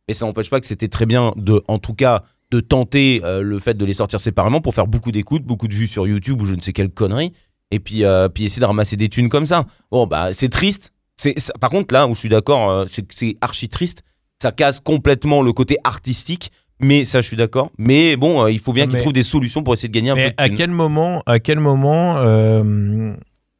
Et 0.07 0.15
ça 0.15 0.25
n'empêche 0.25 0.49
pas 0.49 0.59
que 0.59 0.67
c'était 0.67 0.87
très 0.87 1.05
bien 1.05 1.31
de, 1.35 1.61
en 1.67 1.77
tout 1.77 1.93
cas, 1.93 2.23
de 2.51 2.59
tenter 2.59 3.21
le 3.23 3.59
fait 3.59 3.73
de 3.73 3.85
les 3.85 3.95
sortir 3.95 4.19
séparément 4.19 4.61
pour 4.61 4.75
faire 4.75 4.85
beaucoup 4.85 5.11
d'écoutes, 5.11 5.43
beaucoup 5.43 5.67
de 5.67 5.73
vues 5.73 5.87
sur 5.87 6.05
YouTube 6.05 6.39
ou 6.41 6.45
je 6.45 6.53
ne 6.53 6.61
sais 6.61 6.73
quelle 6.73 6.91
connerie. 6.91 7.33
Et 7.71 7.79
puis, 7.79 8.03
euh, 8.05 8.29
puis 8.29 8.45
essayer 8.45 8.59
de 8.61 8.65
ramasser 8.65 8.95
des 8.95 9.09
thunes 9.09 9.29
comme 9.29 9.45
ça. 9.45 9.65
Bon, 9.91 10.05
bah, 10.07 10.33
c'est 10.33 10.49
triste. 10.49 10.91
C'est, 11.17 11.35
par 11.59 11.69
contre, 11.69 11.93
là 11.93 12.07
où 12.07 12.13
je 12.13 12.19
suis 12.19 12.29
d'accord, 12.29 12.69
euh, 12.69 12.85
c'est 13.11 13.37
archi 13.41 13.69
triste. 13.69 14.03
Ça 14.41 14.51
casse 14.51 14.79
complètement 14.79 15.41
le 15.41 15.51
côté 15.53 15.77
artistique. 15.83 16.51
Mais 16.81 17.05
ça, 17.05 17.21
je 17.21 17.27
suis 17.27 17.37
d'accord. 17.37 17.71
Mais 17.77 18.17
bon, 18.17 18.43
euh, 18.43 18.51
il 18.51 18.59
faut 18.59 18.73
bien 18.73 18.85
qu'ils 18.85 18.99
trouvent 18.99 19.13
des 19.13 19.23
solutions 19.23 19.63
pour 19.63 19.73
essayer 19.73 19.87
de 19.87 19.93
gagner 19.93 20.09
un 20.11 20.15
Mais 20.15 20.29
peu 20.31 20.35
de 20.37 20.41
à 20.43 20.47
thunes. 20.49 20.57
quel 20.57 20.71
moment, 20.71 21.23
à 21.25 21.39
quel 21.39 21.59
moment, 21.61 22.17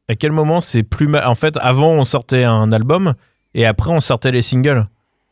à 0.08 0.14
quel 0.14 0.32
moment 0.32 0.60
c'est 0.60 0.82
plus 0.82 1.08
mal 1.08 1.26
En 1.26 1.34
fait, 1.34 1.56
avant 1.60 1.92
on 1.92 2.04
sortait 2.04 2.44
un 2.44 2.70
album 2.72 3.14
et 3.54 3.64
après 3.66 3.90
on 3.90 4.00
sortait 4.00 4.30
les 4.32 4.42
singles. 4.42 4.86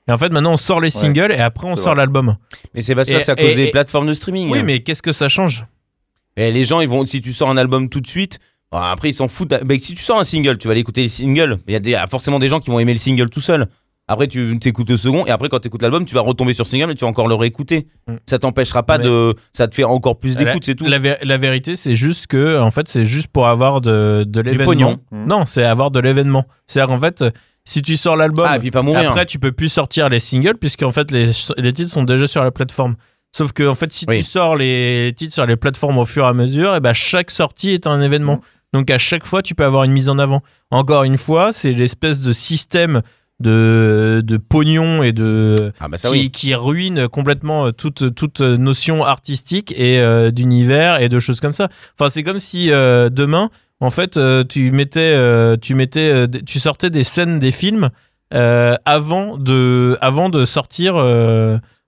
Et 0.08 0.12
en 0.12 0.16
fait, 0.18 0.30
maintenant 0.30 0.52
on 0.52 0.56
sort 0.56 0.80
les 0.80 0.90
singles 0.90 1.30
et 1.32 1.38
après 1.40 1.68
on 1.68 1.76
sort 1.76 1.94
l'album. 1.94 2.36
Mais 2.74 2.80
c'est 2.82 2.94
pas 2.94 3.04
ça, 3.04 3.20
c'est 3.20 3.32
à 3.32 3.36
cause 3.36 3.46
et- 3.52 3.54
des 3.54 3.62
et- 3.64 3.70
plateformes 3.70 4.06
de 4.06 4.14
streaming. 4.14 4.50
Oui, 4.50 4.62
mais 4.62 4.80
qu'est-ce 4.80 5.02
que 5.02 5.12
ça 5.12 5.28
change? 5.28 5.66
Et 6.36 6.50
les 6.50 6.64
gens, 6.64 6.80
ils 6.80 6.88
vont, 6.88 7.06
si 7.06 7.20
tu 7.20 7.32
sors 7.32 7.48
un 7.48 7.56
album 7.56 7.88
tout 7.88 8.00
de 8.00 8.06
suite, 8.08 8.38
après 8.76 9.10
ils 9.10 9.14
s'en 9.14 9.28
foutent. 9.28 9.54
Mais 9.66 9.78
si 9.78 9.94
tu 9.94 10.02
sors 10.02 10.18
un 10.18 10.24
single, 10.24 10.58
tu 10.58 10.68
vas 10.68 10.72
aller 10.72 10.80
écouter 10.80 11.02
les 11.02 11.08
singles. 11.08 11.58
Il 11.66 11.72
y 11.72 11.76
a 11.76 11.80
des- 11.80 11.98
forcément 12.10 12.38
des 12.38 12.48
gens 12.48 12.60
qui 12.60 12.70
vont 12.70 12.78
aimer 12.78 12.92
le 12.92 12.98
single 12.98 13.30
tout 13.30 13.40
seul. 13.40 13.66
Après, 14.06 14.28
tu 14.28 14.58
t'écoutes 14.60 14.90
le 14.90 14.98
second, 14.98 15.24
et 15.24 15.30
après, 15.30 15.48
quand 15.48 15.60
tu 15.60 15.68
écoutes 15.68 15.80
l'album, 15.80 16.04
tu 16.04 16.14
vas 16.14 16.20
retomber 16.20 16.52
sur 16.52 16.66
single, 16.66 16.88
mais 16.88 16.94
tu 16.94 17.06
vas 17.06 17.10
encore 17.10 17.26
le 17.26 17.34
réécouter. 17.36 17.86
Mm. 18.06 18.16
Ça 18.26 18.38
t'empêchera 18.38 18.82
pas 18.82 18.98
Mais- 18.98 19.04
de. 19.04 19.34
Ça 19.54 19.66
te 19.66 19.74
fait 19.74 19.84
encore 19.84 20.18
plus 20.18 20.36
d'écoute, 20.36 20.62
c'est 20.62 20.74
tout. 20.74 20.84
La, 20.84 20.98
vé- 20.98 21.16
la 21.22 21.38
vérité, 21.38 21.74
c'est 21.74 21.94
juste 21.94 22.26
que, 22.26 22.60
en 22.60 22.70
fait, 22.70 22.86
c'est 22.86 23.06
juste 23.06 23.28
pour 23.28 23.48
avoir 23.48 23.80
de, 23.80 24.24
de 24.28 24.42
l'événement. 24.42 24.64
pognon. 24.66 24.98
Mm. 25.10 25.26
Non, 25.26 25.46
c'est 25.46 25.64
avoir 25.64 25.90
de 25.90 26.00
l'événement. 26.00 26.44
C'est-à-dire 26.66 26.94
qu'en 26.94 27.00
fait, 27.00 27.24
si 27.64 27.80
tu 27.80 27.96
sors 27.96 28.14
l'album, 28.14 28.44
Ah, 28.46 28.56
et 28.56 28.58
puis 28.58 28.70
pas 28.70 28.82
mourir. 28.82 29.08
après 29.10 29.24
tu 29.24 29.38
peux 29.38 29.52
plus 29.52 29.70
sortir 29.70 30.10
les 30.10 30.20
singles 30.20 30.58
puisqu'en 30.58 30.92
fait 30.92 31.10
les, 31.10 31.30
les 31.56 31.72
titres 31.72 31.90
sont 31.90 32.04
déjà 32.04 32.26
sur 32.26 32.44
la 32.44 32.50
plateforme. 32.50 32.96
Sauf 33.32 33.52
que 33.52 33.66
en 33.66 33.74
fait, 33.74 33.90
si 33.90 34.04
Oui. 34.06 34.18
tu 34.18 34.22
sors 34.22 34.54
les 34.54 35.14
titres 35.16 35.32
sur 35.32 35.46
les 35.46 35.56
plateformes 35.56 35.96
au 35.96 36.04
fur 36.04 36.24
et 36.24 36.28
à 36.28 36.34
mesure, 36.34 36.76
et 36.76 36.80
ben 36.80 36.92
chaque 36.92 37.30
sortie 37.30 37.70
est 37.70 37.86
un 37.86 38.02
événement. 38.02 38.42
Donc 38.74 38.90
à 38.90 38.98
chaque 38.98 39.24
fois, 39.24 39.40
tu 39.40 39.54
peux 39.54 39.64
avoir 39.64 39.84
une 39.84 39.92
mise 39.92 40.08
en 40.10 40.18
avant. 40.18 40.42
Encore 40.70 41.04
une 41.04 41.16
fois, 41.16 41.52
c'est 41.52 41.72
l'espèce 41.72 42.20
de 42.20 42.32
système 42.34 43.00
de, 43.40 44.22
de 44.24 44.36
pognon 44.36 45.02
et 45.02 45.12
de 45.12 45.72
Ah, 45.80 45.88
bah 45.88 45.96
ça 45.96 46.08
qui, 46.08 46.14
oui. 46.14 46.30
qui 46.30 46.54
ruine 46.54 47.08
complètement 47.08 47.66
euh, 47.66 47.70
toute, 47.72 48.14
toute 48.14 48.40
notion 48.40 49.04
artistique 49.04 49.72
et 49.76 49.98
euh, 49.98 50.30
d'univers 50.30 51.00
et 51.00 51.08
de 51.08 51.18
choses 51.18 51.40
comme 51.40 51.52
ça. 51.52 51.68
Enfin, 51.98 52.08
c'est 52.08 52.22
comme 52.22 52.38
si 52.40 52.70
euh, 52.70 53.08
demain, 53.10 53.50
en 53.80 53.90
fait, 53.90 54.16
euh, 54.16 54.44
tu 54.44 54.70
mettais, 54.70 55.16
tu 55.58 55.74
mettais, 55.74 56.26
tu 56.46 56.58
sortais 56.60 56.90
des 56.90 57.02
scènes 57.02 57.38
des 57.38 57.50
films 57.50 57.90
avant 58.30 59.38
de, 59.38 59.96
avant 60.00 60.28
de 60.28 60.44
sortir. 60.44 60.94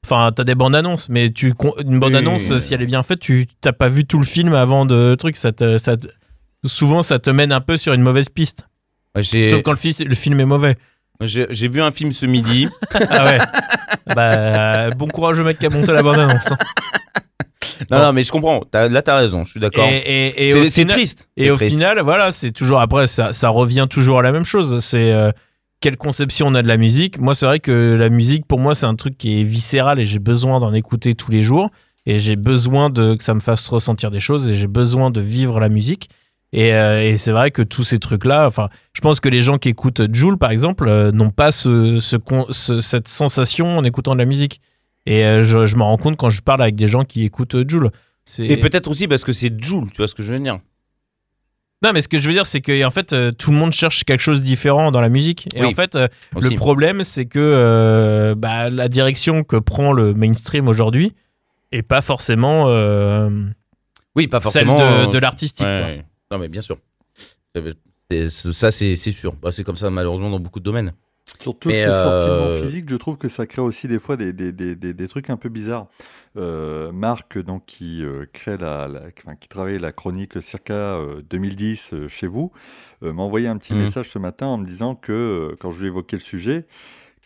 Enfin, 0.05 0.31
t'as 0.35 0.45
des 0.45 0.55
bandes 0.55 0.77
annonces, 0.77 1.09
mais 1.09 1.31
tu 1.31 1.53
une 1.85 1.99
bande 1.99 2.15
annonce, 2.15 2.51
oui. 2.51 2.61
si 2.61 2.75
elle 2.75 2.83
est 2.83 2.87
bien 2.87 3.03
faite, 3.03 3.19
tu 3.21 3.47
t'as 3.61 3.73
pas 3.73 3.89
vu 3.89 4.05
tout 4.05 4.19
le 4.21 4.27
film 4.27 4.55
avant 4.55 4.87
de 4.87 5.17
truc. 5.17 5.37
Ça 5.37 5.51
te, 5.53 5.79
ça 5.79 5.97
te- 5.97 6.07
souvent, 6.67 7.03
ça 7.03 7.19
te 7.19 7.31
mène 7.31 7.53
un 7.53 7.61
peu 7.61 7.77
sur 7.77 7.93
une 7.93 8.03
mauvaise 8.03 8.29
piste. 8.29 8.67
Sauf 9.23 9.63
quand 9.63 9.71
le, 9.73 9.77
fils- 9.77 10.01
le 10.01 10.15
film 10.15 10.39
est 10.41 10.45
mauvais. 10.45 10.77
j'ai- 11.23 11.47
vu 11.69 11.81
un 11.81 11.91
film 11.91 12.13
ce 12.13 12.27
midi. 12.27 12.69
Ah 13.11 13.25
ouais. 13.25 13.39
bah, 14.15 14.91
bon 14.91 15.09
courage 15.09 15.39
au 15.41 15.45
mec 15.45 15.59
qui 15.59 15.67
a 15.67 15.71
monté 15.71 15.93
la 15.93 16.03
bande 16.03 16.19
annonce. 16.19 16.53
hein. 16.53 16.57
non, 17.91 17.99
Bon. 17.99 18.05
non, 18.05 18.13
mais 18.13 18.23
je 18.25 18.31
comprends. 18.33 18.63
T'as- 18.71 18.89
là, 18.89 19.03
t'as 19.03 19.17
raison. 19.17 19.45
Je 19.45 19.51
suis 19.53 19.61
d'accord. 19.61 19.87
Et, 19.89 19.97
et- 19.99 20.49
et 20.51 20.71
C'est 20.71 20.85
triste. 20.87 21.29
Et 21.37 21.51
au 21.51 21.57
triste. 21.57 21.73
final, 21.73 22.01
voilà, 22.01 22.33
c'est 22.33 22.51
toujours 22.53 22.81
après, 22.81 23.07
ça, 23.07 23.33
ça 23.33 23.49
revient 23.49 23.87
toujours 23.89 24.19
à 24.19 24.23
la 24.23 24.33
même 24.33 24.45
chose. 24.45 24.83
C'est 24.85 25.13
euh, 25.13 25.31
quelle 25.81 25.97
conception 25.97 26.47
on 26.49 26.55
a 26.55 26.63
de 26.63 26.69
la 26.69 26.77
musique. 26.77 27.19
Moi, 27.19 27.35
c'est 27.35 27.47
vrai 27.47 27.59
que 27.61 27.97
la 27.99 28.09
musique, 28.09 28.47
pour 28.47 28.59
moi, 28.61 28.75
c'est 28.75 28.87
un 28.87 28.95
truc 28.95 29.17
qui 29.19 29.41
est 29.41 29.45
viscéral 29.45 29.99
et 29.99 30.05
j'ai 30.05 30.19
besoin 30.19 30.61
d'en 30.61 30.73
écouter 30.75 31.15
tous 31.15 31.31
les 31.31 31.43
jours. 31.43 31.71
Et 32.07 32.19
j'ai 32.19 32.37
besoin 32.37 32.89
de 32.89 33.15
que 33.15 33.23
ça 33.25 33.35
me 33.35 33.41
fasse 33.41 33.67
ressentir 33.69 34.11
des 34.11 34.21
choses 34.21 34.47
et 34.49 34.55
j'ai 34.55 34.69
besoin 34.69 35.11
de 35.11 35.21
vivre 35.21 35.59
la 35.59 35.69
musique. 35.69 36.09
Et, 36.57 36.73
euh, 36.73 37.03
et 37.03 37.17
c'est 37.19 37.33
vrai 37.33 37.51
que 37.51 37.61
tous 37.63 37.85
ces 37.85 37.99
trucs-là, 37.99 38.47
enfin, 38.47 38.71
je 38.95 39.01
pense 39.03 39.21
que 39.21 39.29
les 39.29 39.43
gens 39.43 39.59
qui 39.59 39.69
écoutent 39.69 40.03
Joule, 40.13 40.39
par 40.39 40.51
exemple, 40.51 40.89
euh, 40.89 41.13
n'ont 41.13 41.31
pas 41.31 41.53
ce, 41.53 42.01
ce 42.01 42.17
con- 42.17 42.47
ce- 42.51 42.81
cette 42.81 43.09
sensation 43.09 43.77
en 43.79 43.85
écoutant 43.85 44.15
de 44.15 44.19
la 44.19 44.25
musique. 44.25 44.61
Et 45.05 45.25
euh, 45.25 45.43
je, 45.43 45.67
je 45.67 45.77
m'en 45.77 45.87
rends 45.89 45.99
compte 45.99 46.17
quand 46.17 46.31
je 46.31 46.41
parle 46.41 46.63
avec 46.63 46.75
des 46.75 46.89
gens 46.89 47.05
qui 47.05 47.25
écoutent 47.25 47.69
Joule. 47.71 47.91
Et 48.39 48.57
peut-être 48.57 48.89
aussi 48.91 49.07
parce 49.07 49.23
que 49.23 49.33
c'est 49.33 49.53
Joule, 49.63 49.91
tu 49.91 49.99
vois 49.99 50.09
ce 50.09 50.15
que 50.15 50.23
je 50.23 50.33
veux 50.33 50.39
dire. 50.41 50.59
Non, 51.85 51.93
mais 51.93 52.01
ce 52.01 52.09
que 52.09 52.19
je 52.19 52.27
veux 52.27 52.33
dire, 52.33 52.47
c'est 52.47 52.63
que 52.63 52.85
en 52.87 52.91
fait, 52.91 53.13
euh, 53.13 53.31
tout 53.33 53.51
le 53.51 53.57
monde 53.59 53.73
cherche 53.73 54.05
quelque 54.05 54.21
chose 54.23 54.41
de 54.41 54.47
différent 54.47 54.91
dans 54.91 55.03
la 55.03 55.11
musique. 55.11 55.47
Et 55.55 55.61
Oui, 55.61 55.67
en 55.67 55.73
fait, 55.73 55.95
euh, 55.95 56.09
le 56.35 56.49
problème, 56.57 57.05
c'est 57.05 57.27
que 57.27 57.39
euh, 57.39 58.35
bah, 58.35 58.71
la 58.71 58.89
direction 58.89 59.45
que 59.45 59.57
prend 59.57 59.93
le 59.93 60.15
mainstream 60.15 60.69
aujourd'hui 60.69 61.13
est 61.71 61.83
pas 61.83 62.01
forcément 62.01 62.65
Oui, 64.15 64.27
pas 64.27 64.41
celle 64.41 64.65
forcément. 64.65 64.79
de, 64.79 64.83
euh, 64.83 65.07
de 65.09 65.19
l'artistique. 65.19 65.67
ouais, 65.67 65.81
quoi. 65.81 65.89
ouais. 65.89 66.05
Non, 66.31 66.39
mais 66.39 66.49
bien 66.49 66.61
sûr. 66.63 66.79
C'est- 68.11 68.53
Ça, 68.53 68.71
c'est 68.71 68.95
sûr. 68.97 69.35
Bah, 69.37 69.51
c'est 69.53 69.65
comme 69.65 69.77
ça, 69.77 69.91
malheureusement, 69.91 70.31
dans 70.31 70.41
beaucoup 70.41 70.61
de 70.61 70.65
domaines. 70.65 70.93
Surtout 71.41 71.69
Mais, 71.69 71.75
que 71.75 71.81
ces 71.81 72.03
sorties 72.03 72.29
euh, 72.29 72.61
non 72.61 72.67
physiques, 72.69 72.89
je 72.89 72.95
trouve 72.97 73.17
que 73.19 73.29
ça 73.29 73.47
crée 73.47 73.61
aussi 73.61 73.89
des 73.89 73.99
fois 73.99 74.17
des, 74.17 74.33
des, 74.33 74.53
des, 74.53 74.77
des, 74.77 74.95
des 74.95 75.09
trucs 75.09 75.29
un 75.29 75.37
peu 75.37 75.49
bizarres. 75.49 75.89
Euh, 76.37 76.93
Marc, 76.93 77.37
donc, 77.39 77.67
qui 77.67 78.03
euh, 78.05 78.27
crée 78.33 78.57
la, 78.57 78.87
la- 78.87 79.03
enfin, 79.19 79.35
qui 79.35 79.49
travaille 79.49 79.79
la 79.81 79.91
chronique 79.91 80.41
circa 80.41 80.73
euh, 80.73 81.23
2010 81.29 81.93
euh, 81.95 82.09
chez 82.09 82.29
vous, 82.29 82.53
euh, 83.03 83.13
m'a 83.13 83.23
envoyé 83.23 83.49
un 83.49 83.57
petit 83.59 83.75
Mhm. 83.75 83.83
message 83.83 84.11
ce 84.11 84.19
matin 84.21 84.47
en 84.47 84.57
me 84.59 84.67
disant 84.67 84.95
que, 84.95 85.13
euh, 85.13 85.57
quand 85.59 85.73
je 85.73 85.81
lui 85.81 85.87
ai 85.87 85.89
évoqué 85.89 86.17
le 86.17 86.23
sujet, 86.23 86.67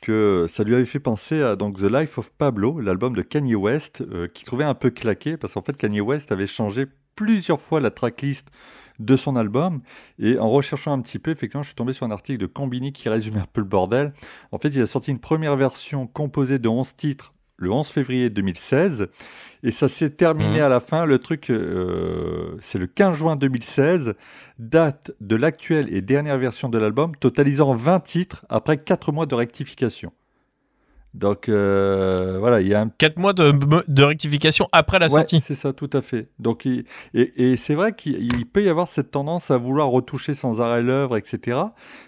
que 0.01 0.47
ça 0.49 0.65
lui 0.65 0.75
avait 0.75 0.87
fait 0.87 0.99
penser 1.01 1.43
à 1.43 1.57
donc, 1.57 1.77
The 1.79 1.91
Life 1.93 2.17
of 2.17 2.31
Pablo, 2.33 2.81
l'album 2.81 3.15
de 3.15 3.21
Kanye 3.23 3.55
West, 3.55 4.01
euh, 4.01 4.29
qui 4.29 4.45
trouvait 4.45 4.65
un 4.65 4.75
peu 4.75 4.89
claqué, 4.89 5.37
parce 5.37 5.53
qu'en 5.53 5.63
fait, 5.63 5.77
Kanye 5.77 6.01
West 6.01 6.33
avait 6.33 6.47
changé 6.47 6.87
plusieurs 7.17 7.61
fois 7.61 7.81
la 7.81 7.91
tracklist 7.91 8.49
de 9.01 9.17
son 9.17 9.35
album. 9.35 9.81
Et 10.21 10.39
en 10.39 10.49
recherchant 10.51 10.93
un 10.93 11.01
petit 11.01 11.19
peu, 11.19 11.33
effectivement, 11.33 11.63
je 11.63 11.69
suis 11.69 11.75
tombé 11.75 11.93
sur 11.93 12.07
un 12.07 12.11
article 12.13 12.39
de 12.39 12.47
Combini 12.47 12.93
qui 12.93 13.09
résume 13.09 13.37
un 13.39 13.47
peu 13.53 13.61
le 13.61 13.67
bordel. 13.67 14.13
En 14.53 14.59
fait, 14.59 14.69
il 14.69 14.81
a 14.81 14.87
sorti 14.87 15.11
une 15.11 15.19
première 15.19 15.57
version 15.57 16.07
composée 16.07 16.59
de 16.61 16.69
11 16.69 16.95
titres 16.95 17.35
le 17.57 17.71
11 17.71 17.89
février 17.89 18.31
2016. 18.31 19.09
Et 19.63 19.71
ça 19.71 19.89
s'est 19.89 20.09
terminé 20.09 20.59
Mhm. 20.61 20.65
à 20.65 20.69
la 20.71 20.81
fin. 20.81 21.05
Le 21.05 21.19
truc, 21.19 21.51
euh, 21.51 22.57
c'est 22.61 22.79
le 22.79 22.87
15 22.87 23.15
juin 23.17 23.37
2016, 23.37 24.15
date 24.59 25.13
de 25.21 25.37
l'actuelle 25.37 25.93
et 25.95 26.01
dernière 26.01 26.39
version 26.39 26.71
de 26.71 26.79
l'album, 26.79 27.15
totalisant 27.17 27.75
20 27.75 28.01
titres 28.01 28.47
après 28.49 28.79
4 28.79 29.13
mois 29.13 29.27
de 29.27 29.35
rectification. 29.35 30.13
Donc 31.13 31.49
euh, 31.49 32.37
voilà, 32.39 32.61
il 32.61 32.69
y 32.69 32.75
a 32.75 32.81
un 32.81 32.89
4 32.89 33.19
mois 33.19 33.33
de, 33.33 33.53
de 33.89 34.03
rectification 34.05 34.69
après 34.71 34.99
la 35.01 35.07
Ouais, 35.07 35.13
sortie. 35.13 35.41
c'est 35.41 35.57
ça, 35.57 35.73
tout 35.73 35.91
à 35.93 36.03
fait. 36.03 36.29
Donc, 36.39 36.65
il- 36.65 36.85
et, 37.15 37.51
et 37.53 37.57
c'est 37.57 37.75
vrai 37.75 37.95
qu'il 37.95 38.23
il 38.23 38.47
peut 38.47 38.63
y 38.63 38.69
avoir 38.69 38.87
cette 38.87 39.11
tendance 39.11 39.51
à 39.51 39.57
vouloir 39.59 39.89
retoucher 39.89 40.35
sans 40.35 40.61
arrêt 40.61 40.83
l'œuvre, 40.83 41.17
etc. 41.17 41.59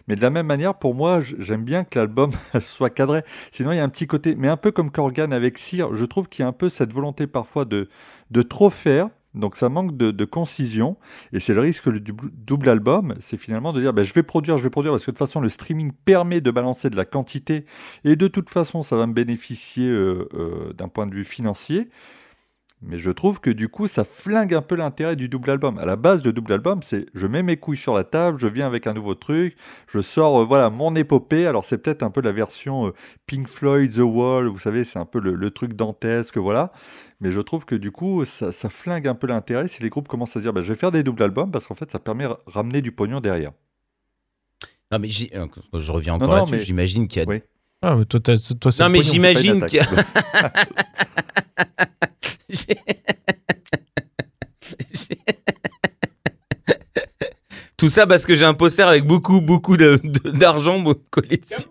Mais 0.07 0.15
de 0.15 0.23
la 0.23 0.31
même 0.31 0.47
manière, 0.47 0.75
pour 0.79 0.95
moi, 0.95 1.21
j'aime 1.39 1.65
bien 1.65 1.83
que 1.85 1.99
l'album 1.99 2.31
soit 2.61 2.91
cadré. 2.91 3.23
Sinon, 3.51 3.73
il 3.73 3.77
y 3.77 3.81
a 3.81 3.85
un 3.85 3.89
petit 3.89 4.07
côté, 4.07 4.37
mais 4.37 4.47
un 4.49 4.57
peu 4.57 4.71
comme 4.71 4.91
Corgan 4.93 5.33
avec 5.33 5.59
Cyr, 5.59 5.95
je 5.95 6.05
trouve 6.05 6.29
qu'il 6.29 6.43
y 6.45 6.47
a 6.47 6.49
un 6.49 6.53
peu 6.53 6.69
cette 6.69 6.93
volonté 6.93 7.27
parfois 7.27 7.65
de, 7.65 7.89
de 8.31 8.43
trop 8.43 8.71
faire. 8.71 9.09
Donc 9.35 9.57
ça 9.57 9.68
manque 9.68 9.97
de, 9.97 10.24
concision 10.24 10.97
et 11.33 11.41
c'est 11.41 11.55
le 11.55 11.61
risque 11.61 11.91
du 11.91 12.01
dou- 12.01 12.30
double 12.33 12.68
album, 12.68 13.14
c'est 13.20 13.37
finalement 13.37 13.72
de 13.72 13.80
dire 13.80 13.93
ben, 13.93 14.03
je 14.03 14.12
vais 14.12 14.22
produire, 14.22 14.59
je 14.59 14.62
vais 14.62 14.70
produire 14.70 14.93
parce 14.93 15.05
que 15.05 15.11
de 15.11 15.16
toute 15.16 15.26
façon 15.26 15.41
le 15.41 15.49
streaming 15.49 15.93
permet 16.05 16.41
de 16.41 16.51
balancer 16.51 16.91
de 16.91 16.97
la 16.97 17.05
quantité 17.05 17.64
et 18.05 18.14
de 18.16 18.28
toute 18.28 18.51
façon 18.51 18.83
ça 18.83 18.97
va 18.97 19.07
me 19.07 19.14
bénéficier 19.14 19.89
euh, 19.89 20.28
euh, 20.35 20.72
d'un 20.74 20.89
point 20.89 21.07
de 21.07 21.14
vue 21.14 21.24
financier. 21.24 21.89
Mais 22.85 22.99
je 22.99 23.12
trouve 23.12 23.41
que 23.41 23.51
du 23.51 23.68
coup, 23.68 23.87
ça 23.87 24.03
flingue 24.03 24.55
un 24.55 24.61
peu 24.61 24.74
l'intérêt 24.74 25.14
du 25.14 25.28
double 25.28 25.51
album. 25.51 25.78
À 25.78 25.85
la 25.87 25.95
base, 25.95 26.24
le 26.24 26.33
double 26.33 26.53
album, 26.53 26.80
c'est 26.83 27.07
je 27.14 27.28
mets 27.28 27.45
mes 27.45 27.57
couilles 27.57 27.76
sur 27.76 27.95
la 27.95 28.03
table, 28.03 28.39
je 28.41 28.49
viens 28.49 28.66
avec 28.66 28.89
un 28.89 28.93
nouveau 28.93 29.14
truc, 29.14 29.57
je 29.87 30.01
sors 30.01 30.43
euh, 30.43 30.45
voilà 30.45 30.68
mon 30.68 30.97
épopée. 30.97 31.47
Alors 31.47 31.64
c'est 31.64 31.78
peut-être 31.78 32.03
un 32.03 32.11
peu 32.11 32.20
la 32.20 32.33
version 32.33 32.93
Pink 33.26 33.49
Floyd, 33.49 33.95
The 33.95 33.99
Wall, 33.99 34.47
vous 34.47 34.59
savez, 34.59 34.83
c'est 34.83 34.99
un 34.99 35.05
peu 35.05 35.20
le, 35.20 35.35
le 35.37 35.51
truc 35.53 35.74
dantesque, 35.74 36.39
voilà. 36.39 36.72
Mais 37.23 37.31
je 37.31 37.41
trouve 37.41 37.64
que 37.64 37.75
du 37.77 37.91
coup, 37.93 38.25
ça, 38.25 38.51
ça 38.53 38.68
flingue 38.68 39.07
un 39.07 39.14
peu 39.14 39.29
l'intérêt 39.29 39.68
si 39.68 39.81
les 39.83 39.89
groupes 39.91 40.09
commencent 40.09 40.31
à 40.31 40.35
se 40.35 40.39
dire 40.41 40.53
bah, 40.53 40.61
je 40.61 40.73
vais 40.73 40.79
faire 40.79 40.91
des 40.91 41.03
doubles 41.05 41.23
albums 41.23 41.51
parce 41.53 41.66
qu'en 41.68 41.75
fait, 41.77 41.91
ça 41.91 41.99
permet 42.01 42.25
de 42.25 42.35
ramener 42.47 42.83
du 42.83 42.91
pognon 42.93 43.20
derrière. 43.20 43.53
Non, 44.91 44.99
mais 44.99 45.09
euh, 45.35 45.47
je 45.79 45.93
reviens 45.93 46.14
encore 46.14 46.35
là-dessus. 46.35 46.53
mais- 46.57 46.64
J'imagine 46.64 47.07
qu'il 47.09 47.23
y 47.23 47.25
a. 47.25 47.29
Oui. 47.29 47.41
Ah, 47.81 47.95
mais 47.97 48.05
toi, 48.05 48.18
toi, 48.20 48.35
Non, 48.81 48.89
mais 48.89 48.99
pognon. 48.99 49.12
j'imagine 49.12 49.64
qu'il 49.66 49.79
y 49.79 49.83
a. 49.83 50.53
J'ai- 52.51 52.77
Tout 57.77 57.89
ça 57.89 58.07
parce 58.07 58.27
que 58.27 58.37
j'ai 58.37 58.45
un 58.45 58.55
poster 58.55 58.87
avec 58.87 59.05
beaucoup, 59.07 59.41
beaucoup 59.41 59.77
d'argent 59.77 60.81
de, 60.83 60.93
collé 61.11 61.39
dessus. 61.39 61.66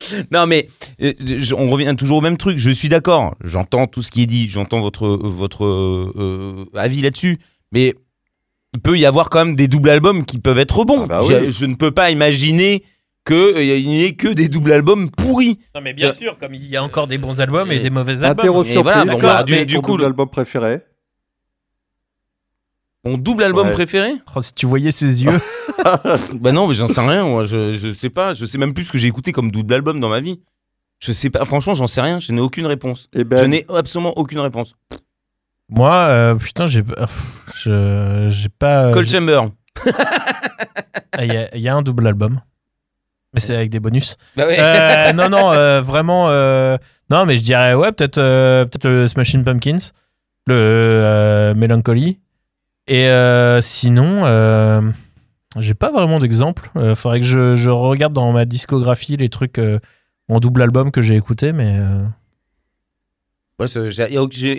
Non 0.30 0.46
mais 0.46 0.68
euh, 1.02 1.12
on 1.56 1.68
revient 1.70 1.94
toujours 1.98 2.18
au 2.18 2.20
même 2.20 2.36
truc. 2.36 2.58
Je 2.58 2.70
suis 2.70 2.88
d'accord. 2.88 3.34
J'entends 3.42 3.86
tout 3.86 4.02
ce 4.02 4.10
qui 4.10 4.22
est 4.22 4.26
dit. 4.26 4.48
J'entends 4.48 4.80
votre 4.80 5.08
votre 5.22 5.64
euh, 5.64 6.12
euh, 6.16 6.64
avis 6.78 7.00
là-dessus. 7.02 7.38
Mais 7.72 7.94
il 8.74 8.80
peut 8.80 8.98
y 8.98 9.06
avoir 9.06 9.28
quand 9.30 9.44
même 9.44 9.56
des 9.56 9.68
doubles 9.68 9.90
albums 9.90 10.24
qui 10.24 10.38
peuvent 10.38 10.58
être 10.58 10.84
bons. 10.84 11.02
Ah 11.04 11.06
bah 11.06 11.20
je, 11.28 11.34
oui. 11.34 11.50
je 11.50 11.64
ne 11.66 11.74
peux 11.74 11.90
pas 11.90 12.10
imaginer 12.10 12.82
que 13.24 13.60
il 13.60 13.86
n'y 13.88 14.04
ait 14.04 14.12
que 14.14 14.28
des 14.28 14.48
doubles 14.48 14.72
albums 14.72 15.10
pourris. 15.10 15.58
Non, 15.74 15.80
mais 15.82 15.92
bien 15.92 16.12
sûr, 16.12 16.38
comme 16.38 16.54
il 16.54 16.64
y 16.66 16.76
a 16.76 16.82
encore 16.82 17.06
des 17.06 17.18
bons 17.18 17.40
albums 17.40 17.70
et 17.72 17.76
Et- 17.76 17.80
des 17.80 17.90
mauvais 17.90 18.24
albums. 18.24 18.38
Interro 18.40 18.62
Et 18.62 18.66
surprise, 18.66 18.94
voilà, 18.94 19.12
bon, 19.12 19.18
bah, 19.20 19.42
du- 19.66 19.80
coup, 19.80 19.90
double 19.92 20.00
le- 20.02 20.06
album 20.06 20.28
préféré. 20.30 20.78
Mon 23.04 23.16
double 23.16 23.44
album 23.44 23.68
Ouais. 23.68 23.72
préféré 23.72 24.14
Oh, 24.34 24.42
si 24.42 24.52
tu 24.54 24.66
voyais 24.66 24.90
ses 24.90 25.24
yeux. 25.24 25.40
Bah 26.34 26.50
non, 26.52 26.66
mais 26.66 26.74
j'en 26.74 26.88
sais 26.88 27.00
rien. 27.00 27.24
Moi, 27.24 27.44
je, 27.44 27.74
je 27.76 27.92
sais 27.92 28.10
pas. 28.10 28.34
Je 28.34 28.44
sais 28.44 28.58
même 28.58 28.74
plus 28.74 28.84
ce 28.84 28.92
que 28.92 28.98
j'ai 28.98 29.06
écouté 29.06 29.30
comme 29.32 29.50
double 29.52 29.74
album 29.74 30.00
dans 30.00 30.08
ma 30.08 30.18
vie. 30.20 30.40
Je 30.98 31.12
sais 31.12 31.30
pas. 31.30 31.44
Franchement, 31.44 31.74
j'en 31.74 31.86
sais 31.86 32.00
rien. 32.00 32.18
Je 32.18 32.32
n'ai 32.32 32.40
aucune 32.40 32.66
réponse. 32.66 33.08
Et 33.14 33.22
ben, 33.22 33.36
Je 33.38 33.44
n'ai 33.46 33.64
absolument 33.72 34.12
aucune 34.18 34.40
réponse. 34.40 34.74
Moi, 35.68 35.92
euh, 35.94 36.34
putain, 36.34 36.66
j'ai 36.66 36.82
pas- 36.82 36.96
pff, 37.06 37.42
je- 37.62 38.26
j'ai 38.30 38.48
pas. 38.48 38.90
Cold 38.92 39.06
j'ai- 39.08 39.18
Chamber. 39.18 39.42
Ah, 41.16 41.24
Il 41.24 41.32
y, 41.32 41.36
a- 41.36 41.54
il 41.56 41.60
y 41.60 41.68
a 41.68 41.74
un 41.76 41.82
double 41.82 42.06
album. 42.08 42.40
Mais 43.34 43.40
c'est 43.40 43.54
avec 43.54 43.70
des 43.70 43.78
bonus. 43.80 44.16
Bah 44.36 44.46
ouais. 44.46 44.56
Euh, 44.58 45.12
non, 45.12 45.28
non, 45.28 45.52
euh, 45.52 45.80
vraiment. 45.80 46.26
euh, 46.30 46.76
Non, 47.10 47.24
mais 47.26 47.36
je 47.36 47.42
dirais, 47.42 47.74
ouais, 47.74 47.92
peut-être 47.92 48.18
euh, 48.18 48.64
peut-être 48.64 48.86
le 48.88 49.06
Smashing 49.06 49.44
Pumpkins, 49.44 49.92
le 50.46 50.54
euh, 50.56 51.54
Melancholy. 51.54 52.18
Et 52.88 53.06
euh, 53.08 53.60
sinon, 53.60 54.22
euh, 54.24 54.80
j'ai 55.58 55.74
pas 55.74 55.92
vraiment 55.92 56.18
d'exemple. 56.18 56.70
Euh, 56.76 56.94
faudrait 56.94 57.20
que 57.20 57.26
je, 57.26 57.54
je 57.56 57.70
regarde 57.70 58.12
dans 58.12 58.32
ma 58.32 58.44
discographie 58.44 59.16
les 59.16 59.28
trucs 59.28 59.58
euh, 59.58 59.78
en 60.28 60.40
double 60.40 60.62
album 60.62 60.90
que 60.90 61.00
j'ai 61.02 61.14
écouté, 61.16 61.52
mais. 61.52 61.76
euh, 61.78 62.04
Ouais, 63.60 63.66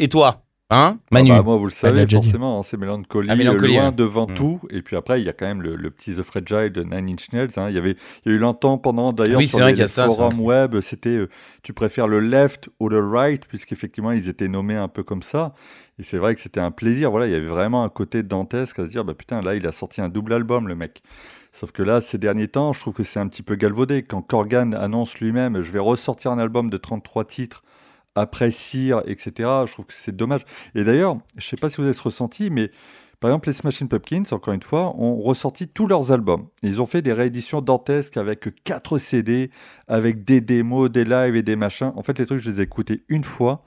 Et 0.03 0.09
toi 0.09 0.43
Hein 0.71 0.97
ah 0.99 1.03
Manu 1.11 1.29
bah, 1.29 1.41
moi, 1.41 1.57
vous 1.57 1.65
le 1.65 1.71
l'a 1.71 1.75
savez, 1.75 2.05
forcément, 2.05 2.59
hein, 2.59 2.63
c'est 2.63 2.77
Mélancolie, 2.77 3.27
Ah, 3.31 3.35
Mélancolie, 3.35 3.73
loin 3.73 3.85
ouais. 3.87 3.91
devant 3.91 4.27
Mm. 4.27 4.33
tout. 4.35 4.59
Et 4.69 4.83
puis 4.83 4.95
après, 4.95 5.19
il 5.19 5.25
y 5.25 5.29
a 5.29 5.33
quand 5.33 5.47
même 5.47 5.63
le, 5.63 5.75
le 5.75 5.89
petit 5.89 6.13
The 6.13 6.21
Fragile 6.21 6.69
de 6.71 6.83
Nine 6.83 7.09
Inch 7.09 7.31
Nails. 7.33 7.49
hein. 7.57 7.69
Il, 7.69 7.75
y 7.75 7.79
avait, 7.79 7.95
il 8.23 8.29
y 8.29 8.33
a 8.33 8.35
eu 8.35 8.37
longtemps, 8.37 8.77
pendant 8.77 9.11
d'ailleurs, 9.11 9.39
Oui, 9.39 9.47
sur 9.47 9.65
les, 9.65 9.73
les 9.73 9.87
ça, 9.87 10.05
ça. 10.05 10.05
forums 10.05 10.39
web, 10.41 10.79
c'était 10.81 11.09
euh, 11.09 11.27
tu 11.63 11.73
préfères 11.73 12.07
le 12.07 12.19
left 12.19 12.69
ou 12.79 12.87
le 12.87 12.99
right, 13.03 13.43
puisqu'effectivement, 13.47 14.11
ils 14.11 14.29
étaient 14.29 14.47
nommés 14.47 14.75
un 14.75 14.89
peu 14.89 15.01
comme 15.01 15.23
ça. 15.23 15.53
Et 15.99 16.03
c'est 16.03 16.17
vrai 16.17 16.33
que 16.33 16.41
c'était 16.41 16.61
un 16.61 16.71
plaisir. 16.71 17.11
Voilà, 17.11 17.27
il 17.27 17.33
y 17.33 17.35
avait 17.35 17.47
vraiment 17.47 17.83
un 17.83 17.89
côté 17.89 18.23
dantesque 18.23 18.79
à 18.79 18.85
se 18.85 18.91
dire, 18.91 19.03
bah 19.03 19.13
putain, 19.13 19.41
là, 19.41 19.55
il 19.55 19.67
a 19.67 19.73
sorti 19.73 19.99
un 20.01 20.07
double 20.07 20.33
album, 20.33 20.67
le 20.67 20.75
mec. 20.75 21.03
Sauf 21.51 21.71
que 21.71 21.83
là, 21.83 21.99
ces 21.99 22.17
derniers 22.17 22.47
temps, 22.47 22.73
je 22.73 22.79
trouve 22.79 22.93
que 22.93 23.03
c'est 23.03 23.19
un 23.19 23.27
petit 23.27 23.43
peu 23.43 23.55
galvaudé. 23.55 24.03
Quand 24.03 24.21
Corgan 24.21 24.73
annonce 24.73 25.19
lui-même, 25.19 25.61
je 25.61 25.71
vais 25.71 25.79
ressortir 25.79 26.31
un 26.31 26.39
album 26.39 26.69
de 26.69 26.77
33 26.77 27.25
titres 27.25 27.63
après 28.15 28.49
Cyr, 28.49 29.03
etc., 29.05 29.49
je 29.65 29.73
trouve 29.73 29.85
que 29.85 29.93
c'est 29.93 30.15
dommage. 30.15 30.45
Et 30.73 30.83
d'ailleurs, 30.83 31.17
je 31.37 31.45
sais 31.45 31.57
pas 31.57 31.69
si 31.69 31.77
vous 31.77 31.83
avez 31.83 31.93
ce 31.93 32.03
ressenti, 32.03 32.49
mais 32.49 32.71
par 33.19 33.31
exemple, 33.31 33.49
les 33.49 33.53
Smashing 33.53 33.89
Pumpkins, 33.89 34.23
encore 34.31 34.53
une 34.53 34.63
fois, 34.63 34.95
ont 34.97 35.17
ressorti 35.17 35.67
tous 35.67 35.87
leurs 35.87 36.13
albums. 36.13 36.47
Ils 36.63 36.81
ont 36.81 36.85
fait 36.85 37.01
des 37.01 37.11
rééditions 37.11 37.61
dantesques 37.61 38.15
avec 38.15 38.63
4 38.63 38.97
CD, 38.97 39.51
avec 39.87 40.23
des 40.23 40.39
démos, 40.39 40.89
des 40.89 41.03
lives 41.03 41.35
et 41.35 41.43
des 41.43 41.57
machins. 41.57 41.91
En 41.95 42.03
fait, 42.03 42.17
les 42.17 42.25
trucs, 42.25 42.39
je 42.39 42.49
les 42.49 42.61
ai 42.61 42.63
écoutés 42.63 43.03
une 43.09 43.25
fois 43.25 43.65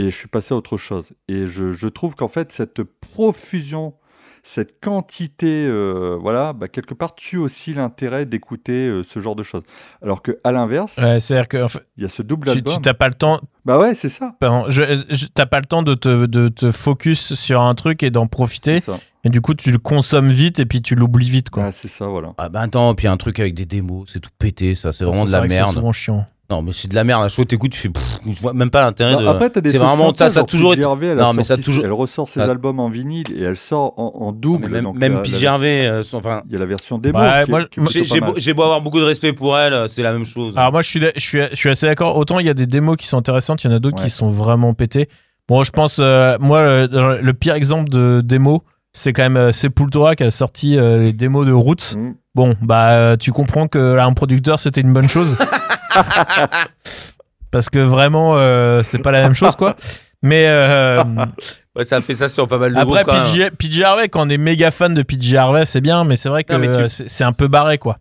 et 0.00 0.10
je 0.10 0.16
suis 0.16 0.28
passé 0.28 0.54
à 0.54 0.56
autre 0.56 0.76
chose. 0.78 1.10
Et 1.28 1.46
je, 1.46 1.72
je 1.72 1.86
trouve 1.88 2.14
qu'en 2.14 2.28
fait, 2.28 2.52
cette 2.52 2.82
profusion, 2.82 3.94
cette 4.42 4.80
quantité, 4.80 5.66
euh, 5.66 6.16
voilà, 6.20 6.52
bah, 6.54 6.68
quelque 6.68 6.94
part, 6.94 7.14
tue 7.14 7.36
aussi 7.36 7.74
l'intérêt 7.74 8.24
d'écouter 8.24 8.88
euh, 8.88 9.02
ce 9.06 9.20
genre 9.20 9.36
de 9.36 9.42
choses. 9.42 9.62
Alors 10.02 10.22
que 10.22 10.38
à 10.44 10.52
l'inverse, 10.52 10.96
ouais, 10.96 11.20
C'est-à-dire 11.20 11.48
que 11.48 11.62
en 11.62 11.68
fait, 11.68 11.86
il 11.98 12.02
y 12.02 12.06
a 12.06 12.08
ce 12.08 12.22
double 12.22 12.46
tu, 12.46 12.52
album. 12.56 12.74
tu 12.74 12.80
t'as 12.80 12.94
pas 12.94 13.08
le 13.08 13.14
temps. 13.14 13.40
Bah 13.66 13.78
ouais, 13.78 13.94
c'est 13.94 14.08
ça. 14.08 14.34
Pardon, 14.40 14.64
je, 14.70 15.04
je- 15.10 15.26
t'as 15.26 15.44
pas 15.46 15.60
le 15.60 15.66
temps 15.66 15.82
de 15.82 15.92
te, 15.94 16.24
de 16.26 16.48
te 16.48 16.72
focus 16.72 17.34
sur 17.34 17.60
un 17.60 17.74
truc 17.74 18.02
et 18.02 18.10
d'en 18.10 18.26
profiter. 18.26 18.80
C'est 18.80 18.86
ça. 18.92 18.98
Et 19.22 19.28
du 19.28 19.42
coup, 19.42 19.52
tu 19.52 19.70
le 19.70 19.76
consommes 19.78 20.28
vite 20.28 20.58
et 20.60 20.64
puis 20.64 20.80
tu 20.80 20.94
l'oublies 20.94 21.28
vite, 21.28 21.50
quoi. 21.50 21.64
Ouais, 21.64 21.72
c'est 21.72 21.88
ça, 21.88 22.06
voilà. 22.06 22.32
Ah 22.38 22.48
bah 22.48 22.62
attends, 22.62 22.94
puis 22.94 23.06
un 23.06 23.18
truc 23.18 23.38
avec 23.38 23.54
des 23.54 23.66
démos, 23.66 24.08
c'est 24.10 24.20
tout 24.20 24.30
pété, 24.38 24.74
ça, 24.74 24.92
c'est 24.92 25.04
vraiment 25.04 25.26
de 25.26 25.30
la 25.30 25.40
vrai 25.40 25.48
que 25.48 25.52
C'est 25.52 25.60
merde. 25.60 25.74
souvent 25.74 25.92
chiant. 25.92 26.24
Non, 26.50 26.62
mais 26.62 26.72
c'est 26.72 26.88
de 26.88 26.94
la 26.96 27.04
merde. 27.04 27.22
La 27.22 27.28
chose, 27.28 27.46
t'écoutes, 27.46 27.70
tu 27.70 27.78
fais. 27.78 27.88
pff, 27.90 28.18
je 28.28 28.40
vois 28.42 28.52
même 28.52 28.70
pas 28.70 28.80
l'intérêt 28.84 29.14
de. 29.16 29.24
Bah, 29.24 29.30
Après, 29.30 29.50
t'as 29.50 29.60
des 29.60 29.70
c'est 29.70 29.78
trucs 29.78 29.88
vraiment 29.88 30.12
ça, 30.12 30.30
ça 30.30 30.40
a 30.40 30.44
toujours 30.44 30.72
été- 30.72 30.82
Gervais, 30.82 31.14
Non, 31.14 31.32
mais 31.32 31.44
ça 31.44 31.56
toujours- 31.56 31.84
elle 31.84 31.92
ressort 31.92 32.28
ses 32.28 32.40
Ah. 32.40 32.50
albums 32.50 32.80
en 32.80 32.88
vinyle 32.90 33.26
et 33.36 33.42
elle 33.42 33.56
sort 33.56 33.94
en, 33.98 34.12
en 34.26 34.32
double. 34.32 34.68
même 34.68 34.84
donc 34.84 34.96
même 34.96 35.14
la- 35.14 35.20
Pete 35.20 35.32
la- 35.32 35.38
Gervais, 35.38 35.86
euh, 35.86 36.02
son- 36.02 36.18
enfin, 36.18 36.42
Il 36.48 36.52
y 36.52 36.56
a 36.56 36.58
la 36.58 36.66
version 36.66 36.98
démo. 36.98 37.18
Ouais, 37.20 37.44
qui, 37.44 37.50
moi, 37.50 37.60
plutôt 37.70 38.34
j'ai 38.36 38.52
beau, 38.52 38.62
avoir 38.62 38.80
beaucoup 38.80 38.98
de 38.98 39.04
respect 39.04 39.32
pour 39.32 39.56
elle, 39.56 39.72
euh, 39.74 39.86
c'est 39.86 40.02
la 40.02 40.12
même 40.12 40.24
chose. 40.24 40.54
Alors 40.56 40.72
moi 40.72 40.82
je 40.82 40.88
suis, 40.88 41.00
je 41.14 41.20
suis, 41.20 41.38
je 41.50 41.54
suis 41.56 41.70
assez 41.70 41.86
d'accord. 41.86 42.16
Autant 42.16 42.40
il 42.40 42.46
y 42.46 42.50
a 42.50 42.54
des 42.54 42.66
démos 42.66 42.96
qui 42.96 43.06
sont 43.06 43.16
intéressantes, 43.18 43.62
il 43.62 43.70
y 43.70 43.72
en 43.72 43.76
a 43.76 43.78
d'autres 43.78 43.98
Ouais. 43.98 44.04
qui 44.04 44.10
sont 44.10 44.28
vraiment 44.28 44.74
pétées. 44.74 45.08
Bon, 45.48 45.62
je 45.62 45.70
pense, 45.70 45.98
euh, 46.02 46.36
moi, 46.40 46.58
euh, 46.58 46.88
le 46.90 47.20
le 47.22 47.32
pire 47.32 47.54
exemple 47.54 47.88
de 47.90 48.22
démo, 48.24 48.62
c'est 48.92 49.12
quand 49.12 49.22
même 49.22 49.36
euh, 49.36 49.52
Sepultura 49.52 50.16
qui 50.16 50.24
a 50.24 50.30
sorti 50.32 50.76
euh, 50.76 51.02
les 51.04 51.12
démos 51.12 51.46
de 51.46 51.52
Roots. 51.52 51.96
Mm. 51.96 52.14
Bon, 52.34 52.54
bah 52.60 52.90
euh, 52.90 53.16
tu 53.16 53.30
comprends 53.32 53.68
que 53.68 53.78
là, 53.94 54.04
un 54.04 54.12
producteur 54.14 54.58
c'était 54.58 54.80
une 54.80 54.92
bonne 54.92 55.08
chose. 55.08 55.36
Parce 57.50 57.68
que 57.68 57.78
vraiment, 57.80 58.36
euh, 58.36 58.82
c'est 58.84 58.98
pas 58.98 59.10
la 59.10 59.22
même 59.22 59.34
chose 59.34 59.56
quoi. 59.56 59.76
Mais 60.22 60.44
euh, 60.46 61.02
Ouais, 61.76 61.84
ça 61.84 61.96
a 61.96 62.00
fait 62.00 62.14
ça 62.14 62.28
sur 62.28 62.46
pas 62.48 62.58
mal 62.58 62.72
de 62.74 62.78
après, 62.78 63.04
groupes. 63.04 63.24
PJ, 63.24 63.50
PJ 63.58 63.80
Harvey, 63.82 64.08
quand 64.08 64.26
on 64.26 64.28
est 64.28 64.38
méga 64.38 64.70
fan 64.70 64.92
de 64.92 65.02
PJ 65.02 65.34
Harvey, 65.34 65.64
c'est 65.64 65.80
bien, 65.80 66.04
mais 66.04 66.16
c'est 66.16 66.28
vrai 66.28 66.42
que 66.44 66.86
tu- 66.88 67.04
c'est 67.06 67.24
un 67.24 67.32
peu 67.32 67.46
barré, 67.48 67.78
quoi. 67.78 67.98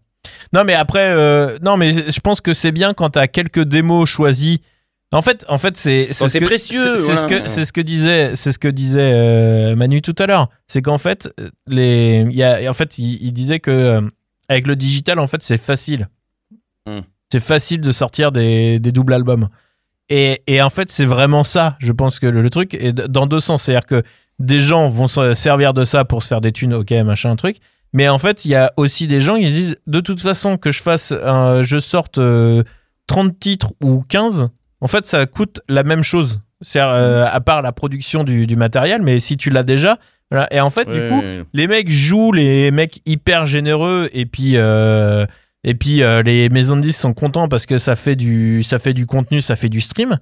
Non, 0.53 0.63
mais 0.63 0.73
après, 0.73 1.11
euh, 1.11 1.55
non, 1.61 1.77
mais 1.77 1.91
je 1.91 2.19
pense 2.19 2.41
que 2.41 2.51
c'est 2.51 2.71
bien 2.71 2.93
quand 2.93 3.11
t'as 3.11 3.27
quelques 3.27 3.61
démos 3.63 4.09
choisies. 4.09 4.61
En 5.11 5.21
fait, 5.21 5.45
en 5.49 5.57
fait, 5.57 5.77
c'est 5.77 6.11
ce 6.11 6.27
c'est 6.27 6.39
précieux, 6.41 6.95
C'est 6.95 7.15
ce 7.15 7.25
que 7.25 7.47
c'est 7.47 7.65
ce 7.65 7.71
que 7.73 7.81
disait 7.81 8.31
c'est 8.35 8.51
ce 8.51 8.59
que 8.59 8.67
disait 8.67 9.11
euh, 9.13 9.75
Manu 9.75 10.01
tout 10.01 10.15
à 10.19 10.27
l'heure. 10.27 10.49
C'est 10.67 10.81
qu'en 10.81 10.97
fait, 10.99 11.33
les, 11.67 12.25
il 12.29 12.35
y 12.35 12.43
a, 12.43 12.69
en 12.69 12.73
fait, 12.73 12.97
il, 12.99 13.15
il 13.23 13.31
disait 13.31 13.59
que 13.59 13.71
euh, 13.71 14.01
avec 14.49 14.67
le 14.67 14.75
digital, 14.75 15.17
en 15.19 15.25
fait, 15.27 15.41
c'est 15.41 15.57
facile. 15.59 16.09
Hmm. 16.87 16.99
C'est 17.31 17.39
facile 17.39 17.81
de 17.81 17.91
sortir 17.91 18.31
des, 18.31 18.79
des 18.79 18.91
doubles 18.91 19.13
albums. 19.13 19.49
Et, 20.09 20.41
et 20.47 20.61
en 20.61 20.69
fait, 20.71 20.89
c'est 20.89 21.05
vraiment 21.05 21.43
ça. 21.43 21.75
Je 21.79 21.91
pense 21.91 22.19
que 22.19 22.25
le, 22.27 22.41
le 22.41 22.49
truc 22.49 22.73
est 22.73 22.93
dans 22.93 23.27
deux 23.27 23.39
sens. 23.39 23.63
C'est-à-dire 23.63 23.85
que 23.85 24.03
des 24.39 24.59
gens 24.59 24.87
vont 24.87 25.07
se 25.07 25.33
servir 25.35 25.73
de 25.73 25.83
ça 25.83 26.05
pour 26.05 26.23
se 26.23 26.29
faire 26.29 26.41
des 26.41 26.51
thunes, 26.51 26.73
ok, 26.73 26.91
machin, 27.05 27.31
un 27.31 27.35
truc. 27.35 27.57
Mais 27.93 28.07
en 28.07 28.17
fait, 28.17 28.45
il 28.45 28.51
y 28.51 28.55
a 28.55 28.71
aussi 28.77 29.07
des 29.07 29.21
gens 29.21 29.37
qui 29.37 29.45
se 29.45 29.51
disent 29.51 29.75
de 29.87 29.99
toute 29.99 30.21
façon 30.21 30.57
que 30.57 30.71
je 30.71 30.81
fasse, 30.81 31.11
un- 31.11 31.61
je 31.61 31.77
sorte 31.77 32.17
euh, 32.17 32.63
30 33.07 33.39
titres 33.39 33.73
ou 33.83 34.03
15, 34.07 34.49
en 34.81 34.87
fait, 34.87 35.05
ça 35.05 35.25
coûte 35.25 35.61
la 35.67 35.83
même 35.83 36.03
chose. 36.03 36.39
C'est 36.61 36.79
euh, 36.79 37.27
à 37.27 37.39
part 37.41 37.61
la 37.61 37.71
production 37.71 38.23
du, 38.23 38.47
du 38.47 38.55
matériel, 38.55 39.01
mais 39.01 39.19
si 39.19 39.37
tu 39.37 39.49
l'as 39.49 39.63
déjà, 39.63 39.97
voilà. 40.31 40.47
Et 40.53 40.59
en 40.61 40.69
fait, 40.69 40.85
du 40.89 40.99
coup, 41.09 41.21
les 41.53 41.67
mecs 41.67 41.89
jouent 41.89 42.31
les 42.31 42.69
mecs 42.71 43.01
hyper 43.05 43.45
généreux 43.45 44.09
et 44.13 44.25
puis 44.25 44.53
euh, 44.55 45.25
et 45.63 45.73
puis 45.73 46.03
euh, 46.03 46.21
les 46.21 46.49
maisons 46.49 46.77
de 46.77 46.81
disques 46.81 47.01
sont 47.01 47.13
contents 47.13 47.47
parce 47.47 47.65
que 47.65 47.77
ça 47.77 47.95
fait 47.95 48.15
du 48.15 48.63
ça 48.63 48.79
fait 48.79 48.93
du 48.93 49.05
contenu, 49.05 49.41
ça 49.41 49.55
fait 49.55 49.69
du 49.69 49.81
stream. 49.81 50.19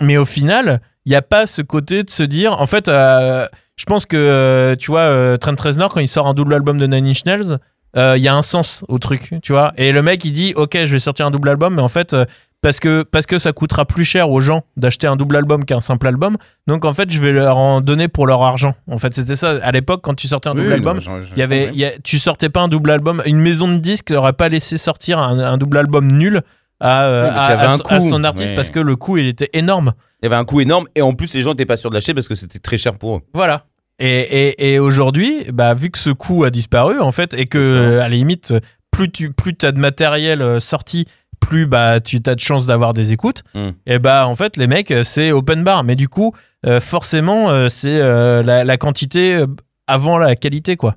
Mais 0.00 0.16
au 0.16 0.24
final, 0.24 0.80
il 1.04 1.10
n'y 1.10 1.16
a 1.16 1.22
pas 1.22 1.46
ce 1.46 1.62
côté 1.62 2.02
de 2.02 2.10
se 2.10 2.22
dire 2.22 2.60
en 2.60 2.66
fait 2.66 2.88
euh, 2.88 3.46
je 3.76 3.84
pense 3.84 4.06
que 4.06 4.16
euh, 4.16 4.76
tu 4.76 4.90
vois 4.90 5.38
Trent 5.38 5.56
Reznor 5.58 5.92
quand 5.92 6.00
il 6.00 6.08
sort 6.08 6.26
un 6.26 6.34
double 6.34 6.54
album 6.54 6.78
de 6.78 6.86
Nine 6.86 7.06
Inch 7.06 7.24
Nails, 7.24 7.58
il 7.96 8.22
y 8.22 8.28
a 8.28 8.34
un 8.34 8.42
sens 8.42 8.84
au 8.88 8.98
truc, 8.98 9.34
tu 9.42 9.52
vois. 9.52 9.72
Et 9.76 9.92
le 9.92 10.02
mec 10.02 10.24
il 10.24 10.32
dit 10.32 10.54
OK, 10.54 10.76
je 10.76 10.92
vais 10.92 10.98
sortir 10.98 11.26
un 11.26 11.30
double 11.30 11.48
album 11.48 11.74
mais 11.74 11.82
en 11.82 11.88
fait 11.88 12.14
parce 12.62 12.80
que, 12.80 13.02
parce 13.02 13.26
que 13.26 13.38
ça 13.38 13.52
coûtera 13.52 13.84
plus 13.84 14.04
cher 14.04 14.30
aux 14.30 14.40
gens 14.40 14.62
d'acheter 14.76 15.06
un 15.06 15.16
double 15.16 15.36
album 15.36 15.64
qu'un 15.64 15.80
simple 15.80 16.06
album. 16.06 16.36
Donc 16.66 16.84
en 16.84 16.92
fait, 16.94 17.10
je 17.10 17.20
vais 17.20 17.32
leur 17.32 17.56
en 17.58 17.80
donner 17.80 18.08
pour 18.08 18.26
leur 18.26 18.42
argent. 18.42 18.74
En 18.90 18.98
fait, 18.98 19.12
c'était 19.14 19.36
ça 19.36 19.58
à 19.62 19.72
l'époque 19.72 20.00
quand 20.02 20.14
tu 20.14 20.28
sortais 20.28 20.48
un 20.48 20.54
double 20.54 20.68
Oui, 20.68 20.74
album. 20.74 20.98
non, 21.06 21.18
Il 21.34 21.38
y 21.38 21.42
avait, 21.42 21.68
il 21.72 21.78
y 21.78 21.84
a- 21.84 21.98
tu 22.02 22.18
sortais 22.18 22.48
pas 22.48 22.60
un 22.62 22.68
double 22.68 22.90
album. 22.92 23.22
Une 23.26 23.38
maison 23.40 23.68
de 23.68 23.78
disques 23.78 24.10
n'aurait 24.12 24.32
pas 24.32 24.48
laissé 24.48 24.78
sortir 24.78 25.18
un, 25.18 25.38
un 25.38 25.58
double 25.58 25.76
album 25.76 26.10
nul 26.10 26.40
à, 26.80 27.04
euh, 27.04 27.24
Oui, 27.30 27.36
à- 27.36 27.60
à 27.60 27.76
son- 27.76 27.82
à 27.84 27.98
coût. 27.98 28.08
son 28.08 28.24
artiste 28.24 28.54
parce 28.54 28.70
que 28.70 28.80
le 28.80 28.96
coût 28.96 29.18
il 29.18 29.26
était 29.26 29.50
énorme. 29.52 29.92
Il 30.22 30.26
y 30.26 30.26
avait 30.26 30.36
un 30.36 30.44
coût 30.44 30.60
énorme 30.60 30.86
et 30.94 31.02
en 31.02 31.12
plus 31.14 31.34
les 31.34 31.42
gens 31.42 31.50
n'étaient 31.50 31.66
pas 31.66 31.76
sûrs 31.76 31.90
de 31.90 31.94
l'acheter 31.96 32.14
parce 32.14 32.28
que 32.28 32.34
c'était 32.36 32.60
très 32.60 32.76
cher 32.76 32.96
pour 32.96 33.16
eux. 33.16 33.20
Voilà. 33.34 33.64
Et, 33.98 34.20
et, 34.48 34.74
et 34.74 34.78
aujourd'hui, 34.78 35.44
bah, 35.52 35.74
vu 35.74 35.90
que 35.90 35.98
ce 35.98 36.10
coût 36.10 36.42
a 36.44 36.50
disparu, 36.50 36.98
en 36.98 37.12
fait, 37.12 37.34
et 37.34 37.46
que, 37.46 37.98
à 37.98 38.08
la 38.08 38.08
limite, 38.08 38.52
plus 38.90 39.10
tu 39.12 39.32
plus 39.32 39.54
as 39.62 39.70
de 39.70 39.78
matériel 39.78 40.42
euh, 40.42 40.58
sorti, 40.60 41.06
plus 41.42 41.66
bah, 41.66 42.00
tu 42.00 42.20
as 42.24 42.34
de 42.34 42.40
chances 42.40 42.66
d'avoir 42.66 42.92
des 42.94 43.12
écoutes, 43.12 43.42
Mm. 43.54 43.70
et 43.86 43.98
bah, 43.98 44.26
en 44.28 44.34
fait, 44.36 44.56
les 44.56 44.66
mecs, 44.68 44.90
euh, 44.90 45.02
c'est 45.02 45.32
open 45.32 45.64
bar. 45.64 45.82
Mais 45.84 45.96
du 45.96 46.08
coup, 46.08 46.32
euh, 46.64 46.80
forcément, 46.80 47.50
euh, 47.50 47.68
c'est 47.68 47.98
euh, 48.00 48.42
la, 48.42 48.64
la 48.64 48.76
quantité 48.78 49.44
avant 49.86 50.16
la 50.18 50.36
qualité, 50.36 50.76
quoi. 50.76 50.94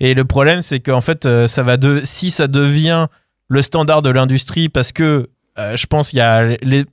Et 0.00 0.12
le 0.14 0.24
problème, 0.24 0.60
c'est 0.60 0.80
qu'en 0.80 1.00
fait, 1.00 1.28
ça 1.46 1.62
va 1.62 1.76
de, 1.76 2.00
si 2.04 2.30
ça 2.30 2.48
devient 2.48 3.06
le 3.48 3.62
standard 3.62 4.02
de 4.02 4.10
l'industrie, 4.10 4.68
parce 4.68 4.92
que 4.92 5.30
je 5.56 5.86
pense 5.86 6.10
qu'il 6.10 6.18
y 6.18 6.22
a 6.22 6.56
les, 6.62 6.84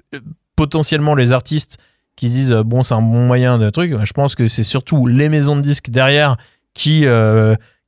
potentiellement 0.56 1.16
les 1.16 1.32
artistes 1.32 1.80
qui 2.16 2.28
se 2.28 2.34
disent 2.34 2.52
bon 2.64 2.84
c'est 2.84 2.94
un 2.94 3.02
bon 3.02 3.26
moyen 3.26 3.58
de 3.58 3.70
truc 3.72 3.96
je 4.04 4.14
pense 4.14 4.36
que 4.36 4.46
c'est 4.48 4.64
surtout 4.64 5.08
les 5.08 5.30
maisons 5.30 5.56
de 5.56 5.62
disques 5.62 5.90
derrière 5.90 6.38
qui 6.76 7.06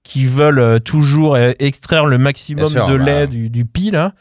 qui 0.03 0.25
veulent 0.25 0.79
toujours 0.81 1.37
extraire 1.37 2.07
le 2.07 2.17
maximum 2.17 2.69
sûr, 2.69 2.87
de 2.87 2.97
bah. 2.97 3.03
lait 3.03 3.27
du, 3.27 3.51
du 3.51 3.65
pis 3.65 3.91
là 3.91 4.13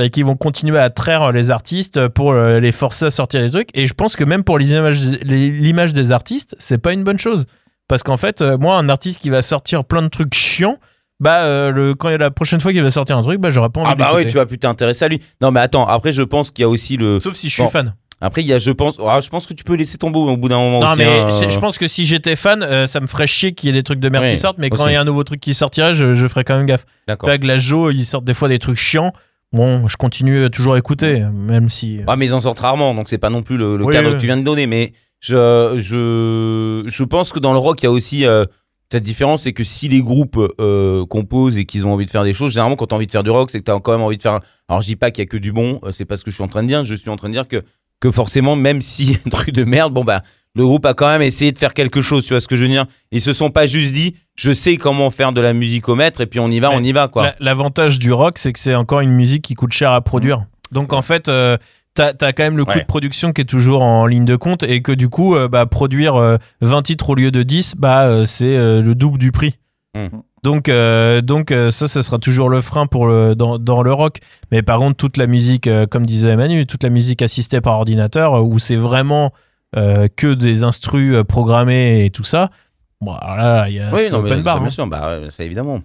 et 0.00 0.10
qui 0.10 0.22
vont 0.22 0.34
continuer 0.36 0.78
à 0.78 0.90
traire 0.90 1.30
les 1.32 1.50
artistes 1.50 2.08
pour 2.08 2.32
euh, 2.32 2.58
les 2.60 2.72
forcer 2.72 3.04
à 3.06 3.10
sortir 3.10 3.40
des 3.40 3.50
trucs 3.50 3.68
et 3.74 3.86
je 3.86 3.94
pense 3.94 4.16
que 4.16 4.24
même 4.24 4.42
pour 4.42 4.58
l'image 4.58 5.92
des 5.92 6.10
artistes 6.12 6.56
c'est 6.58 6.78
pas 6.78 6.92
une 6.92 7.04
bonne 7.04 7.18
chose 7.18 7.46
parce 7.88 8.02
qu'en 8.02 8.16
fait 8.16 8.42
euh, 8.42 8.58
moi 8.58 8.76
un 8.76 8.88
artiste 8.88 9.20
qui 9.22 9.30
va 9.30 9.42
sortir 9.42 9.84
plein 9.84 10.02
de 10.02 10.08
trucs 10.08 10.34
chiants 10.34 10.78
bah 11.20 11.44
euh, 11.44 11.70
le, 11.70 11.94
quand 11.94 12.10
la 12.10 12.30
prochaine 12.30 12.60
fois 12.60 12.72
qu'il 12.72 12.82
va 12.82 12.90
sortir 12.90 13.16
un 13.16 13.22
truc 13.22 13.40
bah 13.40 13.50
j'aurais 13.50 13.70
pas 13.70 13.80
envie 13.80 13.90
Ah 13.92 13.94
bah 13.94 14.10
oui, 14.14 14.26
tu 14.28 14.34
vas 14.36 14.44
plus 14.44 14.58
t'intéresser 14.58 15.04
à 15.04 15.08
lui. 15.08 15.20
Non 15.40 15.50
mais 15.50 15.60
attends, 15.60 15.86
après 15.86 16.12
je 16.12 16.22
pense 16.22 16.50
qu'il 16.50 16.62
y 16.62 16.66
a 16.66 16.68
aussi 16.68 16.96
le. 16.96 17.20
sauf 17.20 17.34
si 17.34 17.48
je 17.48 17.54
suis 17.54 17.62
Bon. 17.62 17.70
fan 17.70 17.94
Après 18.20 18.42
il 18.42 18.46
y 18.48 18.52
a, 18.52 18.58
je 18.58 18.70
pense, 18.72 18.98
ah, 19.06 19.20
je 19.22 19.30
pense 19.30 19.46
que 19.46 19.54
tu 19.54 19.64
peux 19.64 19.76
laisser 19.76 19.96
tomber 19.96 20.18
au 20.18 20.36
bout 20.36 20.48
d'un 20.50 20.58
moment 20.58 20.80
Non, 20.80 20.88
aussi. 20.88 20.98
mais 20.98 21.20
hein, 21.20 21.30
c'est- 21.30 21.46
euh. 21.46 21.50
je 21.50 21.58
pense 21.58 21.78
que 21.78 21.86
si 21.86 22.04
j'étais 22.04 22.36
fan, 22.36 22.62
euh, 22.62 22.86
ça 22.86 23.00
me 23.00 23.06
ferait 23.06 23.26
chier 23.26 23.52
qu'il 23.52 23.68
y 23.68 23.70
ait 23.70 23.72
des 23.72 23.82
trucs 23.82 24.00
de 24.00 24.08
merde 24.10 24.24
Oui, 24.24 24.32
qui 24.32 24.36
sortent, 24.38 24.58
mais 24.58 24.68
quand 24.68 24.86
il 24.88 24.92
y 24.92 24.96
a 24.96 25.00
un 25.00 25.04
nouveau 25.04 25.24
truc 25.24 25.40
qui 25.40 25.54
sortirait, 25.54 25.94
je, 25.94 26.12
je 26.12 26.26
ferais 26.26 26.44
quand 26.44 26.56
même 26.58 26.66
gaffe. 26.66 26.84
Tu 26.84 26.90
D'accord. 27.08 27.28
vois, 27.30 27.38
Glajo, 27.38 27.90
ils 27.92 28.04
sortent 28.04 28.24
des 28.26 28.34
fois 28.34 28.48
des 28.48 28.58
trucs 28.58 28.76
chiants. 28.78 29.12
Bon, 29.52 29.88
je 29.88 29.96
continue 29.96 30.50
toujours 30.50 30.74
à 30.74 30.78
écouter, 30.78 31.24
même 31.32 31.68
si. 31.68 32.00
Ah, 32.06 32.16
mais 32.16 32.26
ils 32.26 32.34
en 32.34 32.40
sortent 32.40 32.58
rarement, 32.58 32.94
donc 32.94 33.08
c'est 33.08 33.18
pas 33.18 33.30
non 33.30 33.42
plus 33.42 33.56
le, 33.56 33.76
le 33.76 33.84
Oui, 33.84 33.92
cadre 33.92 34.08
oui. 34.08 34.14
que 34.14 34.20
tu 34.20 34.26
viens 34.26 34.36
de 34.36 34.42
donner. 34.42 34.66
Mais 34.66 34.92
je, 35.20 35.74
je, 35.76 36.84
je 36.88 37.04
pense 37.04 37.32
que 37.32 37.38
dans 37.38 37.52
le 37.52 37.58
rock, 37.58 37.80
il 37.82 37.84
y 37.84 37.88
a 37.88 37.90
aussi 37.92 38.26
euh, 38.26 38.44
cette 38.90 39.02
différence 39.04 39.44
c'est 39.44 39.52
que 39.52 39.64
si 39.64 39.88
les 39.88 40.02
groupes 40.02 40.38
euh, 40.60 41.06
composent 41.06 41.58
et 41.58 41.64
qu'ils 41.64 41.86
ont 41.86 41.92
envie 41.92 42.06
de 42.06 42.10
faire 42.10 42.24
des 42.24 42.32
choses, 42.32 42.52
généralement, 42.52 42.76
quand 42.76 42.86
tu 42.88 42.94
as 42.94 42.96
envie 42.96 43.06
de 43.06 43.12
faire 43.12 43.24
du 43.24 43.30
rock, 43.30 43.50
c'est 43.50 43.58
que 43.60 43.64
tu 43.64 43.70
as 43.70 43.80
quand 43.80 43.92
même 43.92 44.02
envie 44.02 44.16
de 44.18 44.22
faire. 44.22 44.40
Alors, 44.68 44.82
je 44.82 44.86
dis 44.86 44.96
pas 44.96 45.10
qu'il 45.10 45.22
y 45.22 45.26
a 45.26 45.28
que 45.28 45.36
du 45.36 45.52
bon, 45.52 45.80
euh, 45.84 45.90
c'est 45.92 46.04
pas 46.04 46.16
ce 46.16 46.24
que 46.24 46.30
je 46.30 46.34
suis 46.34 46.44
en 46.44 46.48
train 46.48 46.62
de 46.62 46.68
dire. 46.68 46.84
Je 46.84 46.94
suis 46.94 47.08
en 47.10 47.16
train 47.16 47.28
de 47.28 47.32
dire 47.34 47.48
que, 47.48 47.62
que 48.00 48.10
forcément, 48.10 48.56
même 48.56 48.82
si 48.82 49.16
un 49.26 49.30
truc 49.30 49.50
de 49.52 49.64
merde, 49.64 49.92
bon, 49.94 50.04
bah, 50.04 50.22
le 50.56 50.64
groupe 50.64 50.84
a 50.86 50.94
quand 50.94 51.06
même 51.06 51.22
essayé 51.22 51.52
de 51.52 51.58
faire 51.58 51.74
quelque 51.74 52.00
chose, 52.00 52.24
tu 52.24 52.32
vois 52.34 52.40
ce 52.40 52.48
que 52.48 52.56
je 52.56 52.62
veux 52.62 52.68
dire 52.68 52.86
Ils 53.12 53.20
se 53.20 53.32
sont 53.32 53.50
pas 53.50 53.66
juste 53.66 53.92
dit, 53.92 54.16
je 54.34 54.52
sais 54.52 54.76
comment 54.76 55.10
faire 55.10 55.32
de 55.32 55.40
la 55.40 55.52
musique 55.52 55.88
au 55.88 55.94
mètre, 55.94 56.20
et 56.22 56.26
puis 56.26 56.40
on 56.40 56.48
y 56.50 56.58
va, 56.58 56.70
on 56.72 56.82
y 56.82 56.92
va, 56.92 57.08
quoi. 57.08 57.22
La- 57.24 57.34
L'avantage 57.40 57.98
du 57.98 58.12
rock, 58.12 58.38
c'est 58.38 58.52
que 58.52 58.58
c'est 58.58 58.74
encore 58.74 59.00
une 59.00 59.12
musique 59.12 59.42
qui 59.44 59.54
coûte 59.54 59.72
cher 59.72 59.92
à 59.92 60.00
produire. 60.00 60.46
Donc 60.72 60.92
en 60.92 61.02
fait, 61.02 61.28
euh, 61.28 61.56
t'as 61.94 62.12
as 62.20 62.32
quand 62.32 62.42
même 62.42 62.56
le 62.56 62.64
coût 62.64 62.72
Ouais. 62.72 62.80
de 62.80 62.86
production 62.86 63.32
qui 63.32 63.42
est 63.42 63.44
toujours 63.46 63.82
en 63.82 64.06
ligne 64.06 64.24
de 64.24 64.36
compte 64.36 64.62
et 64.64 64.82
que 64.82 64.92
du 64.92 65.08
coup, 65.08 65.36
euh, 65.36 65.46
bah, 65.48 65.64
produire 65.66 66.16
euh, 66.16 66.36
20 66.62 66.82
titres 66.82 67.10
au 67.10 67.14
lieu 67.14 67.30
de 67.30 67.42
10, 67.42 67.74
bah, 67.78 68.02
euh, 68.04 68.24
c'est 68.24 68.56
euh, 68.56 68.82
le 68.82 68.94
double 68.94 69.18
du 69.18 69.30
prix. 69.32 69.54
Mm. 69.94 70.08
Donc, 70.42 70.68
euh, 70.68 71.22
donc 71.22 71.50
euh, 71.50 71.70
ça, 71.70 71.88
ça 71.88 72.02
sera 72.02 72.18
toujours 72.18 72.48
le 72.48 72.60
frein 72.60 72.86
pour 72.86 73.06
le, 73.08 73.34
dans, 73.34 73.58
dans 73.58 73.82
le 73.82 73.92
rock. 73.92 74.18
Mais 74.52 74.62
par 74.62 74.78
contre, 74.78 74.96
toute 74.96 75.16
la 75.16 75.26
musique, 75.26 75.66
euh, 75.66 75.86
comme 75.86 76.06
disait 76.06 76.36
Manu, 76.36 76.66
toute 76.66 76.82
la 76.84 76.90
musique 76.90 77.20
assistée 77.22 77.60
par 77.60 77.74
ordinateur, 77.74 78.44
où 78.44 78.58
c'est 78.58 78.76
vraiment 78.76 79.32
euh, 79.76 80.08
que 80.14 80.34
des 80.34 80.64
instrus 80.64 81.14
euh, 81.14 81.24
programmés 81.24 82.04
et 82.04 82.10
tout 82.10 82.24
ça, 82.24 82.50
bon, 83.00 83.12
alors 83.12 83.36
là, 83.36 83.68
il 83.68 83.74
y 83.74 83.80
a 83.80 83.92
Oui, 83.92 84.10
non, 84.10 84.22
mais 84.22 84.30
open 84.30 84.42
bar. 84.42 84.54
ça, 84.54 84.60
bien 84.60 84.66
hein. 84.66 84.70
sûr, 84.70 84.86
bah, 84.86 85.20
ouais, 85.20 85.30
ça 85.30 85.44
évidemment. 85.44 85.82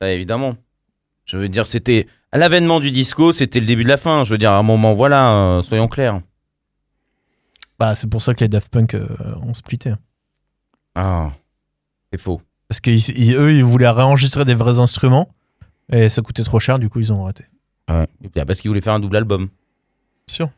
Ça 0.00 0.10
évidemment. 0.10 0.56
Je 1.24 1.36
veux 1.36 1.48
dire, 1.48 1.66
c'était 1.66 2.06
à 2.32 2.38
l'avènement 2.38 2.80
du 2.80 2.90
disco, 2.90 3.32
c'était 3.32 3.60
le 3.60 3.66
début 3.66 3.82
de 3.82 3.88
la 3.88 3.96
fin. 3.96 4.24
Je 4.24 4.30
veux 4.30 4.38
dire, 4.38 4.52
à 4.52 4.58
un 4.58 4.62
moment, 4.62 4.94
voilà, 4.94 5.56
euh, 5.56 5.62
soyons 5.62 5.88
clairs. 5.88 6.20
Bah, 7.78 7.94
c'est 7.94 8.08
pour 8.08 8.22
ça 8.22 8.34
que 8.34 8.40
les 8.44 8.48
Daft 8.48 8.70
Punk 8.70 8.94
euh, 8.94 9.06
ont 9.42 9.54
splitté. 9.54 9.92
Ah, 10.94 11.30
c'est 12.12 12.20
faux. 12.20 12.40
Parce 12.68 12.80
qu'eux, 12.80 12.92
ils 13.52 13.64
voulaient 13.64 13.88
réenregistrer 13.88 14.44
des 14.44 14.54
vrais 14.54 14.80
instruments 14.80 15.28
et 15.92 16.08
ça 16.08 16.22
coûtait 16.22 16.42
trop 16.42 16.58
cher, 16.58 16.78
du 16.78 16.88
coup, 16.88 17.00
ils 17.00 17.12
ont 17.12 17.22
arrêté. 17.24 17.44
Et 17.88 18.28
puis, 18.28 18.40
ah, 18.40 18.44
parce 18.44 18.60
qu'ils 18.60 18.70
voulaient 18.70 18.80
faire 18.80 18.94
un 18.94 19.00
double 19.00 19.16
album. 19.16 19.48
Sûr. 20.26 20.50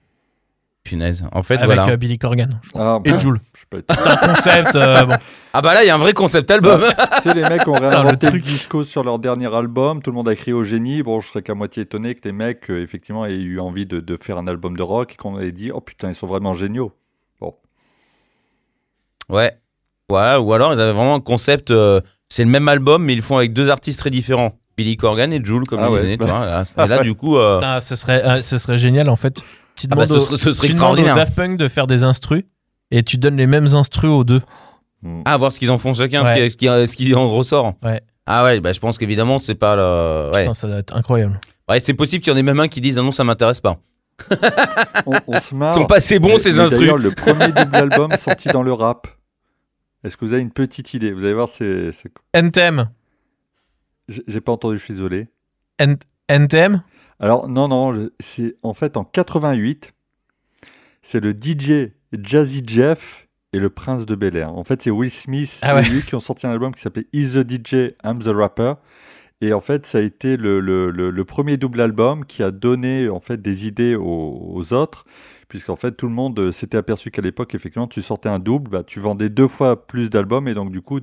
Punaise. 0.89 1.24
En 1.32 1.43
fait, 1.43 1.55
Avec 1.56 1.66
voilà. 1.66 1.89
euh, 1.93 1.97
Billy 1.97 2.19
Corgan 2.19 2.60
Ah, 2.74 2.98
et 3.05 3.12
bon, 3.12 3.19
Jules. 3.19 3.40
C'est 3.73 4.06
un 4.09 4.16
concept. 4.16 4.77
euh, 4.77 5.05
bon. 5.05 5.15
Ah 5.55 5.62
bah 5.62 5.74
là, 5.74 5.82
il 5.82 5.86
y 5.86 5.90
a 5.90 5.94
un 5.94 5.98
vrai 5.98 6.12
concept 6.12 6.51
album. 6.51 6.82
Tu 7.16 7.23
sais, 7.23 7.35
les 7.35 7.43
mecs 7.43 7.66
ont 7.66 7.73
le 7.81 7.86
réinventé 7.86 8.27
le, 8.27 8.32
truc. 8.32 8.43
disco 8.44 8.85
sur 8.85 9.02
leur 9.02 9.19
dernier 9.19 9.52
album. 9.55 10.02
Tout 10.02 10.10
le 10.10 10.15
monde 10.16 10.28
a 10.28 10.35
crié 10.36 10.52
au 10.52 10.62
génie. 10.62 11.02
Bon, 11.02 11.20
je 11.20 11.28
serais 11.28 11.43
qu'à 11.43 11.55
moitié 11.55 11.82
étonné 11.82 12.15
que 12.15 12.20
les 12.24 12.32
mecs, 12.32 12.70
euh, 12.70 12.82
effectivement, 12.82 13.24
aient 13.27 13.35
eu 13.35 13.59
envie 13.59 13.85
de, 13.86 13.98
de 14.01 14.16
faire 14.20 14.39
un 14.39 14.47
album 14.47 14.77
de 14.77 14.82
rock 14.82 15.12
et 15.12 15.16
qu'on 15.16 15.39
ait 15.40 15.51
dit 15.52 15.70
Oh 15.74 15.81
putain, 15.81 16.09
ils 16.09 16.15
sont 16.15 16.27
vraiment 16.27 16.55
géniaux. 16.55 16.93
ouais. 19.28 19.52
Ouais, 20.10 20.36
ou 20.36 20.55
alors 20.55 20.73
ils 20.73 20.81
avaient 20.81 20.93
vraiment 20.93 21.16
un 21.16 21.20
concept. 21.20 21.70
euh, 21.70 22.01
c'est 22.31 22.43
le 22.44 22.48
même 22.51 22.66
album, 22.69 23.05
mais 23.05 23.12
ils 23.12 23.16
le 23.16 23.23
font 23.23 23.36
avec 23.36 23.52
deux 23.52 23.69
artistes 23.69 23.98
très 23.98 24.10
différents. 24.10 24.52
Billy 24.77 24.97
Corgan 24.97 25.32
et 25.32 25.44
Jules, 25.44 25.66
comme 25.66 25.81
Ah 25.82 25.90
ouais. 25.90 26.16
là, 26.16 26.62
et 26.85 26.89
là, 26.89 26.98
du 27.01 27.15
coup, 27.15 27.36
euh, 27.36 27.60
Ah, 27.62 27.81
ce, 27.81 27.94
serait, 27.97 28.43
ce 28.43 28.56
serait 28.59 28.78
génial 28.78 29.09
en 29.10 29.16
fait. 29.16 29.43
Tu 29.83 29.89
ah 29.91 29.95
bah, 29.97 30.05
demandes, 30.07 30.09
ce 30.21 30.25
au- 30.25 30.27
serait, 30.27 30.37
ce 30.39 30.53
serait 30.53 30.67
tu 30.69 30.75
demandes 30.75 30.99
extraordinaire. 30.99 31.15
Daft 31.15 31.35
Punk 31.35 31.57
de 31.59 31.69
faire 31.69 31.87
des 31.87 32.05
instrus 32.05 32.45
et 32.91 33.03
tu 33.03 33.17
donnes 33.19 33.37
les 33.37 33.47
mêmes 33.47 33.67
instrus 33.75 34.11
aux 34.11 34.25
deux. 34.25 34.41
Mm. 35.03 35.23
Ah, 35.25 35.37
voir 35.37 35.53
ce 35.53 35.59
qu'ils 35.59 35.71
en 35.71 35.79
font 35.79 35.95
chacun, 35.95 36.25
ce, 36.25 36.31
Ouais. 36.31 36.45
qui, 36.49 36.51
ce, 36.51 36.57
qui, 36.57 36.67
ce 36.67 36.97
qui 36.97 37.15
en 37.15 37.29
ressort. 37.29 37.75
Ouais. 37.83 38.01
Ah 38.27 38.45
ouais, 38.45 38.61
bah, 38.61 38.73
je 38.73 38.81
pense 38.81 38.99
qu'évidemment, 38.99 39.39
c'est 39.39 39.55
pas 39.55 39.77
le. 39.77 40.31
Ouais, 40.35 40.41
Putain, 40.43 40.55
ça 40.55 40.67
doit 40.69 40.79
être 40.79 40.95
incroyable. 40.97 41.41
ouais 41.69 41.81
c'est 41.81 41.95
possible 41.95 42.23
qu'il 42.23 42.33
y 42.33 42.35
en 42.37 42.39
ait 42.39 42.43
même 42.43 42.61
un 42.61 42.69
qui 42.69 42.81
dise 42.81 42.99
ah 42.99 43.03
non, 43.03 43.13
ça 43.13 43.25
m'intéresse 43.25 43.61
pas. 43.61 43.79
On, 45.07 45.13
on 45.29 45.41
se 45.41 45.55
marre. 45.55 45.73
Ils 45.77 45.81
sont 45.81 45.87
pas 45.87 45.99
assez 45.99 46.19
bons, 46.19 46.29
Mais- 46.29 46.39
ces 46.39 46.53
mais 46.55 46.59
instrus. 46.61 46.81
D'ailleurs, 46.81 46.99
le 46.99 47.11
premier 47.13 47.53
double 47.53 47.77
album 47.77 48.11
sorti 48.19 48.49
dans 48.49 48.63
le 48.63 48.73
rap. 48.73 49.07
Est-ce 50.05 50.17
que 50.17 50.25
vous 50.25 50.33
avez 50.33 50.43
une 50.43 50.51
petite 50.53 50.93
idée? 50.95 51.13
Vous 51.13 51.25
allez 51.25 51.35
voir, 51.35 51.49
c'est. 51.49 51.93
c'est- 51.93 52.11
NTM. 52.35 52.89
J'ai 54.27 54.41
pas 54.41 54.53
entendu, 54.53 54.79
je 54.79 54.85
suis 54.85 54.95
désolé. 54.95 55.29
N- 55.79 55.99
NTM 56.29 56.83
Alors, 57.20 57.49
non, 57.49 57.69
non, 57.69 58.09
c'est 58.20 58.57
en 58.62 58.74
fait 58.74 58.97
en 58.97 59.05
88, 59.05 59.93
c'est 61.03 61.20
le 61.20 61.32
DJ 61.32 61.93
Jazzy 62.12 62.62
Jeff 62.66 63.28
et 63.53 63.59
le 63.59 63.70
Prince 63.70 64.07
de 64.07 64.15
Bel 64.15 64.36
Air. 64.36 64.55
En 64.55 64.65
fait, 64.65 64.82
c'est 64.82 64.90
Will 64.90 65.11
Smith 65.11 65.59
Ah 65.62 65.74
ouais. 65.74 65.86
et 65.86 65.89
lui 65.89 66.03
qui 66.03 66.15
ont 66.15 66.20
sorti 66.20 66.47
un 66.47 66.51
album 66.51 66.74
qui 66.74 66.81
s'appelait 66.81 67.07
Is 67.12 67.31
the 67.32 67.49
DJ, 67.51 67.95
I'm 68.05 68.19
the 68.23 68.28
Rapper. 68.28 68.74
Et 69.40 69.53
en 69.53 69.61
fait, 69.61 69.86
ça 69.86 69.99
a 69.99 70.01
été 70.01 70.36
le, 70.36 70.59
le- 70.61 70.90
le- 70.90 71.11
le 71.11 71.24
premier 71.24 71.57
double 71.57 71.81
album 71.81 72.24
qui 72.24 72.43
a 72.43 72.51
donné 72.51 73.09
en 73.09 73.20
fait 73.20 73.40
des 73.40 73.66
idées 73.66 73.95
aux, 73.95 74.51
aux 74.53 74.73
autres, 74.74 75.05
puisqu'en 75.49 75.77
fait 75.77 75.93
tout 75.93 76.09
le 76.09 76.12
monde 76.12 76.39
euh, 76.40 76.53
s'était 76.53 76.77
aperçu 76.77 77.11
qu'à 77.12 77.23
l'époque, 77.23 77.55
effectivement, 77.55 77.86
tu 77.86 78.03
sortais 78.03 78.28
un 78.28 78.40
double, 78.40 78.69
bah, 78.70 78.82
tu 78.85 78.99
vendais 78.99 79.28
deux 79.28 79.47
fois 79.47 79.86
plus 79.86 80.11
d'albums 80.11 80.49
et 80.49 80.55
donc 80.55 80.73
du 80.73 80.82
coup, 80.82 80.99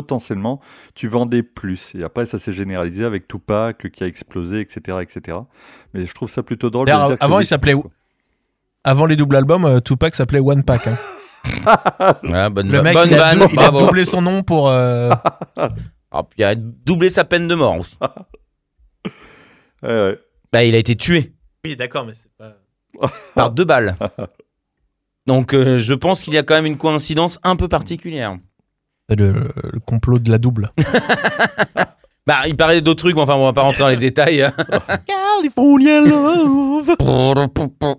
potentiellement, 0.00 0.60
tu 0.94 1.08
vendais 1.08 1.42
plus. 1.42 1.94
Et 1.94 2.02
après, 2.04 2.26
ça 2.26 2.38
s'est 2.38 2.52
généralisé 2.52 3.04
avec 3.04 3.26
Tupac 3.28 3.90
qui 3.90 4.04
a 4.04 4.06
explosé, 4.06 4.60
etc., 4.60 4.98
etc. 5.00 5.38
Mais 5.94 6.04
je 6.04 6.12
trouve 6.12 6.30
ça 6.30 6.42
plutôt 6.42 6.68
drôle. 6.70 6.86
de 6.86 6.92
que 6.92 7.24
avant, 7.24 7.40
il 7.40 7.46
s'appelait- 7.46 7.74
Avant 8.84 9.06
les 9.06 9.16
doubles 9.16 9.36
albums, 9.36 9.64
euh, 9.64 9.80
Tupac 9.80 10.14
s'appelait 10.14 10.40
One 10.40 10.62
Pack. 10.64 10.86
hein. 10.86 10.96
Ouais, 12.24 12.50
bonne 12.50 12.70
Le 12.70 12.82
mec, 12.82 12.92
bonne 12.94 13.08
il, 13.10 13.14
a, 13.14 13.18
vanne, 13.18 13.38
dou- 13.38 13.46
il 13.52 13.58
a 13.58 13.70
bravo. 13.70 13.86
doublé 13.86 14.04
son 14.04 14.20
nom 14.20 14.42
pour. 14.42 14.68
euh, 14.68 15.10
Ah, 16.12 16.22
il 16.38 16.44
a 16.44 16.54
doublé 16.54 17.08
sa 17.10 17.24
peine 17.24 17.48
de 17.48 17.54
mort. 17.54 17.78
Ouais, 19.82 19.88
ouais. 19.88 20.18
Bah, 20.52 20.64
il 20.64 20.74
a 20.74 20.78
été 20.78 20.94
tué 20.96 21.34
Oui, 21.64 21.76
d'accord, 21.76 22.04
mais 22.06 22.14
c'est 22.14 22.30
pas. 22.36 22.56
par 23.34 23.50
deux 23.50 23.64
balles. 23.64 23.96
Donc, 25.26 25.52
euh, 25.54 25.76
je 25.78 25.92
pense 25.94 26.22
qu'il 26.22 26.34
y 26.34 26.38
a 26.38 26.42
quand 26.42 26.54
même 26.54 26.66
une 26.66 26.78
coïncidence 26.78 27.38
un 27.42 27.56
peu 27.56 27.68
particulière. 27.68 28.36
Le, 29.08 29.32
le 29.72 29.80
complot 29.80 30.18
de 30.18 30.30
la 30.30 30.38
double. 30.38 30.70
Bah, 32.26 32.38
il 32.48 32.56
parlait 32.56 32.80
d'autres 32.80 32.98
trucs, 33.04 33.14
mais 33.14 33.22
enfin, 33.22 33.36
on 33.36 33.44
va 33.44 33.52
pas 33.52 33.60
rentrer 33.62 33.84
dans 33.84 33.88
les 33.88 33.96
détails. 33.96 34.44
California 35.06 36.00
Love 36.00 36.96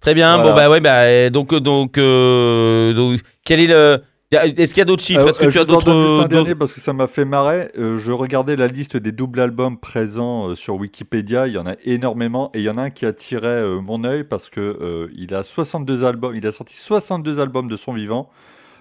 Très 0.00 0.12
bien. 0.12 0.36
Voilà. 0.36 0.50
Bon, 0.50 0.54
bah, 0.54 0.68
ouais, 0.68 0.80
bah, 0.80 1.30
donc, 1.30 1.54
euh, 1.54 1.60
donc, 1.60 1.96
euh, 1.96 2.92
donc, 2.92 3.20
quel 3.42 3.60
est 3.60 3.68
le. 3.68 4.02
Est-ce 4.32 4.74
qu'il 4.74 4.78
y 4.78 4.82
a 4.82 4.84
d'autres 4.84 5.02
chiffres? 5.04 5.24
Euh, 5.24 5.28
Est-ce 5.28 5.38
que 5.38 5.46
euh, 5.46 5.50
tu 5.50 5.58
as 5.58 5.64
d'autres. 5.64 6.26
dernier 6.28 6.54
parce 6.54 6.72
que 6.74 6.80
ça 6.80 6.92
m'a 6.92 7.06
fait 7.06 7.24
marrer. 7.24 7.70
Euh, 7.78 7.98
je 7.98 8.10
regardais 8.12 8.56
la 8.56 8.66
liste 8.66 8.96
des 8.96 9.12
doubles 9.12 9.40
albums 9.40 9.78
présents 9.78 10.50
euh, 10.50 10.54
sur 10.54 10.74
Wikipédia. 10.74 11.46
Il 11.46 11.54
y 11.54 11.58
en 11.58 11.66
a 11.66 11.74
énormément 11.84 12.50
et 12.52 12.58
il 12.58 12.64
y 12.64 12.68
en 12.68 12.76
a 12.76 12.82
un 12.82 12.90
qui 12.90 13.06
a 13.06 13.12
euh, 13.32 13.80
mon 13.80 14.04
œil 14.04 14.24
parce 14.24 14.50
que 14.50 14.60
euh, 14.60 15.08
il 15.16 15.32
a 15.32 15.42
62 15.42 16.04
albums. 16.04 16.34
Il 16.34 16.46
a 16.46 16.52
sorti 16.52 16.74
62 16.76 17.40
albums 17.40 17.68
de 17.68 17.76
son 17.76 17.92
vivant, 17.94 18.28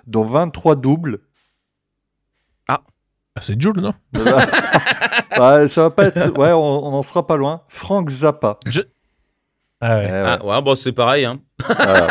dont 0.07 0.25
23 0.25 0.75
doubles. 0.75 1.19
Ah, 2.67 2.81
C'est 3.39 3.59
Jules, 3.61 3.79
non? 3.81 3.93
Ouais, 5.37 5.67
ça 5.67 5.81
va 5.83 5.89
pas 5.89 6.05
être. 6.05 6.37
Ouais, 6.37 6.51
on, 6.53 6.85
on 6.87 6.93
en 6.93 7.03
sera 7.03 7.27
pas 7.27 7.35
loin. 7.35 7.61
Frank 7.67 8.09
Zappa. 8.09 8.57
Ah 9.81 9.95
ouais. 9.97 10.05
Eh 10.07 10.11
ouais, 10.11 10.23
Ah, 10.25 10.45
ouais, 10.45 10.61
bon, 10.61 10.75
c'est 10.75 10.93
pareil. 10.93 11.25
Hein. 11.25 11.41
voilà. 11.67 12.07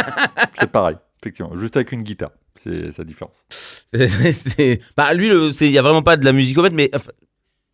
C'est 0.59 0.71
pareil, 0.71 0.97
effectivement. 1.23 1.57
Juste 1.57 1.77
avec 1.77 1.93
une 1.93 2.03
guitare. 2.03 2.31
C'est 2.57 2.93
sa 2.93 3.03
différence. 3.05 3.33
C'est- 3.49 4.09
c'est- 4.09 4.33
c'est- 4.33 4.81
Bah, 4.97 5.15
lui, 5.15 5.29
il 5.29 5.71
y 5.71 5.79
a 5.79 5.83
vraiment 5.83 6.03
pas 6.03 6.16
de 6.19 6.25
la 6.25 6.33
musique 6.33 6.59
en 6.59 6.65
fait, 6.65 6.71
mais 6.71 6.91
enfin, 6.95 7.12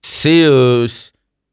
c'est. 0.03 0.45
euh, 0.45 0.87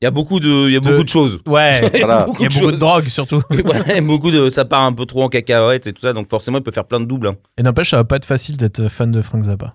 Il 0.01 0.05
y 0.05 0.07
a 0.07 0.11
beaucoup 0.11 0.39
de, 0.39 0.67
il 0.67 0.73
y 0.73 0.77
a 0.77 0.79
De- 0.79 0.89
beaucoup 0.91 1.03
de 1.03 1.09
choses. 1.09 1.39
Ouais, 1.47 1.79
Il 1.93 1.99
y 1.99 2.03
a 2.03 2.05
Voilà. 2.05 2.27
il 2.39 2.43
y 2.43 2.45
a 2.45 2.49
beaucoup 2.49 2.71
de 2.71 2.77
drogue 2.77 3.07
surtout. 3.07 3.41
Voilà, 3.49 3.99
beaucoup 4.01 4.29
de, 4.31 4.49
ça 4.51 4.63
part 4.63 4.83
un 4.83 4.93
peu 4.93 5.05
trop 5.07 5.23
en 5.23 5.29
cacahuète 5.29 5.87
et 5.87 5.93
tout 5.93 6.01
ça, 6.01 6.13
donc 6.13 6.29
forcément 6.29 6.59
il 6.59 6.63
peut 6.63 6.71
faire 6.71 6.85
plein 6.85 6.99
de 6.99 7.05
doubles. 7.05 7.27
hein. 7.29 7.35
Et 7.57 7.63
n'empêche, 7.63 7.89
ça 7.89 7.97
va 7.97 8.03
pas 8.03 8.17
être 8.17 8.25
facile 8.25 8.57
d'être 8.57 8.89
fan 8.89 9.11
de 9.11 9.21
Frank 9.23 9.43
Zappa. 9.43 9.73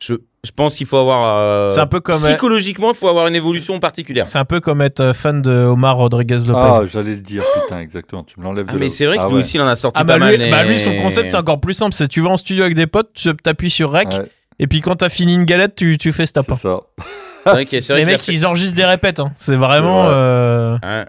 Je, 0.00 0.14
je 0.44 0.50
pense 0.54 0.74
qu'il 0.74 0.86
faut 0.86 0.98
avoir. 0.98 1.38
euh, 1.38 1.70
C'est 1.70 1.80
un 1.80 1.86
peu 1.86 2.00
comme- 2.00 2.20
Psychologiquement, 2.20 2.90
il 2.90 2.94
faut 2.94 3.08
avoir 3.08 3.26
une 3.26 3.34
évolution 3.36 3.80
particulière. 3.80 4.26
C'est 4.26 4.38
un 4.38 4.44
peu 4.44 4.60
comme 4.60 4.82
être 4.82 5.12
fan 5.14 5.40
de 5.40 5.50
Omar 5.50 5.96
Rodriguez 5.96 6.40
Lopez. 6.46 6.60
Ah, 6.62 6.80
j'allais 6.84 7.14
le 7.14 7.22
dire, 7.22 7.42
putain, 7.54 7.78
exactement. 7.80 8.22
Tu 8.22 8.38
me 8.38 8.44
l'enlèves 8.44 8.66
Ah, 8.68 8.74
de 8.74 8.78
mais 8.78 8.90
c'est 8.90 9.06
vrai 9.06 9.16
que 9.16 9.22
Ah 9.22 9.26
lui 9.28 9.34
ouais. 9.34 9.38
aussi 9.38 9.56
il 9.56 9.62
en 9.62 9.66
a 9.66 9.76
sorti 9.76 9.98
Ah 9.98 10.04
pas 10.04 10.18
bah 10.18 10.26
mal. 10.26 10.36
lui, 10.36 10.50
bah 10.50 10.64
lui, 10.64 10.78
son 10.78 10.94
concept 10.96 11.30
c'est 11.30 11.38
encore 11.38 11.60
plus 11.60 11.72
simple, 11.72 11.94
c'est 11.94 12.06
tu 12.08 12.20
vas 12.20 12.28
en 12.30 12.36
studio 12.36 12.64
avec 12.64 12.76
des 12.76 12.86
potes, 12.86 13.14
tu 13.14 13.34
t'appuies 13.34 13.70
sur 13.70 13.90
rec 13.92 14.08
Ouais, 14.12 14.26
et 14.58 14.66
puis 14.66 14.82
quand 14.82 14.96
t'as 14.96 15.08
fini 15.08 15.32
une 15.32 15.44
galette 15.44 15.74
tu, 15.74 15.96
tu 15.96 16.12
fais 16.12 16.26
stop. 16.26 16.44
c'est 16.50 16.56
ça. 16.56 16.80
C'est 17.44 17.50
vrai 17.50 17.64
que- 17.66 17.80
c'est 17.80 17.92
vrai 17.92 18.00
Les 18.04 18.06
mecs 18.06 18.26
ils 18.28 18.46
enregistrent 18.46 18.74
des 18.76 18.84
répètes, 18.84 19.20
hein. 19.20 19.32
c'est 19.36 19.56
vraiment... 19.56 20.02
C'est 20.04 20.08
vrai. 20.08 20.14
euh, 20.16 20.72
Ouais. 20.82 21.04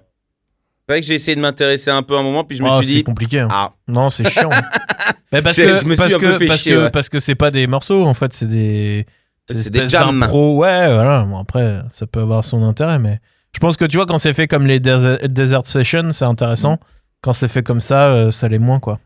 C'est 0.87 0.93
vrai 0.93 1.01
que 1.01 1.07
j'ai 1.07 1.15
essayé 1.15 1.35
de 1.35 1.41
m'intéresser 1.41 1.89
un 1.89 2.03
peu 2.03 2.15
un 2.15 2.21
moment, 2.21 2.43
puis 2.43 2.55
je 2.57 2.61
me 2.63 2.69
oh, 2.69 2.79
suis 2.81 2.91
c'est 2.91 2.97
dit. 2.99 3.03
compliqué. 3.03 3.39
hein. 3.39 3.47
Ah, 3.49 3.73
Non 3.87 4.09
c'est 4.11 4.29
chiant. 4.29 4.51
Mais 5.31 5.41
parce 5.41 5.57
que 5.57 5.77
je 5.77 5.83
me 5.85 5.95
suis 5.95 6.03
parce 6.03 6.13
un 6.13 6.19
peu 6.19 6.37
fait 6.37 6.45
parce 6.47 6.61
chier, 6.61 6.73
que 6.73 6.83
ouais. 6.83 6.89
parce 6.91 7.09
que 7.09 7.19
c'est 7.19 7.33
pas 7.35 7.49
des 7.51 7.65
morceaux 7.67 8.05
en 8.05 8.13
fait, 8.13 8.33
c'est 8.33 8.47
des 8.47 9.05
C'est 9.49 9.55
c'est 9.63 9.69
des 9.71 9.87
jams. 9.87 10.19
d'impro. 10.19 10.57
Ouais, 10.57 10.93
voilà. 10.93 11.23
Bon 11.23 11.39
après 11.39 11.81
ça 11.91 12.05
peut 12.05 12.19
avoir 12.21 12.43
son 12.45 12.61
intérêt, 12.63 12.99
mais 12.99 13.19
je 13.53 13.59
pense 13.59 13.77
que 13.77 13.85
tu 13.85 13.97
vois 13.97 14.05
quand 14.05 14.17
c'est 14.19 14.33
fait 14.33 14.47
comme 14.47 14.67
les 14.67 14.79
Desert, 14.79 15.17
Desert 15.27 15.65
Sessions, 15.65 16.11
c'est 16.11 16.25
intéressant. 16.25 16.77
Quand 17.21 17.33
c'est 17.33 17.47
fait 17.47 17.63
comme 17.63 17.79
ça, 17.79 18.09
euh, 18.11 18.29
ça 18.31 18.47
l'est 18.47 18.59
moins 18.59 18.79
quoi. 18.79 18.99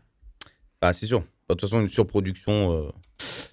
ah, 0.82 0.92
c'est 0.92 1.06
sûr. 1.06 1.20
De 1.20 1.24
toute 1.54 1.62
façon, 1.62 1.80
une 1.80 1.88
surproduction. 1.88 2.72
euh, 2.74 2.90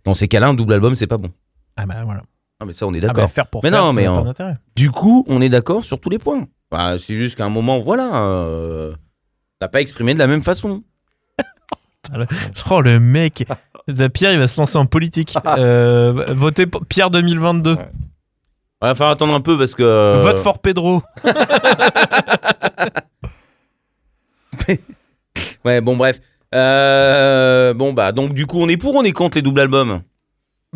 Dans 0.04 0.14
ces 0.14 0.28
cas-là, 0.28 0.48
un 0.49 0.54
double 0.54 0.74
album, 0.74 0.95
c'est 0.95 1.08
pas 1.08 1.18
bon. 1.18 1.32
Ah 1.78 1.86
bah 1.86 1.95
voilà. 2.04 2.24
Ah, 2.59 2.65
mais 2.65 2.73
ça, 2.73 2.88
on 2.88 2.93
est 2.93 2.97
Ah 2.97 3.01
d'accord. 3.07 3.23
bah, 3.25 3.27
faire 3.27 3.47
pour 3.47 3.63
Mais 3.63 3.69
faire, 3.69 3.81
non, 3.81 3.88
ça 3.91 3.93
mais 3.93 4.03
n'a 4.03 4.13
en- 4.13 4.17
pas 4.17 4.23
d'intérêt. 4.23 4.57
Du 4.75 4.89
coup, 4.91 5.23
on 5.27 5.41
est 5.41 5.49
d'accord 5.49 5.84
sur 5.84 5.99
tous 5.99 6.09
les 6.09 6.17
points. 6.19 6.47
Bah, 6.71 6.95
c'est 6.97 7.15
juste 7.15 7.35
qu'à 7.38 7.45
un 7.45 7.49
moment, 7.49 7.79
voilà. 7.79 8.09
Euh... 8.23 8.93
T'as 9.59 9.67
pas 9.67 9.81
exprimé 9.81 10.13
de 10.13 10.19
la 10.19 10.27
même 10.27 10.43
façon. 10.43 10.84
Oh 12.71 12.79
le 12.79 13.01
mec 13.01 13.43
Pierre 14.13 14.31
il 14.31 14.39
va 14.39 14.47
se 14.47 14.57
lancer 14.59 14.77
en 14.77 14.85
politique. 14.85 15.35
Euh, 15.57 16.34
votez 16.34 16.65
pour 16.65 16.85
Pierre 16.85 17.09
2022. 17.11 17.73
Ouais. 17.73 17.89
Va 18.81 18.95
falloir 18.95 19.11
attendre 19.11 19.34
un 19.34 19.41
peu 19.41 19.57
parce 19.57 19.75
que. 19.75 19.84
euh, 19.84 20.19
Vote 20.21 20.39
for 20.39 20.59
Pedro. 20.59 21.01
Ouais, 25.65 25.81
bon, 25.81 25.95
bref. 25.95 26.19
Euh, 26.55 27.73
Bon, 27.73 27.93
bah, 27.93 28.11
donc, 28.11 28.34
du 28.34 28.45
coup, 28.45 28.59
on 28.59 28.69
est 28.69 28.77
pour 28.77 28.95
ou 28.95 28.99
on 28.99 29.03
est 29.03 29.11
contre 29.11 29.38
les 29.38 29.41
doubles 29.41 29.59
albums? 29.59 30.01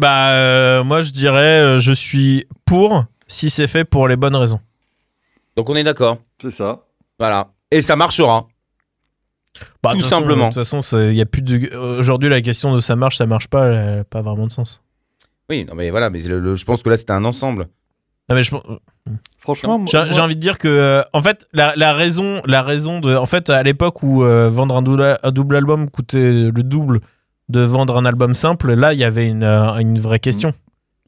Bah 0.02 0.30
euh, 0.32 0.84
moi 0.84 1.02
je 1.02 1.12
dirais 1.12 1.62
euh, 1.62 1.78
je 1.78 1.94
suis 1.94 2.48
pour 2.66 3.06
si 3.28 3.50
c'est 3.52 3.68
fait 3.68 3.86
pour 3.86 4.08
les 4.08 4.16
bonnes 4.16 4.36
raisons. 4.36 4.60
Donc, 5.56 5.70
on 5.70 5.76
est 5.76 5.84
d'accord. 5.84 6.18
C'est 6.42 6.50
ça. 6.52 6.80
Voilà. 7.20 7.50
Et 7.70 7.82
ça 7.82 7.96
marchera. 7.96 8.46
Bah, 9.84 9.92
Tout 9.92 9.98
de 9.98 10.02
toute 10.02 10.10
façon, 10.10 10.16
simplement. 10.22 10.50
De 10.50 10.54
toute 10.54 10.64
façon, 10.66 10.98
il 11.10 11.14
y 11.14 11.22
a 11.22 11.26
plus 11.26 11.42
de 11.42 11.76
aujourd'hui 12.00 12.30
la 12.30 12.42
question 12.42 12.74
de 12.74 12.80
ça 12.80 12.96
marche 12.96 13.18
ça 13.18 13.26
marche 13.26 13.48
pas, 13.48 13.68
elle 13.68 14.00
a 14.00 14.04
pas 14.06 14.22
vraiment 14.22 14.48
de 14.48 14.52
sens. 14.52 14.82
Oui, 15.50 15.66
non, 15.66 15.76
mais 15.76 15.90
voilà. 15.92 16.10
Mais 16.10 16.20
le- 16.22 16.40
le- 16.40 16.56
je 16.56 16.66
pense 16.66 16.82
que 16.84 16.90
là, 16.90 16.98
c'était 16.98 17.12
un 17.14 17.26
ensemble. 17.26 17.68
Non, 18.30 18.36
mais 18.36 18.44
je 18.44 18.56
Franchement, 19.38 19.84
J'ai 19.92 19.98
moi- 19.98 20.08
j'ai 20.12 20.22
envie 20.22 20.36
de 20.36 20.42
dire 20.42 20.58
que, 20.58 20.68
euh, 20.68 21.04
en 21.14 21.22
fait, 21.22 21.48
la, 21.54 21.76
la 21.76 21.94
raison, 21.94 22.42
la 22.46 22.64
raison 22.64 23.00
de, 23.00 23.16
en 23.16 23.26
fait, 23.26 23.50
à 23.50 23.62
l'époque 23.64 24.04
où 24.04 24.24
euh, 24.24 24.50
vendre 24.50 24.76
un 24.78 24.82
double, 24.82 25.20
un 25.22 25.32
double 25.32 25.56
album 25.58 25.90
coûtait 25.90 26.50
le 26.50 26.64
double 26.64 27.02
de 27.52 27.62
vendre 27.62 27.98
un 27.98 28.06
album 28.06 28.34
simple, 28.34 28.74
là, 28.74 28.94
il 28.94 29.00
y 29.00 29.04
avait 29.04 29.28
une, 29.28 29.44
euh, 29.44 29.76
une 29.78 30.00
vraie 30.00 30.20
question. 30.20 30.54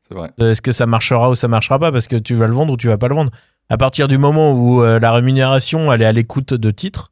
c'est 0.07 0.13
vrai. 0.13 0.31
Est-ce 0.39 0.61
que 0.61 0.71
ça 0.71 0.85
marchera 0.85 1.29
ou 1.29 1.35
ça 1.35 1.47
marchera 1.47 1.79
pas 1.79 1.91
Parce 1.91 2.07
que 2.07 2.15
tu 2.15 2.35
vas 2.35 2.47
le 2.47 2.53
vendre 2.53 2.73
ou 2.73 2.77
tu 2.77 2.87
vas 2.87 2.97
pas 2.97 3.07
le 3.07 3.15
vendre. 3.15 3.31
À 3.69 3.77
partir 3.77 4.07
du 4.07 4.17
moment 4.17 4.53
où 4.53 4.83
euh, 4.83 4.99
la 4.99 5.11
rémunération, 5.11 5.91
elle 5.91 6.01
est 6.01 6.05
à 6.05 6.11
l'écoute 6.11 6.53
de 6.53 6.71
titres, 6.71 7.11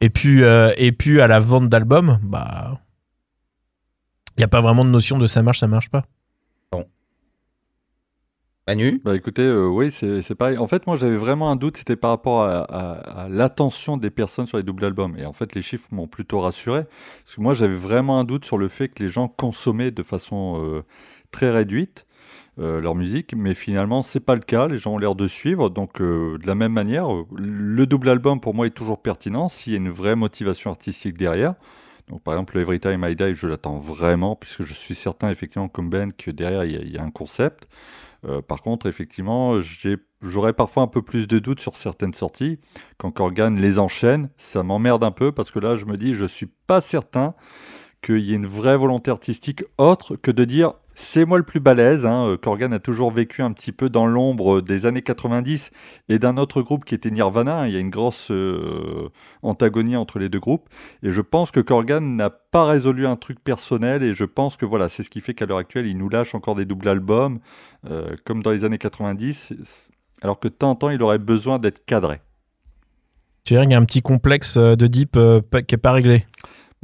et 0.00 0.10
puis, 0.10 0.42
euh, 0.42 0.72
et 0.76 0.92
puis 0.92 1.20
à 1.20 1.26
la 1.26 1.38
vente 1.38 1.68
d'albums, 1.68 2.18
bah, 2.22 2.80
il 4.36 4.40
y 4.40 4.44
a 4.44 4.48
pas 4.48 4.60
vraiment 4.60 4.84
de 4.84 4.90
notion 4.90 5.18
de 5.18 5.26
ça 5.26 5.42
marche, 5.42 5.60
ça 5.60 5.66
marche 5.66 5.90
pas. 5.90 6.04
Manu 8.66 9.02
Bah 9.04 9.14
écoutez, 9.14 9.42
euh, 9.42 9.66
oui, 9.66 9.90
c'est 9.92 10.34
pareil. 10.34 10.56
En 10.56 10.66
fait, 10.66 10.86
moi, 10.86 10.96
j'avais 10.96 11.18
vraiment 11.18 11.50
un 11.50 11.56
doute, 11.56 11.76
c'était 11.76 11.96
par 11.96 12.08
rapport 12.08 12.44
à, 12.44 13.26
l'attention 13.28 13.98
des 13.98 14.08
personnes 14.08 14.46
sur 14.46 14.56
les 14.56 14.62
doubles 14.62 14.86
albums. 14.86 15.18
Et 15.18 15.26
en 15.26 15.34
fait, 15.34 15.54
les 15.54 15.60
chiffres 15.60 15.88
m'ont 15.92 16.06
plutôt 16.06 16.40
rassuré. 16.40 16.84
Parce 17.24 17.36
que 17.36 17.42
moi, 17.42 17.52
j'avais 17.52 17.76
vraiment 17.76 18.18
un 18.18 18.24
doute 18.24 18.46
sur 18.46 18.56
le 18.56 18.68
fait 18.68 18.88
que 18.88 19.02
les 19.02 19.10
gens 19.10 19.28
consommaient 19.28 19.90
de 19.90 20.02
façon 20.02 20.64
euh, 20.64 20.82
très 21.30 21.50
réduite 21.50 22.06
euh, 22.58 22.80
leur 22.80 22.94
musique. 22.94 23.34
Mais 23.36 23.52
finalement, 23.52 24.00
c'est 24.00 24.20
pas 24.20 24.34
le 24.34 24.40
cas. 24.40 24.66
Les 24.66 24.78
gens 24.78 24.94
ont 24.94 24.98
l'air 24.98 25.14
de 25.14 25.28
suivre. 25.28 25.68
Donc, 25.68 26.00
de 26.00 26.46
la 26.46 26.54
même 26.54 26.72
manière, 26.72 27.08
le 27.36 27.84
double 27.84 28.08
album, 28.08 28.40
pour 28.40 28.54
moi, 28.54 28.66
est 28.66 28.70
toujours 28.70 29.02
pertinent 29.02 29.50
s'il 29.50 29.74
y 29.74 29.76
a 29.76 29.78
une 29.78 29.90
vraie 29.90 30.16
motivation 30.16 30.70
artistique 30.70 31.18
derrière. 31.18 31.54
Donc, 32.08 32.22
par 32.22 32.32
exemple, 32.32 32.56
le 32.56 32.62
Every 32.62 32.80
Time 32.80 33.04
I 33.06 33.14
Die, 33.14 33.34
je 33.34 33.46
l'attends 33.46 33.78
vraiment, 33.78 34.36
puisque 34.36 34.62
je 34.62 34.72
suis 34.72 34.94
certain, 34.94 35.28
effectivement, 35.28 35.68
comme 35.68 35.90
Ben, 35.90 36.12
que 36.12 36.30
derrière, 36.30 36.64
il 36.64 36.90
y 36.90 36.96
a 36.96 37.02
un 37.02 37.10
concept. 37.10 37.66
Euh, 38.26 38.40
par 38.42 38.62
contre, 38.62 38.86
effectivement, 38.86 39.60
j'aurais 40.22 40.52
parfois 40.52 40.82
un 40.82 40.86
peu 40.86 41.02
plus 41.02 41.26
de 41.26 41.38
doutes 41.38 41.60
sur 41.60 41.76
certaines 41.76 42.14
sorties. 42.14 42.58
Quand 42.98 43.10
Corgan 43.10 43.56
les 43.58 43.78
enchaîne, 43.78 44.30
ça 44.36 44.62
m'emmerde 44.62 45.04
un 45.04 45.10
peu 45.10 45.32
parce 45.32 45.50
que 45.50 45.58
là, 45.58 45.76
je 45.76 45.84
me 45.84 45.96
dis, 45.96 46.14
je 46.14 46.24
suis 46.24 46.48
pas 46.66 46.80
certain 46.80 47.34
qu'il 48.02 48.20
y 48.20 48.32
ait 48.32 48.36
une 48.36 48.46
vraie 48.46 48.76
volonté 48.76 49.10
artistique 49.10 49.64
autre 49.78 50.16
que 50.16 50.30
de 50.30 50.44
dire 50.44 50.74
c'est 50.94 51.24
moi 51.24 51.38
le 51.38 51.44
plus 51.44 51.60
balèze. 51.60 52.06
Hein. 52.06 52.28
Euh, 52.28 52.36
Corgan 52.36 52.72
a 52.72 52.78
toujours 52.78 53.12
vécu 53.12 53.42
un 53.42 53.52
petit 53.52 53.72
peu 53.72 53.90
dans 53.90 54.06
l'ombre 54.06 54.60
des 54.60 54.86
années 54.86 55.02
90 55.02 55.70
et 56.08 56.18
d'un 56.18 56.36
autre 56.36 56.62
groupe 56.62 56.84
qui 56.84 56.94
était 56.94 57.10
Nirvana. 57.10 57.60
hein. 57.60 57.66
Il 57.66 57.74
y 57.74 57.76
a 57.76 57.80
une 57.80 57.90
grosse 57.90 58.30
euh, 58.30 59.08
antagonie 59.42 59.96
entre 59.96 60.18
les 60.18 60.28
deux 60.28 60.40
groupes. 60.40 60.68
Et 61.02 61.10
je 61.10 61.20
pense 61.20 61.50
que 61.50 61.60
Corgan 61.60 62.00
n'a 62.00 62.30
pas 62.30 62.66
résolu 62.66 63.06
un 63.06 63.16
truc 63.16 63.42
personnel 63.42 64.02
et 64.02 64.14
je 64.14 64.24
pense 64.24 64.56
que 64.56 64.64
voilà, 64.64 64.88
c'est 64.88 65.02
ce 65.02 65.10
qui 65.10 65.20
fait 65.20 65.34
qu'à 65.34 65.46
l'heure 65.46 65.58
actuelle, 65.58 65.86
il 65.86 65.98
nous 65.98 66.08
lâche 66.08 66.34
encore 66.34 66.54
des 66.54 66.64
doubles 66.64 66.88
albums 66.88 67.40
euh, 67.90 68.14
comme 68.24 68.42
dans 68.42 68.50
les 68.50 68.64
années 68.64 68.78
90, 68.78 69.90
alors 70.22 70.38
que 70.38 70.48
de 70.48 70.54
temps 70.54 70.70
en 70.70 70.74
temps, 70.74 70.90
il 70.90 71.02
aurait 71.02 71.18
besoin 71.18 71.58
d'être 71.58 71.84
cadré. 71.84 72.20
Tu 73.44 73.52
veux 73.52 73.60
dire 73.60 73.66
qu'il 73.66 73.72
y 73.72 73.74
a 73.74 73.78
un 73.78 73.84
petit 73.84 74.00
complexe 74.00 74.56
euh, 74.56 74.74
de 74.74 74.86
Deep 74.86 75.16
euh, 75.16 75.40
qui 75.66 75.74
est 75.74 75.78
pas 75.78 75.92
réglé? 75.92 76.24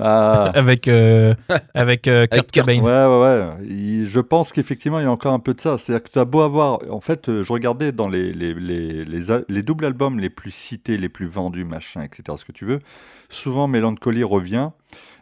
Ah, 0.01 0.45
avec, 0.55 0.89
euh, 0.89 1.35
avec 1.75 2.09
euh, 2.09 2.27
Kurt 2.27 2.51
Kurt. 2.51 2.67
Cobain. 2.67 2.81
Ouais, 2.81 3.07
ouais, 3.07 3.59
ouais. 3.61 3.67
Il- 3.69 4.07
je 4.07 4.21
pense 4.21 4.53
qu'effectivement, 4.53 4.99
il 4.99 5.03
y 5.05 5.07
a 5.07 5.11
encore 5.11 5.33
un 5.35 5.39
peu 5.39 5.55
de 5.55 5.61
ça. 5.61 5.79
C'est-à-dire 5.79 6.03
que 6.03 6.11
tu 6.11 6.19
as 6.19 6.25
beau 6.25 6.41
avoir. 6.41 6.81
En 6.91 7.01
fait, 7.01 7.29
euh, 7.29 7.43
je 7.43 7.53
regardais 7.53 7.93
dans 7.93 8.09
les, 8.09 8.33
les, 8.33 8.55
les, 8.55 9.05
les, 9.05 9.63
doubles 9.63 9.85
albums 9.85 10.19
les 10.19 10.31
plus 10.31 10.51
cités, 10.51 10.97
les 10.97 11.09
plus 11.09 11.27
vendus, 11.27 11.65
machin, 11.65 12.03
etc., 12.03 12.23
ce 12.37 12.45
que 12.45 12.53
tu 12.53 12.65
veux. 12.65 12.81
Souvent, 13.29 13.69
Melancholy 13.69 14.25
revient. 14.25 14.71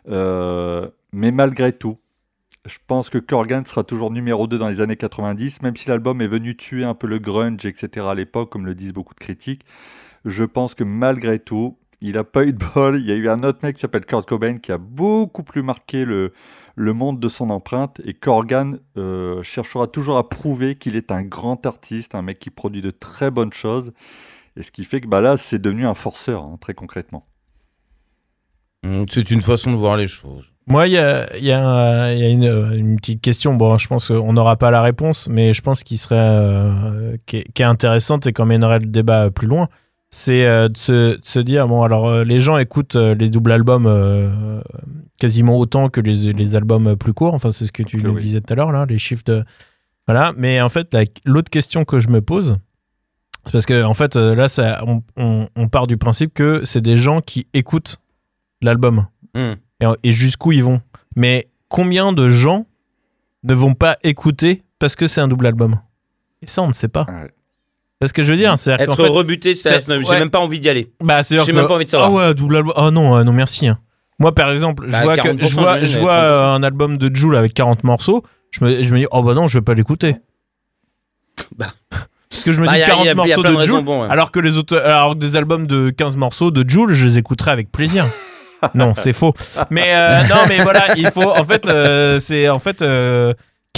Euh, 0.09 0.89
mais 1.13 1.31
malgré 1.33 1.73
tout, 1.73 1.99
je 2.67 2.79
pense 2.87 3.11
que 3.11 3.19
Corgan 3.19 3.65
sera 3.65 3.83
toujours 3.85 4.11
numéro 4.11 4.47
2 4.47 4.59
dans 4.59 4.69
les 4.69 4.81
années 4.81 4.97
90, 4.97 5.63
même 5.63 5.77
si 5.77 5.89
l'album 5.89 6.21
est 6.21 6.29
venu 6.29 6.57
tuer 6.57 6.85
un 6.85 6.95
peu 6.95 7.07
le 7.07 7.19
grunge, 7.19 7.65
etc., 7.67 8.07
à 8.11 8.15
l'époque, 8.15 8.51
comme 8.51 8.67
le 8.67 8.75
disent 8.75 8.93
beaucoup 8.93 9.15
de 9.15 9.21
critiques. 9.21 9.63
Je 10.25 10.45
pense 10.45 10.75
que 10.75 10.85
malgré 10.85 11.39
tout, 11.39 11.79
il 12.01 12.13
n'a 12.15 12.25
pas 12.25 12.45
eu 12.45 12.53
de 12.53 12.65
bol. 12.75 12.99
Il 13.01 13.07
y 13.07 13.13
a 13.13 13.15
eu 13.17 13.29
un 13.29 13.43
autre 13.43 13.59
mec 13.63 13.77
qui 13.77 13.81
s'appelle 13.81 14.05
Kurt 14.07 14.29
Cobain 14.29 14.57
qui 14.57 14.73
a 14.73 14.79
beaucoup 14.79 15.43
plus 15.43 15.63
marqué 15.63 16.05
le, 16.05 16.33
le 16.77 16.93
monde 16.93 17.19
de 17.21 17.29
son 17.29 17.51
empreinte. 17.51 18.01
Et 18.05 18.15
Corgan 18.15 18.79
euh, 18.97 19.43
cherchera 19.43 19.87
toujours 19.87 20.17
à 20.19 20.29
prouver 20.29 20.77
qu'il 20.77 20.97
est 20.97 21.11
un 21.11 21.23
grand 21.23 21.67
artiste, 21.67 22.15
un 22.15 22.23
mec 22.23 22.39
qui 22.39 22.51
produit 22.51 22.81
de 22.83 22.91
très 22.91 23.31
bonnes 23.31 23.53
choses. 23.53 23.93
Et 24.57 24.63
ce 24.63 24.71
qui 24.71 24.85
fait 24.85 25.01
que 25.01 25.07
bah 25.09 25.21
là, 25.21 25.37
c'est 25.37 25.59
devenu 25.61 25.87
un 25.87 25.95
forceur, 25.95 26.43
hein, 26.43 26.57
très 26.61 26.75
concrètement. 26.75 27.27
Mm, 28.85 29.05
C'est 29.09 29.31
une 29.31 29.43
façon 29.43 29.71
de 29.73 29.77
voir 29.77 29.97
les 29.97 30.07
choses. 30.07 30.53
Moi, 30.67 30.87
il 30.87 30.93
y 30.93 30.99
a, 30.99 31.35
il 31.37 31.45
y 31.45 31.53
a, 31.53 31.67
un- 31.67 32.13
y 32.13 32.23
a 32.25 32.29
une, 32.29 32.45
euh, 32.45 32.77
une 32.77 32.97
petite 32.97 33.23
question. 33.23 33.55
Bon, 33.55 33.79
je 33.79 33.89
pense 33.89 34.09
qu'on 34.09 34.33
n'aura 34.35 34.57
pas 34.57 34.71
la 34.71 34.83
réponse, 34.83 35.27
mais 35.29 35.55
je 35.55 35.63
pense 35.63 35.83
qu'il 35.83 35.97
serait 35.99 36.17
euh, 36.19 37.17
qui, 37.27 37.39
est, 37.39 37.53
qui 37.55 37.63
est 37.63 37.65
intéressante 37.65 38.27
et 38.27 38.33
qu'on 38.33 38.45
mènerait 38.47 38.81
le 38.81 38.87
débat 38.87 39.31
plus 39.31 39.47
loin. 39.47 39.69
C'est 40.11 40.47
euh, 40.47 40.69
de, 40.69 40.77
se, 40.77 41.17
de 41.17 41.25
se 41.25 41.39
dire 41.41 41.69
bon, 41.69 41.83
alors 41.83 42.09
euh, 42.09 42.25
les 42.25 42.41
gens 42.41 42.57
écoutent 42.57 42.97
euh, 42.97 43.15
les 43.15 43.29
doubles 43.29 43.53
albums 43.53 44.63
quasiment 45.19 45.57
autant 45.59 45.89
que 45.89 46.01
les, 46.01 46.33
les 46.33 46.57
albums 46.57 46.97
plus 46.97 47.13
courts. 47.13 47.35
Enfin, 47.35 47.51
c'est 47.51 47.67
ce 47.67 47.73
que 47.73 47.83
tu 47.83 47.97
Ok, 47.99 48.03
nous 48.05 48.13
oui. 48.15 48.23
disais 48.23 48.41
tout 48.41 48.53
à 48.53 48.57
l'heure 48.57 48.73
là, 48.73 48.87
les 48.87 48.99
chiffres 48.99 49.25
de 49.25 49.45
voilà. 50.07 50.33
Mais 50.37 50.61
en 50.63 50.69
fait, 50.71 50.93
la- 50.95 51.05
l'autre 51.27 51.51
question 51.51 51.85
que 51.85 52.01
je 52.01 52.09
me 52.09 52.23
pose, 52.23 52.57
c'est 53.45 53.53
parce 53.53 53.67
que 53.67 53.83
en 53.85 53.93
fait 53.95 54.17
là, 54.17 54.49
ça, 54.49 54.83
on, 54.87 55.03
on- 55.17 55.49
on 55.57 55.69
part 55.69 55.87
du 55.87 55.97
principe 55.99 56.33
que 56.33 56.65
c'est 56.65 56.81
des 56.81 56.97
gens 56.97 57.21
qui 57.21 57.47
écoutent 57.55 57.99
l'album 58.63 59.07
Mm. 59.35 59.53
et, 59.83 59.87
et 60.05 60.11
jusqu'où 60.13 60.53
ils 60.53 60.65
vont. 60.65 60.81
Mais 61.17 61.49
combien 61.69 62.15
de 62.15 62.31
gens 62.31 62.67
ne 63.45 63.53
vont 63.53 63.75
pas 63.75 63.99
écouter 64.03 64.63
parce 64.79 64.97
que 64.97 65.07
c'est 65.07 65.21
un 65.21 65.29
double 65.29 65.47
album? 65.47 65.79
Et 66.41 66.47
ça, 66.47 66.63
on 66.63 66.69
ne 66.69 66.73
sait 66.73 66.89
pas. 66.89 67.05
Ouais. 67.09 67.29
C'est 68.01 68.09
ce 68.09 68.13
que 68.15 68.23
je 68.23 68.31
veux 68.33 68.39
dire. 68.39 68.53
Être 68.55 68.87
qu'en 68.87 68.95
fait, 68.97 69.09
rebuté, 69.09 69.55
c'est- 69.57 69.81
j'ai 69.87 69.93
ouais. 69.95 70.19
même 70.21 70.31
pas 70.31 70.39
envie 70.39 70.61
d'y 70.61 70.69
aller. 70.69 70.93
bah, 71.03 71.21
J'ai 71.29 71.53
même 71.53 71.67
pas 71.67 71.75
envie 71.75 71.85
de 71.85 71.91
Ah 71.91 71.99
savoir. 72.03 72.13
ouais, 72.13 72.35
double 72.35 72.57
album. 72.59 72.73
Oh 72.77 72.91
non, 72.93 73.17
euh, 73.17 73.25
non, 73.25 73.33
merci. 73.33 73.67
hein. 73.67 73.79
Moi, 74.21 74.33
par 74.35 74.51
exemple, 74.51 74.87
Bah, 74.89 74.99
je 74.99 75.03
vois, 75.05 75.17
que, 75.17 75.21
40%, 75.23 75.49
je 75.49 75.55
vois, 75.55 75.75
j'imagine, 75.75 75.87
je 75.89 75.97
mais 75.97 76.03
vois 76.03 76.15
30%. 76.15 76.23
euh, 76.23 76.55
un 76.55 76.63
album 76.63 76.97
de 76.97 77.15
Joule 77.15 77.37
avec 77.37 77.55
40 77.55 77.83
morceaux. 77.85 78.23
Je 78.51 78.65
me, 78.65 78.83
je 78.83 78.95
me 78.95 79.01
dis, 79.01 79.07
oh 79.11 79.23
bah 79.23 79.35
non, 79.35 79.47
je 79.47 79.59
vais 79.59 79.63
pas 79.65 79.75
l'écouter. 79.75 80.17
Bah. 81.57 81.69
Parce 82.31 82.45
que 82.45 82.53
je 82.53 82.61
me 82.61 82.67
Bah, 82.67 82.73
dis 82.75 82.83
a- 82.83 82.87
40 82.87 83.05
y 83.05 83.09
a- 83.09 83.11
y 83.11 83.13
a 83.13 83.15
morceaux 83.15 83.43
de 83.43 83.55
de 83.57 83.63
Joule, 83.63 83.83
bon, 83.85 84.03
ouais. 84.03 84.09
alors 84.11 84.31
que 84.31 84.39
les 84.41 84.57
autres, 84.57 84.77
alors 84.77 85.15
que 85.15 85.19
des 85.19 85.37
albums 85.37 85.67
de 85.67 85.91
15 85.91 86.17
morceaux 86.17 86.51
de 86.51 86.69
Joule, 86.69 86.93
je 86.93 87.07
les 87.07 87.19
écouterai 87.19 87.51
avec 87.51 87.71
plaisir. 87.73 88.07
non, 88.75 88.95
c'est 88.95 89.13
faux. 89.13 89.35
Mais 89.71 89.95
euh, 89.95 90.23
non, 90.25 90.37
mais 90.49 90.59
voilà, 90.63 90.97
il 90.97 91.11
faut. 91.11 91.31
En 91.37 91.45
fait, 91.45 91.69
c'est 92.21 92.49
en 92.49 92.59
fait. 92.59 92.83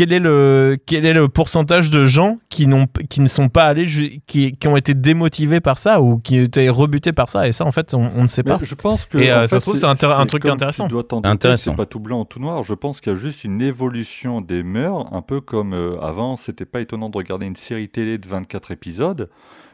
Quel 0.01 0.15
est 0.15 0.19
le 0.19 0.79
quel 0.87 1.05
est 1.05 1.13
le 1.13 1.29
pourcentage 1.29 1.91
de 1.91 2.07
gens 2.07 2.39
qui 2.49 2.67
n'ont 2.67 2.87
qui 3.11 3.21
ne 3.21 3.27
sont 3.27 3.51
pas 3.51 3.67
allés 3.67 3.85
qui, 4.27 4.57
qui 4.57 4.67
ont 4.67 4.79
été 4.79 4.95
démotivés 4.95 5.61
par 5.61 5.77
ça 5.77 6.01
ou 6.01 6.17
qui 6.17 6.39
étaient 6.39 6.71
rebutés 6.71 7.13
par 7.13 7.29
ça? 7.29 7.47
Et 7.47 7.53
ça 7.53 7.67
en 7.67 7.71
fait 7.71 7.93
on, 7.93 8.11
on 8.17 8.23
ne 8.23 8.27
sait 8.27 8.43
Mais 8.43 8.53
pas 8.53 8.61
je 8.63 8.75
pense 8.75 9.05
que. 9.05 9.19
Et, 9.19 9.31
euh, 9.31 9.47
ça 9.47 9.61
se 9.61 9.67
trouve, 9.67 9.77
c'est 9.77 9.85
un 9.85 10.27
truc 10.27 10.47
intéressant. 10.47 10.89
Tu 10.89 10.95
dois 10.95 11.05
Intéressant. 11.25 11.73
C'est 11.73 11.77
pas 11.77 11.85
tout 11.85 12.01
blanc 12.01 12.23
ou 12.23 12.25
tout 12.25 12.41
noir. 12.41 12.63
Je 12.63 12.73
pense 12.73 13.03
qu'il 13.03 13.13
y 13.13 13.15
a 13.15 13.19
juste 13.19 13.45
une 13.45 13.61
évolution 13.61 14.41
des 14.41 14.63
mœurs, 14.63 15.07
un 15.13 15.21
peu 15.21 15.43
comme 15.43 15.75
euh, 15.75 16.01
avant, 16.01 16.37
c'était 16.37 16.65
pas 16.65 16.81
étonnant 16.81 17.11
de 17.11 17.19
regarder 17.19 17.45
une 17.45 17.57
série 17.57 17.91
télé 17.91 18.17
de 18.17 18.27
24 18.27 18.71
épisodes. 18.71 19.29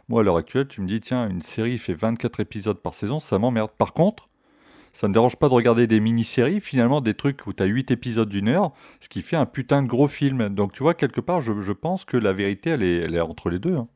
Moi, 0.08 0.22
à 0.22 0.24
l'heure 0.24 0.38
actuelle, 0.38 0.66
tu 0.66 0.80
me 0.80 0.88
dis, 0.88 0.98
tiens, 0.98 1.28
une 1.28 1.42
série 1.42 1.78
fait 1.78 1.94
24 1.94 2.40
épisodes 2.40 2.78
par 2.78 2.94
saison, 2.94 3.20
ça 3.20 3.38
m'emmerde. 3.38 3.70
Par 3.78 3.92
contre, 3.92 4.28
ça 4.98 5.08
me 5.08 5.12
dérange 5.12 5.36
pas 5.36 5.48
de 5.50 5.52
regarder 5.54 5.86
des 5.86 6.00
mini-séries, 6.00 6.60
finalement, 6.62 7.02
des 7.02 7.12
trucs 7.12 7.46
où 7.46 7.52
tu 7.52 7.62
as 7.62 7.66
8 7.66 7.90
épisodes 7.90 8.28
d'une 8.30 8.48
heure, 8.48 8.72
ce 9.00 9.08
qui 9.10 9.20
fait 9.20 9.36
un 9.36 9.44
putain 9.44 9.82
de 9.82 9.86
gros 9.88 10.08
film. 10.08 10.48
Donc, 10.48 10.72
tu 10.72 10.82
vois, 10.82 10.94
quelque 10.94 11.20
part, 11.20 11.42
je, 11.42 11.52
je 11.60 11.72
pense 11.72 12.06
que 12.06 12.16
la 12.16 12.32
vérité, 12.32 12.70
elle 12.70 12.82
est, 12.82 12.96
elle 13.02 13.14
est 13.14 13.20
entre 13.20 13.50
les 13.50 13.58
deux. 13.58 13.76
hein. 13.76 13.88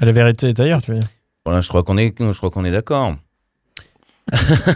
la 0.00 0.12
vérité 0.12 0.48
est 0.48 0.60
ailleurs 0.60 0.82
tu 0.82 0.92
veux 0.92 0.98
dire? 0.98 1.08
Voilà, 1.46 1.62
je 1.62 1.68
crois 1.68 1.82
qu'on 1.84 1.96
est, 1.96 2.14
je 2.18 2.36
crois 2.36 2.50
qu'on 2.50 2.66
est 2.66 2.70
d'accord. 2.70 3.14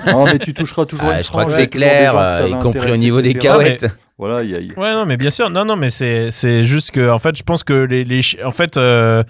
Non, 0.06 0.24
mais 0.24 0.38
tu 0.38 0.54
toucheras 0.54 0.86
toujours 0.86 1.08
Ah, 1.12 1.18
une 1.18 1.24
je 1.24 1.28
crois 1.28 1.44
que 1.44 1.52
c'est 1.52 1.68
clair, 1.68 2.12
que 2.14 2.48
y 2.48 2.58
compris 2.58 2.90
au 2.90 2.96
niveau 2.96 3.20
des 3.20 3.34
cahuètes. 3.34 3.86
Voilà, 4.16 4.42
il 4.42 4.50
y 4.50 4.54
a, 4.54 4.78
ouais 4.80 4.92
non 4.94 5.04
mais 5.04 5.16
bien 5.16 5.30
sûr 5.30 5.50
non 5.50 5.64
non 5.64 5.74
mais 5.74 5.90
c'est 5.90 6.30
c'est 6.30 6.62
juste 6.62 6.92
que 6.92 7.10
en 7.10 7.18
fait 7.18 7.36
je 7.36 7.42
pense 7.42 7.64
que 7.64 7.72
les, 7.72 8.20
en 8.44 8.52
fait 8.52 8.76
euh, 8.76 9.24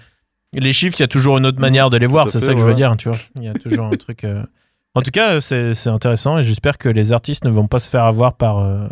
les 0.53 0.71
chiffres 0.71 0.95
il 0.99 1.01
y 1.01 1.03
a 1.03 1.07
toujours 1.07 1.39
une 1.39 1.47
autre 1.47 1.59
manière 1.59 1.89
de 1.89 1.97
les 1.97 2.05
voir 2.05 2.29
c'est 2.29 2.41
ça 2.41 2.53
que 2.53 2.59
je 2.59 2.63
veux 2.63 2.73
voilà. 2.73 2.89
dire 2.89 2.97
tu 2.97 3.09
vois 3.09 3.17
il 3.35 3.43
y 3.43 3.47
a 3.47 3.53
toujours 3.53 3.87
un 3.87 3.95
truc 3.97 4.23
euh, 4.23 4.43
en 4.95 5.01
tout 5.01 5.11
cas 5.11 5.41
c'est 5.41 5.73
c'est 5.73 5.89
intéressant 5.89 6.37
et 6.37 6.43
j'espère 6.43 6.77
que 6.77 6.89
les 6.89 7.13
artistes 7.13 7.45
ne 7.45 7.49
vont 7.51 7.67
pas 7.67 7.79
se 7.79 7.89
faire 7.89 8.03
avoir 8.03 8.35
par 8.37 8.59
euh, 8.59 8.87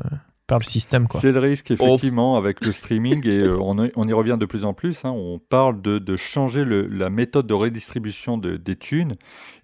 par 0.48 0.60
le 0.60 0.66
système 0.66 1.08
quoi 1.08 1.22
C'est 1.22 1.32
le 1.32 1.40
risque, 1.40 1.68
Oh. 1.70 1.74
effectivement, 1.76 2.36
avec 2.36 2.66
le 2.66 2.74
streaming, 2.74 3.26
et 3.26 3.40
euh, 3.40 3.58
on, 3.62 3.86
y- 3.86 3.92
on 3.96 4.06
y 4.06 4.12
revient 4.12 4.36
de 4.38 4.46
plus 4.46 4.66
en 4.66 4.74
plus. 4.74 5.06
hein. 5.06 5.12
on 5.16 5.40
parle 5.40 5.82
de, 5.82 5.98
de 5.98 6.18
changer 6.18 6.66
le- 6.66 6.88
la 6.88 7.10
méthode 7.10 7.48
de 7.48 7.54
redistribution 7.54 8.38
de- 8.38 8.58
des 8.58 8.76
thunes, 8.76 9.16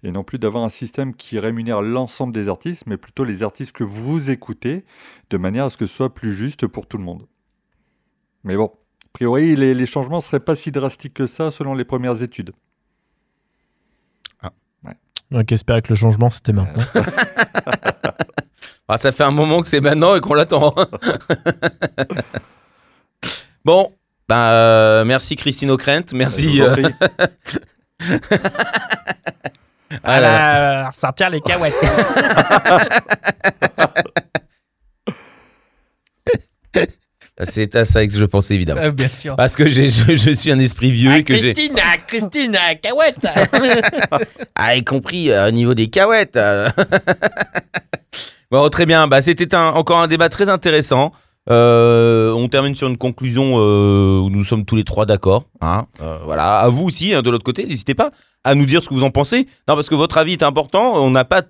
et 0.02 0.10
non 0.12 0.24
plus 0.24 0.38
d'avoir 0.38 0.64
un 0.64 0.70
système 0.70 1.14
qui 1.14 1.38
rémunère 1.38 1.82
l'ensemble 1.82 2.32
des 2.32 2.48
artistes, 2.48 2.84
mais 2.86 2.96
plutôt 2.96 3.24
les 3.24 3.42
artistes 3.42 3.72
que 3.72 3.84
vous 3.84 4.30
écoutez, 4.30 4.86
de 5.28 5.36
manière 5.36 5.66
à 5.66 5.70
ce 5.70 5.76
que 5.76 5.84
ce 5.86 5.94
soit 5.94 6.14
plus 6.14 6.32
juste 6.34 6.66
pour 6.66 6.86
tout 6.86 6.96
le 6.96 7.04
monde. 7.04 7.26
Mais 8.44 8.56
bon, 8.56 8.68
a 9.04 9.08
priori, 9.12 9.56
les, 9.56 9.74
les 9.74 9.86
changements 9.86 10.18
ne 10.18 10.22
seraient 10.22 10.40
pas 10.40 10.56
si 10.56 10.72
drastiques 10.72 11.12
que 11.12 11.26
ça, 11.26 11.50
selon 11.50 11.74
les 11.74 11.84
premières 11.84 12.22
études. 12.22 12.52
Donc 15.30 15.52
espérer 15.52 15.82
que 15.82 15.88
le 15.88 15.96
changement 15.96 16.30
c'était 16.30 16.52
maintenant. 16.52 16.84
Ah, 18.90 18.96
ça 18.96 19.12
fait 19.12 19.22
un 19.22 19.30
moment 19.30 19.60
que 19.60 19.68
c'est 19.68 19.82
maintenant 19.82 20.16
et 20.16 20.20
qu'on 20.20 20.32
l'attend. 20.32 20.74
bon, 23.64 23.92
ben, 24.26 24.36
euh, 24.36 25.04
merci 25.04 25.36
Christine 25.36 25.70
O'Krent, 25.70 26.14
merci. 26.14 26.56
Je 26.56 26.64
vous 26.64 26.86
en 30.04 30.08
euh, 30.08 30.84
sortir 30.94 31.28
les 31.28 31.42
cahuètes 31.42 31.74
C'est 37.44 37.76
à 37.76 37.84
ça 37.84 38.06
que 38.06 38.12
je 38.12 38.24
pensais 38.24 38.54
évidemment. 38.54 38.88
bien 38.90 39.08
sûr 39.10 39.36
Parce 39.36 39.54
que 39.54 39.68
je, 39.68 39.82
je 39.88 40.30
suis 40.32 40.50
un 40.50 40.58
esprit 40.58 40.90
vieux 40.90 41.12
et 41.16 41.24
que 41.24 41.34
j'ai. 41.36 41.52
Christine 41.52 41.76
Christine 42.06 42.58
cahuète 42.82 43.24
Ah, 44.54 44.74
y 44.76 44.82
compris 44.84 45.30
euh, 45.30 45.48
au 45.48 45.50
niveau 45.52 45.74
des 45.74 45.88
cahuètes. 45.88 46.36
euh. 46.36 46.68
bon, 48.50 48.68
très 48.68 48.86
bien. 48.86 49.06
Bah, 49.08 49.22
C'était 49.22 49.54
un- 49.54 49.68
encore 49.70 49.98
un 49.98 50.08
débat 50.08 50.28
très 50.28 50.48
intéressant. 50.48 51.12
Euh, 51.50 52.32
on 52.32 52.48
termine 52.48 52.74
sur 52.74 52.88
une 52.88 52.98
conclusion 52.98 53.54
euh, 53.58 54.18
où 54.18 54.28
nous 54.30 54.44
sommes 54.44 54.64
tous 54.66 54.76
les 54.76 54.84
trois 54.84 55.06
d'accord. 55.06 55.44
hein. 55.60 55.86
Euh, 56.02 56.18
voilà. 56.24 56.58
À 56.58 56.68
vous 56.68 56.84
aussi, 56.84 57.14
hein, 57.14 57.22
de 57.22 57.30
l'autre 57.30 57.44
côté, 57.44 57.64
n'hésitez 57.64 57.94
pas 57.94 58.10
à 58.44 58.54
nous 58.54 58.66
dire 58.66 58.82
ce 58.82 58.88
que 58.88 58.94
vous 58.94 59.04
en 59.04 59.10
pensez. 59.10 59.46
Non, 59.66 59.74
parce 59.74 59.88
que 59.88 59.94
votre 59.94 60.18
avis 60.18 60.32
est 60.32 60.42
important. 60.42 60.96
On 61.02 61.10
n'a 61.10 61.24
pas 61.24 61.42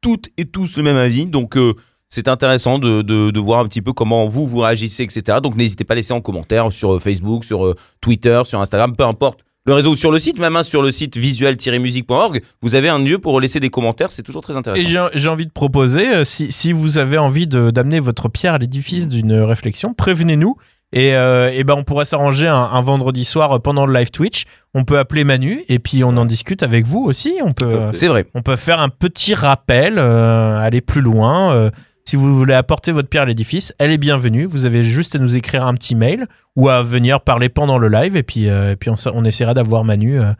toutes 0.00 0.28
et 0.36 0.44
tous 0.44 0.76
le 0.76 0.82
même 0.82 0.96
avis. 0.96 1.26
Donc, 1.26 1.56
euh, 1.56 1.74
c'est 2.08 2.28
intéressant 2.28 2.78
de, 2.78 3.02
de- 3.02 3.30
de 3.30 3.40
voir 3.40 3.60
un 3.60 3.64
petit 3.66 3.82
peu 3.82 3.92
comment 3.92 4.26
vous, 4.28 4.46
vous 4.46 4.58
réagissez, 4.60 5.02
etc. 5.02 5.38
Donc, 5.42 5.56
n'hésitez 5.56 5.84
pas 5.84 5.94
à 5.94 5.96
laisser 5.96 6.12
en 6.12 6.20
commentaire 6.20 6.72
sur 6.72 6.94
euh, 6.94 6.98
Facebook, 7.00 7.44
sur 7.44 7.66
euh, 7.66 7.74
Twitter, 8.00 8.42
sur 8.44 8.60
Instagram, 8.60 8.94
peu 8.96 9.04
importe 9.04 9.40
le 9.66 9.72
réseau 9.72 9.92
ou 9.92 9.96
sur 9.96 10.10
le 10.12 10.18
site, 10.18 10.38
même 10.38 10.56
hein, 10.56 10.62
sur 10.62 10.82
le 10.82 10.92
site 10.92 11.16
visuel-musique.org, 11.16 12.42
vous 12.60 12.74
avez 12.74 12.90
un 12.90 12.98
lieu 12.98 13.18
pour 13.18 13.40
laisser 13.40 13.60
des 13.60 13.70
commentaires, 13.70 14.12
c'est 14.12 14.22
toujours 14.22 14.42
très 14.42 14.52
Et 14.52 14.56
intéressant. 14.56 14.86
j'ai 14.86 15.00
j'ai 15.14 15.28
envie 15.30 15.46
de 15.46 15.50
proposer, 15.52 16.14
euh, 16.14 16.24
si, 16.24 16.52
si 16.52 16.72
vous 16.72 16.98
avez 16.98 17.16
envie 17.16 17.46
d'amener 17.46 17.98
votre 17.98 18.28
pierre 18.28 18.52
à 18.54 18.58
l'édifice 18.58 19.08
d'une 19.08 19.32
réflexion, 19.32 19.94
prévenez-nous 19.94 20.56
Et, 20.92 21.14
euh, 21.14 21.50
et 21.50 21.64
ben 21.64 21.74
on 21.78 21.82
pourrait 21.82 22.04
s'arranger 22.04 22.46
un, 22.46 22.54
un 22.72 22.80
vendredi 22.82 23.24
soir 23.24 23.58
pendant 23.62 23.86
le 23.86 23.94
live 23.98 24.10
Twitch. 24.10 24.44
On 24.74 24.84
peut 24.84 24.98
appeler 24.98 25.24
Manu 25.24 25.64
et 25.68 25.78
puis 25.78 26.04
on 26.04 26.16
en 26.18 26.26
discute 26.26 26.62
avec 26.62 26.84
vous 26.84 27.00
aussi. 27.02 27.34
On 27.42 27.52
peut. 27.52 27.78
C'est 27.92 28.08
vrai. 28.08 28.26
on 28.34 28.42
peut 28.42 28.56
faire 28.56 28.80
un 28.80 28.90
petit 28.90 29.34
rappel, 29.34 29.94
euh, 29.98 30.58
aller 30.58 30.82
plus 30.82 31.00
loin. 31.00 31.52
euh, 31.54 31.70
si 32.06 32.16
vous 32.16 32.36
voulez 32.36 32.54
apporter 32.54 32.92
votre 32.92 33.08
pierre 33.08 33.22
à 33.22 33.26
l'édifice, 33.26 33.72
elle 33.78 33.90
est 33.90 33.98
bienvenue. 33.98 34.44
Vous 34.44 34.66
avez 34.66 34.84
juste 34.84 35.14
à 35.16 35.18
nous 35.18 35.36
écrire 35.36 35.64
un 35.66 35.74
petit 35.74 35.94
mail 35.94 36.26
ou 36.56 36.68
à 36.68 36.82
venir 36.82 37.20
parler 37.20 37.48
pendant 37.48 37.78
le 37.78 37.88
live 37.88 38.16
et 38.16 38.22
puis, 38.22 38.48
euh, 38.48 38.72
et 38.72 38.76
puis 38.76 38.90
on, 38.90 39.24
essaiera 39.24 39.54
d'avoir 39.54 39.84
Manu 39.84 40.20
euh, 40.20 40.32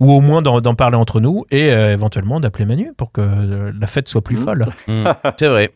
ou 0.00 0.12
au 0.12 0.20
moins 0.22 0.40
d'en 0.40 0.74
parler 0.74 0.96
entre 0.96 1.20
nous 1.20 1.44
et 1.50 1.70
euh, 1.72 1.92
éventuellement 1.92 2.40
d'appeler 2.40 2.64
Manu 2.64 2.92
pour 2.96 3.12
que 3.12 3.20
euh, 3.20 3.72
la 3.78 3.86
fête 3.86 4.08
soit 4.08 4.22
plus 4.22 4.36
Mhm. 4.38 4.44
folle. 4.44 4.66
Mm, 4.88 5.04
c'est 5.38 5.48
vrai. 5.48 5.70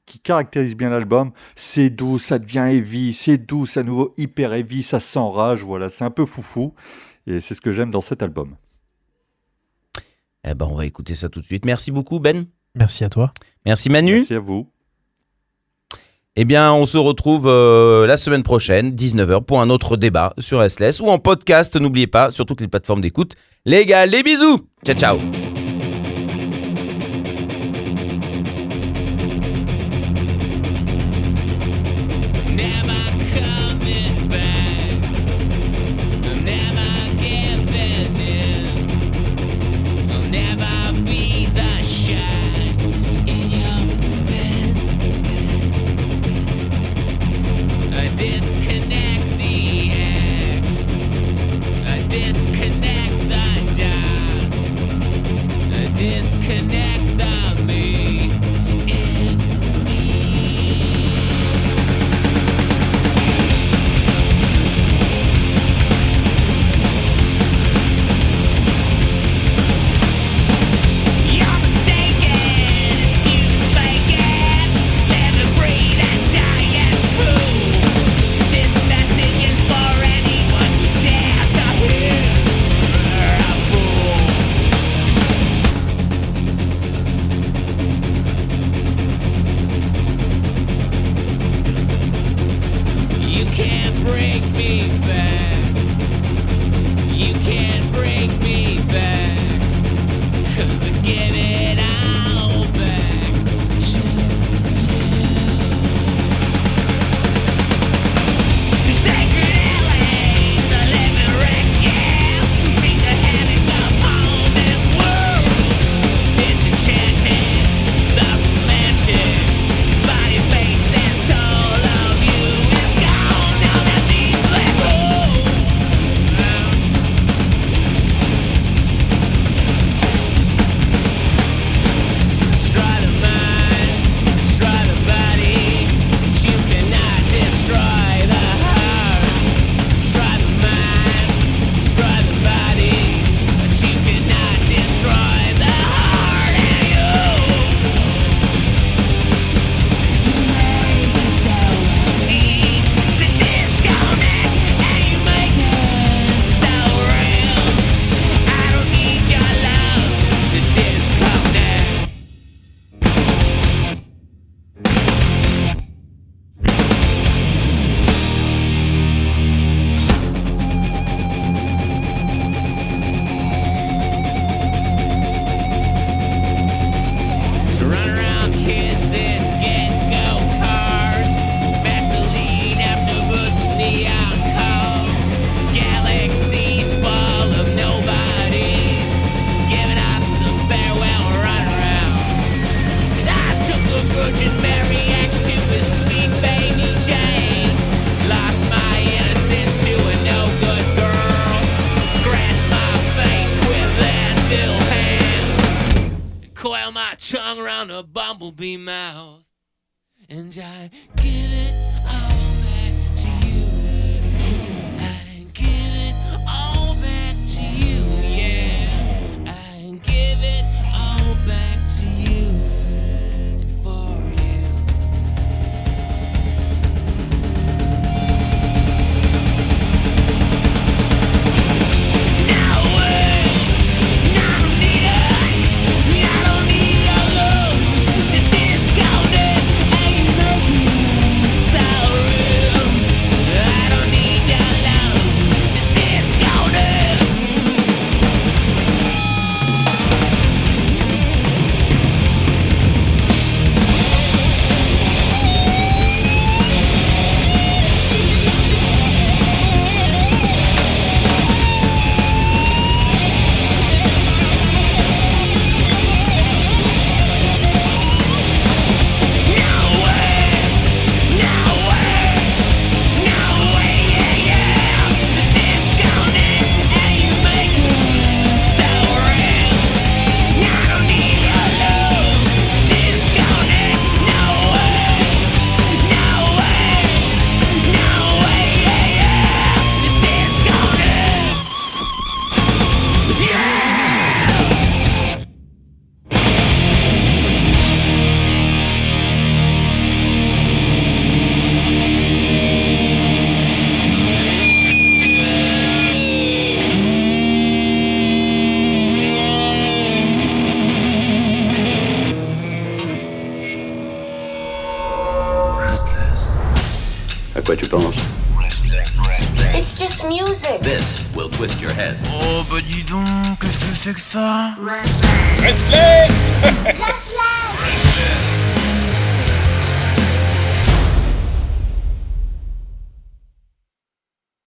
qui 0.09 0.19
caractérise 0.19 0.75
bien 0.75 0.91
l'album. 0.91 1.33
C'est 1.55 1.91
doux, 1.91 2.19
ça 2.19 2.39
devient 2.39 2.67
heavy, 2.71 3.13
c'est 3.13 3.39
doux, 3.39 3.67
c'est 3.67 3.81
à 3.81 3.83
nouveau 3.83 4.15
hyper 4.17 4.53
heavy, 4.53 4.83
ça 4.83 5.01
s'enrage, 5.01 5.63
voilà, 5.63 5.89
c'est 5.89 6.05
un 6.05 6.11
peu 6.11 6.27
foufou. 6.27 6.75
Et 7.27 7.41
c'est 7.41 7.55
ce 7.55 7.61
que 7.61 7.73
j'aime 7.73 7.91
dans 7.91 8.01
cet 8.01 8.23
album. 8.23 8.57
Eh 10.45 10.55
ben 10.55 10.67
on 10.71 10.75
va 10.75 10.87
écouter 10.87 11.15
ça 11.15 11.29
tout 11.29 11.41
de 11.41 11.45
suite. 11.45 11.65
Merci 11.65 11.91
beaucoup 11.91 12.21
Ben. 12.21 12.47
Merci 12.75 13.05
à 13.05 13.11
toi. 13.11 13.33
Merci 13.67 13.91
Manu. 13.91 14.13
Merci 14.13 14.35
à 14.35 14.41
vous. 14.41 14.71
Eh 16.41 16.45
bien, 16.45 16.73
on 16.73 16.87
se 16.87 16.97
retrouve 16.97 17.49
euh, 17.49 18.07
la 18.07 18.17
semaine 18.17 18.45
prochaine, 18.45 18.95
19h, 18.95 19.45
pour 19.45 19.61
un 19.61 19.71
autre 19.71 19.97
débat 19.97 20.35
sur 20.39 20.63
SLS 20.63 21.01
ou 21.01 21.09
en 21.09 21.19
podcast, 21.19 21.75
n'oubliez 21.75 22.07
pas, 22.07 22.31
sur 22.31 22.47
toutes 22.47 22.61
les 22.61 22.69
plateformes 22.69 23.01
d'écoute. 23.01 23.35
Les 23.65 23.85
gars, 23.85 24.07
les 24.07 24.23
bisous 24.23 24.69
Ciao, 24.87 24.95
ciao 24.95 25.48